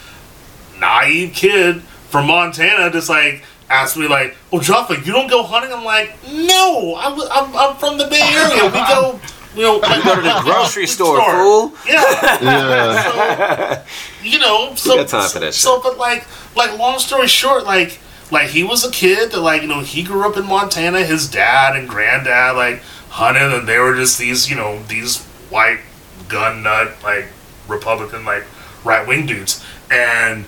naive 0.80 1.34
kid 1.34 1.82
from 2.10 2.28
Montana, 2.28 2.92
just 2.92 3.10
like 3.10 3.44
asked 3.70 3.98
me 3.98 4.08
like, 4.08 4.36
"Oh, 4.52 4.60
Jaffa, 4.60 4.96
you 5.04 5.12
don't 5.12 5.30
go 5.30 5.44
hunting?" 5.44 5.74
I'm 5.74 5.84
like, 5.84 6.16
"No, 6.32 6.96
I'm 6.98 7.20
I'm, 7.32 7.56
I'm 7.56 7.76
from 7.78 7.98
the 7.98 8.08
Bay 8.08 8.22
Area. 8.22 8.66
We 8.66 8.72
go, 8.88 9.20
you 9.56 9.62
know, 9.62 9.76
we 9.76 9.82
Go 10.04 10.16
to 10.16 10.22
the 10.22 10.42
grocery 10.44 10.86
store, 10.88 11.22
fool. 11.32 11.74
Yeah, 11.88 12.02
Yeah. 12.42 13.84
so, 13.84 13.86
you 14.24 14.40
know, 14.40 14.76
so 14.76 14.96
got 14.98 15.08
time 15.08 15.30
for 15.30 15.40
that 15.40 15.54
So, 15.54 15.80
but 15.82 15.98
like, 15.98 16.26
like 16.56 16.78
long 16.78 17.00
story 17.00 17.28
short, 17.28 17.64
like, 17.64 18.00
like 18.32 18.50
he 18.50 18.64
was 18.64 18.84
a 18.86 18.92
kid 18.92 19.32
that 19.32 19.40
like 19.40 19.62
you 19.62 19.68
know 19.68 19.80
he 19.82 20.04
grew 20.04 20.28
up 20.30 20.36
in 20.38 20.46
Montana. 20.46 21.04
His 21.04 21.30
dad 21.30 21.76
and 21.76 21.88
granddad 21.88 22.56
like 22.56 22.82
hunted, 23.10 23.54
and 23.54 23.68
they 23.68 23.80
were 23.80 23.96
just 23.96 24.18
these 24.20 24.50
you 24.50 24.56
know 24.56 24.82
these 24.84 25.24
white 25.50 25.80
gun 26.28 26.64
nut 26.64 26.92
like 27.04 27.26
Republican 27.68 28.26
like 28.26 28.44
right 28.84 29.08
wing 29.08 29.26
dudes, 29.26 29.64
and 29.90 30.46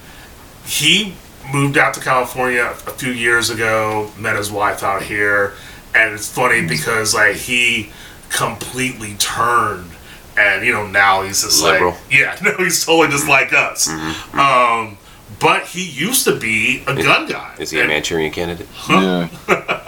he 0.65 1.13
moved 1.51 1.77
out 1.77 1.93
to 1.95 1.99
California 1.99 2.63
a 2.65 2.91
few 2.91 3.11
years 3.11 3.49
ago. 3.49 4.11
Met 4.17 4.35
his 4.35 4.51
wife 4.51 4.83
out 4.83 5.03
here, 5.03 5.53
and 5.95 6.13
it's 6.13 6.31
funny 6.31 6.65
because 6.67 7.13
like 7.13 7.35
he 7.35 7.91
completely 8.29 9.15
turned, 9.15 9.91
and 10.37 10.65
you 10.65 10.71
know 10.71 10.87
now 10.87 11.21
he's 11.23 11.43
just 11.43 11.63
Liberal. 11.63 11.91
like 11.91 11.99
yeah, 12.11 12.37
no, 12.43 12.55
he's 12.57 12.85
totally 12.85 13.09
just 13.09 13.27
like 13.27 13.53
us. 13.53 13.87
Um, 14.33 14.97
but 15.39 15.65
he 15.65 15.83
used 15.83 16.23
to 16.25 16.39
be 16.39 16.83
a 16.87 16.95
gun 16.95 17.27
guy. 17.27 17.55
Is 17.59 17.71
he 17.71 17.79
a 17.79 17.87
Manchurian 17.87 18.31
candidate? 18.31 18.67
Yeah. 18.89 19.27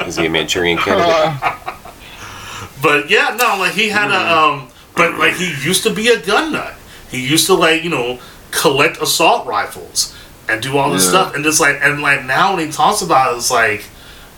Is 0.05 0.16
he 0.18 0.26
a 0.26 0.30
Manchurian 0.30 0.78
candidate? 0.78 1.53
But 2.82 3.10
yeah, 3.10 3.36
no, 3.38 3.57
like 3.60 3.74
he 3.74 3.89
had 3.89 4.10
a 4.10 4.38
um, 4.38 4.70
but 4.95 5.18
like 5.18 5.34
he 5.34 5.47
used 5.66 5.84
to 5.84 5.93
be 5.93 6.07
a 6.07 6.20
gun 6.22 6.53
nut. 6.53 6.74
He 7.10 7.28
used 7.28 7.45
to 7.47 7.53
like 7.53 7.84
you 7.84 7.89
know 7.89 8.20
collect 8.51 9.01
assault 9.01 9.45
rifles 9.45 10.16
and 10.50 10.62
do 10.62 10.78
all 10.78 10.89
this 10.91 11.04
Yeah. 11.06 11.10
stuff, 11.10 11.36
and 11.36 11.43
just 11.43 11.60
like 11.60 11.80
and 11.82 12.02
like 12.02 12.26
now 12.26 12.56
when 12.56 12.66
he 12.66 12.72
talks 12.72 13.02
about 13.02 13.34
it, 13.34 13.38
it's 13.38 13.52
like, 13.52 13.84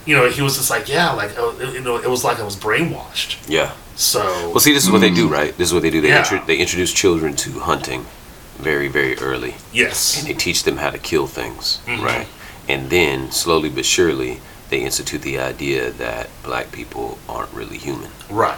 you 0.06 0.14
know, 0.16 0.28
he 0.28 0.42
was 0.42 0.56
just 0.56 0.70
like 0.70 0.88
yeah, 0.88 1.12
like 1.12 1.36
uh, 1.38 1.52
you 1.72 1.80
know, 1.80 1.96
it 1.96 2.08
was 2.10 2.24
like 2.24 2.38
I 2.40 2.42
was 2.44 2.56
brainwashed. 2.56 3.36
Yeah. 3.48 3.72
So 3.96 4.22
Well, 4.50 4.60
see, 4.60 4.72
this 4.72 4.84
is 4.84 4.90
what 4.90 5.00
they 5.00 5.10
do, 5.10 5.28
right? 5.28 5.56
This 5.58 5.68
is 5.68 5.74
what 5.74 5.82
they 5.82 5.90
do. 5.90 6.00
They 6.00 6.08
Yeah. 6.08 6.18
intro- 6.20 6.42
they 6.46 6.56
introduce 6.56 6.92
children 6.92 7.34
to 7.36 7.60
hunting 7.60 8.06
very, 8.58 8.88
very 8.88 9.18
early, 9.18 9.54
yes, 9.72 10.16
and 10.18 10.26
they 10.28 10.34
teach 10.34 10.62
them 10.64 10.78
how 10.78 10.90
to 10.90 10.98
kill 10.98 11.26
things, 11.26 11.78
Mhm. 11.86 12.02
right? 12.02 12.26
And 12.68 12.90
then 12.90 13.30
slowly 13.32 13.68
but 13.68 13.84
surely, 13.84 14.40
they 14.70 14.78
institute 14.78 15.22
the 15.22 15.38
idea 15.38 15.90
that 15.90 16.30
black 16.42 16.72
people 16.72 17.18
aren't 17.28 17.52
really 17.52 17.76
human, 17.76 18.10
right, 18.30 18.56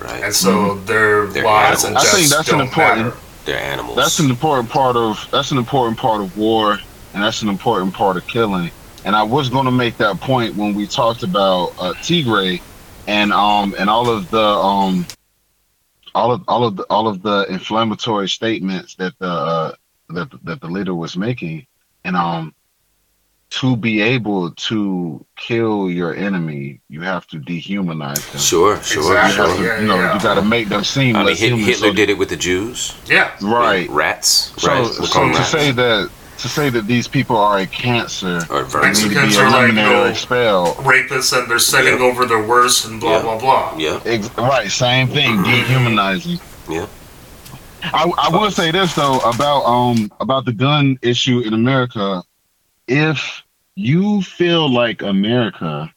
right? 0.00 0.22
and 0.24 0.34
so 0.34 0.74
their 0.86 1.26
They're 1.26 1.44
lives 1.44 1.84
and 1.84 1.96
animals. 1.96 2.14
I 2.14 2.16
think 2.18 2.28
that's 2.28 2.48
an 2.48 2.58
don't 2.58 2.66
important- 2.68 3.06
matter. 3.06 3.16
Animals. 3.54 3.96
That's 3.96 4.18
an 4.18 4.30
important 4.30 4.68
part 4.68 4.96
of 4.96 5.28
that's 5.30 5.50
an 5.50 5.58
important 5.58 5.98
part 5.98 6.20
of 6.20 6.36
war, 6.36 6.78
and 7.14 7.22
that's 7.22 7.42
an 7.42 7.48
important 7.48 7.94
part 7.94 8.16
of 8.16 8.26
killing. 8.26 8.70
And 9.04 9.14
I 9.14 9.22
was 9.22 9.48
going 9.48 9.66
to 9.66 9.70
make 9.70 9.96
that 9.98 10.20
point 10.20 10.56
when 10.56 10.74
we 10.74 10.86
talked 10.86 11.22
about 11.22 11.68
uh, 11.78 11.94
Tigray, 11.94 12.60
and 13.06 13.32
um 13.32 13.74
and 13.78 13.88
all 13.88 14.08
of 14.10 14.30
the 14.30 14.42
um 14.42 15.06
all 16.14 16.32
of 16.32 16.42
all 16.48 16.64
of 16.64 16.76
the 16.76 16.82
all 16.84 17.06
of 17.06 17.22
the 17.22 17.46
inflammatory 17.48 18.28
statements 18.28 18.94
that 18.96 19.14
the 19.18 19.28
uh, 19.28 19.72
that 20.10 20.28
that 20.44 20.60
the 20.60 20.66
leader 20.66 20.94
was 20.94 21.16
making, 21.16 21.66
and 22.04 22.16
um 22.16 22.54
to 23.48 23.76
be 23.76 24.00
able 24.02 24.50
to 24.52 25.24
kill 25.36 25.88
your 25.90 26.14
enemy, 26.14 26.80
you 26.88 27.00
have 27.02 27.26
to 27.28 27.38
dehumanize 27.38 28.30
them. 28.32 28.40
Sure, 28.40 28.82
sure, 28.82 29.16
Exactly. 29.16 29.36
sure. 29.36 29.56
You, 29.60 29.66
Yeah, 29.66 29.80
you 29.80 29.86
know, 29.86 29.94
yeah. 29.96 30.14
you 30.14 30.20
got 30.20 30.34
to 30.34 30.42
make 30.42 30.68
them 30.68 30.82
seem 30.84 31.14
I 31.14 31.20
mean, 31.20 31.26
less 31.28 31.38
Hit- 31.38 31.50
human. 31.50 31.64
Hitler 31.64 31.88
so- 31.88 31.94
did 31.94 32.10
it 32.10 32.18
with 32.18 32.28
the 32.28 32.36
Jews. 32.36 32.94
Yeah, 33.06 33.30
right. 33.40 33.88
Rats, 33.90 34.52
So, 34.58 34.68
right? 34.68 34.80
We'll 34.80 34.92
so 34.92 35.06
call 35.12 35.28
to 35.30 35.38
rats. 35.38 35.48
say 35.50 35.70
that 35.72 36.10
to 36.38 36.48
say 36.48 36.68
that 36.68 36.86
these 36.86 37.08
people 37.08 37.36
are 37.38 37.58
a 37.60 37.66
cancer 37.66 38.40
or 38.50 38.62
need 38.64 38.70
vermin. 38.70 38.94
to 38.94 39.08
be 39.08 39.14
Mexicans 39.14 39.36
are 39.38 39.44
like, 39.50 39.54
eliminated 39.70 39.90
or 39.92 39.94
no. 39.94 40.04
expelled. 40.04 40.76
rapists 40.78 41.32
and 41.38 41.50
they're 41.50 41.58
sending 41.58 41.98
Yeah. 41.98 42.04
over 42.04 42.26
their 42.26 42.42
worst 42.46 42.84
and 42.84 43.00
blah 43.00 43.12
Yeah. 43.12 43.22
blah 43.22 43.38
blah. 43.38 43.74
Yeah, 43.78 44.00
Ex- 44.04 44.28
right, 44.36 44.70
same 44.70 45.08
thing, 45.08 45.42
dehumanizing. 45.44 46.38
Yeah. 46.68 46.86
I, 47.84 48.10
I 48.18 48.28
will 48.28 48.50
say 48.50 48.70
this 48.70 48.92
though 48.94 49.18
about 49.20 49.62
um 49.64 50.10
about 50.20 50.44
the 50.44 50.52
gun 50.52 50.98
issue 51.00 51.38
in 51.40 51.54
America. 51.54 52.22
If 52.88 53.42
you 53.74 54.22
feel 54.22 54.70
like 54.70 55.02
America 55.02 55.92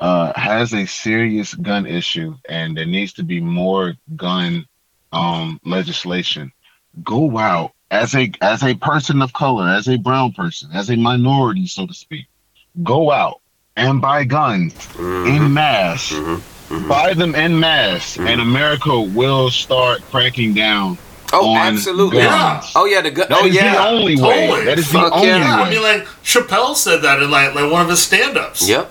uh, 0.00 0.32
has 0.38 0.72
a 0.74 0.86
serious 0.86 1.54
gun 1.54 1.86
issue 1.86 2.36
and 2.48 2.76
there 2.76 2.86
needs 2.86 3.14
to 3.14 3.22
be 3.22 3.40
more 3.40 3.94
gun 4.16 4.66
um, 5.12 5.60
legislation, 5.64 6.52
go 7.02 7.38
out 7.38 7.72
as 7.90 8.14
a 8.14 8.30
as 8.40 8.62
a 8.62 8.74
person 8.74 9.22
of 9.22 9.32
color, 9.32 9.68
as 9.68 9.88
a 9.88 9.96
brown 9.96 10.32
person, 10.32 10.70
as 10.72 10.90
a 10.90 10.96
minority, 10.96 11.66
so 11.66 11.86
to 11.86 11.94
speak. 11.94 12.26
Go 12.82 13.10
out 13.10 13.40
and 13.76 14.00
buy 14.00 14.24
guns 14.24 14.74
Mhm, 14.94 15.36
in 15.36 15.54
mass. 15.54 16.10
mhm, 16.10 16.40
mhm. 16.68 16.88
Buy 16.88 17.14
them 17.14 17.34
in 17.34 17.58
mass, 17.60 18.18
and 18.18 18.40
America 18.40 19.00
will 19.00 19.50
start 19.50 20.02
cracking 20.10 20.52
down. 20.54 20.98
Oh, 21.32 21.50
on 21.54 21.56
absolutely. 21.74 22.18
guns. 22.22 22.72
Oh 22.74 22.84
yeah, 22.84 23.00
the 23.00 23.10
gun. 23.10 23.26
That 23.28 23.38
Oh 23.42 23.46
is 23.46 23.54
the 23.54 23.60
yeah. 23.62 23.86
only 23.88 24.16
way. 24.20 24.46
Totally. 24.48 24.64
That 24.66 24.78
is 24.78 24.86
the 24.92 24.98
Fuck 24.98 25.12
only 25.14 25.28
yeah. 25.28 25.38
Yeah, 25.38 25.62
way. 25.62 25.68
I 25.68 25.70
mean, 25.70 25.82
like 25.82 26.06
Chappelle 26.22 26.74
said 26.76 27.02
that 27.02 27.22
in 27.22 27.30
like 27.30 27.54
like 27.54 27.70
one 27.70 27.82
of 27.82 27.88
his 27.88 28.02
stand-ups. 28.02 28.68
Yep. 28.68 28.90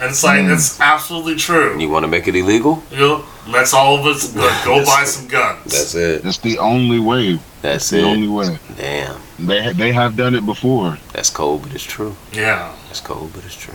And 0.00 0.10
it's 0.10 0.24
like 0.24 0.40
Mm. 0.40 0.52
it's 0.54 0.80
absolutely 0.80 1.36
true. 1.36 1.78
You 1.78 1.88
want 1.88 2.02
to 2.04 2.08
make 2.08 2.26
it 2.26 2.34
illegal? 2.34 2.82
You 2.90 2.96
know, 2.98 3.24
let's 3.48 3.72
all 3.72 3.96
of 3.98 4.04
us 4.06 4.32
go, 4.32 4.40
go 4.64 4.84
buy 4.84 5.04
some 5.04 5.28
guns. 5.28 5.62
That's 5.70 5.94
it. 5.94 6.22
That's 6.24 6.38
the 6.38 6.58
only 6.58 6.98
way. 6.98 7.38
That's 7.62 7.90
the 7.90 7.98
it. 8.00 8.04
only 8.04 8.28
way. 8.28 8.58
Damn. 8.76 9.20
They 9.38 9.72
they 9.72 9.92
have 9.92 10.16
done 10.16 10.34
it 10.34 10.44
before. 10.44 10.98
That's 11.12 11.30
cold, 11.30 11.62
but 11.62 11.74
it's 11.74 11.84
true. 11.84 12.16
yeah. 12.32 12.74
That's 12.88 13.00
cold, 13.00 13.30
but 13.34 13.44
it's 13.44 13.54
true. 13.56 13.74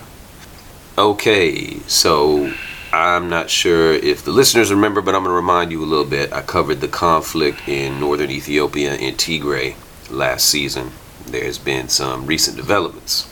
Okay, 0.98 1.80
so 1.88 2.52
I'm 2.92 3.30
not 3.30 3.50
sure 3.50 3.94
if 3.94 4.24
the 4.24 4.32
listeners 4.32 4.72
remember, 4.72 5.02
but 5.02 5.14
I'm 5.14 5.24
going 5.24 5.32
to 5.32 5.36
remind 5.36 5.72
you 5.72 5.84
a 5.84 5.86
little 5.86 6.06
bit. 6.06 6.34
I 6.34 6.42
covered 6.42 6.82
the 6.82 6.88
conflict 6.88 7.68
in 7.68 8.00
northern 8.00 8.32
Ethiopia 8.32 8.96
in 8.96 9.16
Tigray 9.16 9.76
last 10.10 10.50
season. 10.50 10.92
There's 11.26 11.60
been 11.60 11.90
some 11.90 12.26
recent 12.26 12.58
developments. 12.58 13.30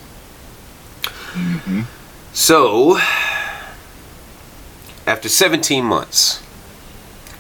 hmm 1.34 1.82
So, 2.34 3.00
after 5.08 5.28
17 5.30 5.84
months, 5.84 6.44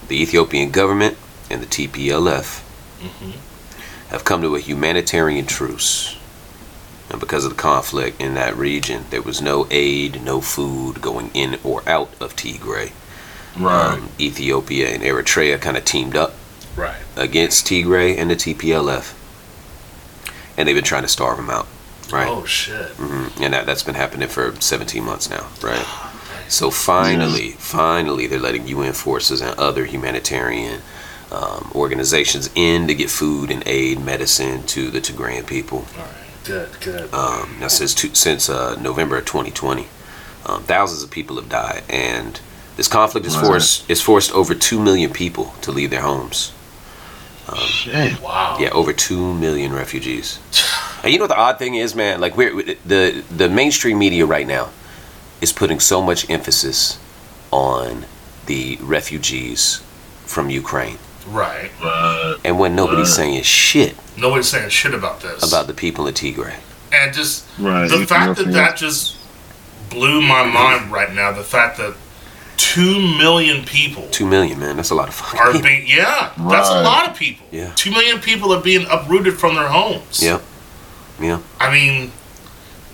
the 0.07 0.19
Ethiopian 0.21 0.71
government 0.71 1.17
and 1.51 1.61
the 1.61 1.67
TPLF 1.67 2.63
have 4.09 4.23
come 4.23 4.41
to 4.41 4.55
a 4.55 4.59
humanitarian 4.59 5.45
truce. 5.45 6.16
And 7.09 7.19
because 7.21 7.45
of 7.45 7.51
the 7.51 7.61
conflict 7.61 8.19
in 8.19 8.33
that 8.33 8.55
region, 8.57 9.05
there 9.11 9.21
was 9.21 9.41
no 9.41 9.65
aid, 9.71 10.21
no 10.23 10.41
food 10.41 11.01
going 11.01 11.31
in 11.33 11.57
or 11.63 11.87
out 11.87 12.09
of 12.19 12.35
Tigray. 12.35 12.91
Right. 13.57 13.93
Um, 13.93 14.09
Ethiopia 14.19 14.89
and 14.89 15.01
Eritrea 15.03 15.59
kind 15.61 15.77
of 15.77 15.85
teamed 15.85 16.15
up 16.15 16.33
Right. 16.75 16.97
against 17.15 17.65
Tigray 17.65 18.17
and 18.17 18.29
the 18.29 18.35
TPLF. 18.35 19.13
And 20.57 20.67
they've 20.67 20.75
been 20.75 20.83
trying 20.83 21.03
to 21.03 21.07
starve 21.07 21.37
them 21.37 21.49
out, 21.49 21.67
right? 22.11 22.27
Oh 22.29 22.45
shit. 22.45 22.89
hmm 22.91 23.27
And 23.41 23.53
that, 23.53 23.65
that's 23.65 23.83
been 23.83 23.95
happening 23.95 24.27
for 24.27 24.53
17 24.59 25.03
months 25.03 25.29
now, 25.29 25.47
right? 25.61 25.85
So 26.49 26.71
finally, 26.71 27.51
finally, 27.51 28.25
they're 28.25 28.39
letting 28.39 28.67
UN 28.69 28.93
forces 28.93 29.41
and 29.41 29.53
other 29.59 29.83
humanitarian 29.83 30.79
um, 31.29 31.69
organizations 31.75 32.49
in 32.55 32.87
to 32.87 32.95
get 32.95 33.09
food 33.09 33.51
and 33.51 33.61
aid, 33.65 33.99
medicine 33.99 34.63
to 34.67 34.89
the 34.89 35.01
Tigrayan 35.01 35.45
people. 35.45 35.79
All 35.97 36.03
right. 36.05 36.26
Good. 36.47 36.69
Good. 36.81 37.13
Um, 37.13 37.57
now, 37.59 37.67
since 37.67 37.93
two, 37.93 38.15
since 38.15 38.49
uh, 38.49 38.79
November 38.81 39.17
of 39.17 39.25
2020, 39.25 39.87
um, 40.45 40.63
thousands 40.63 41.03
of 41.03 41.11
people 41.11 41.35
have 41.35 41.49
died, 41.49 41.83
and 41.89 42.39
this 42.77 42.87
conflict 42.87 43.25
has 43.25 43.35
forced 43.35 43.89
it's 43.89 44.01
forced 44.01 44.31
over 44.31 44.55
two 44.55 44.79
million 44.79 45.11
people 45.11 45.53
to 45.61 45.71
leave 45.71 45.89
their 45.89 46.01
homes. 46.01 46.53
Shit. 47.65 48.21
wow. 48.21 48.57
Yeah, 48.59 48.69
over 48.69 48.91
two 48.91 49.33
million 49.33 49.73
refugees. 49.73 50.39
And 51.03 51.13
you 51.13 51.19
know 51.19 51.23
what 51.23 51.29
the 51.29 51.37
odd 51.39 51.59
thing 51.59 51.75
is, 51.75 51.95
man? 51.95 52.19
Like 52.19 52.35
we're 52.35 52.75
the 52.85 53.23
the 53.29 53.47
mainstream 53.49 53.99
media 53.99 54.25
right 54.25 54.47
now 54.47 54.69
is 55.41 55.53
putting 55.53 55.79
so 55.79 56.01
much 56.01 56.29
emphasis 56.29 56.99
on 57.51 58.05
the 58.47 58.77
refugees 58.81 59.81
from 60.25 60.49
Ukraine, 60.49 60.97
Right. 61.27 61.71
Right. 61.83 62.35
and 62.43 62.57
when 62.59 62.75
nobody's 62.75 63.09
Right. 63.09 63.15
saying 63.15 63.43
shit 63.43 63.95
Nobody's 64.17 64.49
saying 64.49 64.69
shit 64.69 64.93
about 64.93 65.21
this. 65.21 65.43
about 65.47 65.67
the 65.67 65.73
people 65.73 66.07
of 66.07 66.13
Tigray. 66.15 66.55
and 66.91 67.13
just 67.13 67.43
Right. 67.59 67.89
the 67.89 68.05
fact 68.07 68.37
that 68.37 68.51
that 68.53 68.77
just 68.77 69.15
blew 69.89 70.21
my 70.21 70.43
mind 70.45 70.91
right 70.91 71.13
now. 71.13 71.31
The 71.31 71.43
fact 71.43 71.77
that 71.77 71.93
two 72.57 72.99
million 73.17 73.63
people 73.65 74.07
Two 74.11 74.25
million, 74.25 74.59
man. 74.59 74.75
That's 74.77 74.89
a 74.89 74.95
lot 74.95 75.07
of 75.07 75.13
fucking. 75.13 75.39
are 75.39 75.51
people. 75.51 75.61
being 75.67 75.87
yeah, 75.87 76.29
that's 76.49 76.69
a 76.69 76.81
lot 76.81 77.07
of 77.09 77.15
people. 77.15 77.45
Yeah. 77.51 77.71
Two 77.75 77.91
million 77.91 78.19
people 78.19 78.53
are 78.53 78.61
being 78.61 78.85
uprooted 78.89 79.37
from 79.39 79.55
their 79.55 79.67
homes. 79.67 80.21
Yep. 80.23 80.41
Yeah. 81.21 81.39
I 81.59 81.71
mean, 81.71 82.11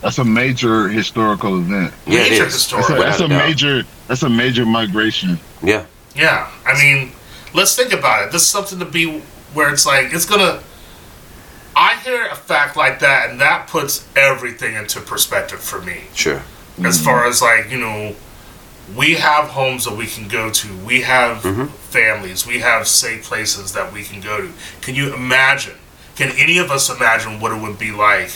That's 0.02 0.18
a 0.18 0.26
major 0.26 0.90
historical 0.90 1.58
event. 1.60 1.94
Yeah, 2.06 2.24
Major 2.24 2.46
is. 2.48 2.54
historic. 2.54 2.88
That's 2.88 3.00
a, 3.00 3.04
that's 3.04 3.20
a 3.22 3.28
major. 3.30 3.84
That's 4.10 4.24
a 4.24 4.30
major 4.30 4.66
migration. 4.66 5.40
Yeah. 5.62 5.84
yeah. 6.14 6.48
I 6.66 6.74
mean, 6.82 7.14
let's 7.54 7.76
think 7.76 7.94
about 7.94 8.28
it. 8.28 8.32
This 8.32 8.42
is 8.44 8.48
something 8.48 8.80
to 8.80 8.86
be 8.86 9.22
where 9.54 9.72
it's 9.72 9.86
like 9.86 10.14
it's 10.14 10.26
gonna. 10.26 10.62
I 11.76 11.96
hear 11.98 12.28
a 12.28 12.36
fact 12.36 12.78
like 12.78 13.00
that, 13.00 13.32
and 13.32 13.42
that 13.42 13.68
puts 13.68 14.08
everything 14.16 14.76
into 14.76 15.00
perspective 15.02 15.60
for 15.60 15.82
me. 15.82 16.04
Sure. 16.14 16.42
as 16.84 17.00
far 17.04 17.28
as 17.28 17.40
like 17.40 17.70
you 17.70 17.78
know 17.80 18.16
we 18.96 19.14
have 19.14 19.46
homes 19.50 19.86
that 19.86 19.96
we 19.96 20.08
can 20.08 20.28
go 20.28 20.50
to 20.50 20.68
we 20.78 21.02
have 21.02 21.44
Mhm. 21.44 21.70
families 21.70 22.48
we 22.48 22.60
have 22.62 22.88
safe 22.88 23.24
places 23.26 23.74
that 23.74 23.94
we 23.94 24.04
can 24.04 24.20
go 24.20 24.42
to 24.42 24.50
can 24.82 24.96
you 24.96 25.14
imagine 25.14 25.76
can 26.16 26.32
any 26.32 26.58
of 26.58 26.72
us 26.72 26.90
imagine 26.90 27.40
what 27.40 27.52
it 27.52 27.62
would 27.62 27.78
be 27.78 27.92
like 27.92 28.32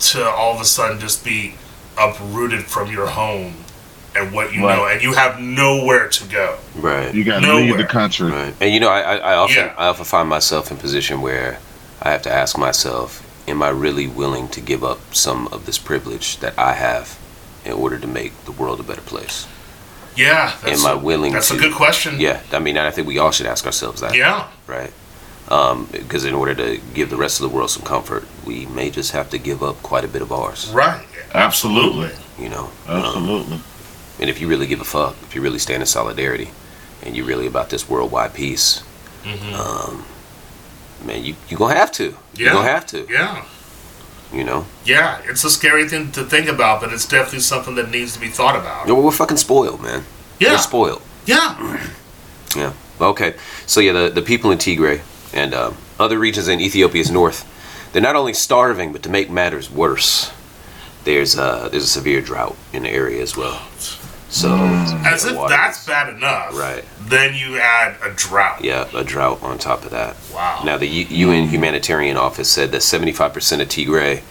to 0.00 0.26
all 0.26 0.54
of 0.54 0.62
a 0.62 0.64
sudden 0.64 0.98
just 0.98 1.22
be 1.22 1.56
uprooted 1.98 2.64
from 2.64 2.90
your 2.90 3.08
home 3.08 3.54
and 4.18 4.32
what 4.32 4.52
you 4.52 4.64
Right. 4.64 4.76
know 4.76 4.86
and 4.86 5.02
you 5.02 5.12
have 5.14 5.40
nowhere 5.40 6.08
to 6.08 6.24
go 6.28 6.58
Right. 6.76 7.14
You 7.14 7.24
got 7.24 7.40
to 7.40 7.46
Nowhere. 7.46 7.64
leave 7.64 7.76
the 7.78 7.84
country. 7.84 8.30
Right. 8.30 8.54
And 8.60 8.72
you 8.72 8.80
know, 8.80 8.88
I, 8.90 9.00
I, 9.00 9.16
I 9.16 9.34
often 9.34 9.56
Yeah. 9.56 9.74
I 9.76 9.86
often 9.88 10.04
find 10.04 10.28
myself 10.28 10.70
in 10.70 10.76
a 10.76 10.80
position 10.80 11.20
where 11.20 11.58
I 12.02 12.10
have 12.10 12.22
to 12.22 12.32
ask 12.32 12.56
myself, 12.56 13.22
am 13.48 13.62
I 13.62 13.70
really 13.70 14.06
willing 14.06 14.48
to 14.48 14.60
give 14.60 14.84
up 14.84 15.00
some 15.14 15.48
of 15.48 15.66
this 15.66 15.78
privilege 15.78 16.38
that 16.38 16.54
I 16.58 16.74
have 16.74 17.18
in 17.64 17.72
order 17.72 17.98
to 17.98 18.06
make 18.06 18.32
the 18.44 18.52
world 18.52 18.78
a 18.80 18.82
better 18.84 19.00
place? 19.02 19.46
Yeah. 20.16 20.52
That's 20.62 20.84
Am 20.84 20.90
I 20.90 20.94
willing 20.94 21.32
That's 21.32 21.48
to- 21.48 21.54
a 21.56 21.58
good 21.58 21.74
question. 21.74 22.20
Yeah, 22.20 22.40
I 22.52 22.58
mean, 22.58 22.76
I 22.78 22.90
think 22.90 23.06
we 23.08 23.18
all 23.18 23.30
should 23.32 23.46
ask 23.46 23.66
ourselves 23.66 24.00
that. 24.00 24.14
Yeah. 24.14 24.46
Right? 24.66 24.92
Um, 25.48 25.88
because 25.90 26.24
in 26.24 26.34
order 26.34 26.54
to 26.54 26.78
give 26.94 27.08
the 27.10 27.16
rest 27.16 27.40
of 27.40 27.48
the 27.50 27.54
world 27.56 27.70
some 27.70 27.82
comfort, 27.82 28.24
we 28.44 28.66
may 28.66 28.90
just 28.90 29.12
have 29.12 29.30
to 29.30 29.38
give 29.38 29.62
up 29.62 29.82
quite 29.82 30.04
a 30.04 30.08
bit 30.08 30.22
of 30.22 30.30
ours. 30.30 30.68
Right. 30.72 31.06
Absolutely. 31.34 32.10
You 32.38 32.48
know, 32.50 32.70
Um, 32.86 33.02
Absolutely. 33.04 33.60
And 34.20 34.28
if 34.30 34.40
you 34.40 34.48
really 34.48 34.66
give 34.66 34.80
a 34.80 34.84
fuck, 34.84 35.16
if 35.22 35.34
you 35.34 35.40
really 35.40 35.58
stand 35.58 35.82
in 35.82 35.86
solidarity, 35.86 36.50
and 37.02 37.16
you're 37.16 37.26
really 37.26 37.46
about 37.46 37.70
this 37.70 37.88
worldwide 37.88 38.34
peace, 38.34 38.80
hmm 39.24 39.54
um, 39.54 40.04
man, 41.04 41.24
you 41.24 41.34
you 41.48 41.56
gonna 41.56 41.74
have 41.74 41.92
to. 41.92 42.04
Yeah. 42.04 42.14
You're 42.34 42.52
gonna 42.54 42.68
have 42.68 42.86
to. 42.86 43.06
Yeah. 43.08 43.44
You 44.32 44.44
know. 44.44 44.66
Yeah. 44.84 45.20
It's 45.24 45.44
a 45.44 45.50
scary 45.50 45.88
thing 45.88 46.12
to 46.12 46.24
think 46.24 46.48
about, 46.48 46.80
but 46.82 46.92
it's 46.92 47.06
definitely 47.06 47.40
something 47.40 47.74
that 47.76 47.90
needs 47.90 48.12
to 48.12 48.20
be 48.20 48.28
thought 48.28 48.56
about. 48.56 48.86
No, 48.86 48.94
we're 49.00 49.10
fucking 49.10 49.38
spoiled, 49.38 49.80
man. 49.80 50.04
Yeah. 50.38 50.52
We're 50.52 50.58
spoiled. 50.58 51.02
Yeah. 51.26 51.80
Yeah. 52.56 52.72
Okay. 52.98 53.34
So 53.66 53.80
yeah, 53.80 53.92
the 53.92 54.08
the 54.08 54.22
people 54.22 54.50
in 54.50 54.58
Tigray 54.58 55.02
and 55.34 55.52
um, 55.52 55.76
other 56.00 56.18
regions 56.18 56.48
in 56.48 56.60
Ethiopia's 56.60 57.10
north, 57.10 57.44
they're 57.92 58.00
not 58.02 58.16
only 58.16 58.32
starving, 58.32 58.90
but 58.90 59.02
to 59.02 59.10
make 59.10 59.28
matters 59.30 59.70
worse, 59.70 60.32
there's 61.04 61.38
uh 61.38 61.68
there's 61.68 61.84
a 61.84 61.88
severe 61.88 62.22
drought 62.22 62.56
in 62.72 62.84
the 62.84 62.88
area 62.90 63.22
as 63.22 63.36
well. 63.36 63.60
So 64.30 64.54
As 65.06 65.24
if 65.24 65.36
water- 65.36 65.48
that's 65.54 65.86
bad 65.86 66.14
enough. 66.14 66.54
Right. 66.56 66.84
Then 67.00 67.34
you 67.34 67.58
add 67.58 67.96
a 68.04 68.10
drought. 68.10 68.62
yeah 68.62 68.86
a 68.94 69.02
drought 69.02 69.42
on 69.42 69.56
top 69.58 69.84
of 69.84 69.90
that. 69.92 70.16
Wow. 70.34 70.62
Now 70.64 70.76
the 70.76 70.86
U- 70.86 71.28
UN 71.28 71.48
humanitarian 71.48 72.16
office 72.16 72.50
said 72.50 72.70
that 72.72 72.82
75% 72.82 73.60
of 73.62 73.68
Tigray 73.68 74.22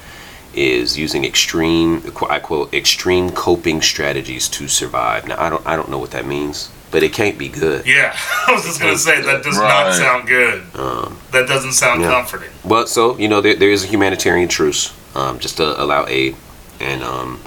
is 0.53 0.97
using 0.97 1.25
extreme 1.25 2.03
I 2.29 2.39
quote 2.39 2.73
extreme 2.73 3.31
coping 3.31 3.81
strategies 3.81 4.47
to 4.49 4.67
survive. 4.67 5.27
Now 5.27 5.41
I 5.41 5.49
don't 5.49 5.65
I 5.65 5.75
don't 5.75 5.89
know 5.89 5.97
what 5.97 6.11
that 6.11 6.25
means, 6.27 6.69
but 6.91 7.01
it 7.03 7.11
can't 7.13 7.37
be 7.37 7.49
good. 7.49 7.85
Yeah, 7.87 8.15
I 8.47 8.51
was 8.53 8.63
just 8.65 8.79
gonna 8.79 8.97
say 8.97 9.21
that 9.21 9.43
does 9.43 9.57
not 9.57 9.93
sound 9.95 10.27
good. 10.27 10.63
Um, 10.75 11.17
That 11.31 11.47
doesn't 11.47 11.73
sound 11.73 12.01
Yeah. 12.01 12.11
comforting. 12.11 12.49
But 12.63 12.87
so 12.87 13.17
you 13.17 13.27
know, 13.27 13.41
there, 13.41 13.55
there 13.55 13.71
is 13.71 13.83
a 13.83 13.87
humanitarian 13.87 14.47
truce, 14.47 14.93
um, 15.15 15.39
just 15.39 15.57
to 15.57 15.79
allow 15.81 16.05
aid 16.07 16.35
and 16.79 17.01
um, 17.03 17.41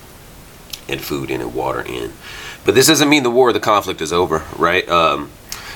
and 0.89 1.01
food 1.01 1.31
in 1.31 1.41
and 1.41 1.55
water 1.55 1.83
in. 1.83 2.13
But 2.65 2.75
this 2.75 2.87
doesn't 2.87 3.09
mean 3.09 3.23
the 3.23 3.31
war 3.31 3.53
the 3.53 3.61
conflict 3.61 4.01
is 4.01 4.13
over, 4.13 4.43
right? 4.57 4.89
Um, 4.89 5.31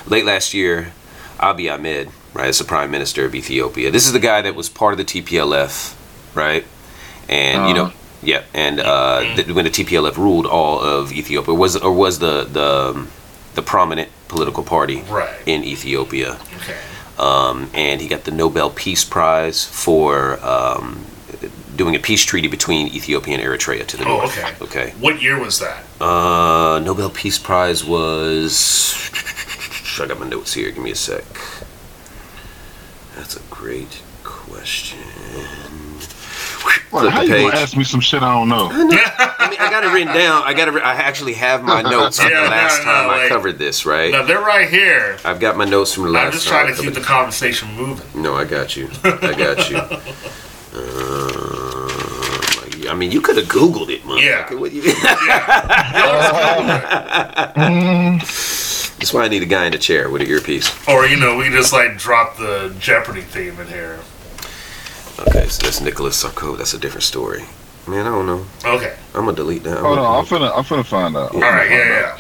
late 0.06 0.24
last 0.24 0.52
year, 0.54 0.92
Abiy 1.38 1.72
Ahmed, 1.72 2.10
right, 2.34 2.48
is 2.48 2.58
the 2.58 2.64
prime 2.64 2.90
minister 2.90 3.24
of 3.24 3.34
Ethiopia. 3.34 3.90
This 3.90 4.06
is 4.06 4.12
the 4.12 4.18
guy 4.20 4.42
that 4.42 4.54
was 4.54 4.68
part 4.68 4.92
of 4.92 4.98
the 4.98 5.04
TPLF, 5.04 5.94
right? 6.34 6.64
And 7.28 7.68
you 7.68 7.74
know, 7.74 7.84
Uh-huh. 7.86 7.96
yeah, 8.22 8.42
and 8.52 8.80
uh, 8.80 9.20
th- 9.34 9.48
when 9.48 9.64
the 9.64 9.70
TPLF 9.70 10.16
ruled 10.18 10.46
all 10.46 10.78
of 10.80 11.10
Ethiopia, 11.12 11.54
was 11.54 11.76
or 11.76 11.92
was 11.92 12.18
the 12.18 12.44
the 12.44 12.90
um, 12.94 13.08
the 13.54 13.62
prominent 13.62 14.08
political 14.28 14.62
party 14.62 15.02
Right. 15.08 15.30
in 15.46 15.62
Ethiopia 15.64 16.36
Okay. 16.56 16.76
um, 17.18 17.70
and 17.72 18.00
he 18.02 18.08
got 18.08 18.24
the 18.24 18.30
Nobel 18.32 18.68
Peace 18.70 19.04
Prize 19.04 19.64
for 19.64 20.38
um, 20.44 21.06
doing 21.76 21.94
a 21.96 21.98
peace 21.98 22.24
treaty 22.24 22.48
between 22.48 22.88
Ethiopia 22.88 23.34
and 23.36 23.42
Eritrea 23.42 23.86
to 23.86 23.96
the 23.96 24.04
Oh, 24.04 24.18
north. 24.18 24.38
okay. 24.38 24.54
Okay. 24.62 24.94
What 25.00 25.20
year 25.22 25.38
was 25.38 25.58
that? 25.60 25.84
Uh, 26.00 26.78
Nobel 26.84 27.10
Peace 27.10 27.38
Prize 27.38 27.84
was. 27.84 28.94
I 30.00 30.06
got 30.06 30.18
my 30.18 30.28
notes 30.28 30.52
here. 30.54 30.70
Give 30.70 30.82
me 30.82 30.90
a 30.90 30.96
sec. 30.96 31.24
That's 33.16 33.36
a 33.36 33.40
great 33.50 34.02
question. 34.24 34.98
Well, 36.90 37.02
Flip 37.02 37.12
how 37.12 37.22
you 37.22 37.28
page. 37.32 37.50
gonna 37.50 37.60
ask 37.62 37.76
me 37.76 37.84
some 37.84 38.00
shit 38.00 38.22
I 38.22 38.32
don't 38.34 38.48
know? 38.48 38.68
I 38.70 39.48
mean, 39.50 39.58
I 39.60 39.68
got 39.70 39.82
it 39.84 39.88
written 39.92 40.14
down. 40.14 40.42
I 40.44 40.54
got 40.54 40.68
it. 40.68 40.74
I 40.76 40.94
actually 40.94 41.34
have 41.34 41.62
my 41.64 41.82
notes 41.90 42.20
from 42.20 42.30
Yeah, 42.30 42.44
the 42.44 42.50
last 42.50 42.78
no, 42.78 42.84
no, 42.86 42.92
time 42.92 43.10
I 43.10 43.28
covered 43.28 43.58
this. 43.58 43.84
Right. 43.84 44.12
No, 44.12 44.24
they're 44.24 44.40
right 44.40 44.68
here. 44.68 45.18
I've 45.24 45.40
got 45.40 45.56
my 45.56 45.64
notes 45.64 45.92
from 45.92 46.04
the 46.04 46.10
last 46.10 46.22
time 46.22 46.26
I'm 46.26 46.32
just 46.32 46.48
time 46.48 46.64
trying 46.66 46.76
to 46.76 46.82
keep 46.82 46.94
the 46.94 47.00
conversation 47.00 47.68
moving. 47.74 48.22
No, 48.22 48.34
I 48.36 48.44
got 48.44 48.76
you. 48.76 48.88
I 49.04 49.34
got 49.36 49.70
you. 49.70 49.80
Uh, 50.76 51.43
I 52.94 52.96
mean, 52.96 53.10
you 53.10 53.20
could 53.20 53.36
have 53.36 53.46
Googled 53.46 53.88
it, 53.90 54.02
motherfucker. 54.02 54.22
Yeah. 54.22 54.54
What 54.54 54.70
you- 54.72 54.82
Mm, 57.56 58.20
That's 58.98 59.12
why 59.12 59.24
I 59.24 59.28
need 59.28 59.42
a 59.42 59.46
guy 59.46 59.66
in 59.66 59.74
a 59.74 59.78
chair 59.78 60.08
with 60.08 60.22
an 60.22 60.28
earpiece. 60.28 60.70
Or 60.88 61.06
you 61.06 61.16
know, 61.16 61.36
we 61.36 61.50
just 61.50 61.72
like 61.72 61.98
drop 61.98 62.36
the 62.38 62.74
Jeopardy 62.78 63.22
theme 63.22 63.58
in 63.60 63.66
here. 63.66 63.98
Okay, 65.28 65.48
so 65.48 65.62
that's 65.64 65.80
Nicholas 65.80 66.22
Sarko. 66.22 66.56
That's 66.56 66.72
a 66.74 66.78
different 66.78 67.02
story. 67.02 67.44
Man, 67.86 68.06
I 68.06 68.10
don't 68.10 68.26
know. 68.26 68.46
Okay. 68.64 68.94
I'm 69.14 69.24
gonna 69.24 69.36
delete 69.36 69.62
that. 69.64 69.78
Hold 69.78 69.98
on, 69.98 70.20
I'm 70.20 70.24
finna, 70.24 70.56
I'm 70.56 70.64
finna 70.64 70.86
find 70.86 71.16
out. 71.16 71.34
All 71.34 71.40
right. 71.40 71.68
Yeah. 71.70 71.88
Yeah. 71.88 72.18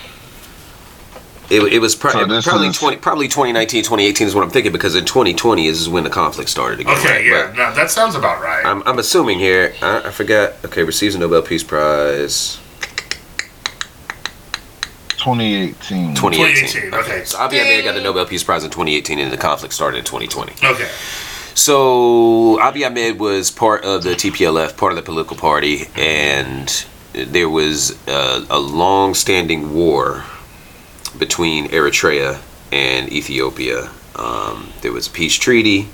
It, 1.50 1.60
it 1.74 1.78
was 1.78 1.94
pro- 1.94 2.10
So 2.12 2.24
this 2.24 2.46
probably 2.46 2.68
is- 2.68 2.78
20, 2.78 2.96
probably 2.98 3.28
2019, 3.28 3.82
2018 3.84 4.26
is 4.26 4.34
what 4.34 4.42
I'm 4.44 4.50
thinking 4.50 4.72
because 4.72 4.94
in 4.96 5.04
2020 5.04 5.66
is 5.66 5.88
when 5.88 6.02
the 6.04 6.10
conflict 6.10 6.48
started 6.48 6.80
again. 6.80 6.96
Okay. 6.98 7.08
right? 7.16 7.24
Yeah. 7.24 7.46
But 7.48 7.56
No, 7.56 7.74
that 7.74 7.90
sounds 7.90 8.14
about 8.14 8.40
right. 8.42 8.64
I'm, 8.64 8.82
I'm 8.86 8.98
assuming 8.98 9.38
here. 9.38 9.74
I, 9.82 10.04
I 10.06 10.10
forgot. 10.10 10.54
Okay, 10.64 10.82
receives 10.84 11.14
a 11.14 11.18
Nobel 11.18 11.42
Peace 11.42 11.62
Prize 11.62 12.58
2018. 15.18 16.14
2018. 16.14 16.14
2018, 16.14 16.94
okay. 16.94 17.24
So 17.24 17.38
Abiy 17.38 17.62
Ahmed 17.62 17.84
got 17.84 17.94
the 17.94 18.00
Nobel 18.02 18.26
Peace 18.26 18.42
Prize 18.42 18.64
in 18.64 18.70
2018, 18.70 19.18
and 19.18 19.32
the 19.32 19.36
conflict 19.38 19.72
started 19.74 19.98
in 19.98 20.04
2020. 20.04 20.52
Okay. 20.64 20.88
So 21.54 22.58
Abiy 22.60 22.86
Ahmed 22.86 23.18
was 23.20 23.50
part 23.50 23.84
of 23.84 24.02
the 24.02 24.10
TPLF, 24.10 24.76
part 24.76 24.92
of 24.92 24.96
the 24.96 25.02
political 25.02 25.36
party, 25.36 25.86
and 25.96 26.84
there 27.12 27.48
was 27.48 27.96
a, 28.08 28.44
a 28.50 28.58
long-standing 28.58 29.72
war 29.72 30.24
between 31.18 31.68
Eritrea 31.68 32.40
and 32.72 33.10
Ethiopia. 33.12 33.90
Um, 34.16 34.72
there 34.82 34.92
was 34.92 35.06
a 35.06 35.10
peace 35.10 35.34
treaty, 35.34 35.88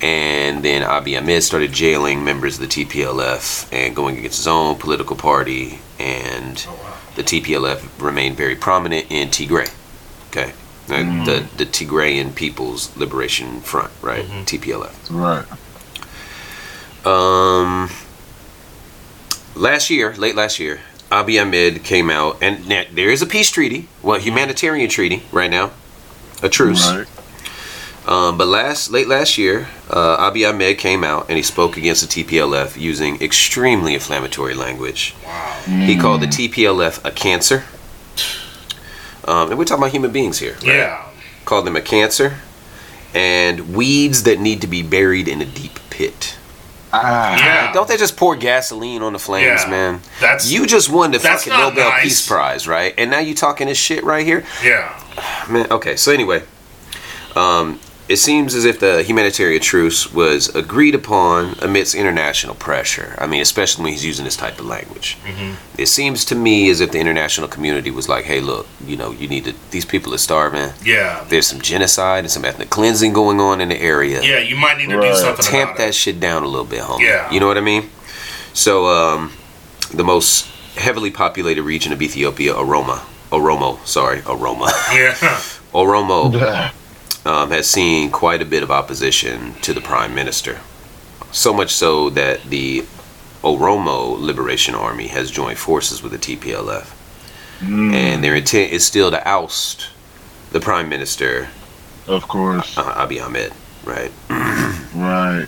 and 0.00 0.62
then 0.64 0.82
Abiy 0.82 1.16
Ahmed 1.18 1.42
started 1.42 1.72
jailing 1.72 2.24
members 2.24 2.54
of 2.54 2.60
the 2.60 2.66
TPLF 2.84 3.68
and 3.72 3.94
going 3.94 4.18
against 4.18 4.38
his 4.38 4.46
own 4.48 4.76
political 4.76 5.16
party, 5.16 5.78
and 5.98 6.64
Oh 6.68 6.80
the 7.16 7.22
TPLF 7.22 7.80
remained 8.02 8.36
very 8.36 8.56
prominent 8.56 9.06
in 9.08 9.28
Tigray. 9.28 9.70
Okay, 10.30 10.52
Uh, 10.90 11.24
the 11.24 11.46
the 11.56 11.64
Tigrayan 11.64 12.34
People's 12.34 12.90
Liberation 12.96 13.60
Front, 13.60 13.92
right? 14.02 14.26
Mhm. 14.28 14.44
TPLF. 14.46 14.94
Right. 15.10 15.46
Um, 17.06 17.88
last 19.54 19.90
year, 19.90 20.14
late 20.16 20.34
last 20.34 20.58
year, 20.58 20.80
Abiy 21.22 21.40
Ahmed 21.40 21.84
came 21.84 22.10
out, 22.10 22.38
and 22.42 22.64
there 22.92 23.10
is 23.10 23.22
a 23.22 23.26
peace 23.26 23.50
treaty, 23.50 23.88
well, 24.02 24.18
humanitarian 24.18 24.88
treaty 24.90 25.22
right 25.32 25.50
now, 25.50 25.70
a 26.42 26.48
truce. 26.48 26.86
Right. 26.90 27.06
Um, 28.06 28.36
but 28.36 28.48
last, 28.48 28.90
late 28.90 29.08
last 29.08 29.38
year, 29.38 29.68
uh, 29.88 30.30
Abiy 30.30 30.46
Ahmed 30.48 30.76
came 30.76 31.02
out 31.04 31.26
and 31.28 31.36
he 31.38 31.42
spoke 31.42 31.76
against 31.78 32.02
the 32.02 32.08
TPLF 32.24 32.76
using 32.78 33.20
extremely 33.22 33.94
inflammatory 33.94 34.52
language. 34.54 35.14
Wow. 35.24 35.62
He 35.66 35.96
called 35.96 36.20
Mm. 36.20 36.30
the 36.30 36.48
TPLF 36.48 37.02
a 37.04 37.10
cancer. 37.10 37.64
Um, 39.24 39.48
and 39.48 39.58
we're 39.58 39.64
talking 39.64 39.82
about 39.82 39.92
human 39.92 40.12
beings 40.12 40.38
here. 40.38 40.52
right? 40.56 40.64
Yeah. 40.64 41.02
Called 41.46 41.66
them 41.66 41.76
a 41.76 41.80
cancer 41.80 42.40
and 43.14 43.74
weeds 43.74 44.24
that 44.24 44.38
need 44.38 44.60
to 44.60 44.66
be 44.66 44.82
buried 44.82 45.26
in 45.28 45.40
a 45.40 45.46
deep 45.46 45.78
pit. 45.88 46.36
Ah. 47.02 47.36
Yeah. 47.38 47.72
Don't 47.72 47.88
they 47.88 47.96
just 47.96 48.16
pour 48.16 48.36
gasoline 48.36 49.02
on 49.02 49.12
the 49.12 49.18
flames, 49.18 49.62
Yeah. 49.64 49.70
man? 49.70 50.00
That's 50.20 50.50
You 50.50 50.66
just 50.66 50.88
won 50.90 51.10
the 51.10 51.18
fucking 51.20 51.52
Nobel 51.52 51.88
nice. 51.90 52.02
Peace 52.02 52.26
Prize, 52.28 52.68
right? 52.68 52.94
And 52.96 53.10
now 53.10 53.18
you 53.20 53.34
talking 53.34 53.66
this 53.68 53.78
shit 53.78 54.04
right 54.04 54.24
here? 54.26 54.44
Yeah. 54.62 54.92
Man, 55.48 55.66
okay, 55.70 55.96
so 55.96 56.12
anyway, 56.12 56.42
um, 57.36 57.80
it 58.08 58.16
seems 58.18 58.54
as 58.54 58.64
if 58.66 58.80
the 58.80 59.02
humanitarian 59.02 59.62
truce 59.62 60.12
was 60.12 60.54
agreed 60.54 60.94
upon 60.94 61.56
amidst 61.62 61.94
international 61.94 62.54
pressure. 62.54 63.14
I 63.18 63.26
mean, 63.26 63.40
especially 63.40 63.84
when 63.84 63.92
he's 63.92 64.04
using 64.04 64.24
this 64.26 64.36
type 64.36 64.58
of 64.58 64.66
language. 64.66 65.16
Mhm. 65.26 65.54
It 65.78 65.86
seems 65.86 66.24
to 66.26 66.34
me 66.34 66.68
as 66.68 66.80
if 66.80 66.90
the 66.92 66.98
international 66.98 67.48
community 67.48 67.90
was 67.90 68.06
like, 68.08 68.24
hey, 68.26 68.40
look, 68.40 68.66
you 68.86 68.96
know, 68.98 69.12
you 69.12 69.26
need 69.26 69.44
to, 69.46 69.54
these 69.70 69.86
people 69.86 70.12
are 70.12 70.18
starving. 70.18 70.70
Yeah. 70.84 71.24
There's 71.28 71.46
some 71.46 71.60
genocide 71.62 72.24
and 72.24 72.30
some 72.30 72.44
ethnic 72.44 72.68
cleansing 72.68 73.14
going 73.14 73.40
on 73.40 73.60
in 73.62 73.70
the 73.70 73.80
area. 73.80 74.20
Yeah. 74.22 74.38
You 74.38 74.56
might 74.56 74.76
need 74.76 74.90
to 74.90 74.96
do 74.96 74.98
Right. 75.00 75.16
something 75.16 75.44
Tamp 75.44 75.70
about 75.70 75.78
that 75.78 75.88
it. 75.88 75.94
shit 75.94 76.20
down 76.20 76.42
a 76.42 76.46
little 76.46 76.66
bit, 76.66 76.82
homie. 76.82 77.00
Yeah. 77.00 77.30
You 77.30 77.40
know 77.40 77.46
what 77.46 77.56
I 77.56 77.62
mean? 77.62 77.90
So, 78.52 78.86
um, 78.86 79.32
the 79.92 80.04
most 80.04 80.46
heavily 80.76 81.10
populated 81.10 81.62
region 81.62 81.92
of 81.92 82.02
Ethiopia, 82.02 82.52
Oroma, 82.52 83.00
Oromo, 83.32 83.78
sorry, 83.86 84.20
Oroma, 84.20 84.68
Yeah. 84.92 85.14
Oromo, 85.74 86.32
Yeah. 86.38 86.70
um, 87.24 87.50
has 87.50 87.68
seen 87.68 88.10
quite 88.10 88.42
a 88.42 88.44
bit 88.44 88.62
of 88.62 88.70
opposition 88.70 89.54
to 89.62 89.72
the 89.72 89.80
prime 89.80 90.14
minister. 90.14 90.60
So 91.32 91.52
much 91.52 91.72
so 91.72 92.10
that 92.10 92.42
the 92.44 92.84
Oromo 93.42 94.18
Liberation 94.20 94.74
Army 94.74 95.08
has 95.08 95.30
joined 95.30 95.58
forces 95.58 96.02
with 96.02 96.12
the 96.12 96.18
TPLF, 96.18 96.92
Mm, 97.60 97.94
and 97.94 98.24
their 98.24 98.34
intent 98.34 98.72
is 98.72 98.84
still 98.84 99.10
to 99.12 99.26
oust 99.28 99.88
the 100.50 100.58
prime 100.60 100.88
minister 100.88 101.48
of 102.08 102.26
course. 102.26 102.76
uh, 102.76 103.06
Abiy 103.06 103.24
Ahmed. 103.24 103.52
Right. 103.84 104.10
Right. 104.94 105.46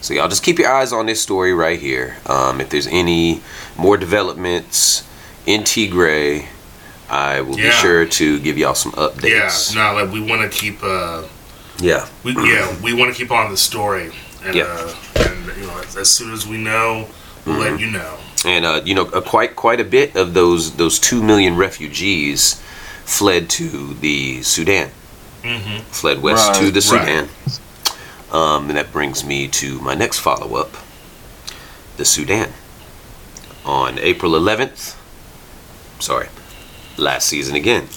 So 0.00 0.14
y'all 0.14 0.28
just 0.28 0.42
keep 0.44 0.58
your 0.58 0.70
eyes 0.70 0.92
on 0.92 1.06
this 1.06 1.20
story 1.22 1.52
right 1.54 1.78
here. 1.80 2.16
Um, 2.26 2.60
if 2.60 2.70
there's 2.70 2.86
any 2.88 3.40
more 3.76 3.96
developments 3.96 5.04
in 5.46 5.62
Tigray, 5.62 6.46
I 7.12 7.42
will 7.42 7.56
be 7.56 7.70
sure 7.70 8.06
to 8.06 8.40
give 8.40 8.56
y'all 8.56 8.74
some 8.74 8.92
updates. 8.92 9.28
Yeah, 9.28 9.40
updates. 9.48 9.74
no, 9.74 9.92
like 10.02 10.10
we 10.12 10.20
want 10.20 10.40
to 10.50 10.58
keep. 10.58 10.82
Uh, 10.82 11.24
Yeah. 11.78 12.06
we 12.24 12.32
yeah, 12.32 12.74
we 12.82 12.94
want 12.94 13.12
to 13.12 13.16
keep 13.18 13.30
on 13.30 13.50
the 13.50 13.56
story, 13.56 14.10
and 14.44 14.54
Yeah. 14.54 14.64
uh, 14.64 14.94
and 15.16 15.46
you 15.60 15.66
know, 15.66 15.78
as, 15.80 15.96
as 15.96 16.10
soon 16.10 16.32
as 16.32 16.46
we 16.46 16.56
know, 16.56 17.08
we'll 17.44 17.58
let 17.58 17.78
you 17.80 17.90
know. 17.90 18.16
and 18.46 18.64
uh, 18.64 18.80
you 18.84 18.94
know, 18.94 19.06
uh, 19.12 19.20
quite 19.20 19.56
quite 19.56 19.78
a 19.80 19.84
bit 19.84 20.16
of 20.16 20.32
those 20.32 20.72
those 20.76 20.98
two 20.98 21.22
million 21.22 21.56
refugees 21.56 22.62
fled 23.04 23.50
to 23.50 23.94
the 24.00 24.42
Sudan, 24.42 24.88
hmm 25.44 25.78
fled 25.90 26.22
west 26.22 26.54
to 26.54 26.64
Right, 26.64 26.74
the 26.74 26.80
right. 26.80 26.82
Sudan. 27.04 27.28
Um, 28.32 28.68
and 28.70 28.76
that 28.78 28.90
brings 28.92 29.22
me 29.24 29.48
to 29.60 29.78
my 29.80 29.94
next 29.94 30.18
follow 30.20 30.54
up, 30.56 30.72
the 31.98 32.04
Sudan. 32.06 32.48
On 33.66 33.98
April 33.98 34.32
11th, 34.32 34.96
sorry, 36.00 36.28
last 36.96 37.28
season 37.28 37.54
again, 37.56 37.88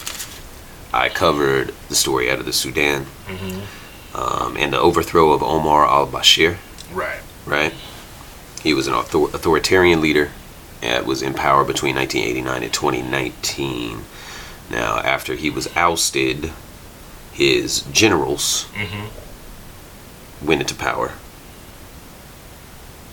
I 0.94 1.10
covered 1.10 1.74
the 1.90 1.96
story 1.96 2.32
out 2.32 2.40
of 2.40 2.46
the 2.46 2.54
Sudan 2.54 3.04
hmm 3.28 3.62
um, 4.18 4.56
and 4.56 4.72
the 4.72 4.80
overthrow 4.80 5.34
of 5.34 5.44
Omar 5.44 5.86
al 5.86 6.08
Bashir. 6.08 6.56
Right. 6.94 7.20
right? 7.46 7.74
He 8.64 8.74
was 8.74 8.88
an 8.88 8.94
author- 8.94 9.36
authoritarian 9.36 10.00
leader 10.00 10.32
and 10.82 11.06
was 11.06 11.22
in 11.22 11.34
power 11.34 11.66
between 11.66 11.96
1989 11.96 12.64
and 12.64 12.74
2019. 12.74 14.04
Now, 14.70 15.00
after 15.00 15.36
he 15.36 15.50
was 15.50 15.68
ousted, 15.76 16.52
his 17.34 17.82
generals 17.92 18.68
hmm 18.74 19.08
went 20.46 20.62
into 20.62 20.76
power. 20.76 21.10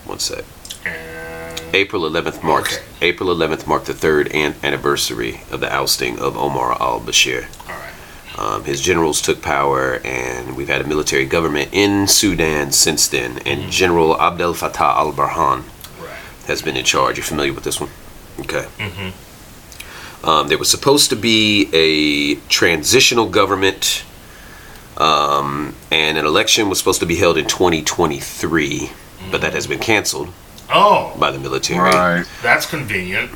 One 0.05 0.19
sec. 0.21 0.45
And 0.85 1.32
April 1.73 2.03
11th 2.03 2.43
marked 2.43 2.75
Okay. 2.75 3.09
April 3.09 3.31
11th 3.35 3.67
marked 3.67 3.87
the 3.87 3.95
third 3.95 4.29
an- 4.33 4.55
anniversary 4.63 5.43
of 5.51 5.61
the 5.61 5.73
ousting 5.73 6.19
of 6.19 6.37
Omar 6.37 6.73
al-Bashir. 6.81 7.47
all 7.69 7.75
right. 7.75 7.89
Um, 8.39 8.65
his 8.65 8.81
generals 8.81 9.21
took 9.21 9.43
power, 9.43 10.01
and 10.05 10.57
we've 10.57 10.69
had 10.69 10.81
a 10.81 10.87
military 10.87 11.27
government 11.27 11.69
in 11.73 12.07
Sudan 12.09 12.73
since 12.73 13.07
then. 13.07 13.39
And 13.45 13.71
General 13.71 14.19
Abdel 14.21 14.55
Fattah 14.55 14.97
al-Burhan 14.97 15.65
Right. 16.01 16.11
has 16.47 16.63
been 16.63 16.77
in 16.77 16.85
charge. 16.85 17.17
You're 17.19 17.25
familiar 17.25 17.53
with 17.53 17.65
this 17.65 17.79
one? 17.81 17.91
Okay. 18.41 18.67
hmm 18.81 19.11
Um, 20.25 20.49
there 20.49 20.57
was 20.59 20.71
supposed 20.71 21.11
to 21.11 21.17
be 21.17 21.69
a 21.73 22.37
transitional 22.49 23.27
government, 23.29 24.03
um, 24.97 25.75
and 25.91 26.17
an 26.17 26.25
election 26.25 26.69
was 26.69 26.79
supposed 26.79 27.01
to 27.01 27.07
be 27.07 27.17
held 27.17 27.37
in 27.37 27.47
2023, 27.47 28.93
but 29.31 29.41
that 29.41 29.53
has 29.53 29.67
been 29.67 29.81
canceled 29.81 30.29
Oh, 30.71 31.15
by 31.19 31.31
the 31.31 31.39
military. 31.39 31.79
Right. 31.81 32.25
that's 32.43 32.67
convenient. 32.67 33.31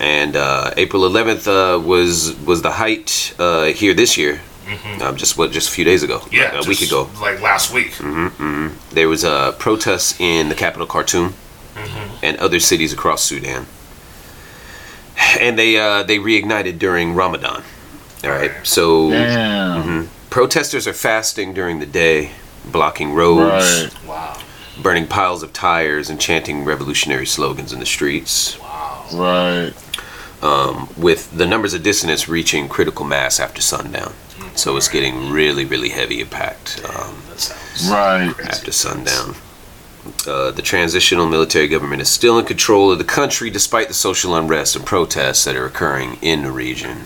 And 0.00 0.36
uh, 0.36 0.70
April 0.76 1.02
11th 1.02 1.46
uh, 1.48 1.78
was 1.80 2.34
was 2.46 2.62
the 2.62 2.70
height 2.72 3.34
uh, 3.38 3.64
here 3.66 3.94
this 3.94 4.16
year. 4.16 4.40
hmm 4.66 5.02
Um, 5.02 5.16
just 5.16 5.36
what, 5.38 5.50
just 5.52 5.68
a 5.68 5.72
few 5.72 5.84
days 5.84 6.02
ago, 6.02 6.20
Yeah, 6.30 6.52
like 6.52 6.66
a 6.66 6.68
week 6.68 6.82
ago. 6.82 7.08
like 7.20 7.40
last 7.42 7.72
week. 7.72 7.94
hmm 8.00 8.68
There 8.92 9.08
was 9.08 9.24
uh, 9.24 9.52
protests 9.58 10.14
in 10.20 10.48
the 10.48 10.54
capital 10.54 10.86
Khartoum 10.86 11.34
hmm 11.76 12.24
and 12.24 12.36
other 12.38 12.60
cities 12.60 12.92
across 12.92 13.22
Sudan, 13.22 13.66
and 15.40 15.58
they 15.58 15.76
uh, 15.78 16.02
they 16.04 16.18
reignited 16.18 16.78
during 16.78 17.14
Ramadan. 17.16 17.62
All 18.24 18.30
right, 18.30 18.50
Right. 18.50 18.66
so 18.66 19.10
Damn. 19.10 19.82
mhm. 19.82 20.06
protesters 20.30 20.86
are 20.86 20.92
fasting 20.94 21.54
during 21.54 21.78
the 21.80 21.86
day, 21.86 22.30
blocking 22.64 23.14
roads, 23.14 23.64
Right. 23.84 24.04
Wow. 24.06 24.36
Burning 24.82 25.06
piles 25.06 25.42
of 25.42 25.52
tires, 25.52 26.10
and 26.10 26.20
chanting 26.20 26.64
revolutionary 26.64 27.26
slogans 27.26 27.72
in 27.72 27.80
the 27.80 27.86
streets. 27.86 28.58
Wow. 28.60 29.04
Right. 29.12 29.72
Um, 30.42 30.88
with 30.96 31.36
the 31.36 31.46
numbers 31.46 31.74
of 31.74 31.82
dissidents 31.82 32.28
reaching 32.28 32.68
critical 32.68 33.04
mass 33.04 33.40
after 33.40 33.60
sundown, 33.60 34.12
so 34.54 34.76
it's 34.76 34.88
getting 34.88 35.30
really, 35.30 35.64
really 35.64 35.88
heavy 35.88 36.20
and 36.20 36.30
packed. 36.30 36.80
Um, 36.88 37.22
Right. 37.88 38.34
after 38.44 38.72
sundown. 38.72 39.36
Uh, 40.26 40.50
the 40.52 40.62
transitional 40.62 41.26
military 41.28 41.68
government 41.68 42.00
is 42.02 42.08
still 42.08 42.38
in 42.38 42.44
control 42.44 42.90
of 42.90 42.98
the 42.98 43.04
country 43.04 43.50
despite 43.50 43.88
the 43.88 43.94
social 43.94 44.34
unrest 44.34 44.74
and 44.74 44.84
protests 44.86 45.44
that 45.44 45.54
are 45.54 45.66
occurring 45.66 46.18
in 46.22 46.42
the 46.42 46.50
region. 46.50 47.04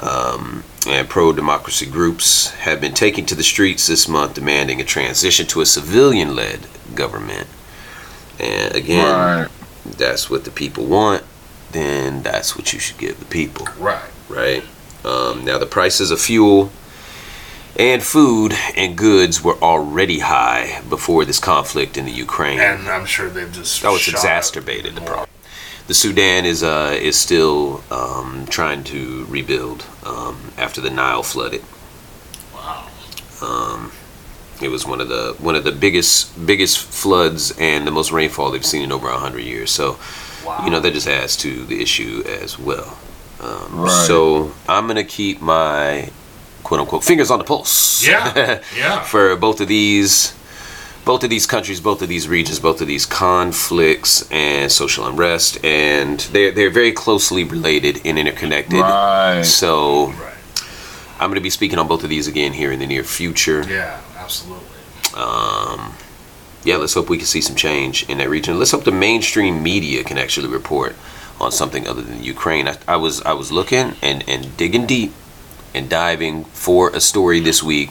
Um, 0.00 0.62
and 0.86 1.08
pro 1.08 1.32
democracy 1.32 1.86
groups 1.86 2.50
have 2.50 2.80
been 2.80 2.94
taking 2.94 3.26
to 3.26 3.34
the 3.34 3.42
streets 3.42 3.86
this 3.88 4.06
month 4.08 4.34
demanding 4.34 4.80
a 4.80 4.84
transition 4.84 5.46
to 5.48 5.60
a 5.60 5.66
civilian 5.66 6.36
led 6.36 6.66
government. 6.94 7.48
And 8.38 8.74
again, 8.74 9.04
Right. 9.14 9.48
that's 9.84 10.30
what 10.30 10.44
the 10.44 10.50
people 10.52 10.84
want, 10.84 11.24
then 11.72 12.22
that's 12.22 12.56
what 12.56 12.72
you 12.72 12.78
should 12.78 12.98
give 12.98 13.18
the 13.18 13.24
people 13.26 13.66
Right. 13.78 14.00
right? 14.28 14.64
Um, 15.04 15.44
now 15.44 15.58
the 15.58 15.66
prices 15.66 16.10
of 16.10 16.20
fuel 16.20 16.70
and 17.76 18.02
food 18.02 18.54
and 18.76 18.96
goods 18.96 19.42
were 19.42 19.56
already 19.62 20.20
high 20.20 20.80
before 20.88 21.24
this 21.24 21.38
conflict 21.38 21.96
in 21.96 22.04
the 22.04 22.12
Ukraine. 22.12 22.58
And 22.60 22.88
I'm 22.88 23.04
sure 23.06 23.28
they've 23.28 23.52
just. 23.52 23.84
oh, 23.84 23.96
it's 23.96 24.08
exacerbated 24.08 24.94
the 24.94 25.00
problem. 25.02 25.27
The 25.88 25.94
Sudan 25.94 26.44
is 26.44 26.62
uh, 26.62 26.96
is 27.00 27.18
still 27.18 27.82
um, 27.90 28.46
trying 28.50 28.84
to 28.84 29.24
rebuild 29.26 29.84
um, 30.04 30.52
after 30.58 30.80
the 30.82 30.90
Nile 30.90 31.22
flooded. 31.22 31.62
Wow. 32.54 32.86
Um, 33.42 33.92
it 34.60 34.68
was 34.68 34.86
one 34.86 35.00
of 35.00 35.08
the 35.08 35.34
one 35.38 35.56
of 35.56 35.64
the 35.64 35.72
biggest 35.72 36.44
biggest 36.46 36.78
floods 36.78 37.54
and 37.58 37.86
the 37.86 37.90
most 37.90 38.12
rainfall 38.12 38.50
they've 38.50 38.64
seen 38.66 38.82
in 38.82 38.92
over 38.92 39.08
hundred 39.08 39.40
years. 39.44 39.70
So 39.70 39.98
Wow. 40.46 40.62
you 40.64 40.70
know 40.70 40.80
that 40.80 40.92
just 40.92 41.08
adds 41.08 41.36
to 41.38 41.64
the 41.64 41.80
issue 41.82 42.22
as 42.26 42.58
well. 42.58 42.96
Um, 43.40 43.80
Right. 43.80 44.06
So 44.06 44.52
I'm 44.68 44.86
gonna 44.86 45.04
keep 45.04 45.40
my 45.40 46.10
quote 46.64 46.80
unquote 46.80 47.04
fingers 47.04 47.30
on 47.30 47.38
the 47.38 47.44
pulse. 47.44 48.06
Yeah. 48.06 48.60
Yeah. 48.76 49.02
for 49.04 49.36
both 49.36 49.60
of 49.62 49.68
these, 49.68 50.32
both 51.08 51.24
of 51.24 51.30
these 51.30 51.46
countries, 51.46 51.80
both 51.80 52.02
of 52.02 52.08
these 52.10 52.28
regions, 52.28 52.60
both 52.60 52.82
of 52.82 52.86
these 52.86 53.06
conflicts 53.06 54.30
and 54.30 54.70
social 54.70 55.06
unrest, 55.06 55.58
and 55.64 56.20
they're 56.34 56.50
they're 56.50 56.68
very 56.68 56.92
closely 56.92 57.44
related 57.44 57.98
and 58.04 58.18
interconnected. 58.18 58.78
Right. 58.80 59.42
So 59.42 60.08
Right. 60.08 60.34
I'm 61.18 61.30
gonna 61.30 61.40
be 61.40 61.48
speaking 61.48 61.78
on 61.78 61.88
both 61.88 62.04
of 62.04 62.10
these 62.10 62.28
again 62.28 62.52
here 62.52 62.70
in 62.70 62.78
the 62.78 62.86
near 62.86 63.04
future. 63.04 63.64
Yeah. 63.66 63.98
Absolutely. 64.18 64.66
Um, 65.14 65.94
yeah, 66.62 66.76
let's 66.76 66.92
hope 66.92 67.08
we 67.08 67.16
can 67.16 67.26
see 67.26 67.40
some 67.40 67.56
change 67.56 68.06
in 68.10 68.18
that 68.18 68.28
region. 68.28 68.58
Let's 68.58 68.72
hope 68.72 68.84
the 68.84 68.92
mainstream 69.08 69.62
media 69.62 70.04
can 70.04 70.18
actually 70.18 70.48
report 70.48 70.94
on 71.40 71.50
something 71.52 71.88
other 71.88 72.02
than 72.02 72.22
Ukraine. 72.22 72.68
I, 72.68 72.76
I 72.86 72.96
was 72.96 73.22
I 73.22 73.32
was 73.32 73.50
looking 73.50 73.96
and, 74.02 74.28
and 74.28 74.54
digging 74.58 74.84
deep 74.84 75.14
and 75.74 75.88
diving 75.88 76.44
for 76.66 76.90
a 76.90 77.00
story 77.00 77.40
this 77.40 77.62
week, 77.62 77.88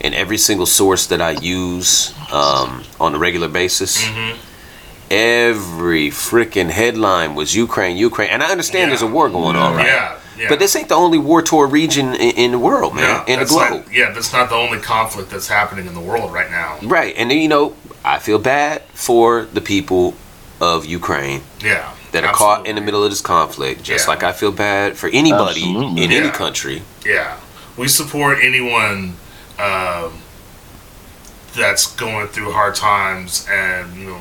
and 0.00 0.14
every 0.14 0.38
single 0.38 0.66
source 0.66 1.06
that 1.06 1.20
I 1.20 1.32
use 1.32 2.12
um, 2.32 2.82
on 3.00 3.14
a 3.14 3.18
regular 3.18 3.48
basis, 3.48 4.02
Mm-hmm. 4.04 4.36
every 5.10 6.08
freaking 6.10 6.70
headline 6.70 7.34
was 7.34 7.54
Ukraine, 7.54 7.96
Ukraine. 7.96 8.30
And 8.30 8.42
I 8.42 8.50
understand 8.50 8.90
there's 8.90 9.02
a 9.02 9.06
war 9.06 9.28
going 9.28 9.56
on, 9.56 9.76
right? 9.76 9.86
Yeah. 9.86 10.18
Yeah. 10.36 10.48
But 10.48 10.58
this 10.58 10.74
ain't 10.74 10.88
the 10.88 10.96
only 10.96 11.18
war 11.18 11.42
torn 11.42 11.70
region 11.70 12.08
in, 12.14 12.36
in 12.36 12.50
the 12.50 12.58
world, 12.58 12.94
man, 12.96 13.04
Yeah, 13.04 13.20
in 13.28 13.38
the 13.38 13.44
that's 13.44 13.52
globe. 13.52 13.84
not- 13.84 13.92
yeah, 13.94 14.10
that's 14.10 14.32
not 14.32 14.48
the 14.48 14.56
only 14.56 14.78
conflict 14.80 15.30
that's 15.30 15.46
happening 15.46 15.86
in 15.86 15.94
the 15.94 16.00
world 16.00 16.32
right 16.32 16.50
now. 16.50 16.78
Right, 16.82 17.14
and 17.16 17.30
you 17.30 17.46
know, 17.46 17.76
I 18.04 18.18
feel 18.18 18.40
bad 18.40 18.82
for 18.94 19.44
the 19.52 19.60
people 19.60 20.14
of 20.60 20.86
Ukraine 20.86 21.42
Yeah. 21.60 21.88
that 22.10 22.24
are 22.24 22.32
caught 22.32 22.66
in 22.66 22.74
the 22.74 22.80
middle 22.80 23.04
of 23.04 23.10
this 23.10 23.20
conflict, 23.20 23.84
just 23.84 24.06
Yeah. 24.06 24.10
like 24.12 24.22
I 24.24 24.32
feel 24.32 24.50
bad 24.50 24.98
for 24.98 25.08
anybody 25.08 25.62
Absolutely. 25.62 26.02
in 26.02 26.10
any 26.10 26.30
country. 26.30 26.82
Yeah, 27.06 27.36
we 27.76 27.86
support 27.86 28.38
anyone 28.42 29.14
um, 29.58 30.12
that's 31.54 31.94
going 31.96 32.26
through 32.28 32.50
hard 32.52 32.74
times 32.74 33.46
and 33.50 33.94
you 33.96 34.06
know 34.08 34.20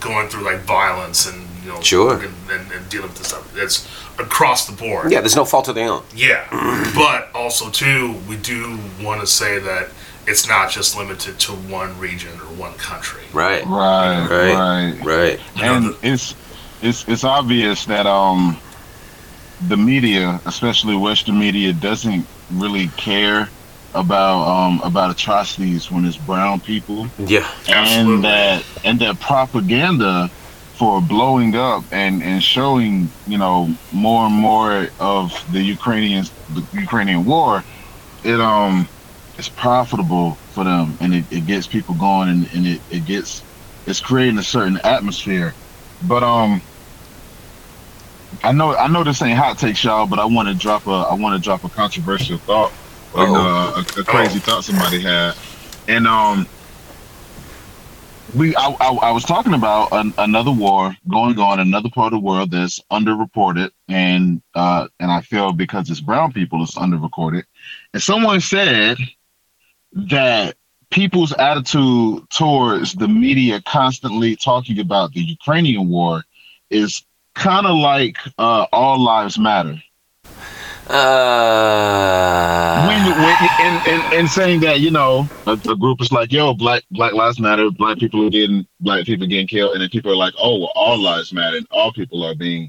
going 0.00 0.28
through 0.28 0.42
like 0.44 0.60
violence 0.60 1.26
and 1.26 1.46
you 1.62 1.68
know 1.70 1.80
Sure. 1.80 2.14
and, 2.22 2.34
and, 2.50 2.72
and 2.72 2.88
dealing 2.88 3.08
with 3.08 3.18
this 3.18 3.28
stuff. 3.28 3.56
It's 3.56 3.86
across 4.18 4.66
the 4.66 4.72
board. 4.72 5.12
Yeah, 5.12 5.20
there's 5.20 5.36
no 5.36 5.44
fault 5.44 5.68
of 5.68 5.74
their 5.74 5.88
own. 5.90 6.02
Yeah, 6.14 6.46
but 6.94 7.30
also 7.34 7.70
too, 7.70 8.14
we 8.28 8.36
do 8.36 8.78
want 9.02 9.20
to 9.20 9.26
say 9.26 9.58
that 9.60 9.88
it's 10.26 10.48
not 10.48 10.70
just 10.70 10.96
limited 10.96 11.38
to 11.40 11.52
one 11.52 11.98
region 11.98 12.32
or 12.40 12.46
one 12.54 12.74
country. 12.74 13.22
Right, 13.32 13.64
Right. 13.66 14.26
Right. 14.28 14.54
Right. 14.54 15.04
right. 15.04 15.40
You 15.56 15.62
know, 15.62 15.74
and 15.76 15.84
the- 15.86 15.98
it's 16.02 16.34
it's 16.80 17.06
it's 17.08 17.24
obvious 17.24 17.84
that 17.86 18.06
um 18.06 18.58
the 19.68 19.76
media, 19.76 20.40
especially 20.46 20.96
Western 20.96 21.38
media, 21.38 21.72
doesn't 21.72 22.26
really 22.52 22.90
care 22.90 23.52
about 23.94 24.42
um 24.48 24.80
about 24.84 25.10
atrocities 25.10 25.90
when 25.90 26.04
it's 26.04 26.18
brown 26.18 26.60
people, 26.60 27.08
Yeah, 27.18 27.48
Absolutely. 27.68 28.14
and 28.14 28.24
that 28.24 28.64
and 28.84 29.00
that 29.00 29.20
propaganda 29.20 30.30
for 30.78 31.02
blowing 31.02 31.54
up 31.54 31.84
and 31.92 32.22
and 32.22 32.42
showing 32.42 33.14
you 33.26 33.38
know 33.38 33.76
more 33.90 34.26
and 34.26 34.34
more 34.34 34.88
of 34.98 35.32
the 35.50 35.62
Ukrainian 35.62 36.24
the 36.48 36.66
Ukrainian 36.72 37.24
war, 37.24 37.64
it 38.22 38.40
um 38.40 38.88
it's 39.38 39.48
profitable 39.50 40.40
for 40.50 40.64
them 40.64 40.96
and 41.00 41.14
it, 41.14 41.26
it 41.30 41.46
gets 41.46 41.66
people 41.66 41.94
going 41.94 42.28
and, 42.28 42.46
and 42.54 42.66
it, 42.66 42.82
it 42.90 43.04
gets 43.04 43.44
it's 43.86 44.00
creating 44.00 44.38
a 44.38 44.42
certain 44.44 44.78
atmosphere. 44.84 45.56
But 46.00 46.22
um 46.22 46.62
I 48.42 48.52
know 48.52 48.74
I 48.76 48.88
know 48.88 49.04
this 49.04 49.22
ain't 49.22 49.38
hot 49.38 49.58
takes 49.58 49.84
y'all, 49.84 50.06
but 50.06 50.18
I 50.18 50.24
want 50.24 50.48
to 50.48 50.54
drop 50.54 50.86
a 50.86 50.90
I 50.90 51.14
want 51.14 51.34
to 51.34 51.40
drop 51.40 51.64
a 51.64 51.70
controversial 51.70 52.38
thought 52.38 52.72
and 53.14 53.36
uh, 53.36 53.82
a, 53.96 54.00
a 54.00 54.04
crazy 54.04 54.40
thought 54.40 54.64
somebody 54.64 55.02
had. 55.02 55.34
And 55.88 56.06
um 56.06 56.46
we 58.32 58.56
I, 58.56 58.74
I, 58.80 58.88
I 58.94 59.10
was 59.10 59.24
talking 59.24 59.52
about 59.52 59.88
an, 59.92 60.14
another 60.16 60.52
war 60.52 60.94
going 61.08 61.38
on 61.38 61.60
in 61.60 61.68
another 61.68 61.90
part 61.90 62.12
of 62.12 62.20
the 62.20 62.24
world 62.24 62.50
that's 62.50 62.80
underreported 62.90 63.70
and 63.88 64.40
uh 64.54 64.88
and 64.98 65.10
I 65.10 65.20
feel 65.20 65.52
because 65.52 65.90
it's 65.90 66.00
brown 66.00 66.32
people 66.32 66.62
it's 66.62 66.76
underreported. 66.76 67.44
And 67.92 68.02
someone 68.02 68.40
said 68.40 68.96
that 69.92 70.56
people's 70.90 71.32
attitude 71.34 72.28
towards 72.30 72.94
the 72.94 73.08
media 73.08 73.60
constantly 73.62 74.36
talking 74.36 74.78
about 74.78 75.12
the 75.12 75.20
Ukrainian 75.20 75.88
war 75.88 76.22
is 76.70 77.04
kind 77.34 77.66
of 77.66 77.76
like 77.76 78.16
uh, 78.38 78.66
all 78.72 78.98
lives 78.98 79.38
matter. 79.38 79.82
Uh, 80.88 82.86
when, 82.88 83.04
when 83.04 83.36
and, 83.60 83.88
and, 83.88 84.14
and 84.14 84.28
saying 84.28 84.60
that 84.60 84.80
you 84.80 84.90
know 84.90 85.28
a, 85.46 85.52
a, 85.52 85.76
group 85.76 86.00
is 86.02 86.10
like 86.10 86.32
yo 86.32 86.52
black 86.52 86.82
black 86.90 87.12
lives 87.12 87.38
matter 87.38 87.70
black 87.70 87.98
people 87.98 88.26
are 88.26 88.30
getting 88.30 88.66
black 88.80 89.06
people 89.06 89.24
getting 89.26 89.46
killed 89.46 89.72
and 89.72 89.80
then 89.80 89.88
people 89.88 90.10
are 90.10 90.16
like 90.16 90.34
oh 90.38 90.58
well, 90.58 90.72
all 90.74 90.98
lives 90.98 91.32
matter 91.32 91.56
and 91.56 91.68
all 91.70 91.92
people 91.92 92.24
are 92.24 92.34
being 92.34 92.68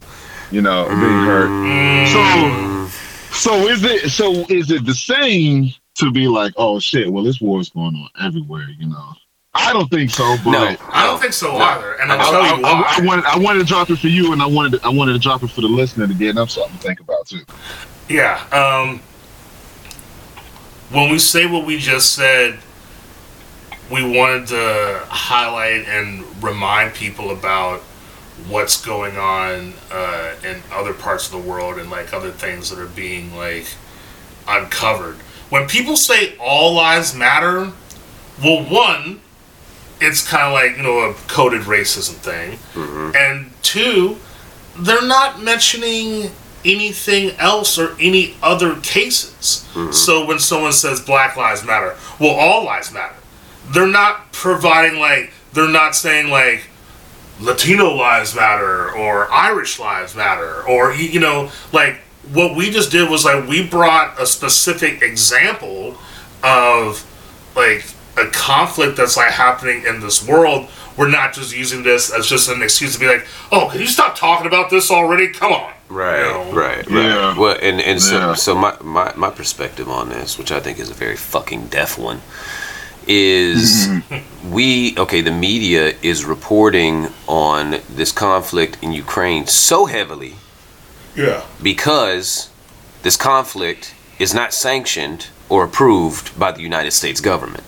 you 0.52 0.62
know 0.62 0.86
being 0.86 1.26
hurt 1.26 1.50
mm. 1.50 2.88
so 2.88 3.36
so 3.36 3.68
is 3.68 3.84
it 3.84 4.10
so 4.12 4.46
is 4.48 4.70
it 4.70 4.86
the 4.86 4.94
same 4.94 5.74
to 5.96 6.12
be 6.12 6.28
like 6.28 6.54
oh 6.56 6.80
shit 6.80 7.12
well 7.12 7.24
this 7.24 7.42
war 7.42 7.60
is 7.60 7.72
going 7.72 7.96
on 7.96 8.10
everywhere 8.24 8.68
you 8.78 8.88
know 8.88 9.14
I 9.56 9.72
don't 9.72 9.90
think 9.90 10.10
so, 10.10 10.36
but 10.44 10.52
no, 10.52 10.76
I 10.90 11.06
don't 11.06 11.22
think 11.22 11.34
so 11.34 11.52
no. 11.52 11.64
either. 11.64 11.94
And 12.02 12.12
I'll 12.12 12.20
I, 12.20 12.24
tell 12.24 12.42
I, 12.42 12.56
you 12.56 12.62
why. 12.64 12.70
I, 12.70 12.98
I, 12.98 13.06
wanted, 13.06 13.26
I 13.26 13.38
wanted 13.38 13.60
to 13.60 13.66
drop 13.66 13.90
it 13.92 13.98
for 13.98 14.08
you, 14.08 14.34
and 14.34 14.42
I 14.42 14.48
wanted, 14.48 14.80
to, 14.80 14.86
I 14.86 14.90
wanted 14.90 15.14
to 15.14 15.20
drop 15.20 15.44
it 15.44 15.50
for 15.52 15.62
the 15.62 15.68
listener 15.68 16.08
to 16.08 16.14
get 16.14 16.36
them 16.36 16.48
something 16.48 16.76
to 16.76 16.82
think 16.82 17.00
about 17.00 17.28
too. 17.28 17.42
Yeah. 18.10 18.44
Um, 18.52 19.00
when 20.90 21.12
we 21.12 21.20
say 21.20 21.46
what 21.46 21.66
we 21.66 21.78
just 21.78 22.14
said, 22.14 22.60
we 23.92 24.04
wanted 24.04 24.48
to 24.48 25.06
highlight 25.08 25.88
and 25.88 26.24
remind 26.44 26.96
people 26.96 27.30
about 27.32 27.82
what's 28.48 28.84
going 28.84 29.18
on 29.18 29.74
uh, 29.92 30.34
in 30.44 30.62
other 30.72 30.94
parts 30.94 31.28
of 31.28 31.32
the 31.32 31.50
world 31.50 31.78
and 31.78 31.92
like 31.92 32.14
other 32.14 32.32
things 32.32 32.70
that 32.70 32.80
are 32.80 32.88
being 32.88 33.36
like 33.36 33.68
uncovered. 34.48 35.16
When 35.50 35.68
people 35.68 35.96
say 35.96 36.36
all 36.40 36.74
lives 36.74 37.16
matter, 37.16 37.72
well, 38.44 38.64
one, 38.64 39.22
it's 40.02 40.28
kind 40.28 40.44
of 40.44 40.54
like 40.54 40.78
you 40.78 40.84
know 40.84 41.10
a 41.10 41.14
coded 41.28 41.62
racism 41.62 42.16
thing, 42.16 42.58
mm-hmm. 42.74 43.16
and 43.16 43.52
two, 43.62 44.18
they're 44.78 45.06
not 45.06 45.42
mentioning 45.42 46.32
anything 46.66 47.32
else 47.38 47.78
or 47.78 47.96
any 48.00 48.36
other 48.42 48.76
cases. 48.78 49.68
Mm-hmm. 49.74 49.92
So 49.92 50.26
when 50.26 50.40
someone 50.40 50.74
says 50.74 51.02
Black 51.02 51.36
Lives 51.36 51.66
Matter, 51.66 51.96
well, 52.20 52.32
all 52.32 52.64
lives 52.64 52.92
matter. 52.92 53.16
They're 53.68 53.88
not 53.88 54.32
providing 54.32 55.00
like 55.00 55.32
they're 55.54 55.70
not 55.70 55.96
saying 55.96 56.30
like 56.30 56.68
Latino 57.40 57.94
lives 57.94 58.36
matter 58.36 58.92
or 58.92 59.32
Irish 59.32 59.80
lives 59.80 60.16
matter 60.16 60.64
or 60.64 60.94
you 60.94 61.20
know 61.20 61.52
like 61.72 61.96
what 62.32 62.56
we 62.56 62.70
just 62.70 62.92
did 62.92 63.10
was 63.10 63.26
like 63.26 63.48
we 63.48 63.66
brought 63.68 64.20
a 64.20 64.26
specific 64.26 65.02
example 65.02 65.98
of 66.44 67.06
like 67.56 67.86
a 68.18 68.28
conflict 68.28 68.98
that's 68.98 69.18
like 69.18 69.32
happening 69.32 69.86
in 69.86 70.00
this 70.00 70.26
world. 70.28 70.70
We're 70.98 71.10
not 71.10 71.34
just 71.34 71.56
using 71.56 71.82
this 71.82 72.12
as 72.12 72.28
just 72.28 72.48
an 72.50 72.62
excuse 72.62 72.94
to 72.94 73.00
be 73.00 73.08
like, 73.08 73.26
"Oh, 73.52 73.70
can 73.72 73.80
you 73.82 73.88
stop 73.88 74.16
talking 74.16 74.46
about 74.46 74.70
this 74.70 74.92
already? 74.92 75.30
Come 75.30 75.52
on." 75.52 75.72
Right, 75.90 76.18
You 76.20 76.24
know? 76.24 76.52
right, 76.54 76.88
right. 76.90 77.06
Yeah. 77.06 77.38
Well, 77.38 77.58
and 77.62 77.82
and 77.82 78.02
so 78.02 78.18
Yeah. 78.18 78.34
so 78.36 78.56
my, 78.56 78.76
my 78.82 79.14
my 79.16 79.30
perspective 79.32 79.90
on 79.90 80.10
this, 80.10 80.38
which 80.38 80.52
I 80.52 80.60
think 80.60 80.80
is 80.80 80.90
a 80.90 80.94
very 80.94 81.16
fucking 81.16 81.68
deaf 81.68 81.98
one, 81.98 82.22
is 83.08 83.88
mm-hmm. 83.88 84.52
we 84.52 84.96
okay. 84.98 85.22
The 85.22 85.32
media 85.32 85.94
is 86.02 86.24
reporting 86.26 87.10
on 87.28 87.80
this 87.90 88.12
conflict 88.12 88.78
in 88.82 88.92
Ukraine 88.94 89.48
so 89.48 89.86
heavily 89.86 90.36
Yeah. 91.16 91.42
because 91.62 92.50
this 93.02 93.18
conflict 93.18 93.94
is 94.20 94.34
not 94.34 94.54
sanctioned 94.54 95.28
or 95.50 95.66
approved 95.66 96.38
by 96.40 96.52
the 96.52 96.62
United 96.62 96.92
States 96.92 97.20
government. 97.20 97.64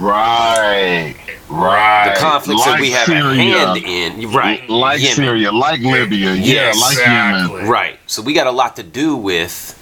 Right, 0.00 1.14
right. 1.48 2.12
The 2.14 2.20
conflicts 2.20 2.64
that 2.64 2.80
we 2.80 2.90
have 2.92 3.06
Syria, 3.06 3.22
a 3.30 3.34
hand 3.34 3.84
in, 3.84 4.30
right? 4.32 4.68
like 4.68 5.00
Yemen. 5.00 5.14
Syria, 5.14 5.52
like 5.52 5.80
Libya, 5.80 6.32
yeah, 6.34 6.72
like 6.80 6.98
Yemen. 6.98 7.68
Right. 7.68 7.98
So 8.06 8.22
we 8.22 8.32
got 8.32 8.46
a 8.46 8.50
lot 8.50 8.76
to 8.76 8.82
do 8.82 9.14
with 9.16 9.76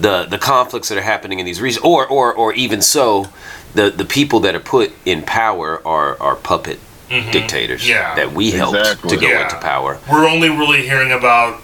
the 0.00 0.24
the 0.24 0.38
conflicts 0.38 0.88
that 0.88 0.98
are 0.98 1.02
happening 1.02 1.38
in 1.38 1.46
these 1.46 1.60
regions, 1.60 1.84
or 1.84 2.06
or 2.06 2.32
or 2.32 2.52
even 2.54 2.80
so, 2.82 3.26
the 3.74 3.90
the 3.90 4.04
people 4.04 4.40
that 4.40 4.54
are 4.54 4.60
put 4.60 4.92
in 5.04 5.22
power 5.22 5.86
are 5.86 6.20
are 6.20 6.36
puppet 6.36 6.80
dictators 7.08 7.82
Mm-hmm. 7.82 7.90
Yeah. 7.90 8.14
that 8.16 8.32
we 8.32 8.50
helped 8.50 8.76
Exactly. 8.78 9.10
to 9.10 9.16
go 9.16 9.28
Yeah. 9.28 9.44
into 9.44 9.56
power. 9.56 9.98
We're 10.10 10.28
only 10.28 10.50
really 10.50 10.82
hearing 10.86 11.12
about 11.12 11.60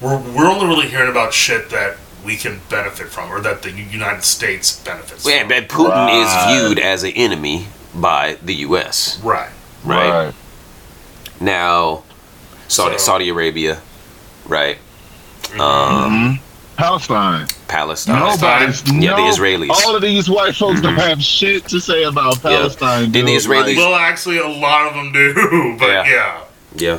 we're 0.00 0.18
we're 0.18 0.46
only 0.50 0.66
really 0.66 0.88
hearing 0.88 1.10
about 1.10 1.32
shit 1.34 1.70
that 1.70 1.96
we 2.26 2.36
can 2.36 2.60
benefit 2.68 3.06
from, 3.08 3.30
or 3.30 3.40
that 3.40 3.62
the 3.62 3.70
United 3.70 4.24
States 4.24 4.80
benefits. 4.84 5.26
And, 5.26 5.48
from. 5.48 5.52
and 5.56 5.68
Putin 5.68 5.88
Right. 5.90 6.52
is 6.58 6.60
viewed 6.68 6.78
as 6.80 7.04
an 7.04 7.12
enemy 7.12 7.68
by 7.94 8.36
the 8.42 8.54
U.S. 8.68 9.18
Right. 9.22 9.48
Right, 9.84 10.34
now, 11.40 12.02
Saudi 12.68 12.98
So- 12.98 13.04
Saudi 13.04 13.28
Arabia, 13.28 13.78
right? 14.46 14.78
Mm-hmm. 15.44 15.60
Um, 15.60 16.12
Mhm. 16.12 16.40
Palestine. 16.76 17.46
Palestine. 17.68 18.18
Nobody's 18.18 18.82
Yeah, 18.92 19.14
the 19.14 19.22
Israelis. 19.22 19.70
All 19.70 19.94
of 19.96 20.02
these 20.02 20.28
white 20.28 20.54
folks 20.56 20.80
don't 20.80 20.94
Mhm. 20.96 21.08
have 21.08 21.22
shit 21.22 21.66
to 21.68 21.80
say 21.80 22.02
about 22.02 22.42
Palestine. 22.42 23.10
Didn't 23.12 23.26
the 23.26 23.32
dude. 23.32 23.42
Israelis- 23.42 23.76
Well, 23.76 23.94
actually, 23.94 24.38
a 24.38 24.48
lot 24.48 24.88
of 24.88 24.94
them 24.94 25.12
do, 25.12 25.76
but 25.78 25.88
Yeah. 25.88 26.04
yeah, 26.06 26.34
Yeah. 26.76 26.98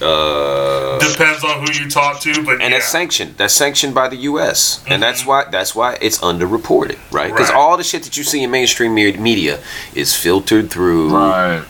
Uh, 0.00 0.98
depends 0.98 1.44
on 1.44 1.64
who 1.66 1.72
you 1.72 1.88
talk 1.90 2.20
to. 2.20 2.32
But 2.44 2.54
and 2.54 2.62
yeah. 2.62 2.68
that's 2.70 2.88
sanctioned. 2.88 3.36
That's 3.36 3.54
sanctioned 3.54 3.94
by 3.94 4.08
the 4.08 4.16
U.S. 4.16 4.82
and 4.88 5.02
that's 5.02 5.26
why 5.26 5.44
that's 5.50 5.74
why 5.74 5.98
it's 6.00 6.18
underreported, 6.18 6.98
right? 7.12 7.30
Because 7.32 7.50
Right. 7.50 7.58
all 7.58 7.76
the 7.76 7.84
shit 7.84 8.02
that 8.04 8.16
you 8.16 8.24
see 8.24 8.42
in 8.42 8.50
mainstream 8.50 8.94
media 8.94 9.60
is 9.94 10.16
filtered 10.16 10.70
through 10.70 11.10
Right. 11.10 11.64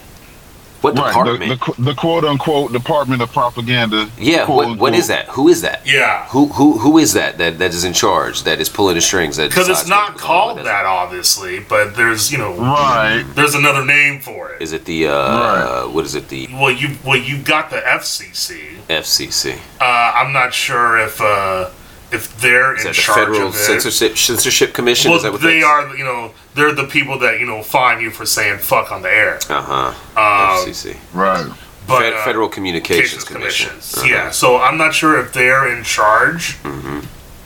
What 0.82 0.96
Right. 0.98 1.08
department? 1.08 1.60
The, 1.60 1.72
the, 1.74 1.82
the 1.82 1.94
quote 1.94 2.24
unquote 2.24 2.72
Department 2.72 3.22
of 3.22 3.32
Propaganda. 3.32 4.08
yeah, 4.18 4.44
quote, 4.44 4.56
what, 4.56 4.66
what 4.66 4.70
unquote. 4.72 4.94
is 4.94 5.08
that? 5.08 5.26
Who 5.28 5.48
is 5.48 5.62
that? 5.62 5.86
yeah, 5.86 6.26
Who 6.28 6.46
who 6.48 6.78
who 6.78 6.98
is 6.98 7.12
that 7.14 7.38
that 7.38 7.58
that 7.58 7.70
is 7.72 7.84
in 7.84 7.92
charge? 7.92 8.42
That 8.44 8.60
is 8.60 8.68
pulling 8.68 8.96
the 8.96 9.00
strings? 9.00 9.36
That 9.36 9.50
because 9.50 9.68
it's 9.68 9.88
not 9.88 10.10
what 10.10 10.12
on 10.14 10.18
called 10.18 10.56
with 10.56 10.64
that, 10.66 10.84
obviously, 10.84 11.60
but 11.60 11.96
there's 11.96 12.30
you 12.32 12.38
know 12.38 12.52
Right. 12.54 13.24
there's 13.34 13.54
another 13.54 13.84
name 13.84 14.20
for 14.20 14.50
it. 14.52 14.60
Is 14.60 14.72
it 14.72 14.84
the 14.84 15.08
uh, 15.08 15.12
Right. 15.12 15.84
what 15.86 16.04
is 16.04 16.14
it? 16.14 16.28
The 16.28 16.48
well, 16.52 16.70
you 16.72 16.96
well 17.04 17.16
you 17.18 17.38
got 17.38 17.70
the 17.70 17.76
FCC. 17.80 18.76
FCC? 18.88 19.58
Uh, 19.80 19.84
I'm 19.84 20.32
not 20.32 20.52
sure 20.52 20.98
if 20.98 21.20
uh, 21.20 21.70
if 22.12 22.38
they're 22.40 22.74
Is 22.76 22.82
in 22.84 22.88
that 22.88 22.96
the 22.96 23.02
charge 23.02 23.18
Federal 23.18 23.48
of 23.48 23.54
it. 23.54 23.58
Censorship 23.58 24.16
Censorship 24.18 24.74
Commission? 24.74 25.10
Well, 25.10 25.18
is 25.18 25.22
that 25.24 25.32
what 25.32 25.40
they 25.40 25.62
are. 25.62 25.96
You 25.96 26.04
know, 26.04 26.32
they're 26.54 26.72
the 26.74 26.84
people 26.86 27.18
that 27.20 27.40
you 27.40 27.46
know 27.46 27.62
fine 27.62 28.00
you 28.00 28.10
for 28.10 28.26
saying 28.26 28.58
fuck 28.58 28.92
on 28.92 29.02
the 29.02 29.10
air. 29.10 29.38
Uh 29.48 29.62
huh. 29.62 29.94
Uh, 30.16 30.64
FCC. 30.64 30.96
Right. 31.14 31.46
but 31.86 32.00
Fed- 32.00 32.12
uh, 32.14 32.24
Federal 32.24 32.48
Communications 32.48 33.24
Communications 33.24 33.68
Commission. 33.74 34.00
Commissions. 34.00 34.10
Yeah. 34.10 34.30
So 34.30 34.56
I'm 34.58 34.76
not 34.78 34.94
sure 34.94 35.18
if 35.18 35.32
they're 35.32 35.76
in 35.76 35.84
charge 35.84 36.54
hmm 36.62 37.00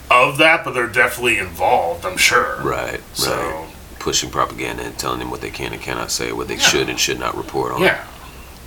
of 0.08 0.38
that, 0.38 0.64
but 0.64 0.72
they're 0.72 0.86
definitely 0.86 1.36
involved. 1.38 2.04
I'm 2.06 2.16
sure. 2.16 2.60
Right. 2.62 3.00
So 3.14 3.34
right. 3.36 3.68
Pushing 3.98 4.30
propaganda 4.30 4.84
and 4.84 4.96
telling 4.96 5.18
them 5.18 5.32
what 5.32 5.40
they 5.40 5.50
can 5.50 5.72
and 5.72 5.82
cannot 5.82 6.12
say, 6.12 6.30
what 6.30 6.46
they 6.46 6.54
Yeah. 6.54 6.60
should 6.60 6.88
and 6.88 6.98
should 7.00 7.18
not 7.18 7.36
report 7.36 7.72
on. 7.72 7.80
yeah. 7.82 8.04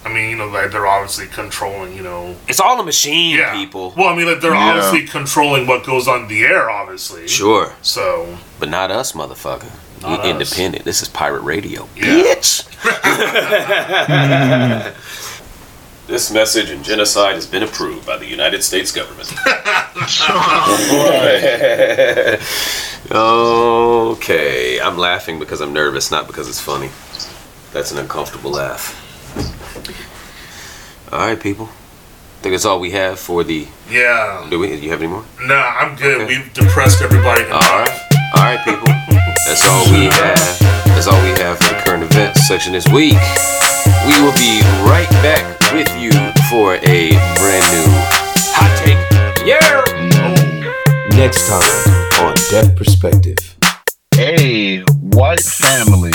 I 0.05 0.09
mean, 0.13 0.29
you 0.29 0.35
know, 0.37 0.47
like 0.47 0.71
they're 0.71 0.87
obviously 0.87 1.27
controlling. 1.27 1.95
You 1.95 2.03
know. 2.03 2.35
It's 2.47 2.59
all 2.59 2.79
a 2.79 2.83
machine, 2.83 3.37
Yeah. 3.37 3.53
people. 3.53 3.93
Well, 3.97 4.07
I 4.07 4.15
mean, 4.15 4.27
like 4.27 4.41
they're 4.41 4.53
Yeah. 4.53 4.75
obviously 4.81 5.07
controlling 5.07 5.67
what 5.67 5.83
goes 5.85 6.07
on 6.07 6.27
the 6.27 6.43
air. 6.43 6.69
Obviously. 6.69 7.27
Sure. 7.27 7.73
So 7.81 8.37
But 8.59 8.69
not 8.69 8.91
us, 8.91 9.13
motherfucker. 9.13 9.71
We 10.03 10.09
Not 10.09 10.19
us. 10.21 10.25
independent. 10.27 10.85
This 10.85 11.01
is 11.01 11.09
pirate 11.09 11.41
radio. 11.41 11.87
Yeah. 11.95 12.05
Bitch. 12.23 12.65
this 16.07 16.31
message 16.31 16.69
and 16.69 16.83
genocide 16.83 17.35
has 17.35 17.45
been 17.45 17.63
approved 17.63 18.05
by 18.05 18.15
the 18.17 18.25
United 18.25 18.63
States 18.63 18.91
government. 18.93 19.33
okay. 23.11 24.79
I'm 24.81 24.97
laughing 24.97 25.39
because 25.39 25.61
I'm 25.61 25.73
nervous, 25.73 26.11
not 26.11 26.27
because 26.27 26.47
it's 26.47 26.59
funny. 26.61 26.89
That's 27.73 27.91
an 27.91 27.97
uncomfortable 27.99 28.51
laugh. 28.51 29.05
All 31.11 31.19
right, 31.19 31.39
people. 31.39 31.65
I 31.67 32.41
think 32.41 32.53
that's 32.53 32.65
all 32.65 32.79
we 32.79 32.91
have 32.91 33.19
for 33.19 33.43
the. 33.43 33.67
yeah. 33.89 34.47
Do 34.49 34.59
we? 34.59 34.67
Do 34.67 34.77
you 34.77 34.91
have 34.91 35.01
any 35.01 35.11
more? 35.11 35.25
Nah, 35.41 35.55
I'm 35.79 35.95
good. 35.95 36.21
Okay. 36.21 36.37
We've 36.37 36.53
depressed 36.53 37.01
everybody. 37.01 37.43
All 37.45 37.59
right. 37.59 37.99
All 38.35 38.43
right, 38.43 38.63
people. 38.63 38.87
That's 39.47 39.65
all 39.67 39.83
we 39.91 40.05
have. 40.05 40.59
That's 40.95 41.07
all 41.07 41.21
we 41.23 41.29
have 41.41 41.57
for 41.57 41.73
the 41.73 41.81
current 41.83 42.03
events 42.03 42.47
section 42.47 42.71
this 42.73 42.87
week. 42.87 43.17
We 44.07 44.13
will 44.21 44.33
be 44.37 44.61
right 44.87 45.09
back 45.21 45.43
with 45.73 45.89
you 45.99 46.11
for 46.49 46.75
a 46.75 47.09
brand 47.39 47.65
new 47.73 47.87
hot 48.55 48.71
take. 48.85 48.97
Yeah. 49.45 49.83
Next 51.17 51.47
time 51.49 52.23
on 52.23 52.35
Deaf 52.49 52.75
Perspective. 52.75 53.37
A 54.17 54.81
white 55.01 55.41
family 55.41 56.11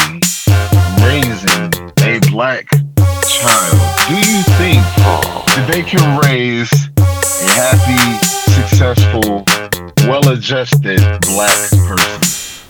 raising 1.02 1.72
a 2.00 2.20
black 2.30 2.66
child. 3.44 3.76
Do 4.08 4.14
you 4.16 4.42
think 4.56 4.80
that 5.52 5.68
they 5.70 5.82
can 5.82 6.18
raise 6.20 6.72
a 6.96 7.50
happy, 7.60 8.24
successful, 8.52 9.44
well-adjusted 10.08 11.00
black 11.22 11.70
person? 11.86 12.23